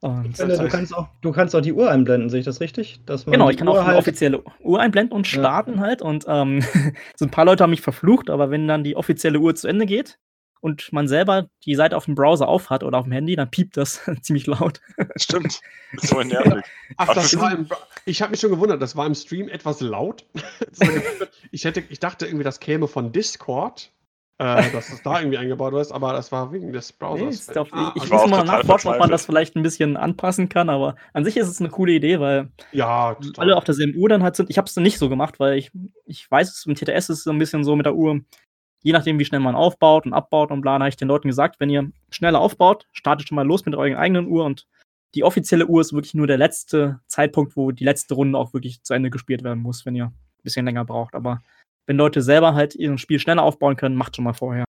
Und 0.07 0.37
Finde, 0.37 0.59
du, 0.59 0.69
kannst 0.69 0.95
auch, 0.95 1.09
du 1.21 1.33
kannst 1.33 1.55
auch 1.55 1.61
die 1.61 1.73
Uhr 1.73 1.91
einblenden, 1.91 2.31
sehe 2.31 2.41
ich 2.41 2.45
das 2.47 2.61
richtig? 2.61 3.01
Dass 3.07 3.27
man 3.27 3.33
Genau, 3.33 3.47
die 3.49 3.53
ich 3.53 3.59
kann 3.59 3.69
Uhr 3.69 3.81
auch 3.81 3.85
eine 3.85 3.97
offizielle 3.97 4.43
Uhr 4.61 4.81
einblenden 4.81 5.13
und 5.17 5.31
Ja. 5.33 5.39
starten 5.41 5.81
halt. 5.81 6.03
Und 6.03 6.25
ähm, 6.29 6.63
so 7.17 7.25
ein 7.25 7.31
paar 7.31 7.45
Leute 7.45 7.63
haben 7.63 7.71
mich 7.71 7.81
verflucht, 7.83 8.31
aber 8.31 8.51
wenn 8.51 8.67
dann 8.69 8.85
die 8.85 8.97
offizielle 8.97 9.39
Uhr 9.39 9.55
zu 9.55 9.69
Ende 9.69 9.87
geht 9.87 10.19
und 10.61 10.93
man 10.93 11.07
selber 11.09 11.49
die 11.65 11.75
Seite 11.75 11.97
auf 11.97 12.07
dem 12.07 12.15
Browser 12.15 12.49
aufhat 12.49 12.83
oder 12.83 12.99
auf 12.99 13.05
dem 13.05 13.13
Handy, 13.13 13.37
dann 13.37 13.51
piept 13.51 13.77
das 13.77 14.01
ziemlich 14.23 14.47
laut. 14.47 14.81
Stimmt. 15.17 15.61
So 15.99 16.21
nervig. 16.21 16.65
Ach, 16.97 17.15
das 17.15 17.39
war 17.39 17.53
im, 17.55 17.69
ich 18.05 18.21
habe 18.21 18.33
mich 18.33 18.41
schon 18.41 18.51
gewundert, 18.51 18.83
das 18.83 18.97
war 18.97 19.07
im 19.07 19.15
Stream 19.15 19.49
etwas 19.49 19.81
laut. 19.81 20.27
Ich, 21.53 21.65
hätte, 21.65 21.83
ich 21.89 22.01
dachte 22.01 22.27
irgendwie, 22.27 22.43
das 22.45 22.61
käme 22.61 22.89
von 22.89 23.13
Discord, 23.13 23.93
äh, 24.39 24.71
dass 24.71 24.91
es 24.93 25.03
da 25.03 25.19
irgendwie 25.21 25.39
eingebaut 25.39 25.73
ist, 25.75 25.93
aber 25.93 26.13
das 26.13 26.31
war 26.33 26.53
wegen 26.53 26.73
des 26.73 26.91
Nee, 26.91 26.97
Browsers. 26.99 27.57
auf, 27.57 27.69
Ah, 27.73 27.93
ich 27.97 28.05
ich 28.05 28.11
muss 28.11 28.21
war 28.21 28.25
auch 28.27 28.31
mal 28.31 28.45
nachforschen, 28.45 28.91
ob 28.93 28.99
man 28.99 29.11
das 29.11 29.25
vielleicht 29.27 29.57
ein 29.57 29.63
bisschen 29.63 29.97
anpassen 29.97 30.49
kann, 30.49 30.69
aber 30.69 30.97
an 31.15 31.25
sich 31.25 31.37
ist 31.37 31.49
es 31.49 31.61
eine 31.61 31.71
coole 31.71 31.93
Idee, 31.93 32.21
weil 32.21 32.51
ja, 32.73 33.15
total. 33.15 33.45
alle 33.45 33.57
auf 33.57 33.65
derselben 33.65 33.97
Uhr 33.97 34.09
dann 34.09 34.23
halt 34.23 34.37
sind. 34.37 34.51
Ich 34.51 34.59
habe 34.59 34.67
es 34.69 34.77
nicht 34.77 34.99
so 34.99 35.09
gemacht, 35.09 35.41
weil 35.41 35.57
ich, 35.57 35.71
ich 36.05 36.31
weiß, 36.31 36.51
es 36.51 36.67
im 36.67 36.75
TTS 36.75 37.09
ist 37.09 37.19
es 37.19 37.25
so 37.25 37.31
ein 37.31 37.39
bisschen 37.39 37.65
so 37.65 37.77
mit 37.77 37.87
der 37.87 37.95
Uhr, 37.95 38.21
je 38.83 38.93
nachdem, 38.93 39.19
wie 39.19 39.25
schnell 39.25 39.41
man 39.41 39.55
aufbaut 39.55 40.05
und 40.07 40.13
abbaut 40.13 40.51
und 40.51 40.61
bla, 40.61 40.75
habe 40.75 40.89
ich 40.89 40.97
den 40.97 41.09
Leuten 41.09 41.29
gesagt, 41.29 41.59
wenn 41.59 41.71
ihr 41.71 41.91
schneller 42.11 42.41
aufbaut, 42.41 42.87
startet 42.93 43.29
schon 43.29 43.37
mal 43.37 43.47
los 43.47 43.65
mit 43.65 43.75
eurer 43.75 43.99
eigenen 43.99 44.27
Uhr 44.29 44.45
und 44.45 44.67
die 45.15 45.25
offizielle 45.25 45.67
Uhr 45.67 45.81
ist 45.81 45.95
wirklich 45.95 46.13
nur 46.13 46.27
der 46.27 46.37
letzte 46.37 47.01
Zeitpunkt, 47.07 47.57
wo 47.57 47.71
die 47.71 47.85
letzte 47.85 48.15
Runde 48.15 48.39
auch 48.39 48.53
wirklich 48.53 48.83
zu 48.83 48.93
Ende 48.93 49.09
gespielt 49.09 49.43
werden 49.45 49.63
muss, 49.63 49.87
wenn 49.87 49.95
ihr 49.97 50.07
ein 50.07 50.15
bisschen 50.43 50.67
länger 50.67 50.85
braucht. 50.85 51.15
Aber 51.15 51.41
wenn 51.87 51.97
Leute 51.97 52.23
selber 52.23 52.55
halt 52.55 52.75
ihr 52.75 52.97
Spiel 52.99 53.19
schneller 53.19 53.43
aufbauen 53.43 53.77
können, 53.77 53.97
macht 53.97 54.17
schon 54.17 54.25
mal 54.25 54.33
vorher. 54.33 54.65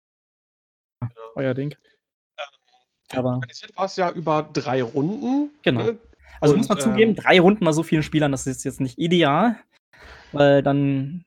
Euer 1.35 1.53
Ding. 1.53 1.75
Aber 3.13 3.29
Organisiert 3.35 3.75
war 3.77 3.85
es 3.85 3.95
ja 3.95 4.11
über 4.11 4.43
drei 4.51 4.83
Runden. 4.83 5.51
Genau. 5.63 5.83
ne? 5.83 5.97
Also 6.41 6.53
Und, 6.53 6.59
muss 6.59 6.69
man 6.69 6.79
zugeben, 6.79 7.11
ähm, 7.11 7.15
drei 7.15 7.39
Runden 7.39 7.63
bei 7.65 7.71
so 7.71 7.83
vielen 7.83 8.03
Spielern, 8.03 8.31
das 8.31 8.45
ist 8.47 8.63
jetzt 8.65 8.81
nicht 8.81 8.97
ideal, 8.99 9.55
weil 10.33 10.61
dann 10.61 11.23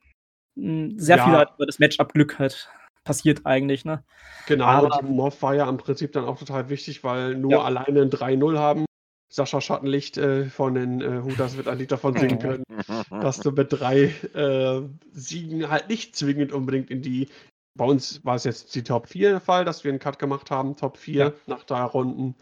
mh, 0.56 0.94
sehr 0.96 1.16
Ja. 1.16 1.24
viel 1.24 1.32
halt 1.34 1.48
über 1.56 1.66
das 1.66 1.78
Matchup-Glück 1.78 2.38
halt 2.38 2.68
passiert 3.04 3.46
eigentlich, 3.46 3.84
ne? 3.84 4.04
Genau, 4.46 4.66
Aber- 4.66 4.98
und 5.00 5.08
die 5.08 5.12
Morph 5.12 5.40
war 5.42 5.54
ja 5.54 5.68
im 5.68 5.78
Prinzip 5.78 6.12
dann 6.12 6.24
auch 6.26 6.38
total 6.38 6.68
wichtig, 6.68 7.02
weil 7.02 7.34
nur 7.34 7.52
Ja. 7.52 7.62
alleine 7.62 8.02
ein 8.02 8.10
3-0 8.10 8.58
haben 8.58 8.84
Sascha 9.30 9.60
Schattenlicht 9.60 10.18
äh, 10.18 10.46
von 10.46 10.74
den 10.74 11.00
äh, 11.00 11.22
Hutas 11.22 11.56
wird 11.56 11.68
ein 11.68 11.78
Lied 11.78 11.92
davon 11.92 12.16
singen 12.16 12.38
können, 12.40 12.64
dass 13.10 13.38
du 13.38 13.52
mit 13.52 13.72
drei 13.72 14.12
äh, 14.34 14.82
Siegen 15.12 15.70
halt 15.70 15.88
nicht 15.88 16.16
zwingend 16.16 16.52
unbedingt 16.52 16.90
in 16.90 17.00
die. 17.00 17.28
Bei 17.76 17.84
uns 17.84 18.24
war 18.24 18.34
es 18.34 18.44
jetzt 18.44 18.74
die 18.74 18.82
Top 18.82 19.08
4 19.08 19.30
der 19.30 19.40
Fall, 19.40 19.64
dass 19.64 19.84
wir 19.84 19.92
einen 19.92 20.00
Cut 20.00 20.18
gemacht 20.18 20.50
haben, 20.50 20.76
Top 20.76 20.96
4 20.96 21.14
Ja. 21.14 21.32
nach 21.46 21.62
drei 21.62 21.82
Runden. 21.84 22.34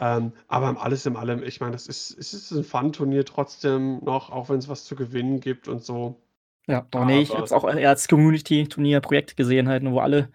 Ähm, 0.00 0.32
aber 0.48 0.82
alles 0.82 1.04
in 1.04 1.14
allem, 1.14 1.42
ich 1.42 1.60
meine, 1.60 1.72
das 1.72 1.86
ist, 1.86 2.16
es 2.18 2.32
ist 2.32 2.50
ein 2.52 2.64
Fun-Turnier 2.64 3.26
trotzdem 3.26 4.02
noch, 4.02 4.30
auch 4.30 4.48
wenn 4.48 4.56
es 4.58 4.68
was 4.68 4.84
zu 4.84 4.96
gewinnen 4.96 5.40
gibt 5.40 5.68
und 5.68 5.84
so. 5.84 6.22
Ja, 6.66 6.86
oh 6.94 7.04
nee, 7.04 7.20
ich 7.20 7.34
habe 7.34 7.44
es 7.44 7.52
auch 7.52 7.68
eher 7.68 7.90
als 7.90 8.08
Community-Turnier-Projekt 8.08 9.36
gesehen, 9.36 9.68
halt, 9.68 9.84
wo 9.84 10.00
alle, 10.00 10.30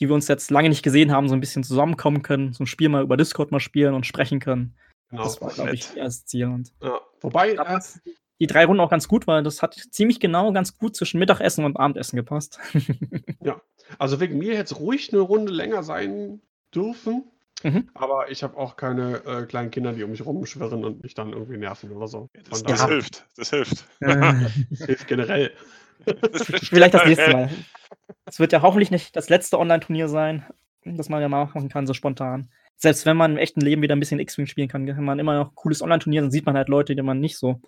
die 0.00 0.08
wir 0.08 0.16
uns 0.16 0.26
jetzt 0.26 0.50
lange 0.50 0.68
nicht 0.68 0.82
gesehen 0.82 1.12
haben, 1.12 1.28
so 1.28 1.34
ein 1.34 1.40
bisschen 1.40 1.62
zusammenkommen 1.62 2.22
können, 2.22 2.52
so 2.52 2.64
ein 2.64 2.66
Spiel 2.66 2.88
mal 2.88 3.04
über 3.04 3.16
Discord 3.16 3.52
mal 3.52 3.60
spielen 3.60 3.94
und 3.94 4.04
sprechen 4.04 4.40
können. 4.40 4.74
Genau. 5.12 5.24
Das 5.24 5.40
war, 5.40 5.50
glaube 5.50 5.74
ich, 5.74 5.86
das 5.94 6.24
Ziel. 6.26 6.46
Und 6.46 6.72
Ja. 6.82 6.98
Wobei, 7.20 7.50
äh, 7.52 7.56
das- 7.56 8.00
die 8.40 8.46
drei 8.48 8.64
Runden 8.64 8.80
auch 8.80 8.90
ganz 8.90 9.06
gut, 9.06 9.28
weil 9.28 9.44
das 9.44 9.62
hat 9.62 9.74
ziemlich 9.74 10.18
genau 10.18 10.50
ganz 10.52 10.76
gut 10.76 10.96
zwischen 10.96 11.20
Mittagessen 11.20 11.64
und 11.64 11.76
Abendessen 11.76 12.16
gepasst. 12.16 12.58
Also 13.98 14.20
wegen 14.20 14.38
mir 14.38 14.52
hätte 14.56 14.72
es 14.74 14.80
ruhig 14.80 15.12
eine 15.12 15.20
Runde 15.20 15.52
länger 15.52 15.82
sein 15.82 16.40
dürfen. 16.74 17.24
Mhm. 17.62 17.90
Aber 17.94 18.30
ich 18.30 18.42
habe 18.42 18.56
auch 18.56 18.76
keine 18.76 19.16
äh, 19.26 19.44
kleinen 19.44 19.70
Kinder, 19.70 19.92
die 19.92 20.02
um 20.02 20.10
mich 20.10 20.24
rumschwirren 20.24 20.84
und 20.84 21.02
mich 21.02 21.14
dann 21.14 21.32
irgendwie 21.32 21.58
nerven 21.58 21.92
oder 21.92 22.08
so. 22.08 22.30
Das, 22.48 22.62
das 22.62 22.86
hilft. 22.86 23.26
Das 23.36 23.50
hilft. 23.50 23.84
das 24.00 24.86
hilft 24.86 25.06
generell. 25.08 25.52
Das 26.06 26.46
hilft 26.46 26.64
Vielleicht 26.70 26.94
das 26.94 27.04
nächste. 27.04 27.32
Mal. 27.32 27.50
Es 28.24 28.40
wird 28.40 28.52
ja 28.52 28.62
hoffentlich 28.62 28.90
nicht 28.90 29.14
das 29.14 29.28
letzte 29.28 29.58
Online-Turnier 29.58 30.08
sein, 30.08 30.44
das 30.84 31.08
man 31.08 31.20
ja 31.20 31.28
mal 31.28 31.44
machen 31.44 31.68
kann, 31.68 31.86
so 31.86 31.92
spontan. 31.92 32.48
Selbst 32.82 33.06
wenn 33.06 33.16
man 33.16 33.32
im 33.32 33.36
echten 33.38 33.60
Leben 33.60 33.80
wieder 33.80 33.94
ein 33.94 34.00
bisschen 34.00 34.18
X-Wing 34.18 34.46
spielen 34.46 34.66
kann, 34.66 34.84
wenn 34.88 35.04
man 35.04 35.20
immer 35.20 35.36
noch 35.36 35.54
cooles 35.54 35.82
Online-Turnier, 35.82 36.20
dann 36.22 36.32
sieht 36.32 36.46
man 36.46 36.56
halt 36.56 36.68
Leute, 36.68 36.96
die 36.96 37.02
man 37.02 37.20
nicht 37.20 37.38
so. 37.38 37.60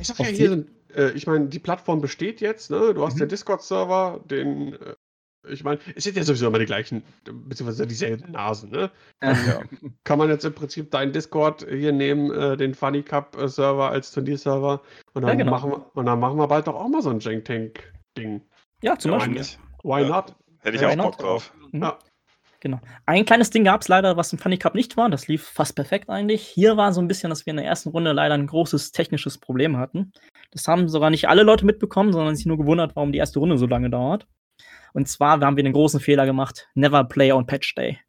Ich 0.00 0.06
sag 0.08 0.18
ja, 0.20 0.24
hier 0.24 0.48
sind, 0.48 0.70
äh, 0.96 1.10
ich 1.10 1.26
meine, 1.26 1.48
die 1.48 1.58
Plattform 1.58 2.00
besteht 2.00 2.40
jetzt, 2.40 2.70
ne? 2.70 2.94
Du 2.94 3.04
hast 3.04 3.16
Mhm. 3.16 3.18
den 3.20 3.28
Discord-Server, 3.28 4.20
den, 4.24 4.72
äh, 4.72 4.94
ich 5.52 5.64
meine, 5.64 5.80
es 5.94 6.04
sind 6.04 6.16
ja 6.16 6.22
sowieso 6.22 6.46
immer 6.46 6.58
die 6.58 6.64
gleichen, 6.64 7.02
äh, 7.28 7.32
beziehungsweise 7.32 7.86
dieselben 7.86 8.32
Nasen, 8.32 8.70
ne? 8.70 8.90
Ja. 9.22 9.60
Kann 10.04 10.18
man 10.18 10.30
jetzt 10.30 10.46
im 10.46 10.54
Prinzip 10.54 10.90
deinen 10.90 11.12
Discord 11.12 11.66
hier 11.68 11.92
nehmen, 11.92 12.30
äh, 12.32 12.56
den 12.56 12.72
Funny 12.72 13.02
Cup-Server 13.02 13.90
als 13.90 14.12
Turnierserver 14.12 14.80
und 15.12 15.20
dann, 15.20 15.28
Ja, 15.32 15.34
genau. 15.36 15.50
machen 15.50 15.72
wir, 15.72 15.90
und 15.94 16.06
dann 16.06 16.18
machen 16.18 16.38
wir 16.38 16.48
bald 16.48 16.66
doch 16.68 16.74
auch 16.76 16.88
mal 16.88 17.02
so 17.02 17.10
ein 17.10 17.20
Jank 17.20 17.44
Tank-Ding. 17.44 18.40
Ja, 18.80 18.98
zum 18.98 19.10
Ja, 19.10 19.18
Beispiel. 19.18 19.34
nicht. 19.40 19.58
Why 19.82 20.00
Ja. 20.00 20.08
not? 20.08 20.34
Hätte 20.60 20.76
ich 20.76 20.80
Ja, 20.82 20.88
auch 20.88 20.96
Bock 20.96 21.18
drauf. 21.18 21.52
Mhm. 21.70 21.82
Ja. 21.82 21.98
Genau. 22.64 22.80
Ein 23.04 23.26
kleines 23.26 23.50
Ding 23.50 23.62
gab 23.62 23.82
es 23.82 23.88
leider, 23.88 24.16
was 24.16 24.32
im 24.32 24.38
Funny 24.38 24.56
Cup 24.56 24.74
nicht 24.74 24.96
war. 24.96 25.10
Das 25.10 25.28
lief 25.28 25.46
fast 25.46 25.76
perfekt 25.76 26.08
eigentlich. 26.08 26.40
Hier 26.46 26.78
war 26.78 26.94
so 26.94 27.00
ein 27.02 27.08
bisschen, 27.08 27.28
dass 27.28 27.44
wir 27.44 27.50
in 27.50 27.58
der 27.58 27.66
ersten 27.66 27.90
Runde 27.90 28.12
leider 28.12 28.32
ein 28.32 28.46
großes 28.46 28.90
technisches 28.90 29.36
Problem 29.36 29.76
hatten. 29.76 30.12
Das 30.50 30.66
haben 30.66 30.88
sogar 30.88 31.10
nicht 31.10 31.28
alle 31.28 31.42
Leute 31.42 31.66
mitbekommen, 31.66 32.14
sondern 32.14 32.34
sich 32.34 32.46
nur 32.46 32.56
gewundert, 32.56 32.96
warum 32.96 33.12
die 33.12 33.18
erste 33.18 33.38
Runde 33.38 33.58
so 33.58 33.66
lange 33.66 33.90
dauert. 33.90 34.26
Und 34.94 35.08
zwar 35.08 35.38
haben 35.40 35.56
wir 35.58 35.62
den 35.62 35.74
großen 35.74 36.00
Fehler 36.00 36.24
gemacht: 36.24 36.66
Never 36.74 37.04
play 37.04 37.32
on 37.32 37.44
Patch 37.46 37.74
Day. 37.74 38.00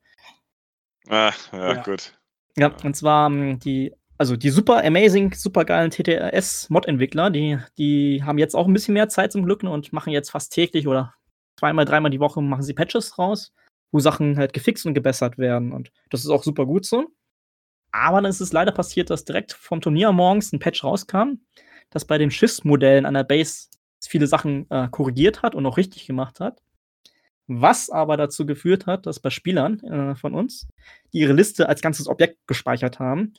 Ah, 1.09 1.33
ja, 1.51 1.73
Ja. 1.73 1.83
gut. 1.83 2.13
Ja, 2.57 2.71
und 2.81 2.95
zwar 2.95 3.27
ähm, 3.29 3.59
die, 3.59 3.93
also 4.17 4.37
die 4.37 4.51
super 4.51 4.85
amazing, 4.85 5.33
super 5.33 5.65
geilen 5.65 5.91
TTS-Mod-Entwickler, 5.91 7.29
die, 7.29 7.57
die 7.77 8.23
haben 8.23 8.37
jetzt 8.37 8.55
auch 8.55 8.67
ein 8.67 8.73
bisschen 8.73 8.93
mehr 8.93 9.09
Zeit 9.09 9.33
zum 9.33 9.43
Glück 9.43 9.63
und 9.63 9.91
machen 9.91 10.13
jetzt 10.13 10.29
fast 10.31 10.53
täglich 10.53 10.87
oder 10.87 11.13
zweimal, 11.59 11.83
dreimal 11.83 12.11
die 12.11 12.21
Woche 12.21 12.41
machen 12.41 12.63
sie 12.63 12.73
Patches 12.73 13.17
raus, 13.19 13.53
wo 13.95 13.99
Sachen 14.01 14.37
halt 14.37 14.51
gefixt 14.51 14.85
und 14.85 14.93
gebessert 14.93 15.37
werden. 15.37 15.71
Und 15.71 15.89
das 16.09 16.19
ist 16.19 16.29
auch 16.29 16.43
super 16.43 16.65
gut 16.65 16.85
so. 16.85 17.07
Aber 17.91 18.21
dann 18.21 18.29
ist 18.29 18.41
es 18.41 18.51
leider 18.51 18.73
passiert, 18.73 19.09
dass 19.09 19.23
direkt 19.23 19.53
vom 19.53 19.79
Turnier 19.79 20.11
morgens 20.11 20.51
ein 20.51 20.59
Patch 20.59 20.83
rauskam, 20.83 21.39
das 21.91 22.03
bei 22.03 22.17
den 22.17 22.29
Schiffsmodellen 22.29 23.05
an 23.05 23.13
der 23.13 23.23
Base 23.23 23.69
viele 24.01 24.27
Sachen 24.27 24.69
äh, 24.69 24.89
korrigiert 24.91 25.43
hat 25.43 25.55
und 25.55 25.65
auch 25.65 25.77
richtig 25.77 26.07
gemacht 26.07 26.41
hat. 26.41 26.61
Was 27.47 27.89
aber 27.89 28.17
dazu 28.17 28.45
geführt 28.45 28.85
hat, 28.85 29.05
dass 29.05 29.21
bei 29.21 29.29
Spielern 29.29 29.79
äh, 29.79 30.15
von 30.15 30.33
uns, 30.33 30.67
die 31.13 31.19
ihre 31.19 31.31
Liste 31.31 31.69
als 31.69 31.81
ganzes 31.81 32.09
Objekt 32.09 32.45
gespeichert 32.47 32.99
haben, 32.99 33.31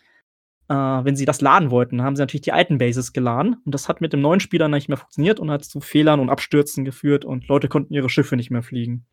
äh, 0.69 0.75
wenn 0.75 1.17
sie 1.17 1.27
das 1.27 1.43
laden 1.43 1.71
wollten, 1.71 2.03
haben 2.03 2.17
sie 2.17 2.23
natürlich 2.23 2.41
die 2.41 2.53
alten 2.53 2.79
Bases 2.79 3.13
geladen. 3.13 3.57
Und 3.67 3.75
das 3.75 3.91
hat 3.91 4.01
mit 4.01 4.15
dem 4.15 4.23
neuen 4.23 4.41
Spieler 4.41 4.69
nicht 4.69 4.89
mehr 4.89 4.97
funktioniert 4.97 5.39
und 5.39 5.51
hat 5.51 5.67
zu 5.67 5.83
Fehlern 5.83 6.19
und 6.19 6.31
Abstürzen 6.31 6.87
geführt 6.87 7.27
und 7.27 7.47
Leute 7.47 7.69
konnten 7.69 7.93
ihre 7.93 8.09
Schiffe 8.09 8.37
nicht 8.37 8.51
mehr 8.51 8.63
fliegen. 8.63 9.05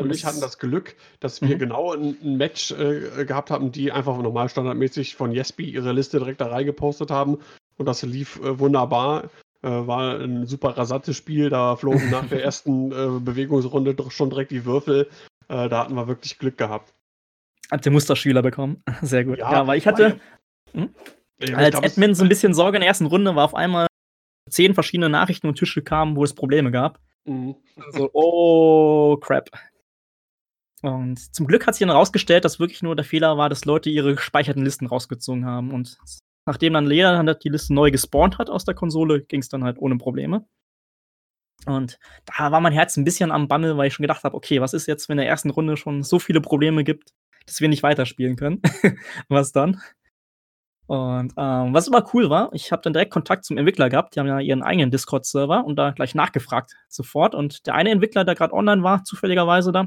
Und 0.00 0.14
ich 0.14 0.24
hatten 0.24 0.40
das 0.40 0.58
Glück, 0.58 0.96
dass 1.20 1.40
wir 1.40 1.56
Mhm. 1.56 1.58
genau 1.58 1.92
ein, 1.92 2.16
ein 2.22 2.36
Match 2.36 2.70
äh, 2.72 3.24
gehabt 3.24 3.50
haben, 3.50 3.72
die 3.72 3.92
einfach 3.92 4.16
normal 4.18 4.48
standardmäßig 4.48 5.16
von 5.16 5.32
Jespi 5.32 5.64
ihre 5.70 5.92
Liste 5.92 6.18
direkt 6.18 6.40
da 6.40 6.46
reingepostet 6.48 7.10
haben. 7.10 7.38
Und 7.76 7.86
das 7.86 8.02
lief 8.02 8.36
äh, 8.40 8.58
wunderbar. 8.58 9.24
Äh, 9.62 9.68
war 9.68 10.18
ein 10.18 10.46
super 10.46 10.76
rasantes 10.76 11.16
Spiel. 11.16 11.50
Da 11.50 11.76
flogen 11.76 12.10
nach 12.10 12.26
der 12.26 12.42
ersten 12.44 12.92
äh, 12.92 13.20
Bewegungsrunde 13.20 13.94
doch 13.94 14.10
schon 14.10 14.30
direkt 14.30 14.50
die 14.50 14.64
Würfel. 14.64 15.08
Äh, 15.48 15.68
da 15.68 15.84
hatten 15.84 15.94
wir 15.94 16.08
wirklich 16.08 16.38
Glück 16.38 16.56
gehabt. 16.58 16.94
Habt 17.70 17.86
ihr 17.86 17.92
Musterschüler 17.92 18.42
bekommen? 18.42 18.82
Sehr 19.02 19.24
gut. 19.24 19.38
Ja, 19.38 19.52
Ja, 19.52 19.66
weil 19.66 19.78
ich 19.78 19.86
hatte 19.86 20.18
Ja, 20.74 20.86
ich 21.38 21.56
als 21.56 21.70
glaub, 21.70 21.84
Admin 21.84 22.14
so 22.14 22.22
ein 22.24 22.28
bisschen 22.30 22.54
Sorge 22.54 22.76
in 22.76 22.80
der 22.80 22.88
ersten 22.88 23.06
Runde, 23.06 23.34
war 23.36 23.44
auf 23.44 23.54
einmal 23.54 23.86
zehn 24.48 24.74
verschiedene 24.74 25.08
Nachrichten 25.08 25.46
und 25.46 25.54
Tische 25.56 25.82
kamen, 25.82 26.16
wo 26.16 26.24
es 26.24 26.34
Probleme 26.34 26.70
gab. 26.70 26.98
Mhm. 27.24 27.54
So, 27.92 28.10
oh, 28.12 29.16
crap. 29.18 29.48
Und 30.82 31.34
zum 31.34 31.46
Glück 31.46 31.66
hat 31.66 31.74
sich 31.74 31.80
dann 31.80 31.90
herausgestellt, 31.90 32.44
dass 32.44 32.58
wirklich 32.58 32.82
nur 32.82 32.96
der 32.96 33.04
Fehler 33.04 33.36
war, 33.36 33.48
dass 33.48 33.64
Leute 33.64 33.90
ihre 33.90 34.14
gespeicherten 34.14 34.64
Listen 34.64 34.86
rausgezogen 34.86 35.44
haben. 35.44 35.72
Und 35.72 35.98
nachdem 36.46 36.72
dann 36.72 36.90
jeder 36.90 37.22
dann 37.22 37.36
die 37.42 37.48
Liste 37.48 37.74
neu 37.74 37.90
gespawnt 37.90 38.38
hat 38.38 38.48
aus 38.48 38.64
der 38.64 38.74
Konsole, 38.74 39.22
ging 39.22 39.40
es 39.40 39.48
dann 39.48 39.64
halt 39.64 39.78
ohne 39.78 39.98
Probleme. 39.98 40.46
Und 41.66 41.98
da 42.24 42.50
war 42.50 42.60
mein 42.60 42.72
Herz 42.72 42.96
ein 42.96 43.04
bisschen 43.04 43.30
am 43.30 43.48
Bammel, 43.48 43.76
weil 43.76 43.88
ich 43.88 43.94
schon 43.94 44.04
gedacht 44.04 44.24
habe, 44.24 44.34
okay, 44.34 44.60
was 44.62 44.72
ist 44.72 44.86
jetzt, 44.86 45.08
wenn 45.08 45.18
in 45.18 45.24
der 45.24 45.28
ersten 45.28 45.50
Runde 45.50 45.76
schon 45.76 46.02
so 46.02 46.18
viele 46.18 46.40
Probleme 46.40 46.84
gibt, 46.84 47.12
dass 47.46 47.60
wir 47.60 47.68
nicht 47.68 47.82
weiterspielen 47.82 48.36
können? 48.36 48.62
was 49.28 49.52
dann? 49.52 49.80
Und 50.86 51.34
ähm, 51.36 51.72
was 51.72 51.86
aber 51.86 52.08
cool 52.14 52.30
war, 52.30 52.50
ich 52.52 52.72
habe 52.72 52.82
dann 52.82 52.92
direkt 52.92 53.12
Kontakt 53.12 53.44
zum 53.44 53.58
Entwickler 53.58 53.90
gehabt. 53.90 54.16
Die 54.16 54.20
haben 54.20 54.26
ja 54.26 54.40
ihren 54.40 54.62
eigenen 54.62 54.90
Discord-Server 54.90 55.64
und 55.64 55.76
da 55.76 55.92
gleich 55.92 56.16
nachgefragt 56.16 56.74
sofort. 56.88 57.34
Und 57.34 57.66
der 57.66 57.74
eine 57.74 57.90
Entwickler, 57.90 58.24
der 58.24 58.34
gerade 58.34 58.54
online 58.54 58.82
war, 58.82 59.04
zufälligerweise 59.04 59.70
da, 59.70 59.86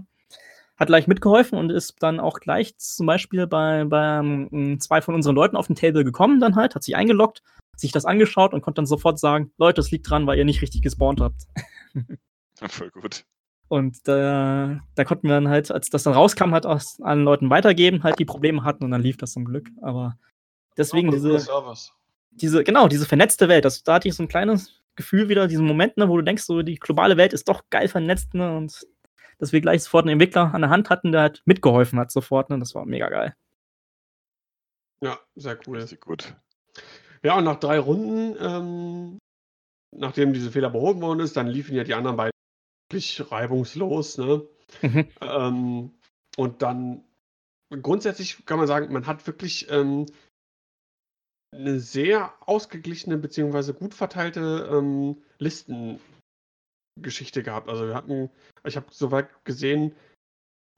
hat 0.83 0.87
gleich 0.87 1.07
mitgeholfen 1.07 1.57
und 1.57 1.71
ist 1.71 1.95
dann 1.99 2.19
auch 2.19 2.39
gleich 2.39 2.77
zum 2.77 3.05
Beispiel 3.05 3.47
bei, 3.47 3.85
bei 3.85 4.17
ähm, 4.19 4.79
zwei 4.79 5.01
von 5.01 5.15
unseren 5.15 5.35
Leuten 5.35 5.55
auf 5.55 5.67
den 5.67 5.75
Table 5.75 6.03
gekommen, 6.03 6.39
dann 6.39 6.55
halt, 6.55 6.75
hat 6.75 6.83
sich 6.83 6.95
eingeloggt, 6.95 7.41
sich 7.75 7.91
das 7.91 8.05
angeschaut 8.05 8.53
und 8.53 8.61
konnte 8.61 8.77
dann 8.77 8.85
sofort 8.85 9.19
sagen: 9.19 9.51
Leute, 9.57 9.81
es 9.81 9.91
liegt 9.91 10.09
dran, 10.09 10.27
weil 10.27 10.37
ihr 10.37 10.45
nicht 10.45 10.61
richtig 10.61 10.81
gespawnt 10.81 11.21
habt. 11.21 11.41
Voll 12.69 12.91
gut. 12.91 13.25
Und 13.67 14.07
da, 14.07 14.81
da 14.93 15.03
konnten 15.03 15.27
wir 15.27 15.35
dann 15.35 15.47
halt, 15.47 15.71
als 15.71 15.89
das 15.89 16.03
dann 16.03 16.13
rauskam, 16.13 16.51
halt 16.51 16.65
aus 16.65 17.01
allen 17.01 17.23
Leuten 17.23 17.49
weitergeben, 17.49 18.03
halt 18.03 18.19
die 18.19 18.25
Probleme 18.25 18.63
hatten 18.63 18.83
und 18.83 18.91
dann 18.91 19.01
lief 19.01 19.17
das 19.17 19.33
zum 19.33 19.45
Glück. 19.45 19.69
Aber 19.81 20.17
deswegen 20.77 21.07
Aber 21.07 21.17
diese, 21.17 21.39
Servers. 21.39 21.91
diese, 22.31 22.63
genau, 22.63 22.87
diese 22.87 23.07
vernetzte 23.07 23.47
Welt, 23.49 23.65
das, 23.65 23.83
da 23.83 23.95
hatte 23.95 24.07
ich 24.07 24.13
so 24.13 24.23
ein 24.23 24.27
kleines 24.27 24.83
Gefühl 24.95 25.27
wieder, 25.27 25.47
diesen 25.47 25.65
Moment, 25.65 25.97
ne, 25.97 26.07
wo 26.07 26.17
du 26.17 26.23
denkst, 26.23 26.43
so 26.43 26.61
die 26.61 26.75
globale 26.75 27.17
Welt 27.17 27.33
ist 27.33 27.49
doch 27.49 27.63
geil 27.71 27.87
vernetzt, 27.87 28.35
ne, 28.35 28.55
und 28.55 28.85
dass 29.43 29.51
wir 29.51 29.59
gleich 29.59 29.83
sofort 29.83 30.05
einen 30.05 30.13
Entwickler 30.13 30.53
an 30.53 30.61
der 30.61 30.69
Hand 30.69 30.89
hatten, 30.89 31.11
der 31.11 31.21
halt 31.21 31.41
mitgeholfen 31.43 31.99
hat 31.99 32.11
sofort, 32.11 32.49
ne, 32.49 32.57
das 32.59 32.73
war 32.75 32.85
mega 32.85 33.09
geil. 33.09 33.35
Ja, 35.01 35.19
sehr 35.35 35.59
cool. 35.67 35.79
Richtig 35.79 35.99
gut. 35.99 36.33
Ja, 37.23 37.37
und 37.37 37.43
nach 37.43 37.59
drei 37.59 37.77
Runden, 37.77 38.37
ähm, 38.39 39.19
nachdem 39.91 40.31
diese 40.31 40.49
Fehler 40.49 40.69
behoben 40.69 41.01
worden 41.01 41.19
ist, 41.19 41.35
dann 41.35 41.47
liefen 41.47 41.75
ja 41.75 41.83
die 41.83 41.93
anderen 41.93 42.15
beiden 42.15 42.31
wirklich 42.89 43.29
reibungslos. 43.29 44.17
Ne? 44.17 44.47
Mhm. 44.81 45.09
Ähm, 45.19 45.91
und 46.37 46.61
dann 46.61 47.03
grundsätzlich 47.69 48.45
kann 48.45 48.59
man 48.59 48.67
sagen, 48.67 48.93
man 48.93 49.07
hat 49.07 49.27
wirklich 49.27 49.69
ähm, 49.69 50.05
eine 51.51 51.81
sehr 51.81 52.33
ausgeglichene 52.39 53.17
beziehungsweise 53.17 53.73
gut 53.73 53.93
verteilte 53.93 54.69
ähm, 54.71 55.21
Listengeschichte 56.95 57.43
gehabt. 57.43 57.69
Also 57.69 57.87
wir 57.87 57.95
hatten, 57.95 58.29
ich 58.65 58.75
habe 58.75 58.87
soweit 58.91 59.29
gesehen, 59.45 59.93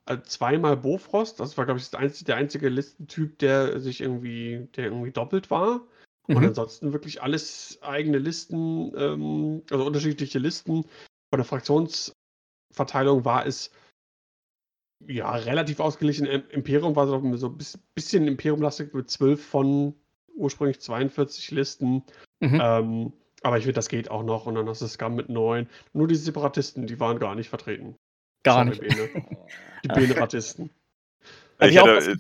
äh, 0.08 0.22
zweimal 0.24 0.78
Bofrost. 0.78 1.40
Das 1.40 1.58
war, 1.58 1.66
glaube 1.66 1.80
ich, 1.80 1.94
einzige, 1.96 2.26
der 2.26 2.36
einzige 2.38 2.70
Listentyp, 2.70 3.40
der 3.40 3.80
sich 3.80 4.02
irgendwie, 4.02 4.68
der 4.76 4.86
irgendwie 4.86 5.12
doppelt 5.12 5.50
war. 5.50 5.82
Und 6.28 6.40
Mhm. 6.40 6.46
ansonsten 6.46 6.94
wirklich 6.94 7.22
alles 7.22 7.80
eigene 7.82 8.18
Listen, 8.18 8.92
ähm, 8.98 9.64
also 9.70 9.86
unterschiedliche 9.86 10.40
Listen. 10.40 10.84
Von 11.30 11.38
der 11.38 11.46
Fraktionsverteilung 11.46 13.26
war 13.26 13.46
es 13.46 13.72
ja 15.06 15.32
relativ 15.36 15.80
ausgeglichen. 15.80 16.26
Im- 16.26 16.50
Imperium 16.50 16.96
war 16.96 17.08
so, 17.08 17.38
so 17.38 17.48
ein 17.50 17.58
bis- 17.58 17.78
bisschen 17.94 18.28
Imperium-lastig 18.28 18.94
mit 18.94 19.10
12 19.10 19.46
von 19.46 19.94
ursprünglich 20.36 20.80
42 20.82 21.52
Listen. 21.52 22.04
Mhm. 22.40 22.60
Ähm, 22.62 23.14
aber 23.42 23.58
ich 23.58 23.64
finde, 23.64 23.76
das 23.76 23.90
geht 23.90 24.10
auch 24.10 24.24
noch. 24.24 24.46
Und 24.46 24.56
dann 24.56 24.68
hast 24.68 24.82
du 24.82 24.88
Scum 24.88 25.16
mit 25.16 25.30
9. 25.30 25.68
Nur 25.94 26.08
die 26.08 26.16
Separatisten, 26.16 26.88
die 26.88 27.00
waren 27.00 27.20
gar 27.20 27.36
nicht 27.36 27.50
vertreten. 27.50 27.96
Gar 28.44 28.66
Sorry, 28.66 28.70
nicht. 28.70 28.82
Bene. 28.82 29.26
Die 29.84 29.88
Beneratisten. 29.88 30.70
Ich 31.60 31.70
ich 31.70 31.78
hätte, 31.78 32.20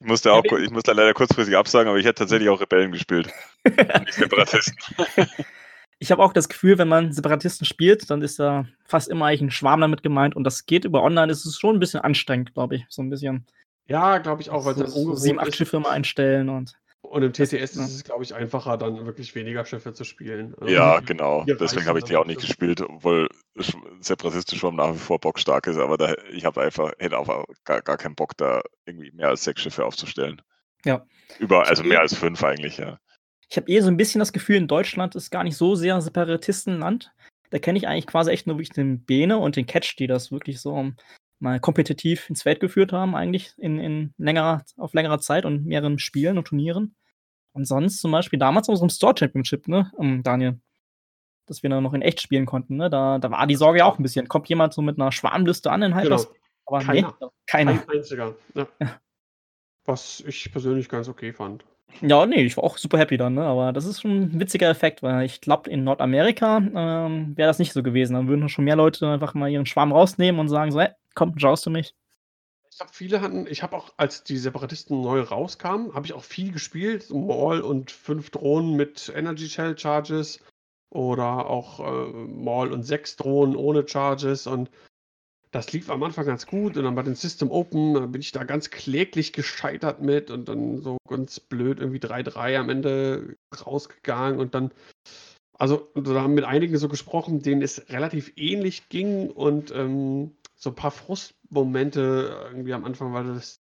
Ich 0.00 0.06
musste, 0.06 0.32
auch, 0.32 0.44
ich 0.44 0.70
musste 0.70 0.92
leider 0.92 1.14
kurzfristig 1.14 1.56
absagen, 1.56 1.88
aber 1.88 1.98
ich 1.98 2.04
hätte 2.04 2.20
tatsächlich 2.20 2.48
auch 2.48 2.60
Rebellen 2.60 2.92
gespielt. 2.92 3.32
nicht 3.64 4.14
Separatisten. 4.14 4.76
Ich 5.98 6.10
habe 6.10 6.20
auch 6.20 6.32
das 6.32 6.48
Gefühl, 6.48 6.78
wenn 6.78 6.88
man 6.88 7.12
Separatisten 7.12 7.64
spielt, 7.64 8.10
dann 8.10 8.22
ist 8.22 8.40
da 8.40 8.66
fast 8.84 9.08
immer 9.08 9.26
eigentlich 9.26 9.42
ein 9.42 9.50
Schwarm 9.52 9.82
damit 9.82 10.02
gemeint 10.02 10.34
und 10.34 10.42
das 10.42 10.66
geht 10.66 10.84
über 10.84 11.00
online, 11.00 11.30
ist 11.30 11.44
es 11.44 11.56
schon 11.56 11.76
ein 11.76 11.78
bisschen 11.78 12.00
anstrengend, 12.00 12.54
glaube 12.54 12.74
ich. 12.74 12.86
So 12.88 13.02
ein 13.02 13.08
bisschen. 13.08 13.46
Ja, 13.86 14.18
glaube 14.18 14.42
ich 14.42 14.50
auch, 14.50 14.64
weil 14.64 14.74
so, 14.74 14.84
so 14.84 15.14
sieben, 15.14 15.38
acht 15.38 15.54
Schiffe 15.54 15.78
mal 15.78 15.90
einstellen 15.90 16.48
und. 16.48 16.72
Und 17.12 17.22
im 17.22 17.34
TTS 17.34 17.52
ist 17.52 17.76
es, 17.76 18.04
glaube 18.04 18.24
ich, 18.24 18.34
einfacher, 18.34 18.78
dann 18.78 19.04
wirklich 19.04 19.34
weniger 19.34 19.66
Schiffe 19.66 19.92
zu 19.92 20.02
spielen. 20.02 20.54
Also 20.58 20.72
ja, 20.72 20.98
genau. 21.00 21.44
Deswegen 21.44 21.84
habe 21.84 21.98
ich 21.98 22.06
die 22.06 22.16
auch 22.16 22.24
nicht 22.24 22.40
gespielt, 22.40 22.80
obwohl 22.80 23.28
separatistisch 24.00 24.58
schon 24.58 24.76
nach 24.76 24.94
wie 24.94 24.98
vor 24.98 25.20
bockstark 25.20 25.66
ist, 25.66 25.76
aber 25.76 25.98
da, 25.98 26.14
ich 26.32 26.46
habe 26.46 26.62
einfach, 26.62 26.90
hätte 26.98 27.18
auch 27.18 27.44
gar, 27.66 27.82
gar 27.82 27.98
keinen 27.98 28.14
Bock, 28.14 28.34
da 28.38 28.62
irgendwie 28.86 29.10
mehr 29.10 29.28
als 29.28 29.44
sechs 29.44 29.60
Schiffe 29.60 29.84
aufzustellen. 29.84 30.40
Ja. 30.86 31.04
Über, 31.38 31.68
also 31.68 31.82
mehr 31.84 32.00
als 32.00 32.14
fünf 32.14 32.42
eigentlich, 32.42 32.78
ja. 32.78 32.98
Ich 33.50 33.58
habe 33.58 33.70
eh 33.70 33.80
so 33.80 33.88
ein 33.88 33.98
bisschen 33.98 34.20
das 34.20 34.32
Gefühl, 34.32 34.56
in 34.56 34.66
Deutschland 34.66 35.14
ist 35.14 35.30
gar 35.30 35.44
nicht 35.44 35.58
so 35.58 35.74
sehr 35.74 36.00
Separatistenland. 36.00 37.12
Da 37.50 37.58
kenne 37.58 37.76
ich 37.76 37.86
eigentlich 37.86 38.06
quasi 38.06 38.30
echt 38.30 38.46
nur 38.46 38.56
wirklich 38.56 38.70
den 38.70 39.04
Bene 39.04 39.36
und 39.36 39.56
den 39.56 39.66
Catch, 39.66 39.96
die 39.98 40.06
das 40.06 40.32
wirklich 40.32 40.62
so 40.62 40.92
mal 41.40 41.60
kompetitiv 41.60 42.30
ins 42.30 42.42
Feld 42.42 42.60
geführt 42.60 42.94
haben, 42.94 43.14
eigentlich 43.14 43.52
in, 43.58 43.78
in 43.78 44.14
längerer, 44.16 44.64
auf 44.78 44.94
längerer 44.94 45.20
Zeit 45.20 45.44
und 45.44 45.66
mehreren 45.66 45.98
Spielen 45.98 46.38
und 46.38 46.46
Turnieren. 46.46 46.94
Und 47.52 47.66
sonst 47.66 48.00
zum 48.00 48.12
Beispiel 48.12 48.38
damals 48.38 48.68
in 48.68 48.72
unserem 48.72 48.88
Store 48.88 49.14
Championship, 49.16 49.68
ne, 49.68 49.90
um, 49.96 50.22
Daniel, 50.22 50.60
dass 51.46 51.62
wir 51.62 51.70
dann 51.70 51.82
noch 51.82 51.94
in 51.94 52.02
echt 52.02 52.20
spielen 52.20 52.46
konnten, 52.46 52.76
ne, 52.76 52.88
da, 52.88 53.18
da 53.18 53.30
war 53.30 53.46
die 53.46 53.56
Sorge 53.56 53.80
ja 53.80 53.84
auch 53.84 53.98
ein 53.98 54.02
bisschen. 54.02 54.28
Kommt 54.28 54.48
jemand 54.48 54.72
so 54.72 54.82
mit 54.82 54.98
einer 54.98 55.12
Schwarmliste 55.12 55.70
an 55.70 55.82
in 55.82 55.94
Hyperspace? 55.94 56.32
Genau. 56.32 56.42
Aber 56.64 56.78
keiner. 56.80 57.14
nee, 57.20 57.26
keiner. 57.46 57.78
Kein 57.78 57.88
einziger. 57.98 58.34
Ja. 58.54 58.66
Was 59.84 60.22
ich 60.26 60.50
persönlich 60.52 60.88
ganz 60.88 61.08
okay 61.08 61.32
fand. 61.32 61.64
Ja, 62.00 62.24
nee, 62.24 62.42
ich 62.42 62.56
war 62.56 62.64
auch 62.64 62.78
super 62.78 62.98
happy 62.98 63.16
dann, 63.16 63.34
ne? 63.34 63.44
aber 63.44 63.72
das 63.72 63.84
ist 63.84 64.00
schon 64.00 64.22
ein 64.22 64.40
witziger 64.40 64.70
Effekt, 64.70 65.02
weil 65.02 65.26
ich 65.26 65.40
glaube, 65.40 65.68
in 65.68 65.84
Nordamerika 65.84 66.56
ähm, 66.56 67.36
wäre 67.36 67.48
das 67.48 67.58
nicht 67.58 67.72
so 67.72 67.82
gewesen. 67.82 68.14
Dann 68.14 68.28
würden 68.28 68.48
schon 68.48 68.64
mehr 68.64 68.76
Leute 68.76 69.06
einfach 69.08 69.34
mal 69.34 69.50
ihren 69.50 69.66
Schwarm 69.66 69.92
rausnehmen 69.92 70.40
und 70.40 70.48
sagen 70.48 70.70
so, 70.70 70.80
hey, 70.80 70.90
komm, 71.14 71.34
jaust 71.36 71.66
du 71.66 71.70
mich. 71.70 71.94
Ich 72.72 72.78
glaube, 72.78 72.92
viele 72.94 73.20
hatten, 73.20 73.46
ich 73.46 73.62
habe 73.62 73.76
auch, 73.76 73.92
als 73.98 74.24
die 74.24 74.38
Separatisten 74.38 75.02
neu 75.02 75.20
rauskamen, 75.20 75.92
habe 75.92 76.06
ich 76.06 76.14
auch 76.14 76.24
viel 76.24 76.52
gespielt, 76.52 77.10
Maul 77.10 77.60
und 77.60 77.90
fünf 77.90 78.30
Drohnen 78.30 78.76
mit 78.76 79.12
Energy 79.14 79.46
Shell 79.50 79.76
Charges 79.76 80.40
oder 80.88 81.50
auch 81.50 81.80
äh, 81.80 82.12
Maul 82.28 82.72
und 82.72 82.84
sechs 82.84 83.16
Drohnen 83.16 83.56
ohne 83.56 83.86
Charges. 83.86 84.46
Und 84.46 84.70
das 85.50 85.70
lief 85.74 85.90
am 85.90 86.02
Anfang 86.02 86.24
ganz 86.24 86.46
gut 86.46 86.78
und 86.78 86.84
dann 86.84 86.94
bei 86.94 87.02
den 87.02 87.14
System 87.14 87.50
Open 87.50 88.10
bin 88.10 88.22
ich 88.22 88.32
da 88.32 88.44
ganz 88.44 88.70
kläglich 88.70 89.34
gescheitert 89.34 90.00
mit 90.00 90.30
und 90.30 90.48
dann 90.48 90.78
so 90.78 90.96
ganz 91.06 91.40
blöd 91.40 91.78
irgendwie 91.78 92.00
3-3 92.00 92.56
am 92.56 92.70
Ende 92.70 93.36
rausgegangen 93.66 94.40
und 94.40 94.54
dann, 94.54 94.72
also 95.58 95.90
da 95.94 96.22
haben 96.22 96.34
mit 96.34 96.44
einigen 96.44 96.76
so 96.76 96.88
gesprochen, 96.88 97.42
denen 97.42 97.62
es 97.62 97.88
relativ 97.90 98.32
ähnlich 98.36 98.88
ging 98.88 99.30
und 99.30 99.70
ähm, 99.70 100.36
so 100.56 100.70
ein 100.70 100.76
paar 100.76 100.90
Frustmomente 100.90 102.50
irgendwie 102.50 102.72
am 102.72 102.84
Anfang, 102.84 103.12
weil 103.12 103.34
das, 103.34 103.60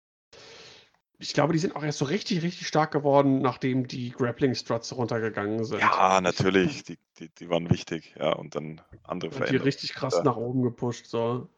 ich 1.19 1.33
glaube, 1.33 1.53
die 1.53 1.59
sind 1.59 1.75
auch 1.75 1.83
erst 1.83 1.99
so 1.99 2.05
richtig, 2.05 2.43
richtig 2.43 2.67
stark 2.67 2.91
geworden, 2.91 3.41
nachdem 3.41 3.87
die 3.87 4.11
Grappling-Struts 4.11 4.95
runtergegangen 4.95 5.63
sind. 5.63 5.79
Ja, 5.79 6.21
natürlich, 6.21 6.83
die, 6.83 6.97
die, 7.19 7.29
die 7.29 7.49
waren 7.49 7.69
wichtig, 7.69 8.15
ja, 8.19 8.33
und 8.33 8.55
dann 8.55 8.81
andere 9.03 9.31
Veränderungen. 9.31 9.61
Die 9.61 9.67
richtig 9.67 9.93
krass 9.93 10.15
ja. 10.15 10.23
nach 10.23 10.37
oben 10.37 10.63
gepusht, 10.63 11.07
so. 11.07 11.49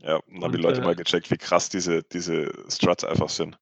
Ja, 0.00 0.16
und 0.16 0.34
dann 0.34 0.44
haben 0.44 0.52
die 0.52 0.58
Leute 0.58 0.80
äh, 0.80 0.84
mal 0.84 0.94
gecheckt, 0.94 1.30
wie 1.30 1.38
krass 1.38 1.68
diese, 1.68 2.02
diese 2.02 2.52
Struts 2.68 3.04
einfach 3.04 3.30
sind. 3.30 3.58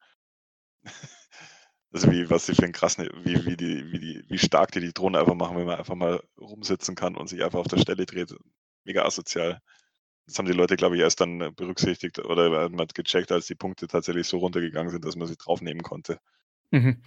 Also 1.96 2.12
wie, 2.12 2.28
was 2.28 2.44
sie 2.44 2.54
für 2.54 2.64
einen 2.64 2.74
krassen, 2.74 3.08
wie, 3.24 3.46
wie, 3.46 3.56
die, 3.56 3.90
wie, 3.90 3.98
die, 3.98 4.24
wie 4.28 4.38
stark 4.38 4.70
die 4.72 4.80
die 4.80 4.92
Drohne 4.92 5.18
einfach 5.18 5.34
machen, 5.34 5.56
wenn 5.56 5.64
man 5.64 5.78
einfach 5.78 5.94
mal 5.94 6.22
rumsitzen 6.38 6.94
kann 6.94 7.16
und 7.16 7.28
sich 7.28 7.42
einfach 7.42 7.60
auf 7.60 7.68
der 7.68 7.78
Stelle 7.78 8.04
dreht. 8.04 8.34
Mega 8.84 9.06
asozial. 9.06 9.62
Das 10.26 10.38
haben 10.38 10.44
die 10.44 10.52
Leute, 10.52 10.76
glaube 10.76 10.96
ich, 10.96 11.00
erst 11.00 11.22
dann 11.22 11.54
berücksichtigt 11.54 12.18
oder 12.18 12.68
man 12.68 12.80
hat 12.80 12.94
gecheckt, 12.94 13.32
als 13.32 13.46
die 13.46 13.54
Punkte 13.54 13.86
tatsächlich 13.86 14.26
so 14.28 14.36
runtergegangen 14.38 14.90
sind, 14.90 15.06
dass 15.06 15.16
man 15.16 15.26
sie 15.26 15.36
draufnehmen 15.36 15.82
konnte. 15.82 16.20
Mhm. 16.70 17.00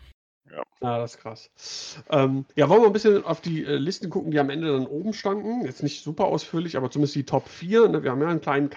Ja. 0.50 0.64
ja, 0.82 0.98
das 0.98 1.14
ist 1.14 1.22
krass. 1.22 2.04
Ähm, 2.10 2.46
ja, 2.56 2.68
wollen 2.68 2.82
wir 2.82 2.88
ein 2.88 2.94
bisschen 2.94 3.24
auf 3.24 3.42
die 3.42 3.64
äh, 3.64 3.76
Listen 3.76 4.10
gucken, 4.10 4.32
die 4.32 4.40
am 4.40 4.50
Ende 4.50 4.72
dann 4.72 4.88
oben 4.88 5.14
standen. 5.14 5.66
Jetzt 5.66 5.84
nicht 5.84 6.04
super 6.04 6.26
ausführlich, 6.26 6.78
aber 6.78 6.90
zumindest 6.90 7.14
die 7.14 7.26
Top 7.26 7.48
4. 7.48 7.90
Ne? 7.90 8.02
Wir 8.02 8.10
haben 8.10 8.22
ja 8.22 8.30
einen 8.30 8.42
kleinen 8.42 8.72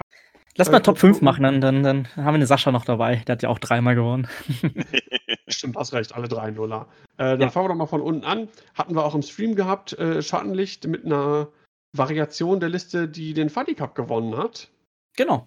Lass 0.56 0.70
mal 0.70 0.80
Top 0.80 0.98
5 0.98 1.22
machen, 1.22 1.42
dann, 1.42 1.60
dann, 1.60 1.82
dann 1.82 2.08
haben 2.16 2.26
wir 2.26 2.34
eine 2.34 2.46
Sascha 2.46 2.70
noch 2.72 2.84
dabei. 2.84 3.22
Der 3.26 3.34
hat 3.34 3.42
ja 3.42 3.48
auch 3.48 3.58
dreimal 3.58 3.94
gewonnen. 3.94 4.28
Stimmt, 5.48 5.76
hast 5.76 5.92
recht, 5.94 6.14
alle 6.14 6.28
drei 6.28 6.50
Nuller. 6.50 6.86
Äh, 7.16 7.38
dann 7.38 7.40
ja. 7.40 7.50
fangen 7.50 7.64
wir 7.64 7.68
doch 7.70 7.76
mal 7.76 7.86
von 7.86 8.02
unten 8.02 8.24
an. 8.24 8.48
Hatten 8.74 8.94
wir 8.94 9.04
auch 9.04 9.14
im 9.14 9.22
Stream 9.22 9.54
gehabt, 9.54 9.94
äh, 9.94 10.22
Schattenlicht 10.22 10.86
mit 10.86 11.06
einer 11.06 11.48
Variation 11.92 12.60
der 12.60 12.68
Liste, 12.68 13.08
die 13.08 13.32
den 13.32 13.48
Funny 13.48 13.74
Cup 13.74 13.94
gewonnen 13.94 14.36
hat. 14.36 14.70
Genau. 15.16 15.46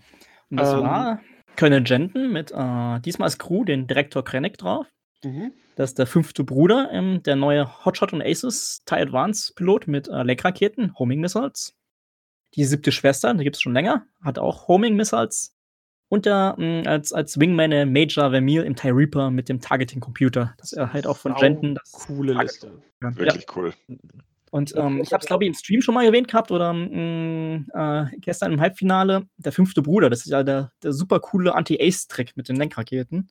Und 0.50 0.60
das 0.60 0.74
ähm, 0.74 0.82
war 0.82 1.22
Colonel 1.56 1.84
Jenton 1.86 2.32
mit 2.32 2.52
äh, 2.52 3.00
diesmal 3.02 3.28
als 3.28 3.38
Crew 3.38 3.64
den 3.64 3.88
Direktor 3.88 4.24
Krennic 4.24 4.58
drauf. 4.58 4.88
Mhm. 5.24 5.54
Das 5.76 5.92
ist 5.92 6.00
der 6.00 6.08
fünfte 6.08 6.44
Bruder, 6.44 6.90
ähm, 6.92 7.22
der 7.24 7.36
neue 7.36 7.86
Hotshot 7.86 8.14
und 8.14 8.22
Aces 8.22 8.82
TIE 8.86 8.96
Advance 8.96 9.54
Pilot 9.56 9.88
mit 9.88 10.08
äh, 10.08 10.24
Leckraketen, 10.24 10.98
Homing 10.98 11.20
Missiles 11.20 11.76
die 12.56 12.66
siebte 12.66 12.92
Schwester, 12.92 13.34
die 13.34 13.44
gibt 13.44 13.56
es 13.56 13.62
schon 13.62 13.74
länger, 13.74 14.06
hat 14.22 14.40
auch 14.40 14.68
Homing 14.68 14.96
Missiles. 14.96 15.56
Und 16.08 16.26
der 16.26 16.56
mh, 16.58 16.82
mm, 16.82 16.88
als, 16.88 17.14
als 17.14 17.40
Wingman 17.40 17.92
Major 17.92 18.30
Vermeil 18.30 18.64
im 18.64 18.76
TIE 18.76 18.92
Reaper 18.92 19.32
mit 19.32 19.50
dem 19.50 19.60
Targeting 19.60 20.00
Computer. 20.00 20.54
Das 20.58 20.72
er 20.72 20.94
halt 20.94 21.08
auch 21.08 21.18
von 21.18 21.36
Jenton. 21.38 21.76
Das 21.76 21.92
coole 21.92 22.34
Liste. 22.34 22.72
Ja. 23.02 23.16
Wirklich 23.16 23.46
cool. 23.56 23.74
Und 24.52 24.74
ähm, 24.78 25.02
ich 25.02 25.12
habe 25.12 25.22
es, 25.22 25.28
glaube 25.28 25.44
ich, 25.44 25.50
im 25.50 25.54
Stream 25.54 25.82
schon 25.82 25.96
mal 25.96 26.06
erwähnt 26.06 26.28
gehabt 26.28 26.52
oder 26.52 26.72
mh, 26.72 26.88
mm, 26.88 27.66
äh, 27.74 28.06
gestern 28.20 28.54
im 28.54 28.62
Halbfinale. 28.62 29.28
Der 29.38 29.52
fünfte 29.52 29.82
Bruder, 29.82 30.10
das 30.10 30.20
ist 30.20 30.32
ja 30.32 30.44
der, 30.44 30.72
der 30.84 30.94
super 30.94 31.20
coole 31.20 31.56
Anti-Ace-Trick 31.56 32.38
mit 32.38 32.48
den 32.48 32.56
Lenkraketen. 32.56 33.30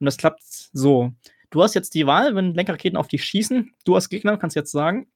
Und 0.00 0.04
das 0.04 0.16
klappt 0.16 0.42
so. 0.42 1.12
Du 1.50 1.62
hast 1.62 1.74
jetzt 1.74 1.94
die 1.94 2.06
Wahl, 2.06 2.34
wenn 2.34 2.52
Lenkraketen 2.54 2.98
auf 2.98 3.08
dich 3.08 3.24
schießen, 3.24 3.72
du 3.84 3.94
als 3.94 4.08
Gegner 4.08 4.36
kannst 4.36 4.56
jetzt 4.56 4.72
sagen, 4.72 5.06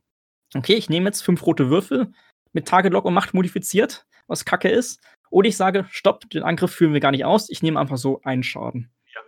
okay, 0.55 0.75
ich 0.75 0.89
nehme 0.89 1.07
jetzt 1.07 1.23
fünf 1.23 1.45
rote 1.45 1.69
Würfel 1.69 2.13
mit 2.53 2.67
Target 2.67 2.93
Lock 2.93 3.05
und 3.05 3.15
Macht 3.15 3.35
modifiziert, 3.35 4.07
was 4.27 4.45
kacke 4.45 4.69
ist. 4.69 5.01
Oder 5.31 5.49
ich 5.49 5.57
sage, 5.57 5.87
stopp, 5.91 6.29
den 6.31 6.43
Angriff 6.43 6.73
führen 6.73 6.93
wir 6.93 7.01
gar 7.01 7.11
nicht 7.11 7.25
aus, 7.25 7.49
ich 7.49 7.63
nehme 7.63 7.81
einfach 7.81 7.97
so 7.97 8.21
einen 8.23 8.43
Schaden. 8.43 8.91
Ja. 9.15 9.21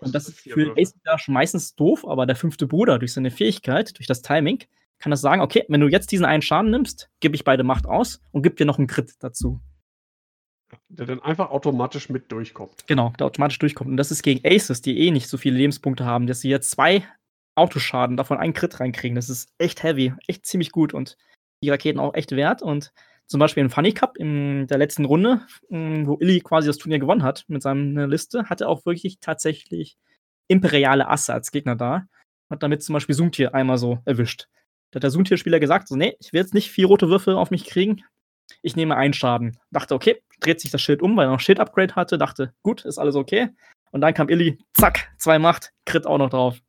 Und 0.00 0.14
das 0.14 0.28
ist 0.28 0.40
für 0.40 0.74
Ace 0.78 0.94
schon 1.16 1.34
meistens 1.34 1.74
doof, 1.74 2.06
aber 2.06 2.26
der 2.26 2.36
fünfte 2.36 2.66
Bruder 2.66 2.98
durch 2.98 3.14
seine 3.14 3.30
Fähigkeit, 3.30 3.96
durch 3.98 4.06
das 4.06 4.22
Timing, 4.22 4.64
kann 4.98 5.10
das 5.10 5.20
sagen, 5.20 5.42
okay, 5.42 5.64
wenn 5.68 5.80
du 5.80 5.88
jetzt 5.88 6.12
diesen 6.12 6.26
einen 6.26 6.42
Schaden 6.42 6.70
nimmst, 6.70 7.10
gebe 7.20 7.34
ich 7.34 7.44
beide 7.44 7.64
Macht 7.64 7.86
aus 7.86 8.20
und 8.32 8.42
gib 8.42 8.56
dir 8.56 8.66
noch 8.66 8.78
einen 8.78 8.86
Crit 8.86 9.14
dazu. 9.20 9.60
Der 10.88 11.06
dann 11.06 11.22
einfach 11.22 11.50
automatisch 11.50 12.08
mit 12.08 12.32
durchkommt. 12.32 12.86
Genau, 12.86 13.12
der 13.18 13.26
automatisch 13.26 13.58
durchkommt. 13.58 13.90
Und 13.90 13.96
das 13.96 14.10
ist 14.10 14.22
gegen 14.22 14.46
Aces, 14.46 14.82
die 14.82 14.98
eh 14.98 15.10
nicht 15.10 15.28
so 15.28 15.36
viele 15.38 15.56
Lebenspunkte 15.56 16.04
haben, 16.04 16.26
dass 16.26 16.40
sie 16.40 16.48
jetzt 16.48 16.70
zwei 16.70 17.06
Autoschaden 17.54 18.16
davon 18.16 18.38
einen 18.38 18.52
Crit 18.52 18.80
reinkriegen. 18.80 19.14
Das 19.14 19.30
ist 19.30 19.52
echt 19.58 19.82
heavy, 19.82 20.12
echt 20.26 20.46
ziemlich 20.46 20.72
gut. 20.72 20.92
Und 20.92 21.16
die 21.62 21.70
Raketen 21.70 22.00
auch 22.00 22.14
echt 22.14 22.32
wert. 22.32 22.62
Und 22.62 22.92
zum 23.26 23.40
Beispiel 23.40 23.62
im 23.62 23.70
Funny 23.70 23.92
Cup 23.92 24.16
in 24.16 24.66
der 24.68 24.78
letzten 24.78 25.04
Runde, 25.04 25.40
mm, 25.68 26.06
wo 26.06 26.16
Illy 26.20 26.40
quasi 26.40 26.68
das 26.68 26.78
Turnier 26.78 26.98
gewonnen 26.98 27.22
hat 27.22 27.44
mit 27.48 27.62
seiner 27.62 28.06
Liste, 28.06 28.48
hatte 28.48 28.68
auch 28.68 28.86
wirklich 28.86 29.18
tatsächlich 29.20 29.96
imperiale 30.48 31.08
Asse 31.08 31.34
als 31.34 31.50
Gegner 31.50 31.76
da. 31.76 32.06
Hat 32.50 32.62
damit 32.62 32.82
zum 32.82 32.92
Beispiel 32.92 33.14
Zoomtier 33.14 33.54
einmal 33.54 33.78
so 33.78 33.98
erwischt. 34.04 34.48
Da 34.90 34.98
hat 34.98 35.02
der 35.02 35.10
Zoomtier-Spieler 35.10 35.58
gesagt: 35.58 35.88
so, 35.88 35.96
nee, 35.96 36.16
ich 36.20 36.32
will 36.32 36.40
jetzt 36.40 36.54
nicht 36.54 36.70
vier 36.70 36.86
rote 36.86 37.08
Würfel 37.08 37.34
auf 37.34 37.50
mich 37.50 37.64
kriegen. 37.64 38.04
Ich 38.62 38.76
nehme 38.76 38.96
einen 38.96 39.12
Schaden. 39.12 39.58
Dachte, 39.72 39.94
okay, 39.94 40.22
dreht 40.40 40.60
sich 40.60 40.70
das 40.70 40.80
Schild 40.80 41.02
um, 41.02 41.16
weil 41.16 41.26
er 41.26 41.32
noch 41.32 41.40
Schild-Upgrade 41.40 41.96
hatte. 41.96 42.18
Dachte, 42.18 42.54
gut, 42.62 42.84
ist 42.84 42.98
alles 42.98 43.16
okay. 43.16 43.48
Und 43.90 44.02
dann 44.02 44.14
kam 44.14 44.28
Illy, 44.28 44.58
zack, 44.74 45.10
zwei 45.18 45.38
Macht, 45.38 45.72
Crit 45.84 46.06
auch 46.06 46.18
noch 46.18 46.30
drauf. 46.30 46.60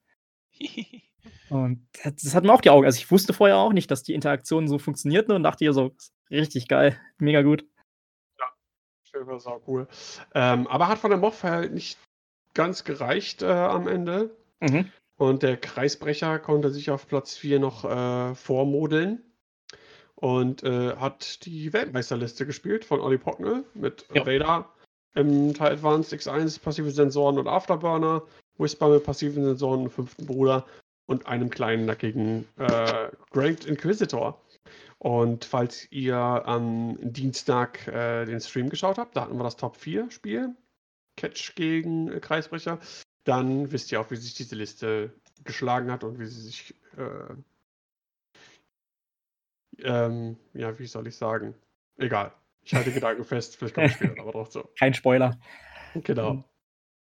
Und 1.50 1.88
das 2.04 2.36
hat 2.36 2.44
mir 2.44 2.54
auch 2.54 2.62
die 2.62 2.70
Augen. 2.70 2.86
Also 2.86 2.98
ich 2.98 3.10
wusste 3.10 3.34
vorher 3.34 3.58
auch 3.58 3.74
nicht, 3.74 3.90
dass 3.90 4.04
die 4.04 4.14
Interaktionen 4.14 4.68
so 4.68 4.80
funktionierten 4.80 5.34
und 5.34 5.44
dachte 5.44 5.66
hier 5.66 5.74
so, 5.74 5.96
richtig 6.30 6.68
geil, 6.68 7.00
mega 7.18 7.42
gut. 7.42 7.66
Ja, 8.40 8.46
schön, 9.04 9.28
war 9.28 9.36
auch 9.36 9.62
cool. 9.68 9.88
Ähm, 10.34 10.68
aber 10.68 10.88
hat 10.88 11.00
von 11.00 11.12
der 11.12 11.20
Moff 11.20 11.44
halt 11.44 11.74
nicht 11.74 11.98
ganz 12.54 12.84
gereicht 12.84 13.42
äh, 13.42 13.48
am 13.48 13.88
Ende. 13.88 14.36
Mhm. 14.60 14.92
Und 15.18 15.44
der 15.44 15.58
Kreisbrecher 15.58 16.40
konnte 16.40 16.70
sich 16.70 16.92
auf 16.92 17.08
Platz 17.08 17.36
4 17.38 17.60
noch 17.60 17.86
äh, 17.86 18.36
vormodeln 18.36 19.24
und 20.16 20.64
äh, 20.64 20.96
hat 20.96 21.46
die 21.46 21.74
Weltmeisterliste 21.74 22.46
gespielt 22.46 22.86
von 22.86 23.00
Olli 23.00 23.18
Pocknell 23.18 23.64
mit 23.74 24.06
ja. 24.14 24.26
Vader 24.26 24.70
im 25.16 25.54
Teil 25.54 25.74
Advanced 25.74 26.14
X1, 26.14 26.62
passive 26.62 26.92
Sensoren 26.92 27.40
und 27.40 27.48
Afterburner, 27.48 28.22
Whisper 28.58 28.90
mit 28.90 29.04
passiven 29.04 29.44
Sensoren 29.44 29.82
und 29.82 29.90
fünften 29.90 30.28
Bruder 30.28 30.66
und 31.08 31.26
einem 31.26 31.50
kleinen 31.50 31.86
nackigen 31.86 32.48
äh, 32.58 33.10
Great 33.32 33.66
Inquisitor. 33.66 34.40
Und 35.00 35.46
falls 35.46 35.92
ihr 35.92 36.16
am 36.16 36.98
Dienstag 37.02 37.88
äh, 37.88 38.26
den 38.26 38.40
Stream 38.40 38.70
geschaut 38.70 38.98
habt, 38.98 39.16
da 39.16 39.22
hatten 39.22 39.38
wir 39.38 39.44
das 39.44 39.56
Top 39.56 39.78
4 39.78 40.12
Spiel. 40.12 40.56
Catch 41.16 41.56
gegen 41.56 42.12
äh, 42.12 42.20
Kreisbrecher. 42.20 42.80
dann 43.24 43.72
wisst 43.72 43.92
ihr 43.92 44.00
auch, 44.00 44.12
wie 44.12 44.16
sich 44.16 44.36
diese 44.36 44.56
Liste 44.56 45.14
geschlagen 45.44 45.92
hat 45.92 46.04
und 46.04 46.20
wie 46.20 46.26
sie 46.26 46.42
sich, 46.42 46.76
äh, 46.98 47.36
ähm, 49.84 50.38
ja, 50.54 50.78
wie 50.80 50.88
soll 50.88 51.08
ich 51.08 51.16
sagen? 51.16 51.56
Egal. 51.98 52.34
Ich 52.64 52.74
halte 52.74 52.92
Gedanken 52.92 53.24
fest, 53.24 53.56
vielleicht 53.56 53.76
komme 53.76 53.88
ich 53.88 53.94
später 53.94 54.22
aber 54.22 54.32
drauf 54.32 54.50
zu. 54.50 54.64
Kein 54.78 54.94
Spoiler. 54.94 55.40
Genau. 55.94 56.44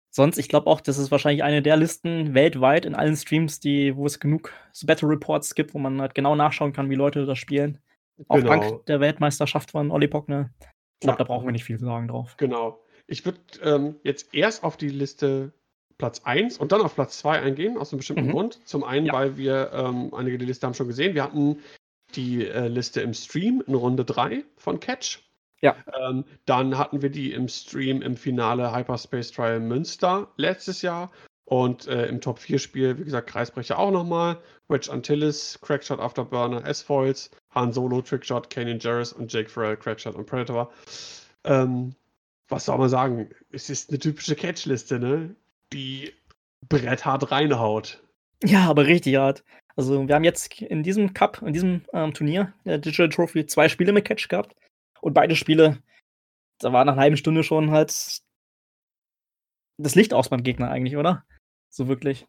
Sonst, 0.09 0.37
ich 0.37 0.49
glaube 0.49 0.67
auch, 0.67 0.81
das 0.81 0.97
ist 0.97 1.11
wahrscheinlich 1.11 1.43
eine 1.43 1.61
der 1.61 1.77
Listen 1.77 2.33
weltweit 2.33 2.85
in 2.85 2.95
allen 2.95 3.15
Streams, 3.15 3.59
die, 3.59 3.95
wo 3.95 4.05
es 4.05 4.19
genug 4.19 4.51
Battle 4.85 5.09
Reports 5.09 5.53
gibt, 5.53 5.73
wo 5.73 5.79
man 5.79 6.01
halt 6.01 6.15
genau 6.15 6.35
nachschauen 6.35 6.73
kann, 6.73 6.89
wie 6.89 6.95
Leute 6.95 7.25
das 7.25 7.37
spielen. 7.37 7.79
Auch 8.27 8.37
Genau. 8.37 8.49
dank 8.49 8.85
der 8.87 8.99
Weltmeisterschaft 8.99 9.71
von 9.71 9.91
Olli 9.91 10.07
Pockner. 10.07 10.49
Ich 10.59 11.01
glaube, 11.01 11.13
Ja. 11.13 11.17
da 11.17 11.23
brauchen 11.25 11.45
wir 11.45 11.51
nicht 11.51 11.65
viel 11.65 11.77
zu 11.77 11.85
sagen 11.85 12.07
drauf. 12.07 12.35
Genau. 12.37 12.79
Ich 13.05 13.25
würde 13.25 13.39
ähm, 13.63 13.95
jetzt 14.03 14.33
erst 14.33 14.63
auf 14.63 14.75
die 14.77 14.89
Liste 14.89 15.53
Platz 15.99 16.21
1 16.23 16.57
und 16.57 16.71
dann 16.71 16.81
auf 16.81 16.95
Platz 16.95 17.19
2 17.19 17.41
eingehen, 17.41 17.77
aus 17.77 17.91
einem 17.91 17.97
bestimmten 17.99 18.27
Mhm. 18.27 18.31
Grund. 18.31 18.67
Zum 18.67 18.83
einen, 18.83 19.05
Ja. 19.07 19.13
weil 19.13 19.37
wir, 19.37 19.71
ähm, 19.73 20.13
einige 20.13 20.37
der 20.37 20.47
Liste 20.47 20.65
haben 20.65 20.73
schon 20.73 20.87
gesehen, 20.87 21.13
wir 21.15 21.23
hatten 21.23 21.59
die 22.15 22.45
äh, 22.47 22.67
Liste 22.67 23.01
im 23.01 23.13
Stream 23.13 23.61
in 23.67 23.75
Runde 23.75 24.03
3 24.05 24.43
von 24.55 24.79
Catch. 24.79 25.19
Ja. 25.61 25.75
Ähm, 25.99 26.23
dann 26.45 26.77
hatten 26.77 27.01
wir 27.01 27.09
die 27.09 27.33
im 27.33 27.47
Stream 27.47 28.01
im 28.01 28.15
Finale 28.15 28.75
Hyperspace 28.75 29.31
Trial 29.31 29.59
Münster 29.59 30.27
letztes 30.37 30.81
Jahr. 30.81 31.11
Und 31.45 31.87
äh, 31.87 32.07
im 32.07 32.19
Top 32.19 32.39
4 32.39 32.59
Spiel, 32.59 32.97
wie 32.99 33.05
gesagt, 33.05 33.29
Kreisbrecher 33.29 33.79
auch 33.79 33.91
nochmal. 33.91 34.37
Wedge 34.67 34.91
Antilles, 34.91 35.57
Crackshot 35.61 35.99
Afterburner, 35.99 36.65
S-Foils, 36.65 37.31
Han 37.51 37.71
Solo, 37.71 38.01
Trickshot, 38.01 38.49
Kanan 38.49 38.79
Jarrus 38.79 39.13
und 39.13 39.31
Jake 39.31 39.49
Farrell, 39.49 39.77
Crackshot 39.77 40.15
und 40.15 40.25
Predator. 40.25 40.69
Ähm, 41.45 41.95
was 42.49 42.65
soll 42.65 42.77
man 42.77 42.89
sagen? 42.89 43.29
Es 43.49 43.69
ist 43.69 43.89
eine 43.89 43.99
typische 43.99 44.35
Catch-Liste, 44.35 44.99
ne? 44.99 45.35
Die 45.71 46.13
bretthart 46.67 47.31
reinhaut. 47.31 48.03
Ja, 48.43 48.69
aber 48.69 48.85
richtig 48.85 49.15
hart. 49.15 49.43
Also, 49.77 50.07
wir 50.07 50.15
haben 50.15 50.23
jetzt 50.23 50.61
in 50.61 50.83
diesem 50.83 51.13
Cup, 51.13 51.41
in 51.41 51.53
diesem 51.53 51.81
ähm, 51.93 52.13
Turnier, 52.13 52.53
der 52.65 52.77
Digital 52.77 53.09
Trophy, 53.09 53.45
zwei 53.45 53.69
Spiele 53.69 53.93
mit 53.93 54.05
Catch 54.05 54.27
gehabt. 54.27 54.55
Und 55.07 55.13
beide 55.13 55.37
Spiele, 55.37 55.81
da 56.59 56.73
war 56.73 56.83
nach 56.83 56.91
einer 56.91 57.01
halben 57.01 57.15
Stunde 57.15 57.41
schon 57.41 57.71
halt 57.71 57.91
das 59.77 59.95
Licht 59.95 60.13
aus 60.13 60.27
beim 60.27 60.43
Gegner 60.43 60.69
eigentlich, 60.69 60.97
oder? 60.97 61.23
So 61.69 61.87
wirklich. 61.87 62.27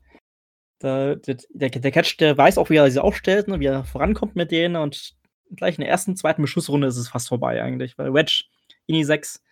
Da, 0.79 1.17
der, 1.17 1.39
der, 1.51 1.91
Catch, 1.91 2.19
der 2.21 2.39
weiß 2.39 2.57
auch, 2.57 2.71
wie 2.71 2.77
er 2.77 2.89
sie 2.89 3.03
aufstellt, 3.03 3.49
ne, 3.49 3.59
wie 3.59 3.67
er 3.67 3.83
vorankommt 3.83 4.37
mit 4.37 4.53
denen 4.53 4.77
und 4.77 5.17
gleich 5.57 5.75
in 5.75 5.81
der 5.81 5.91
ersten, 5.91 6.15
zweiten 6.15 6.41
Beschussrunde 6.41 6.87
ist 6.87 6.99
es 6.99 7.09
fast 7.09 7.27
vorbei 7.27 7.61
eigentlich, 7.61 7.99
weil 7.99 8.15
Wedge, 8.15 8.45
Ini 8.87 9.03
6, 9.03 9.43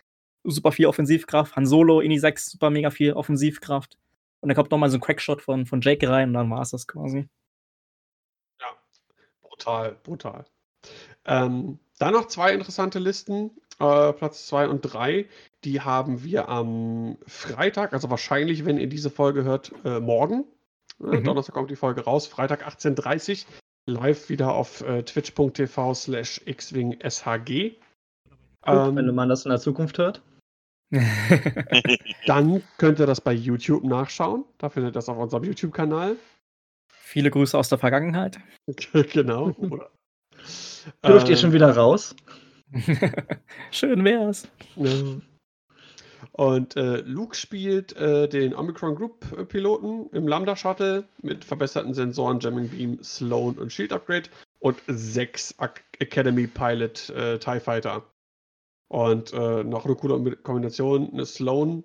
super 0.45 0.71
viel 0.71 0.87
Offensivkraft, 0.87 1.57
Han 1.57 1.67
Solo, 1.67 2.01
Ini 2.01 2.21
6, 2.21 2.53
super 2.53 2.71
mega 2.71 2.91
viel 2.91 3.13
Offensivkraft. 3.15 3.99
Und 4.39 4.51
dann 4.51 4.55
kommt 4.55 4.71
nochmal 4.71 4.91
so 4.91 4.99
ein 4.99 5.01
Crackshot 5.01 5.43
von, 5.43 5.67
von 5.67 5.81
Jake 5.81 6.09
rein 6.09 6.29
und 6.29 6.35
dann 6.35 6.49
war 6.49 6.63
es 6.63 6.71
das 6.71 6.87
quasi. 6.87 7.29
Brutal, 9.43 9.97
brutal. 10.05 10.47
Ähm, 11.25 11.81
dann 11.99 12.13
noch 12.13 12.27
zwei 12.27 12.53
interessante 12.53 12.99
Listen, 12.99 13.51
äh, 13.79 14.13
Platz 14.13 14.47
2 14.47 14.69
und 14.69 14.83
3. 14.83 15.27
Die 15.65 15.81
haben 15.81 16.23
wir 16.23 16.49
am 16.49 17.17
Freitag, 17.27 17.93
also 17.93 18.11
wahrscheinlich, 18.11 18.65
wenn 18.65 18.79
ihr 18.79 18.89
diese 18.89 19.11
Folge 19.11 19.45
hört, 19.45 19.73
äh, 19.85 20.01
morgen. 20.01 20.45
Äh, 21.01 21.19
Mhm. 21.19 21.25
Donnerstag 21.25 21.55
kommt 21.55 21.71
die 21.71 21.77
Folge 21.77 22.03
raus, 22.05 22.27
Freitag 22.27 22.67
18.30 22.67 23.45
live 23.87 24.29
wieder 24.31 24.55
auf 24.55 24.81
äh, 24.81 25.03
twitch.tv 25.03 25.95
slash 25.95 26.41
xwingshg. 26.47 27.77
Gut, 28.63 28.97
wenn 28.97 29.09
Ähm, 29.09 29.15
man 29.15 29.29
das 29.29 29.45
in 29.45 29.51
der 29.51 29.61
Zukunft 29.61 29.99
hört. 29.99 30.23
dann 32.27 32.63
könnt 32.79 32.99
ihr 32.99 33.07
das 33.07 33.21
bei 33.21 33.33
YouTube 33.33 33.85
nachschauen. 33.85 34.45
Da 34.59 34.69
findet 34.71 34.91
ihr 34.91 34.95
das 34.95 35.09
auf 35.09 35.19
unserem 35.19 35.45
YouTube-Kanal. 35.45 36.17
Viele 36.93 37.31
Grüße 37.31 37.57
aus 37.57 37.69
der 37.69 37.79
Vergangenheit. 37.79 38.39
genau. 39.13 39.55
Dürft 41.07 41.29
ihr 41.29 41.35
Ähm, 41.35 41.41
schon 41.41 41.53
wieder 41.53 41.75
raus? 41.77 42.15
Schön 43.71 44.05
wär's. 44.05 44.49
Und 46.33 46.77
äh, 46.77 47.01
Luke 47.01 47.35
spielt 47.35 47.97
äh, 47.97 48.29
den 48.29 48.55
Omicron 48.55 48.95
Group 48.95 49.49
Piloten 49.49 50.11
im 50.13 50.29
Lambda 50.29 50.57
Shuttle 50.57 51.05
mit 51.23 51.45
verbesserten 51.45 51.95
Sensoren, 51.95 52.41
Jamming 52.41 52.69
Beam, 52.69 53.03
Sloan 53.03 53.57
und 53.57 53.73
Shield 53.73 53.93
Upgrade 53.93 54.29
und 54.59 54.83
sechs 54.87 55.55
Ac 55.59 55.83
Academy 55.99 56.47
Pilot 56.47 57.09
äh, 57.11 57.39
TIE 57.39 57.61
Fighter. 57.61 58.05
Und 58.89 59.33
äh, 59.33 59.65
noch 59.65 59.85
eine 59.87 59.97
coole 59.97 60.37
Kombination, 60.37 61.11
eine 61.13 61.27
Sloan 61.27 61.85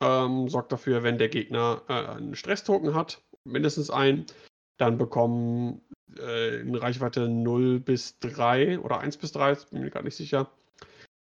ähm, 0.00 0.48
sorgt 0.48 0.72
dafür, 0.72 1.02
wenn 1.02 1.18
der 1.18 1.28
Gegner 1.28 1.82
äh, 1.88 1.92
einen 1.92 2.34
Stresstoken 2.34 2.94
hat, 2.94 3.22
mindestens 3.44 3.90
einen, 3.90 4.26
dann 4.78 4.96
bekommen 4.96 5.82
äh, 6.18 6.60
in 6.60 6.74
Reichweite 6.74 7.28
0 7.28 7.80
bis 7.80 8.18
3 8.20 8.80
oder 8.80 9.00
1 9.00 9.16
bis 9.18 9.32
3, 9.32 9.54
bin 9.70 9.80
mir 9.82 9.90
gar 9.90 10.02
nicht 10.02 10.16
sicher, 10.16 10.50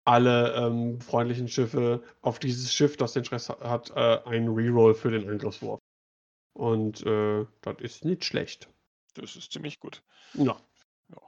alle 0.05 0.53
ähm, 0.55 0.99
freundlichen 0.99 1.47
Schiffe 1.47 2.03
auf 2.21 2.39
dieses 2.39 2.73
Schiff, 2.73 2.97
das 2.97 3.13
den 3.13 3.23
Stress 3.25 3.49
ha- 3.49 3.59
hat, 3.61 3.91
äh, 3.91 4.19
einen 4.29 4.49
Reroll 4.49 4.93
für 4.95 5.11
den 5.11 5.29
Angriffswurf. 5.29 5.79
Und 6.53 7.05
äh, 7.05 7.45
das 7.61 7.75
ist 7.79 8.05
nicht 8.05 8.25
schlecht. 8.25 8.67
Das 9.13 9.35
ist 9.35 9.51
ziemlich 9.51 9.79
gut. 9.79 10.01
Ja. 10.33 10.57
Ja. 11.09 11.21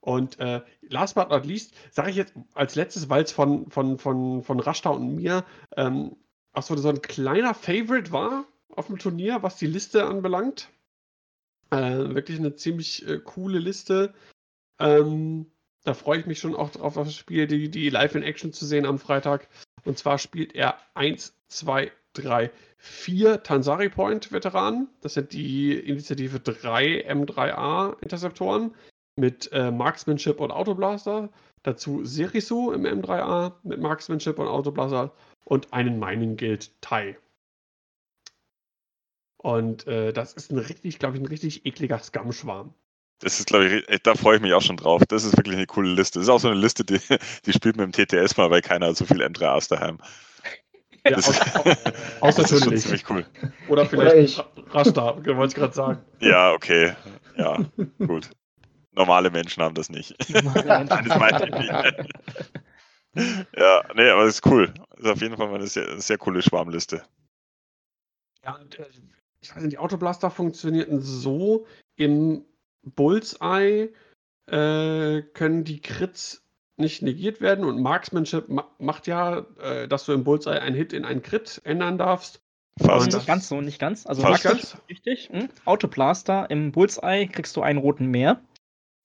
Und 0.00 0.38
äh, 0.40 0.62
last 0.82 1.14
but 1.14 1.30
not 1.30 1.46
least, 1.46 1.74
sage 1.90 2.10
ich 2.10 2.16
jetzt 2.16 2.34
als 2.54 2.74
letztes, 2.74 3.08
weil 3.08 3.22
es 3.22 3.32
von, 3.32 3.70
von, 3.70 3.98
von, 3.98 4.42
von 4.42 4.60
Rashta 4.60 4.90
und 4.90 5.14
mir 5.14 5.44
ähm, 5.76 6.16
auch 6.52 6.62
so, 6.62 6.76
so 6.76 6.88
ein 6.88 7.00
kleiner 7.02 7.54
Favorite 7.54 8.12
war 8.12 8.44
auf 8.74 8.88
dem 8.88 8.98
Turnier, 8.98 9.42
was 9.42 9.56
die 9.56 9.66
Liste 9.66 10.04
anbelangt. 10.06 10.70
Äh, 11.72 12.14
wirklich 12.14 12.38
eine 12.38 12.54
ziemlich 12.54 13.08
äh, 13.08 13.18
coole 13.18 13.58
Liste. 13.58 14.12
Ähm, 14.78 15.46
da 15.84 15.94
freue 15.94 16.20
ich 16.20 16.26
mich 16.26 16.38
schon 16.38 16.54
auch 16.54 16.70
drauf, 16.70 16.98
auf 16.98 17.06
das 17.06 17.16
Spiel, 17.16 17.46
die, 17.46 17.70
die 17.70 17.88
live 17.88 18.14
in 18.14 18.22
Action 18.22 18.52
zu 18.52 18.66
sehen 18.66 18.84
am 18.84 18.98
Freitag. 18.98 19.48
Und 19.86 19.96
zwar 19.96 20.18
spielt 20.18 20.54
er 20.54 20.76
1, 20.94 21.34
2, 21.48 21.90
3, 22.12 22.50
4 22.76 23.42
Tansari 23.42 23.88
Point 23.88 24.32
Veteranen. 24.32 24.88
Das 25.00 25.14
sind 25.14 25.32
die 25.32 25.72
Initiative 25.72 26.40
3 26.40 27.10
M3A 27.10 27.98
Interceptoren 28.02 28.74
mit 29.16 29.50
äh, 29.52 29.70
Marksmanship 29.70 30.40
und 30.40 30.50
Autoblaster. 30.50 31.30
Dazu 31.62 32.04
Serisu 32.04 32.72
im 32.72 32.84
M3A 32.84 33.54
mit 33.62 33.80
Marksmanship 33.80 34.38
und 34.38 34.46
Autoblaster 34.46 35.10
und 35.46 35.72
einen 35.72 35.98
Mining 35.98 36.36
Guild 36.36 36.70
Tai. 36.82 37.16
Und 39.42 39.86
äh, 39.86 40.12
das 40.12 40.32
ist 40.34 40.50
ein 40.52 40.58
richtig, 40.58 40.98
glaube 40.98 41.16
ich, 41.16 41.22
ein 41.22 41.26
richtig 41.26 41.66
ekliger 41.66 41.98
Scum-Schwarm. 41.98 42.72
Das 43.18 43.38
ist, 43.38 43.46
glaube 43.46 43.66
ich, 43.88 44.02
da 44.02 44.14
freue 44.14 44.36
ich 44.36 44.42
mich 44.42 44.52
auch 44.52 44.62
schon 44.62 44.76
drauf. 44.76 45.02
Das 45.06 45.24
ist 45.24 45.36
wirklich 45.36 45.56
eine 45.56 45.66
coole 45.66 45.90
Liste. 45.92 46.18
Das 46.18 46.26
ist 46.26 46.28
auch 46.28 46.40
so 46.40 46.48
eine 46.48 46.58
Liste, 46.58 46.84
die, 46.84 46.98
die 47.46 47.52
spielt 47.52 47.76
mit 47.76 47.84
dem 47.84 47.92
TTS 47.92 48.36
mal, 48.36 48.50
weil 48.50 48.62
keiner 48.62 48.88
hat 48.88 48.96
so 48.96 49.04
viel 49.04 49.22
M3As 49.22 49.68
daheim. 49.68 49.98
Ja, 51.04 51.16
Das 51.16 51.28
aus, 51.28 51.36
ist- 51.36 51.56
aus, 52.22 52.36
Das 52.36 52.52
ist 52.52 52.62
schon 52.64 52.76
ziemlich 52.78 53.10
cool. 53.10 53.26
Oder 53.68 53.84
vielleicht 53.86 54.16
ich. 54.16 54.38
Ra- 54.38 54.46
Rashta, 54.70 55.16
wollte 55.16 55.46
ich 55.46 55.54
gerade 55.56 55.74
sagen. 55.74 55.98
Ja, 56.20 56.52
okay. 56.52 56.94
Ja, 57.36 57.58
gut. 57.98 58.30
Normale 58.92 59.28
Menschen 59.32 59.64
haben 59.64 59.74
das 59.74 59.88
nicht. 59.90 60.14
Das 60.32 60.44
meine 61.18 61.44
ich 61.44 61.50
nicht. 63.14 63.42
Ja, 63.56 63.82
nee, 63.96 64.08
aber 64.10 64.26
das 64.26 64.36
ist 64.36 64.46
cool. 64.46 64.72
Das 64.90 65.00
ist 65.00 65.10
auf 65.10 65.20
jeden 65.20 65.36
Fall 65.36 65.48
mal 65.48 65.56
eine 65.56 65.66
sehr, 65.66 66.00
sehr 66.00 66.18
coole 66.18 66.40
Schwarmliste. 66.40 67.02
Ja, 68.44 68.54
und, 68.56 68.78
äh, 68.78 68.84
ich 69.42 69.54
weiß 69.54 69.62
nicht, 69.62 69.72
die 69.72 69.78
Autoblaster 69.78 70.30
funktionierten 70.30 71.00
so 71.02 71.66
im 71.96 72.44
Bullseye 72.84 73.92
äh, 74.46 75.22
können 75.34 75.64
die 75.64 75.80
Crits 75.80 76.42
nicht 76.76 77.02
negiert 77.02 77.40
werden 77.40 77.64
und 77.64 77.80
Marksmanship 77.80 78.48
ma 78.48 78.64
macht 78.78 79.06
ja, 79.06 79.46
äh, 79.60 79.86
dass 79.88 80.06
du 80.06 80.12
im 80.12 80.24
Bullseye 80.24 80.60
einen 80.60 80.74
Hit 80.74 80.92
in 80.92 81.04
einen 81.04 81.22
Crit 81.22 81.60
ändern 81.64 81.98
darfst. 81.98 82.40
Fast. 82.80 83.06
Und 83.08 83.14
Nicht 83.14 83.26
ganz 83.26 83.48
so, 83.48 83.60
nicht 83.60 83.78
ganz. 83.78 84.06
Also 84.06 84.22
Fast. 84.22 84.44
Ist 84.46 84.78
richtig. 84.88 85.28
Hm? 85.30 85.48
Autoblaster 85.66 86.48
im 86.50 86.72
Bullseye 86.72 87.26
kriegst 87.28 87.56
du 87.56 87.62
einen 87.62 87.78
roten 87.78 88.06
mehr. 88.06 88.40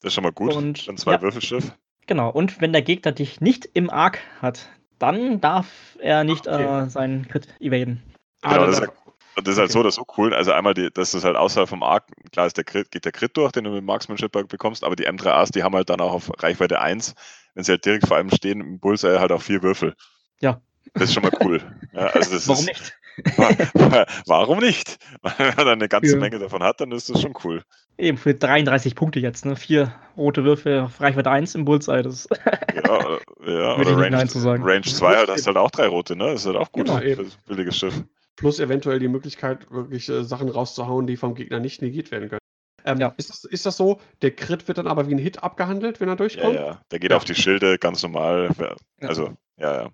Das 0.01 0.09
ist 0.09 0.14
schon 0.14 0.23
mal 0.23 0.31
gut. 0.31 0.55
Und- 0.55 0.88
Dann 0.88 0.97
zwei 0.97 1.14
ja. 1.14 1.22
Würfelschiff. 1.22 1.73
Genau. 2.05 2.30
Und 2.30 2.61
wenn 2.61 2.72
der 2.72 2.81
Gegner 2.81 3.11
dich 3.11 3.41
nicht 3.41 3.65
im 3.73 3.89
Arc 3.89 4.19
hat, 4.41 4.69
dann 4.97 5.41
darf 5.41 5.97
er 5.99 6.23
nicht 6.23 6.47
Okay. 6.47 6.85
äh, 6.85 6.89
seinen 6.89 7.27
Crit 7.27 7.47
evaden. 7.59 8.01
Ah, 8.41 8.53
Genau, 8.53 8.65
das 8.68 8.80
darf- 8.80 8.93
Und 9.38 9.47
das 9.47 9.53
ist 9.53 9.59
halt 9.59 9.69
Okay. 9.69 9.73
so 9.73 9.80
oder 9.81 9.91
so 9.91 10.05
cool. 10.18 10.34
Also 10.34 10.51
einmal, 10.51 10.73
die, 10.73 10.89
dass 10.91 11.11
das 11.11 11.23
halt 11.23 11.35
außerhalb 11.35 11.69
vom 11.69 11.84
Arc, 11.84 12.05
klar 12.31 12.47
ist 12.47 12.57
der 12.57 12.64
Crit, 12.64 12.89
geht 12.91 13.05
der 13.05 13.11
Crit 13.11 13.38
durch, 13.38 13.51
den 13.51 13.65
du 13.65 13.69
mit 13.69 13.84
Marksmanship 13.84 14.31
bekommst, 14.31 14.84
aber 14.84 14.95
die 14.95 15.07
M3As, 15.07 15.51
die 15.51 15.64
haben 15.64 15.76
halt 15.76 15.89
dann 15.89 16.01
auch 16.01 16.11
auf 16.14 16.31
Reichweite 16.41 16.81
1, 16.81 17.14
wenn 17.53 17.64
sie 17.64 17.73
halt 17.73 17.85
direkt 17.85 18.07
vor 18.07 18.18
allem 18.18 18.31
stehen, 18.31 18.61
im 18.61 18.80
Bullseye 18.80 19.19
halt 19.19 19.31
auch 19.31 19.41
vier 19.41 19.61
Würfel. 19.61 19.93
Ja. 20.41 20.59
Das 20.93 21.03
ist 21.03 21.14
schon 21.14 21.23
mal 21.23 21.31
cool. 21.43 21.61
Ja, 21.93 22.07
also 22.07 22.31
das 22.34 22.47
Warum 22.47 22.68
ist, 22.68 22.68
nicht? 22.68 22.97
Warum 24.26 24.59
nicht? 24.59 24.97
Wenn 25.22 25.47
man 25.47 25.55
dann 25.57 25.68
eine 25.69 25.88
ganze 25.88 26.14
Ja. 26.14 26.19
Menge 26.19 26.39
davon 26.39 26.64
hat, 26.64 26.81
dann 26.81 26.91
ist 26.91 27.09
das 27.09 27.22
schon 27.22 27.34
cool. 27.43 27.64
Eben 27.97 28.18
für 28.18 28.34
33 28.34 28.95
Punkte 28.95 29.19
jetzt, 29.19 29.45
ne? 29.45 29.55
Vier 29.55 29.93
rote 30.15 30.43
Würfel 30.43 30.81
auf 30.81 31.01
Reichweite 31.01 31.30
1 31.30 31.55
im 31.55 31.65
Bullseye. 31.65 32.03
Das 32.03 32.27
Ja, 32.76 33.05
oder, 33.05 33.19
ja, 33.45 33.76
oder 33.76 33.97
Range, 33.97 34.27
sagen. 34.27 34.64
Range 34.64 34.81
2 34.81 35.15
halt, 35.15 35.30
hast 35.30 35.41
du 35.43 35.47
halt 35.47 35.57
auch 35.57 35.72
drei 35.72 35.88
rote, 35.88 36.15
ne? 36.15 36.26
Das 36.31 36.41
ist 36.41 36.47
halt 36.47 36.57
auch 36.57 36.72
gut 36.72 36.85
Genau, 36.85 36.99
für 36.99 37.22
ein 37.22 37.31
billiges 37.47 37.77
Schiff. 37.77 38.03
Plus 38.38 38.59
eventuell 38.59 38.99
die 38.99 39.07
Möglichkeit, 39.09 39.69
wirklich 39.72 40.07
äh, 40.09 40.23
Sachen 40.23 40.47
rauszuhauen, 40.47 41.05
die 41.07 41.18
vom 41.18 41.35
Gegner 41.35 41.59
nicht 41.59 41.81
negiert 41.81 42.11
werden 42.11 42.30
können. 42.30 42.39
Ähm, 42.85 42.99
Ja. 42.99 43.14
ist, 43.18 43.30
das, 43.30 43.43
ist 43.43 43.65
das 43.65 43.76
so? 43.76 43.99
Der 44.22 44.31
Crit 44.31 44.68
wird 44.68 44.77
dann 44.77 44.88
aber 44.88 45.07
wie 45.09 45.15
ein 45.15 45.18
Hit 45.18 45.43
abgehandelt, 45.43 45.99
wenn 45.99 46.07
er 46.07 46.14
Ja, 46.14 46.15
durchkommt? 46.15 46.55
ja. 46.55 46.81
Der 46.91 46.99
geht 46.99 47.11
Ja. 47.11 47.18
auf 47.18 47.26
die 47.26 47.35
Schilde 47.35 47.77
ganz 47.77 48.01
normal. 48.03 48.49
Ja. 48.59 48.76
Also, 49.07 49.34
ja, 49.57 49.84
ja. 49.84 49.89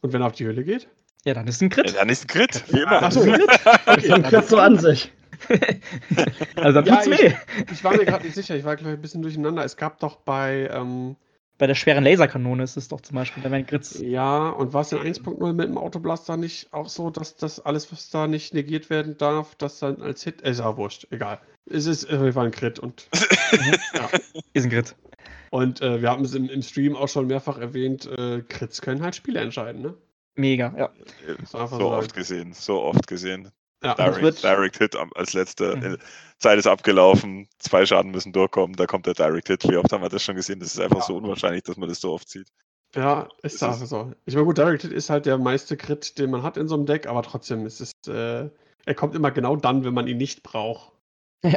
Und 0.00 0.12
wenn 0.12 0.22
er 0.22 0.26
auf 0.26 0.32
die 0.32 0.46
Hülle 0.46 0.64
geht? 0.64 0.88
Ja, 1.24 1.34
dann 1.34 1.46
ist 1.46 1.60
ein 1.62 1.68
Crit. 1.68 1.92
Ja, 1.92 1.98
Dann 2.00 2.08
ist 2.08 2.24
ein 2.24 2.26
Crit, 2.28 2.64
wie 2.72 2.80
immer. 2.80 3.02
Ach 3.02 3.12
so. 3.12 3.20
So 3.22 3.30
ein 4.14 4.22
Crit 4.22 4.44
so 4.48 4.58
an 4.58 4.78
sich. 4.78 5.12
Also 6.56 6.80
dann 6.80 6.84
Ja, 6.86 6.96
tut's 7.02 7.10
weh. 7.20 7.32
Ich 7.72 7.84
war 7.84 7.94
mir 7.96 8.04
gerade 8.04 8.24
nicht 8.24 8.34
sicher, 8.34 8.56
ich 8.56 8.64
war 8.64 8.76
gleich 8.76 8.92
ein 8.94 9.00
bisschen 9.02 9.22
durcheinander. 9.22 9.64
Es 9.64 9.76
gab 9.76 9.98
doch 10.00 10.16
bei, 10.16 10.68
ähm, 10.72 11.16
Bei 11.60 11.66
der 11.66 11.74
schweren 11.74 12.04
Laserkanone 12.04 12.62
ist 12.62 12.78
es 12.78 12.88
doch 12.88 13.02
zum 13.02 13.16
Beispiel, 13.16 13.42
da 13.42 13.50
werden 13.50 13.66
Crits. 13.66 14.00
ja, 14.00 14.48
und 14.48 14.72
war 14.72 14.80
es 14.80 14.92
in 14.92 14.98
1.0 14.98 15.52
mit 15.52 15.68
dem 15.68 15.76
Autoblaster 15.76 16.38
nicht 16.38 16.72
auch 16.72 16.88
so, 16.88 17.10
dass 17.10 17.36
das 17.36 17.60
alles, 17.60 17.92
was 17.92 18.08
da 18.08 18.26
nicht 18.26 18.54
negiert 18.54 18.88
werden 18.88 19.18
darf, 19.18 19.56
das 19.56 19.78
dann 19.78 20.00
als 20.00 20.24
Hit, 20.24 20.40
ist 20.40 20.60
ja 20.60 20.78
wurscht, 20.78 21.08
egal. 21.10 21.38
Es 21.66 21.84
ist 21.84 22.06
auf 22.06 22.12
jeden 22.12 22.32
Fall 22.32 22.46
ein 22.46 22.50
Crit 22.50 22.78
und, 22.78 23.10
ja. 23.94 24.08
Ist 24.54 24.64
ein 24.64 24.70
Crit. 24.70 24.96
Und 25.50 25.82
äh, 25.82 26.00
wir 26.00 26.08
haben 26.08 26.24
es 26.24 26.32
im, 26.32 26.48
im 26.48 26.62
Stream 26.62 26.96
auch 26.96 27.08
schon 27.08 27.26
mehrfach 27.26 27.58
erwähnt, 27.58 28.06
äh, 28.06 28.40
Crits 28.48 28.80
können 28.80 29.02
halt 29.02 29.14
Spiele 29.14 29.40
entscheiden, 29.40 29.82
ne? 29.82 29.94
Mega, 30.36 30.74
ja. 30.78 30.90
So 31.44 31.66
sagen. 31.66 31.82
oft 31.82 32.14
gesehen, 32.14 32.54
so 32.54 32.80
oft 32.80 33.06
gesehen. 33.06 33.50
Ja, 33.82 33.94
Das 33.94 34.06
Direct, 34.06 34.22
wird- 34.22 34.42
Direct 34.44 34.78
Hit 34.78 34.96
als 35.14 35.32
letzte. 35.32 35.76
Mhm. 35.76 35.98
Zeit 36.38 36.58
ist 36.58 36.66
abgelaufen, 36.66 37.48
zwei 37.58 37.84
Schaden 37.86 38.10
müssen 38.10 38.32
durchkommen, 38.32 38.76
da 38.76 38.86
kommt 38.86 39.06
der 39.06 39.14
Direct 39.14 39.48
Hit. 39.48 39.68
Wie 39.68 39.76
oft 39.76 39.92
haben 39.92 40.02
wir 40.02 40.08
das 40.08 40.22
schon 40.22 40.36
gesehen? 40.36 40.60
Das 40.60 40.74
ist 40.74 40.80
einfach 40.80 40.98
Ja. 41.00 41.04
so 41.04 41.16
unwahrscheinlich, 41.16 41.62
dass 41.62 41.76
man 41.76 41.88
das 41.88 42.00
so 42.00 42.12
oft 42.12 42.28
sieht. 42.28 42.48
ja, 42.94 43.28
ist 43.42 43.62
ist- 43.62 43.88
so. 43.88 44.12
Ich 44.26 44.34
meine, 44.34 44.46
gut, 44.46 44.58
Directed 44.58 44.92
ist 44.92 45.10
halt 45.10 45.24
der 45.24 45.38
meiste 45.38 45.76
Crit, 45.76 46.18
den 46.18 46.30
man 46.30 46.42
hat 46.42 46.56
in 46.56 46.66
so 46.68 46.74
einem 46.74 46.86
Deck, 46.86 47.06
aber 47.06 47.22
trotzdem 47.22 47.64
ist 47.64 47.80
es, 47.80 47.92
äh, 48.08 48.48
er 48.84 48.94
kommt 48.96 49.14
immer 49.14 49.30
genau 49.30 49.54
dann, 49.56 49.84
wenn 49.84 49.94
man 49.94 50.06
ihn 50.08 50.16
nicht 50.18 50.42
braucht. 50.42 50.92
Ja. 51.44 51.52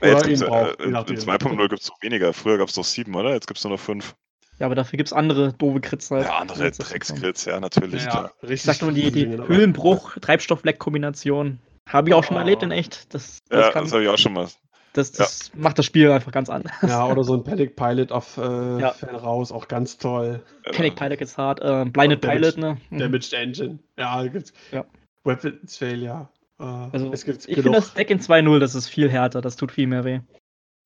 Oder 0.00 0.10
Jetzt 0.12 0.22
ihn 0.22 0.28
gibt's, 0.30 0.44
braucht, 0.44 0.80
äh, 0.80 0.84
in, 0.84 0.90
nachdem. 0.92 1.14
in 1.16 1.20
2.0 1.22 1.68
gibt 1.68 1.82
es 1.82 1.88
noch 1.90 2.02
weniger. 2.02 2.32
Früher 2.32 2.58
gab 2.58 2.68
es 2.68 2.74
doch 2.74 2.84
sieben, 2.84 3.14
oder? 3.14 3.34
Jetzt 3.34 3.46
gibt 3.46 3.58
es 3.58 3.64
nur 3.64 3.74
noch 3.74 3.80
fünf. 3.80 4.16
Ja, 4.62 4.66
aber 4.66 4.76
dafür 4.76 4.96
gibt 4.96 5.08
es 5.08 5.12
andere 5.12 5.52
doofe 5.54 5.80
Crits 5.80 6.08
halt. 6.12 6.24
Ja, 6.24 6.38
andere. 6.38 6.70
Dreckskrits, 6.70 7.46
ja, 7.46 7.58
natürlich. 7.58 8.04
Ja, 8.04 8.10
klar. 8.10 8.32
richtig. 8.44 8.52
Ich 8.54 8.62
sag 8.62 8.80
nur, 8.80 8.92
die, 8.92 9.10
die. 9.10 9.26
Höhlenbruch, 9.26 10.14
Treibstoffleck-Kombination. 10.20 11.58
Habe 11.88 12.10
ich 12.10 12.14
auch 12.14 12.22
schon 12.22 12.34
mal 12.34 12.42
Oh. 12.42 12.44
erlebt 12.44 12.62
in 12.62 12.70
echt. 12.70 13.12
Das, 13.12 13.42
das, 13.48 13.60
Ja, 13.66 13.70
kann, 13.72 13.82
das 13.84 13.92
habe 13.92 14.04
ich 14.04 14.08
auch 14.08 14.18
schon 14.18 14.34
mal. 14.34 14.46
das, 14.92 15.10
das 15.10 15.50
macht 15.56 15.80
das 15.80 15.86
Spiel 15.86 16.08
einfach 16.12 16.30
ganz 16.30 16.48
anders. 16.48 16.70
Ja, 16.82 17.06
oder 17.10 17.24
so 17.24 17.34
ein 17.34 17.42
Panic 17.42 17.74
Pilot 17.74 18.12
auf 18.12 18.36
äh, 18.38 18.78
Ja. 18.78 18.92
Fan 18.92 19.16
raus, 19.16 19.50
auch 19.50 19.66
ganz 19.66 19.98
toll. 19.98 20.44
Panic 20.70 20.94
Pilot 20.94 21.20
ist 21.20 21.36
hart. 21.38 21.60
Äh, 21.60 21.84
Blinded 21.86 22.20
Pilot, 22.20 22.56
ne? 22.56 22.78
Mhm. 22.90 22.98
Damaged 23.00 23.32
Engine. 23.32 23.80
Ja, 23.98 24.24
gibt's. 24.28 24.52
Ja. 24.70 24.84
Weapons 25.24 25.76
Failure. 25.76 26.28
Äh, 26.60 26.62
Also, 26.64 27.12
ich 27.12 27.24
finde 27.54 27.72
das 27.72 27.94
Deck 27.94 28.10
in 28.10 28.20
2.0, 28.20 28.60
das 28.60 28.76
ist 28.76 28.88
viel 28.88 29.10
härter, 29.10 29.40
das 29.40 29.56
tut 29.56 29.72
viel 29.72 29.88
mehr 29.88 30.04
weh. 30.04 30.20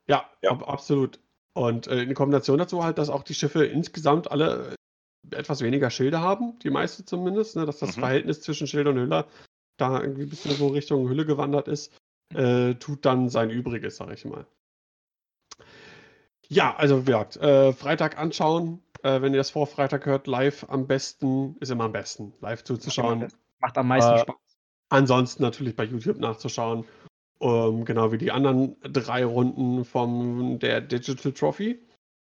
Ja, 0.08 0.24
Ja. 0.40 0.52
Ab, 0.52 0.66
absolut. 0.66 1.18
Und 1.56 1.86
äh, 1.86 2.02
in 2.02 2.12
Kombination 2.14 2.58
dazu 2.58 2.84
halt, 2.84 2.98
dass 2.98 3.08
auch 3.08 3.22
die 3.22 3.34
Schiffe 3.34 3.64
insgesamt 3.64 4.30
alle 4.30 4.76
äh, 5.32 5.36
etwas 5.36 5.62
weniger 5.62 5.88
Schilde 5.90 6.20
haben, 6.20 6.58
die 6.60 6.70
meiste 6.70 7.04
zumindest, 7.06 7.56
ne, 7.56 7.64
dass 7.64 7.78
das 7.78 7.96
Mhm. 7.96 8.00
Verhältnis 8.00 8.42
zwischen 8.42 8.66
Schild 8.66 8.86
und 8.88 8.98
Hülle 8.98 9.26
da 9.78 10.00
irgendwie 10.02 10.24
ein 10.24 10.28
bisschen 10.28 10.54
so 10.54 10.68
Richtung 10.68 11.08
Hülle 11.08 11.24
gewandert 11.24 11.68
ist, 11.68 11.92
äh, 12.34 12.74
tut 12.74 13.06
dann 13.06 13.30
sein 13.30 13.50
Übriges, 13.50 13.96
sag 13.96 14.12
ich 14.12 14.24
mal. 14.26 14.46
Ja, 16.48 16.76
also 16.76 17.02
wie 17.02 17.06
gesagt, 17.06 17.36
äh, 17.36 17.72
Freitag 17.72 18.18
anschauen. 18.18 18.82
Äh, 19.02 19.20
wenn 19.22 19.32
ihr 19.34 19.38
das 19.38 19.50
vor 19.50 19.66
Freitag 19.66 20.06
hört, 20.06 20.26
live 20.26 20.66
am 20.68 20.86
besten, 20.86 21.56
ist 21.60 21.70
immer 21.70 21.84
am 21.84 21.92
besten, 21.92 22.34
live 22.40 22.64
zuzuschauen. 22.64 23.28
Macht 23.60 23.78
am 23.78 23.88
meisten 23.88 24.16
Äh, 24.16 24.18
Spaß. 24.18 24.36
Ansonsten 24.88 25.42
natürlich 25.42 25.76
bei 25.76 25.84
YouTube 25.84 26.18
nachzuschauen. 26.18 26.84
Ähm, 27.40 27.84
genau 27.84 28.12
wie 28.12 28.18
die 28.18 28.32
anderen 28.32 28.76
drei 28.82 29.24
Runden 29.24 29.84
von 29.84 30.58
der 30.58 30.80
Digital 30.80 31.32
Trophy. 31.32 31.80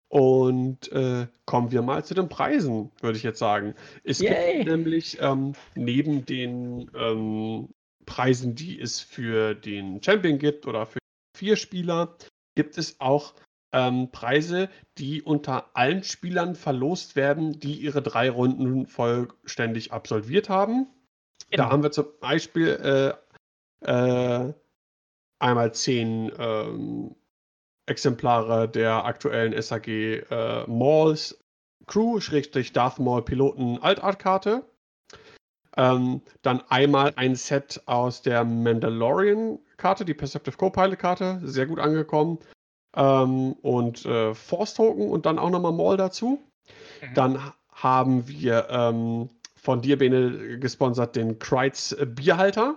Und 0.07 0.91
äh, 0.91 1.27
kommen 1.45 1.71
wir 1.71 1.81
mal 1.81 2.05
zu 2.05 2.13
den 2.13 2.29
Preisen, 2.29 2.91
würde 3.01 3.17
ich 3.17 3.23
jetzt 3.23 3.39
sagen. 3.39 3.73
Es 4.03 4.19
Yay. 4.19 4.57
gibt 4.57 4.69
nämlich 4.69 5.17
ähm, 5.19 5.53
neben 5.75 6.23
den 6.25 6.91
ähm, 6.95 7.69
Preisen, 8.05 8.53
die 8.53 8.79
es 8.79 8.99
für 8.99 9.55
den 9.55 10.03
Champion 10.03 10.37
gibt 10.37 10.67
oder 10.67 10.85
für 10.85 10.99
vier 11.35 11.55
Spieler, 11.55 12.15
gibt 12.55 12.77
es 12.77 12.99
auch 12.99 13.33
ähm, 13.71 14.11
Preise, 14.11 14.69
die 14.99 15.23
unter 15.23 15.75
allen 15.75 16.03
Spielern 16.03 16.55
verlost 16.55 17.15
werden, 17.15 17.59
die 17.59 17.73
ihre 17.73 18.03
drei 18.03 18.29
Runden 18.29 18.85
vollständig 18.85 19.91
absolviert 19.91 20.47
haben. 20.47 20.87
Genau. 21.49 21.63
Da 21.63 21.69
haben 21.71 21.83
wir 21.83 21.91
zum 21.91 22.05
Beispiel 22.21 23.17
äh, 23.81 23.91
äh, 23.91 24.53
einmal 25.43 25.73
zehn 25.73 26.31
ähm, 26.39 27.15
Exemplare 27.85 28.67
der 28.69 29.05
aktuellen 29.05 29.59
SAG 29.61 29.87
äh, 29.87 30.63
Malls 30.67 31.37
Crew, 31.85 32.19
Schrägstrich 32.21 32.71
Darth 32.71 32.97
Maul 32.99 33.21
Piloten 33.23 33.77
Altart-Karte. 33.81 34.63
Ähm, 35.75 36.21
dann 36.43 36.61
einmal 36.69 37.13
ein 37.15 37.35
Set 37.35 37.81
aus 37.87 38.21
der 38.21 38.43
Mandalorian-Karte, 38.45 40.05
die 40.05 40.13
Perceptive 40.13 40.55
Co-Pilot-Karte, 40.55 41.41
sehr 41.43 41.65
gut 41.65 41.79
angekommen. 41.79 42.39
Ähm, 42.95 43.53
und 43.63 44.05
äh, 44.05 44.33
Force-Token 44.35 45.09
und 45.09 45.25
dann 45.25 45.39
auch 45.39 45.49
nochmal 45.49 45.73
Maul 45.73 45.97
dazu. 45.97 46.39
Mhm. 47.01 47.13
Dann 47.15 47.43
ha- 47.43 47.55
haben 47.71 48.27
wir 48.27 48.67
ähm, 48.69 49.29
von 49.55 49.81
dir, 49.81 49.97
Bene, 49.97 50.59
gesponsert 50.59 51.15
den 51.15 51.39
Kreitz 51.39 51.95
Bierhalter. 52.05 52.75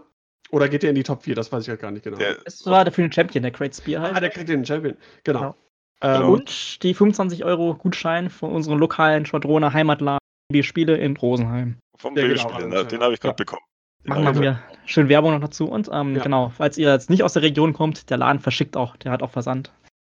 Oder 0.51 0.69
geht 0.69 0.83
der 0.83 0.91
in 0.91 0.97
die 0.97 1.03
Top 1.03 1.23
4? 1.23 1.35
Das 1.35 1.51
weiß 1.51 1.65
ich 1.65 1.69
halt 1.69 1.81
gar 1.81 1.91
nicht 1.91 2.05
genau. 2.05 2.19
Der, 2.19 2.37
Es 2.45 2.65
war 2.67 2.91
für 2.91 3.03
den 3.03 3.13
Champion, 3.13 3.43
der 3.43 3.51
Crate 3.51 3.75
Spear 3.75 4.03
ah, 4.03 4.13
halt. 4.13 4.23
der 4.23 4.31
kriegt 4.31 4.49
den 4.49 4.65
Champion. 4.65 4.97
Genau. 5.25 5.41
Genau. 5.41 5.57
Ähm, 6.03 6.31
Und 6.31 6.83
die 6.83 6.95
25 6.95 7.45
Euro 7.45 7.75
Gutschein 7.75 8.31
von 8.31 8.53
unserem 8.53 8.79
lokalen 8.79 9.27
Schwadroner 9.27 9.73
Heimatladen, 9.73 10.21
die 10.53 10.63
Spiele 10.63 10.97
in 10.97 11.17
Rosenheim. 11.17 11.79
vom 11.99 12.17
Ja, 12.17 12.23
genau, 12.23 12.35
Videospiel, 12.35 12.65
also, 12.65 12.79
den, 12.83 12.89
den 12.89 13.01
habe 13.01 13.15
ich 13.15 13.21
gerade 13.21 13.33
ja. 13.33 13.37
bekommen. 13.37 13.63
Den 14.05 14.23
Machen 14.23 14.41
wir 14.41 14.63
schön 14.85 15.09
Werbung 15.09 15.33
noch 15.33 15.41
dazu. 15.41 15.67
Und 15.67 15.89
ähm, 15.93 16.15
Ja. 16.15 16.23
genau, 16.23 16.51
falls 16.51 16.79
ihr 16.79 16.91
jetzt 16.93 17.11
nicht 17.11 17.23
aus 17.23 17.33
der 17.33 17.43
Region 17.43 17.73
kommt, 17.73 18.11
der 18.11 18.19
Laden 18.19 18.41
verschickt 18.41 18.77
auch, 18.77 18.97
der 18.97 19.11
hat 19.11 19.23
auch 19.23 19.31
Versand. 19.31 19.73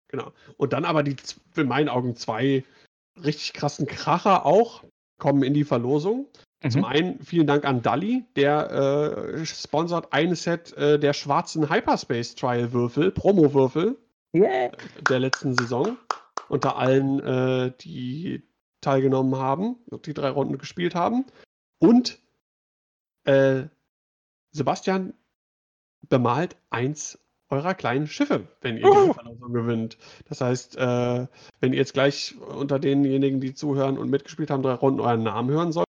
Genau. 0.08 0.32
Und 0.56 0.72
dann 0.72 0.84
aber 0.84 1.02
die, 1.02 1.16
in 1.56 1.68
meinen 1.68 1.88
Augen, 1.88 2.16
zwei 2.16 2.64
richtig 3.22 3.52
krassen 3.52 3.86
Kracher 3.86 4.46
auch 4.46 4.84
kommen 5.18 5.42
in 5.42 5.52
die 5.54 5.64
Verlosung. 5.64 6.26
Zum 6.68 6.82
Mhm. 6.82 6.84
einen 6.86 7.20
vielen 7.24 7.46
Dank 7.46 7.64
an 7.64 7.82
Dali, 7.82 8.24
der 8.36 8.70
äh, 8.70 9.44
sponsert 9.46 10.12
ein 10.12 10.34
Set 10.34 10.72
äh, 10.76 10.98
der 10.98 11.12
schwarzen 11.12 11.68
Hyperspace 11.68 12.34
Trial 12.36 12.72
Würfel, 12.72 13.10
Promo-Würfel 13.10 13.96
Yeah. 14.34 14.70
der 15.08 15.18
letzten 15.20 15.54
Saison. 15.54 15.96
Unter 16.48 16.76
allen, 16.76 17.20
äh, 17.20 17.72
die 17.80 18.42
teilgenommen 18.80 19.36
haben, 19.36 19.76
die 20.04 20.14
drei 20.14 20.28
Runden 20.30 20.58
gespielt 20.58 20.94
haben. 20.94 21.24
Und 21.78 22.18
äh, 23.24 23.64
Sebastian 24.50 25.14
bemalt 26.08 26.56
eins 26.70 27.18
eurer 27.48 27.74
kleinen 27.74 28.06
Schiffe, 28.06 28.48
wenn 28.60 28.76
ihr 28.76 28.90
die 28.90 29.12
Verlosung 29.14 29.52
gewinnt. 29.52 29.98
Das 30.28 30.40
heißt, 30.40 30.76
äh, 30.76 31.26
wenn 31.60 31.72
ihr 31.72 31.78
jetzt 31.78 31.92
gleich 31.94 32.34
unter 32.40 32.78
denjenigen, 32.78 33.40
die 33.40 33.54
zuhören 33.54 33.98
und 33.98 34.10
mitgespielt 34.10 34.50
haben, 34.50 34.62
drei 34.62 34.74
Runden 34.74 35.00
euren 35.00 35.22
Namen 35.22 35.50
hören 35.50 35.72
sollt, 35.72 35.86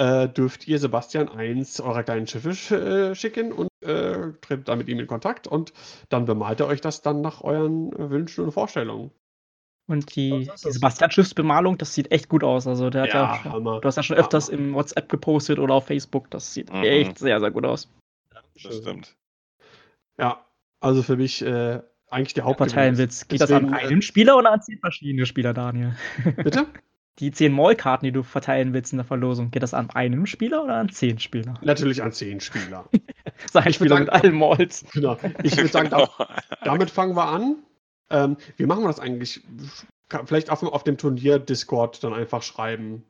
äh, 0.00 0.28
dürft 0.28 0.66
ihr 0.66 0.78
Sebastian 0.78 1.28
eins 1.28 1.78
eurer 1.78 2.02
kleinen 2.02 2.26
Schiffe 2.26 2.54
sch 2.54 2.72
äh, 2.72 3.14
schicken 3.14 3.52
und 3.52 3.68
äh, 3.82 4.32
tretet 4.40 4.68
dann 4.68 4.78
mit 4.78 4.88
ihm 4.88 4.98
in 4.98 5.06
Kontakt 5.06 5.46
und 5.46 5.74
dann 6.08 6.24
bemalt 6.24 6.60
er 6.60 6.68
euch 6.68 6.80
das 6.80 7.02
dann 7.02 7.20
nach 7.20 7.42
euren 7.42 7.92
Wünschen 8.10 8.44
und 8.44 8.52
Vorstellungen. 8.52 9.10
Und 9.86 10.16
die, 10.16 10.48
die. 10.48 10.72
Sebastian-Schiffsbemalung, 10.72 11.76
das 11.76 11.94
sieht 11.94 12.12
echt 12.12 12.28
gut 12.28 12.44
aus. 12.44 12.66
Also 12.66 12.88
der 12.88 13.02
hat 13.02 13.08
ja, 13.12 13.40
schon, 13.42 13.52
Hammer. 13.52 13.80
du 13.80 13.86
hast 13.88 13.96
ja 13.96 14.02
schon 14.02 14.16
Hammer. 14.16 14.24
öfters 14.24 14.48
im 14.48 14.72
WhatsApp 14.72 15.08
gepostet 15.10 15.58
oder 15.58 15.74
auf 15.74 15.86
Facebook. 15.86 16.30
Das 16.30 16.54
sieht 16.54 16.72
Mhm. 16.72 16.84
echt 16.84 17.18
sehr, 17.18 17.38
sehr 17.40 17.50
gut 17.50 17.66
aus. 17.66 17.92
Das 18.62 18.76
stimmt. 18.76 19.16
Ja, 20.18 20.46
also 20.80 21.02
für 21.02 21.16
mich 21.16 21.42
äh, 21.42 21.80
eigentlich 22.08 22.34
der 22.34 22.46
willst. 22.98 23.28
Geht 23.28 23.40
das 23.40 23.50
an 23.50 23.64
Deswegen, 23.64 23.74
äh, 23.74 23.86
einem 23.86 24.02
Spieler 24.02 24.36
oder 24.38 24.52
an 24.52 24.62
zehn 24.62 24.78
verschiedene 24.78 25.26
Spieler, 25.26 25.52
Daniel? 25.52 25.94
Bitte? 26.36 26.66
Die 27.20 27.30
zehn 27.32 27.52
Mall-Karten, 27.52 28.04
die 28.06 28.12
du 28.12 28.22
verteilen 28.22 28.72
willst 28.72 28.92
in 28.92 28.98
der 28.98 29.04
Verlosung, 29.04 29.50
geht 29.50 29.62
das 29.62 29.74
an 29.74 29.90
einem 29.90 30.26
Spieler 30.26 30.64
oder 30.64 30.76
an 30.76 30.88
zehn 30.88 31.18
Spieler? 31.18 31.54
Natürlich 31.62 32.02
an 32.02 32.12
zehn 32.12 32.40
Spieler. 32.40 32.88
Das 32.92 33.44
ist 33.44 33.56
ein 33.56 33.60
Ich 33.60 33.64
würd 33.66 33.74
Spieler 33.74 33.96
sagen- 33.96 34.04
mit 34.04 34.12
allen 34.14 34.34
Malls. 34.34 34.84
genau. 34.92 35.16
Ich 35.42 35.56
würde 35.56 35.68
sagen, 35.68 35.90
da, 35.90 36.08
damit 36.64 36.90
fangen 36.90 37.14
wir 37.14 37.28
an. 37.28 37.56
Ähm, 38.10 38.36
wie 38.56 38.66
machen 38.66 38.82
wir 38.82 38.88
das 38.88 39.00
eigentlich? 39.00 39.42
Vielleicht 40.24 40.50
auf, 40.50 40.62
auf 40.62 40.82
dem 40.82 40.96
Turnier-Discord 40.98 42.02
dann 42.02 42.14
einfach 42.14 42.42
schreiben. 42.42 43.04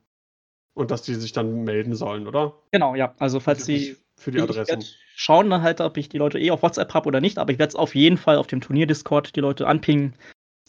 Und 0.75 0.91
dass 0.91 1.03
die 1.03 1.15
sich 1.15 1.33
dann 1.33 1.65
melden 1.65 1.95
sollen, 1.95 2.27
oder? 2.29 2.55
Genau, 2.73 2.95
ja. 2.95 3.15
Also 3.19 3.41
falls 3.41 3.65
sie 3.65 3.97
Für 4.17 4.31
die 4.31 4.39
Ich 4.39 4.43
Adressen. 4.45 4.85
schauen 5.15 5.51
dann 5.51 5.63
halt, 5.63 5.81
ob 5.81 5.97
ich 5.97 6.09
die 6.09 6.19
Leute 6.19 6.39
eh 6.39 6.51
auf 6.51 6.63
WhatsApp 6.63 6.95
habe 6.95 7.07
oder 7.09 7.21
nicht, 7.21 7.39
aber 7.39 7.53
ich 7.53 7.59
werde 7.59 7.71
es 7.71 7.75
auf 7.77 7.95
jeden 7.95 8.17
Fall 8.19 8.37
auf 8.37 8.47
dem 8.47 8.61
Turnier-Discord 8.61 9.35
die 9.37 9.41
Leute 9.41 9.67
anpingen, 9.67 10.15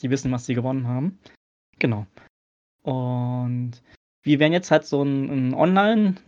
die 0.01 0.09
wissen, 0.09 0.31
was 0.31 0.45
sie 0.45 0.53
gewonnen 0.55 0.87
haben. 0.87 1.19
Genau. 1.79 2.05
Und 2.83 3.81
wir 4.23 4.39
werden 4.39 4.53
jetzt 4.53 4.71
halt 4.71 4.85
so 4.85 5.03
ein, 5.03 5.53
ein 5.53 6.19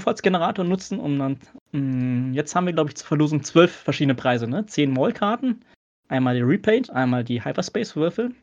Zufallsgenerator 0.00 0.64
nutzen, 0.64 0.98
um 0.98 1.18
dann. 1.18 1.38
Mh, 1.72 2.34
jetzt 2.34 2.54
haben 2.54 2.66
wir, 2.66 2.72
glaube 2.72 2.90
ich, 2.90 2.96
zur 2.96 3.06
Verlosung 3.08 3.42
zwölf 3.42 3.70
verschiedene 3.70 4.14
Preise, 4.14 4.48
ne? 4.48 4.66
Zehn 4.66 4.92
Mall-Karten, 4.92 5.60
einmal 6.08 6.34
die 6.34 6.42
Repaint, 6.42 6.90
einmal 6.90 7.24
die 7.24 7.44
Hyperspace-Würfel. 7.44 8.34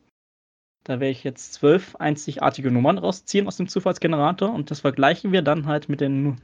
Da 0.84 0.94
werde 0.94 1.12
ich 1.12 1.24
jetzt 1.24 1.54
zwölf 1.54 1.96
einzigartige 1.98 2.72
Nummern 2.72 2.98
rausziehen 2.98 3.48
aus 3.48 3.58
dem 3.58 3.68
Zufallsgenerator 3.68 4.54
und 4.54 4.72
das 4.72 4.82
vergleichen 4.82 5.34
wir 5.34 5.42
dann 5.42 5.66
halt 5.66 5.90
mit, 5.90 6.00
den, 6.00 6.40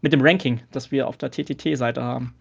mit 0.00 0.14
dem 0.14 0.22
Ranking, 0.22 0.62
das 0.70 0.90
wir 0.90 1.08
auf 1.08 1.18
der 1.18 1.30
TTT-Seite 1.30 2.02
haben. 2.02 2.34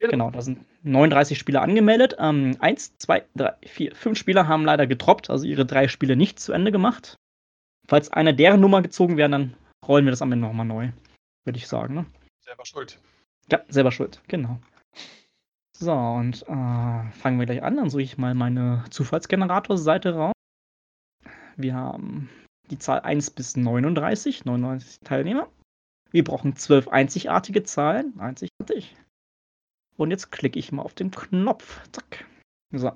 Genau, 0.00 0.30
da 0.30 0.40
sind 0.40 0.64
39 0.82 1.38
Spieler 1.38 1.60
angemeldet. 1.60 2.16
Ähm, 2.18 2.56
eins, 2.58 2.96
zwei, 2.96 3.24
drei, 3.36 3.54
vier, 3.66 3.94
fünf 3.94 4.18
Spieler 4.18 4.48
haben 4.48 4.64
leider 4.64 4.86
getroppt, 4.86 5.28
also 5.28 5.44
ihre 5.44 5.66
drei 5.66 5.88
Spiele 5.88 6.16
nicht 6.16 6.40
zu 6.40 6.52
Ende 6.52 6.72
gemacht. 6.72 7.16
Falls 7.86 8.10
eine 8.10 8.34
deren 8.34 8.60
Nummer 8.60 8.80
gezogen 8.80 9.18
wäre, 9.18 9.28
dann 9.28 9.54
rollen 9.86 10.06
wir 10.06 10.10
das 10.10 10.22
am 10.22 10.32
Ende 10.32 10.46
nochmal 10.46 10.66
neu. 10.66 10.90
Würde 11.44 11.58
ich 11.58 11.68
sagen, 11.68 11.94
ne? 11.94 12.06
Selber 12.40 12.64
schuld. 12.64 12.98
Ja, 13.50 13.60
selber 13.68 13.92
schuld, 13.92 14.22
genau. 14.26 14.58
So, 15.76 15.92
und 15.92 16.42
äh, 16.42 17.10
fangen 17.12 17.38
wir 17.38 17.46
gleich 17.46 17.62
an. 17.62 17.76
Dann 17.76 17.90
suche 17.90 18.02
ich 18.02 18.18
mal 18.18 18.34
meine 18.34 18.84
Zufallsgenerator-Seite 18.90 20.14
raus. 20.14 20.32
Wir 21.56 21.74
haben 21.74 22.30
die 22.70 22.78
Zahl 22.78 23.00
1 23.00 23.30
bis 23.30 23.56
39, 23.56 24.44
99 24.44 25.00
Teilnehmer. 25.04 25.48
Wir 26.10 26.24
brauchen 26.24 26.56
12 26.56 26.88
einzigartige 26.88 27.62
Zahlen. 27.64 28.18
Einzigartig. 28.18 28.94
Und 30.00 30.10
jetzt 30.10 30.32
klicke 30.32 30.58
ich 30.58 30.72
mal 30.72 30.80
auf 30.80 30.94
den 30.94 31.10
Knopf. 31.10 31.86
Zack. 31.92 32.24
So. 32.72 32.90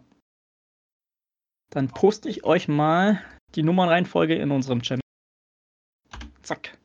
Dann 1.69 1.89
poste 1.89 2.31
ich 2.31 2.45
euch 2.45 2.67
mal 2.67 3.21
die 3.55 3.63
Nummernreihenfolge 3.63 4.35
in 4.35 4.51
unserem 4.51 4.81
Channel. 4.81 5.03
Zack. 6.41 6.79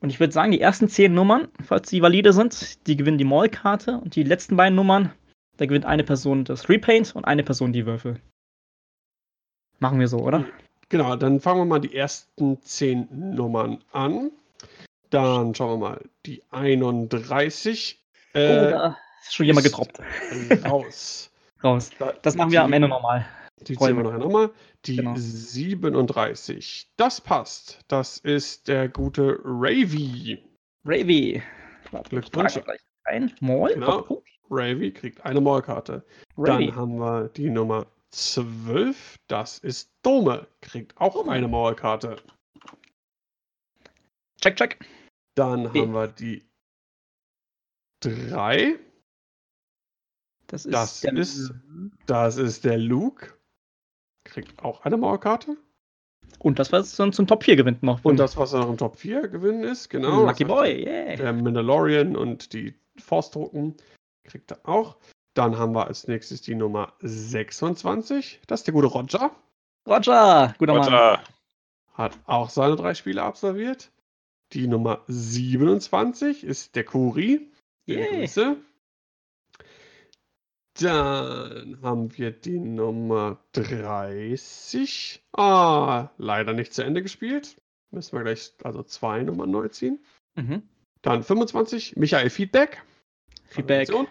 Und 0.00 0.10
ich 0.10 0.18
würde 0.18 0.32
sagen, 0.32 0.50
die 0.50 0.60
ersten 0.60 0.88
zehn 0.88 1.14
Nummern, 1.14 1.46
falls 1.62 1.88
sie 1.88 2.02
valide 2.02 2.32
sind, 2.32 2.84
die 2.88 2.96
gewinnen 2.96 3.16
die 3.16 3.24
Mall-Karte. 3.24 3.98
Und 3.98 4.16
die 4.16 4.24
letzten 4.24 4.56
beiden 4.56 4.74
Nummern, 4.74 5.12
da 5.56 5.66
gewinnt 5.66 5.84
eine 5.84 6.02
Person 6.02 6.44
das 6.44 6.68
Repaint 6.68 7.14
und 7.14 7.26
eine 7.26 7.44
Person 7.44 7.72
die 7.72 7.86
Würfel. 7.86 8.20
Machen 9.78 10.00
wir 10.00 10.08
so, 10.08 10.18
oder? 10.18 10.46
Genau, 10.88 11.14
dann 11.14 11.40
fangen 11.40 11.60
wir 11.60 11.66
mal 11.66 11.80
die 11.80 11.94
ersten 11.94 12.60
zehn 12.62 13.06
Nummern 13.36 13.84
an. 13.92 14.32
Dann 15.10 15.54
schauen 15.54 15.80
wir 15.80 15.90
mal 15.90 16.00
die 16.26 16.42
31. 16.50 18.02
oh, 18.36 18.38
Äh, 18.38 18.70
da 18.70 18.98
ist 19.22 19.34
schon 19.34 19.46
jemand 19.46 19.64
getroppt. 19.64 19.98
raus. 20.64 21.30
Raus. 21.64 21.90
Das 22.22 22.34
machen 22.36 22.50
wir 22.52 22.62
am 22.62 22.72
Ende 22.72 22.86
nochmal. 22.86 23.26
Die 23.62 23.76
ziehen 23.76 23.96
wir 23.96 24.04
nachher 24.04 24.18
nochmal. 24.18 24.50
Die 24.84 24.96
Genau. 24.96 25.14
37. 25.16 26.90
Das 26.98 27.20
passt. 27.20 27.80
Das 27.88 28.18
ist 28.18 28.68
der 28.68 28.88
gute 28.88 29.38
Ravy. 29.42 30.44
Ravy. 30.84 31.42
Glückwunsch. 32.10 32.60
Ein 33.04 33.32
Mall. 33.40 33.72
Genau. 33.74 34.22
Ravy 34.50 34.92
kriegt 34.92 35.24
eine 35.24 35.40
Mallkarte. 35.40 36.04
Ravy. 36.36 36.66
Dann 36.66 36.76
haben 36.76 36.98
wir 36.98 37.28
die 37.30 37.48
Nummer 37.50 37.86
12. 38.10 39.16
Das 39.28 39.58
ist 39.58 39.90
Dome. 40.02 40.46
Kriegt 40.60 40.96
auch 41.00 41.14
Dome. 41.14 41.32
eine 41.32 41.48
Mallkarte. 41.48 42.16
Check, 44.42 44.56
check. 44.56 44.78
Dann 45.34 45.68
haben 45.72 45.92
wir 45.94 46.08
die 46.08 46.44
3. 48.00 48.78
Das 50.46 50.64
ist, 50.64 50.72
Das 50.74 51.00
der- 51.00 51.14
ist- 51.14 51.52
Das 52.06 52.36
ist 52.36 52.64
der 52.64 52.78
Luke. 52.78 53.34
Kriegt 54.24 54.62
auch 54.62 54.84
eine 54.84 54.96
Mauerkarte. 54.96 55.56
Und 56.38 56.58
das, 56.58 56.72
was 56.72 56.94
dann 56.96 57.12
zum 57.12 57.26
Top 57.26 57.44
4 57.44 57.56
gewinnt 57.56 57.82
noch. 57.82 58.04
Und 58.04 58.18
das, 58.18 58.36
was 58.36 58.52
noch 58.52 58.68
im 58.68 58.76
Top 58.76 58.96
4 58.98 59.28
gewinnen 59.28 59.64
ist, 59.64 59.88
genau. 59.88 60.24
Lucky 60.26 60.44
Boy, 60.44 60.84
yeah. 60.84 61.16
Der 61.16 61.32
Mandalorian 61.32 62.16
und 62.16 62.52
die 62.52 62.74
Force-Token 62.98 63.76
kriegt 64.24 64.50
er 64.50 64.60
auch. 64.68 64.96
Dann 65.34 65.56
haben 65.58 65.74
wir 65.74 65.86
als 65.86 66.08
nächstes 66.08 66.42
die 66.42 66.54
Nummer 66.54 66.94
26. 67.00 68.40
Das 68.46 68.60
ist 68.60 68.66
der 68.66 68.74
gute 68.74 68.86
Roger. 68.88 69.30
Roger, 69.86 70.54
guter 70.58 70.74
Mann. 70.74 70.84
Roger. 70.84 71.22
Hat 71.94 72.18
auch 72.26 72.50
seine 72.50 72.76
drei 72.76 72.94
Spiele 72.94 73.22
absolviert. 73.22 73.90
Die 74.52 74.66
Nummer 74.66 75.02
27 75.08 76.44
ist 76.44 76.74
der 76.76 76.84
Kuri. 76.84 77.50
Grüße. 77.86 78.56
Dann 80.80 81.78
haben 81.82 82.16
wir 82.18 82.30
die 82.32 82.58
Nummer 82.58 83.38
30. 83.52 85.22
Ah, 85.32 86.10
leider 86.18 86.52
nicht 86.52 86.74
zu 86.74 86.82
Ende 86.84 87.02
gespielt. 87.02 87.56
Müssen 87.90 88.16
wir 88.16 88.24
gleich 88.24 88.52
also 88.62 88.82
zwei 88.82 89.22
Nummern 89.22 89.50
neu 89.50 89.68
ziehen. 89.68 90.04
Mhm. 90.34 90.62
Dann 91.02 91.22
25, 91.22 91.96
Michael 91.96 92.28
Feedback. 92.30 92.82
Feedback. 93.48 93.88
Gratulation. 93.88 94.08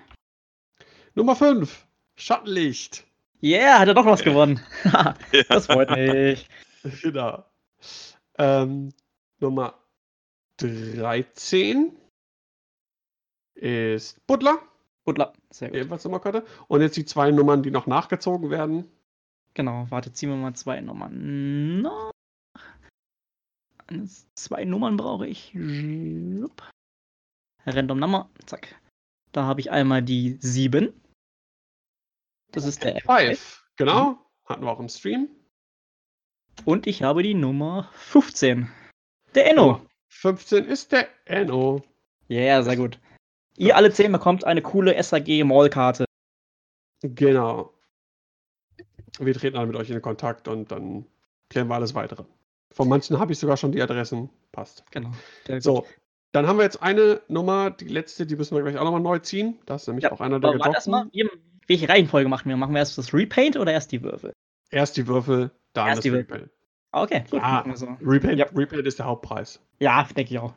Nummer 1.13 1.35
5, 1.35 1.85
Schattenlicht. 2.15 3.05
Yeah, 3.43 3.79
hat 3.79 3.87
er 3.89 3.93
doch 3.93 4.05
was 4.05 4.21
Ja. 4.21 4.25
gewonnen. 4.31 4.59
Das 5.49 5.67
freut 5.67 5.91
mich. 5.91 6.47
Genau. 7.03 7.43
Ähm, 8.37 8.91
Nummer 9.39 9.75
13 10.57 11.91
ist 13.55 14.25
Butler, 14.27 14.61
Butler, 15.03 15.33
sehr 15.51 15.69
gut. 15.69 15.77
ebenfalls 15.77 16.03
Nummerkarte. 16.03 16.45
Und 16.67 16.81
jetzt 16.81 16.97
die 16.97 17.05
zwei 17.05 17.31
Nummern, 17.31 17.63
die 17.63 17.71
noch 17.71 17.87
nachgezogen 17.87 18.49
werden. 18.49 18.89
Genau, 19.53 19.85
warte, 19.89 20.11
ziehen 20.11 20.29
wir 20.29 20.35
mal 20.35 20.53
zwei 20.53 20.81
Nummern. 20.81 21.87
Eines- 23.87 24.27
Zwei 24.35 24.65
Nummern 24.65 24.97
brauche 24.97 25.27
ich. 25.27 25.53
Random 27.65 27.99
Nummer, 27.99 28.29
zack. 28.45 28.75
Da 29.31 29.43
habe 29.45 29.59
ich 29.61 29.71
einmal 29.71 30.01
die 30.01 30.37
7. 30.41 30.93
Das 32.51 32.65
ist 32.65 32.83
der 32.83 32.97
F5. 32.97 33.05
Five, 33.05 33.63
genau. 33.75 34.17
Hatten 34.45 34.63
wir 34.63 34.71
auch 34.71 34.79
im 34.79 34.89
Stream. 34.89 35.29
Und 36.63 36.87
ich 36.87 37.03
habe 37.03 37.23
die 37.23 37.33
Nummer 37.33 37.89
15. 37.93 38.69
Der 39.33 39.49
Enno. 39.51 39.81
15 40.09 40.65
ist 40.65 40.91
der 40.91 41.07
Enno. 41.25 41.83
Ja, 42.27 42.39
yeah, 42.41 42.63
sehr 42.63 42.77
gut. 42.77 42.99
Ihr 43.57 43.75
alle 43.75 43.91
10 43.91 44.11
bekommt 44.11 44.43
eine 44.43 44.61
coole 44.61 45.01
SAG 45.01 45.43
Mall-Karte. 45.43 46.05
Genau. 47.01 47.73
Wir 49.19 49.33
treten 49.33 49.57
alle 49.57 49.67
mit 49.67 49.75
euch 49.75 49.89
in 49.89 50.01
Kontakt 50.01 50.47
und 50.47 50.71
dann 50.71 51.05
klären 51.49 51.67
wir 51.69 51.75
alles 51.75 51.95
weitere. 51.95 52.23
Von 52.71 52.89
manchen 52.89 53.17
habe 53.19 53.31
ich 53.31 53.39
sogar 53.39 53.55
schon 53.57 53.71
die 53.71 53.81
Adressen. 53.81 54.29
Passt. 54.51 54.83
Genau. 54.91 55.11
So, 55.59 55.85
dann 56.33 56.47
haben 56.47 56.57
wir 56.57 56.63
jetzt 56.63 56.81
eine 56.83 57.21
Nummer, 57.29 57.71
die 57.71 57.87
letzte, 57.87 58.25
die 58.25 58.35
müssen 58.35 58.55
wir 58.55 58.63
gleich 58.63 58.77
auch 58.77 58.83
nochmal 58.83 59.01
neu 59.01 59.19
ziehen. 59.19 59.57
Das 59.65 59.83
ist 59.83 59.87
nämlich 59.87 60.03
Ja, 60.03 60.11
auch 60.11 60.19
einer 60.21 60.39
der 60.39 60.53
wie- 60.53 61.29
welche 61.67 61.89
Reihenfolge 61.89 62.29
machen 62.29 62.49
wir? 62.49 62.57
Machen 62.57 62.73
wir 62.73 62.79
erst 62.79 62.97
das 62.97 63.13
Repaint 63.13 63.57
oder 63.57 63.71
erst 63.71 63.91
die 63.91 64.03
Würfel? 64.03 64.33
Erst 64.69 64.97
die 64.97 65.07
Würfel, 65.07 65.51
dann 65.73 65.87
Erst 65.87 65.97
das 65.99 66.03
die 66.03 66.11
Würfel. 66.11 66.33
Repaint. 66.35 66.51
Ah, 66.91 67.03
Okay, 67.03 67.23
gut. 67.29 67.41
Wir 67.41 67.77
so. 67.77 67.87
Repaint, 68.01 68.39
Ja. 68.39 68.45
Repaint 68.55 68.85
ist 68.85 68.99
der 68.99 69.05
Hauptpreis. 69.05 69.59
Ja, 69.79 70.03
denke 70.15 70.33
ich 70.33 70.39
auch. 70.39 70.53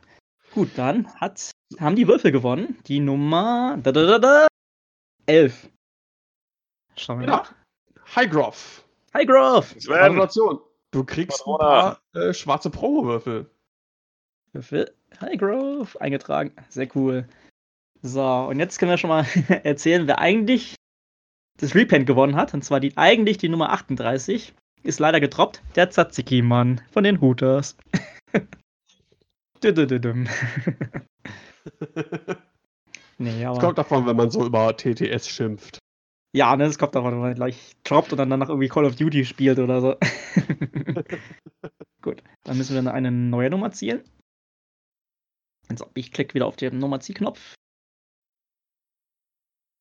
Gut, 0.53 0.69
dann 0.75 1.07
hat, 1.15 1.51
haben 1.77 1.95
die 1.95 2.07
Würfel 2.07 2.31
gewonnen. 2.31 2.77
Die 2.87 2.99
Nummer 2.99 3.77
da, 3.81 3.91
da, 3.91 4.05
da, 4.05 4.19
da, 4.19 4.47
11. 5.25 5.69
Schauen 6.95 7.19
wir 7.19 7.25
Genau. 7.27 7.37
nach. 7.37 7.53
Highgroff. 8.15 8.83
Hi, 9.13 9.25
Grove. 9.25 9.65
Sven. 9.79 9.97
Gratulation. 9.97 10.59
Du 10.91 11.03
kriegst 11.03 11.45
ein 11.45 11.57
paar 11.57 11.99
äh, 12.13 12.33
schwarze 12.33 12.69
Promo-Würfel. 12.69 13.49
Würfel. 14.53 14.93
Hi, 15.21 15.37
Grove. 15.37 15.99
Eingetragen. 16.01 16.51
Sehr 16.69 16.87
cool. 16.95 17.27
So, 18.01 18.23
und 18.23 18.59
jetzt 18.59 18.79
können 18.79 18.91
wir 18.91 18.97
schon 18.97 19.09
mal 19.09 19.25
erzählen, 19.63 20.07
wer 20.07 20.19
eigentlich 20.19 20.75
das 21.57 21.75
Repaint 21.75 22.07
gewonnen 22.07 22.35
hat. 22.35 22.53
Und 22.53 22.63
zwar 22.63 22.79
die, 22.79 22.97
eigentlich 22.97 23.37
die 23.37 23.49
Nummer 23.49 23.71
38. 23.71 24.53
Ist 24.81 24.99
leider 24.99 25.19
getroppt. 25.19 25.61
Der 25.75 25.89
Tzatziki-Mann 25.89 26.81
von 26.91 27.03
den 27.03 27.21
Hooters. 27.21 27.75
Dü-dü-dü-düm. 29.63 30.27
nee, 33.17 33.45
aber. 33.45 33.59
kommt 33.59 33.77
davon, 33.77 34.05
wenn 34.05 34.15
man 34.15 34.31
so 34.31 34.45
über 34.45 34.75
TTS 34.75 35.27
schimpft. 35.27 35.79
Ja, 36.35 36.55
ne, 36.55 36.65
das 36.65 36.77
kommt 36.77 36.93
davon, 36.93 37.13
wenn 37.13 37.19
man 37.19 37.33
gleich 37.33 37.75
droppt 37.83 38.11
und 38.11 38.17
dann 38.17 38.29
danach 38.29 38.49
irgendwie 38.49 38.67
Call 38.67 38.85
of 38.85 38.95
Duty 38.95 39.25
spielt 39.25 39.57
oder 39.57 39.81
so. 39.81 39.95
Gut, 42.01 42.21
dann 42.43 42.57
müssen 42.57 42.83
wir 42.83 42.93
eine 42.93 43.11
neue 43.11 43.49
Nummer 43.49 43.71
ziehen. 43.71 44.03
Also, 45.69 45.87
ich 45.95 46.11
klicke 46.11 46.33
wieder 46.33 46.47
auf 46.47 46.55
den 46.55 46.79
Nummer-Zieh-Knopf. 46.79 47.55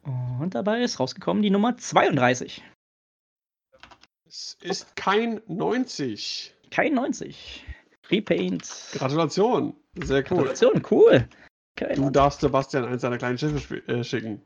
Und 0.03 0.55
dabei 0.55 0.83
ist 0.83 1.01
rausgekommen 1.01 1.43
die 1.43 1.51
Nummer 1.51 1.77
32. 1.77 2.63
Es 4.27 4.57
ist 4.63 4.97
kein 4.97 5.41
90. 5.47 6.55
Kein 6.71 6.95
90. 6.95 7.65
Repaint. 8.11 8.91
Gratulation. 8.93 9.75
Sehr 9.95 10.21
cool. 10.31 10.45
Gratulation, 10.45 10.83
cool. 10.91 11.29
Kein 11.79 11.95
Du 11.95 12.03
90. 12.03 12.13
darfst 12.13 12.41
Sebastian 12.41 12.85
eins 12.85 13.03
seiner 13.03 13.19
kleinen 13.19 13.39
Schiffe 13.39 13.57
sp- 13.63 13.87
äh, 13.89 14.05
schicken. 14.05 14.43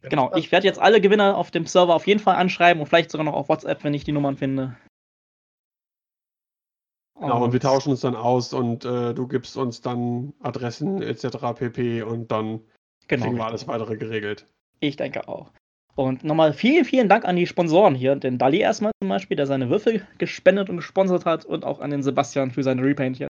Genau, 0.00 0.34
ich 0.34 0.50
werde 0.50 0.66
jetzt 0.66 0.80
alle 0.80 1.00
Gewinner 1.00 1.36
auf 1.36 1.50
dem 1.50 1.66
Server 1.66 1.94
auf 1.94 2.06
jeden 2.06 2.18
Fall 2.20 2.36
anschreiben 2.36 2.80
und 2.80 2.86
vielleicht 2.86 3.10
sogar 3.10 3.24
noch 3.24 3.34
auf 3.34 3.48
WhatsApp, 3.50 3.84
wenn 3.84 3.92
ich 3.94 4.02
die 4.04 4.12
Nummern 4.12 4.36
finde. 4.36 4.76
Genau, 7.20 7.44
und 7.44 7.52
wir 7.52 7.60
tauschen 7.60 7.90
uns 7.90 8.00
dann 8.00 8.16
aus 8.16 8.52
und 8.52 8.84
äh, 8.84 9.14
du 9.14 9.28
gibst 9.28 9.56
uns 9.56 9.80
dann 9.82 10.32
Adressen 10.40 11.00
etc. 11.00 11.36
pp. 11.54 12.02
und 12.02 12.32
dann 12.32 12.60
genau, 13.06 13.24
kriegen 13.26 13.36
wir 13.36 13.46
alles 13.46 13.68
weitere 13.68 13.96
geregelt. 13.96 14.46
Ich 14.80 14.96
denke 14.96 15.28
auch. 15.28 15.52
Und 15.94 16.24
nochmal 16.24 16.52
vielen, 16.54 16.84
vielen 16.84 17.08
Dank 17.08 17.24
an 17.24 17.36
die 17.36 17.46
Sponsoren 17.46 17.94
hier. 17.94 18.16
Den 18.16 18.36
Dali 18.36 18.58
erstmal 18.58 18.90
zum 19.00 19.08
Beispiel, 19.08 19.36
der 19.36 19.46
seine 19.46 19.70
Würfel 19.70 20.04
gespendet 20.18 20.68
und 20.68 20.76
gesponsert 20.78 21.24
hat. 21.24 21.44
Und 21.44 21.64
auch 21.64 21.78
an 21.80 21.90
den 21.90 22.02
Sebastian 22.02 22.50
für 22.50 22.64
seine 22.64 22.82
Repaint 22.82 23.16
hier. 23.16 23.28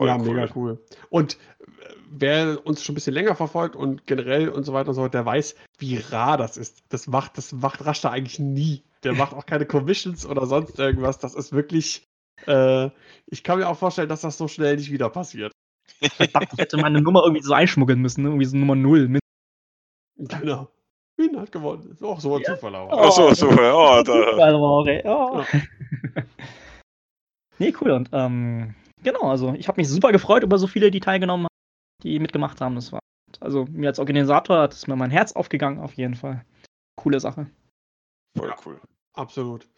Voll 0.00 0.08
ja, 0.08 0.16
cool. 0.16 0.34
mega 0.34 0.48
cool. 0.54 0.78
Und 1.10 1.34
äh, 1.60 1.92
wer 2.10 2.66
uns 2.66 2.82
schon 2.82 2.94
ein 2.94 2.96
bisschen 2.96 3.12
länger 3.12 3.34
verfolgt 3.34 3.76
und 3.76 4.06
generell 4.06 4.48
und 4.48 4.64
so 4.64 4.72
weiter 4.72 4.88
und 4.88 4.94
so 4.94 5.02
fort, 5.02 5.12
der 5.12 5.26
weiß, 5.26 5.56
wie 5.76 5.98
rar 5.98 6.38
das 6.38 6.56
ist. 6.56 6.82
Das 6.88 7.06
macht, 7.06 7.36
das 7.36 7.52
macht 7.52 7.84
Raster 7.84 8.10
eigentlich 8.10 8.38
nie. 8.38 8.82
Der 9.04 9.12
macht 9.12 9.34
auch 9.34 9.44
keine 9.44 9.66
Commissions 9.66 10.24
oder 10.24 10.46
sonst 10.46 10.78
irgendwas. 10.78 11.18
Das 11.18 11.34
ist 11.34 11.52
wirklich. 11.52 12.08
Äh, 12.46 12.88
ich 13.26 13.44
kann 13.44 13.58
mir 13.58 13.68
auch 13.68 13.76
vorstellen, 13.76 14.08
dass 14.08 14.22
das 14.22 14.38
so 14.38 14.48
schnell 14.48 14.76
nicht 14.76 14.90
wieder 14.90 15.10
passiert. 15.10 15.52
Ich 16.00 16.18
hätte 16.18 16.78
meine 16.78 17.02
Nummer 17.02 17.22
irgendwie 17.22 17.42
so 17.42 17.52
einschmuggeln 17.52 18.00
müssen, 18.00 18.22
ne? 18.22 18.30
irgendwie 18.30 18.46
so 18.46 18.56
Nummer 18.56 18.76
0. 18.76 19.18
Genau. 20.16 20.70
Wien 21.18 21.38
hat 21.38 21.52
gewonnen. 21.52 21.90
Ist 21.90 22.02
auch 22.02 22.20
so 22.20 22.36
ein 22.36 22.42
ja. 22.42 22.54
Zufall 22.54 22.74
auch. 22.74 22.88
Oh, 22.90 23.10
so, 23.10 23.32
Zufall. 23.34 23.70
Oh, 23.70 24.02
da. 24.06 24.12
Zufall. 24.12 24.54
Oh. 24.54 24.86
Ja. 24.86 25.46
nee, 27.58 27.74
cool. 27.82 27.90
Und 27.90 28.08
ähm, 28.14 28.74
genau, 29.02 29.30
also 29.30 29.54
ich 29.54 29.68
habe 29.68 29.80
mich 29.80 29.88
super 29.88 30.12
gefreut 30.12 30.42
über 30.42 30.58
so 30.58 30.66
viele, 30.66 30.90
die 30.90 31.00
teilgenommen 31.00 31.46
haben, 31.46 32.02
die 32.02 32.18
mitgemacht 32.18 32.60
haben. 32.60 32.74
Das 32.74 32.92
war 32.92 33.00
also 33.40 33.66
mir 33.70 33.88
als 33.88 33.98
Organisator 33.98 34.58
hat 34.58 34.72
es 34.72 34.86
mir 34.86 34.96
mein 34.96 35.10
Herz 35.10 35.32
aufgegangen, 35.32 35.78
auf 35.78 35.94
jeden 35.94 36.14
Fall. 36.14 36.44
Coole 36.96 37.20
Sache. 37.20 37.48
Voll 38.36 38.52
cool. 38.64 38.80
Absolut. 39.12 39.68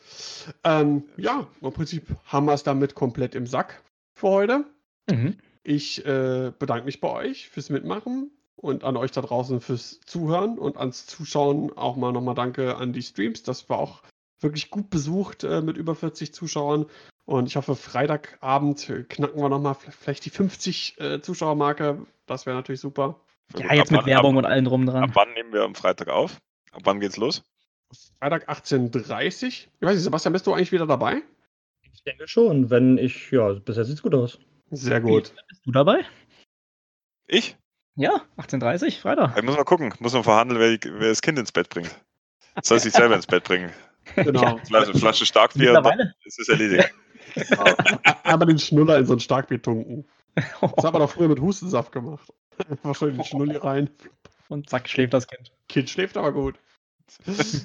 Ähm, 0.64 1.04
ja, 1.16 1.46
im 1.60 1.72
Prinzip 1.72 2.06
haben 2.24 2.46
wir 2.46 2.54
es 2.54 2.62
damit 2.62 2.94
komplett 2.94 3.34
im 3.34 3.46
Sack 3.46 3.82
für 4.14 4.28
heute. 4.28 4.64
Mhm. 5.10 5.38
Ich 5.62 6.04
äh, 6.04 6.52
bedanke 6.58 6.84
mich 6.84 7.00
bei 7.00 7.08
euch 7.08 7.48
fürs 7.48 7.70
Mitmachen 7.70 8.30
und 8.56 8.84
an 8.84 8.96
euch 8.96 9.10
da 9.10 9.22
draußen 9.22 9.60
fürs 9.60 10.00
Zuhören 10.06 10.58
und 10.58 10.76
ans 10.76 11.06
Zuschauen 11.06 11.76
auch 11.76 11.96
mal 11.96 12.12
nochmal 12.12 12.34
Danke 12.34 12.76
an 12.76 12.92
die 12.92 13.02
Streams. 13.02 13.42
Das 13.42 13.68
war 13.68 13.78
auch 13.78 14.02
wirklich 14.40 14.70
gut 14.70 14.90
besucht 14.90 15.44
äh, 15.44 15.62
mit 15.62 15.76
über 15.76 15.94
40 15.94 16.34
Zuschauern. 16.34 16.86
Und 17.24 17.46
ich 17.46 17.56
hoffe, 17.56 17.76
Freitagabend 17.76 18.90
knacken 19.08 19.40
wir 19.40 19.48
nochmal 19.48 19.74
vielleicht 19.74 20.24
die 20.24 20.30
50 20.30 21.00
äh, 21.00 21.20
Zuschauermarke. 21.20 22.06
Das 22.26 22.46
wäre 22.46 22.56
natürlich 22.56 22.80
super. 22.80 23.20
Ja, 23.56 23.74
jetzt 23.74 23.92
mit 23.92 24.06
Werbung 24.06 24.36
ab, 24.36 24.44
und 24.44 24.46
allem 24.46 24.64
drum 24.64 24.86
dran. 24.86 25.04
Ab 25.04 25.10
wann 25.14 25.32
nehmen 25.34 25.52
wir 25.52 25.62
am 25.62 25.74
Freitag 25.74 26.08
auf? 26.08 26.38
Ab 26.72 26.82
wann 26.84 27.00
geht's 27.00 27.16
los? 27.16 27.44
Freitag 28.18 28.48
18.30 28.48 29.46
Ich 29.46 29.68
weiß 29.80 29.94
nicht, 29.94 30.02
Sebastian, 30.02 30.32
bist 30.32 30.46
du 30.46 30.54
eigentlich 30.54 30.72
wieder 30.72 30.86
dabei? 30.86 31.22
Ich 31.92 32.02
denke 32.02 32.26
schon, 32.26 32.70
wenn 32.70 32.98
ich, 32.98 33.30
ja, 33.30 33.52
bisher 33.52 33.84
sieht's 33.84 34.02
gut 34.02 34.14
aus. 34.14 34.38
Sehr 34.70 35.00
gut. 35.00 35.34
Bist 35.48 35.66
du 35.66 35.72
dabei? 35.72 36.04
Ich? 37.26 37.56
Ja, 37.94 38.22
18.30 38.38 39.00
Freitag. 39.00 39.36
Ich 39.36 39.42
muss 39.44 39.56
mal 39.56 39.64
gucken, 39.64 39.92
muss 39.98 40.14
man 40.14 40.24
verhandeln, 40.24 40.60
wer, 40.60 40.78
wer, 40.98 41.08
das 41.10 41.20
Kind 41.20 41.38
ins 41.38 41.52
Bett 41.52 41.68
bringt. 41.68 41.94
Soll 42.62 42.80
sich 42.80 42.92
selber 42.92 43.14
ins 43.16 43.26
Bett 43.26 43.44
bringen. 43.44 43.70
Genau. 44.16 44.58
Flasche, 44.66 44.94
Flasche 44.94 45.26
Starkbier 45.26 45.80
ist 46.24 46.40
es 46.40 46.48
erledigt. 46.48 46.92
Einmal 48.24 48.46
den 48.46 48.58
Schnuller 48.58 48.98
in 48.98 49.06
so 49.06 49.14
ein 49.14 49.20
Starkbier 49.20 49.60
tunken. 49.60 50.04
Das 50.60 50.84
haben 50.84 50.94
wir 50.94 51.00
doch 51.00 51.10
früher 51.10 51.28
mit 51.28 51.40
Hustensaft 51.40 51.92
gemacht. 51.92 52.32
Einfach 52.68 52.94
schön 52.94 53.16
den 53.16 53.24
Schnulli 53.24 53.56
rein. 53.56 53.90
Und 54.48 54.70
zack, 54.70 54.88
schläft 54.88 55.12
das 55.12 55.26
Kind. 55.26 55.52
Kind 55.68 55.90
schläft 55.90 56.16
aber 56.16 56.32
gut. 56.32 56.58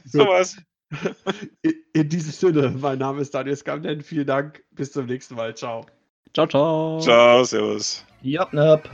so 0.05 0.19
was. 0.27 0.57
In, 1.61 1.73
in 1.93 2.09
diesem 2.09 2.31
Sinne, 2.31 2.75
mein 2.77 2.99
Name 2.99 3.21
ist 3.21 3.33
Daniel 3.33 3.55
Skamden. 3.55 4.01
Vielen 4.01 4.27
Dank. 4.27 4.63
Bis 4.71 4.91
zum 4.91 5.05
nächsten 5.05 5.35
Mal. 5.35 5.55
Ciao. 5.55 5.85
Ciao, 6.33 6.47
ciao. 6.47 6.99
Ciao, 6.99 7.43
servus. 7.45 8.05
Ja, 8.21 8.43
yep, 8.43 8.53
yep. 8.53 8.89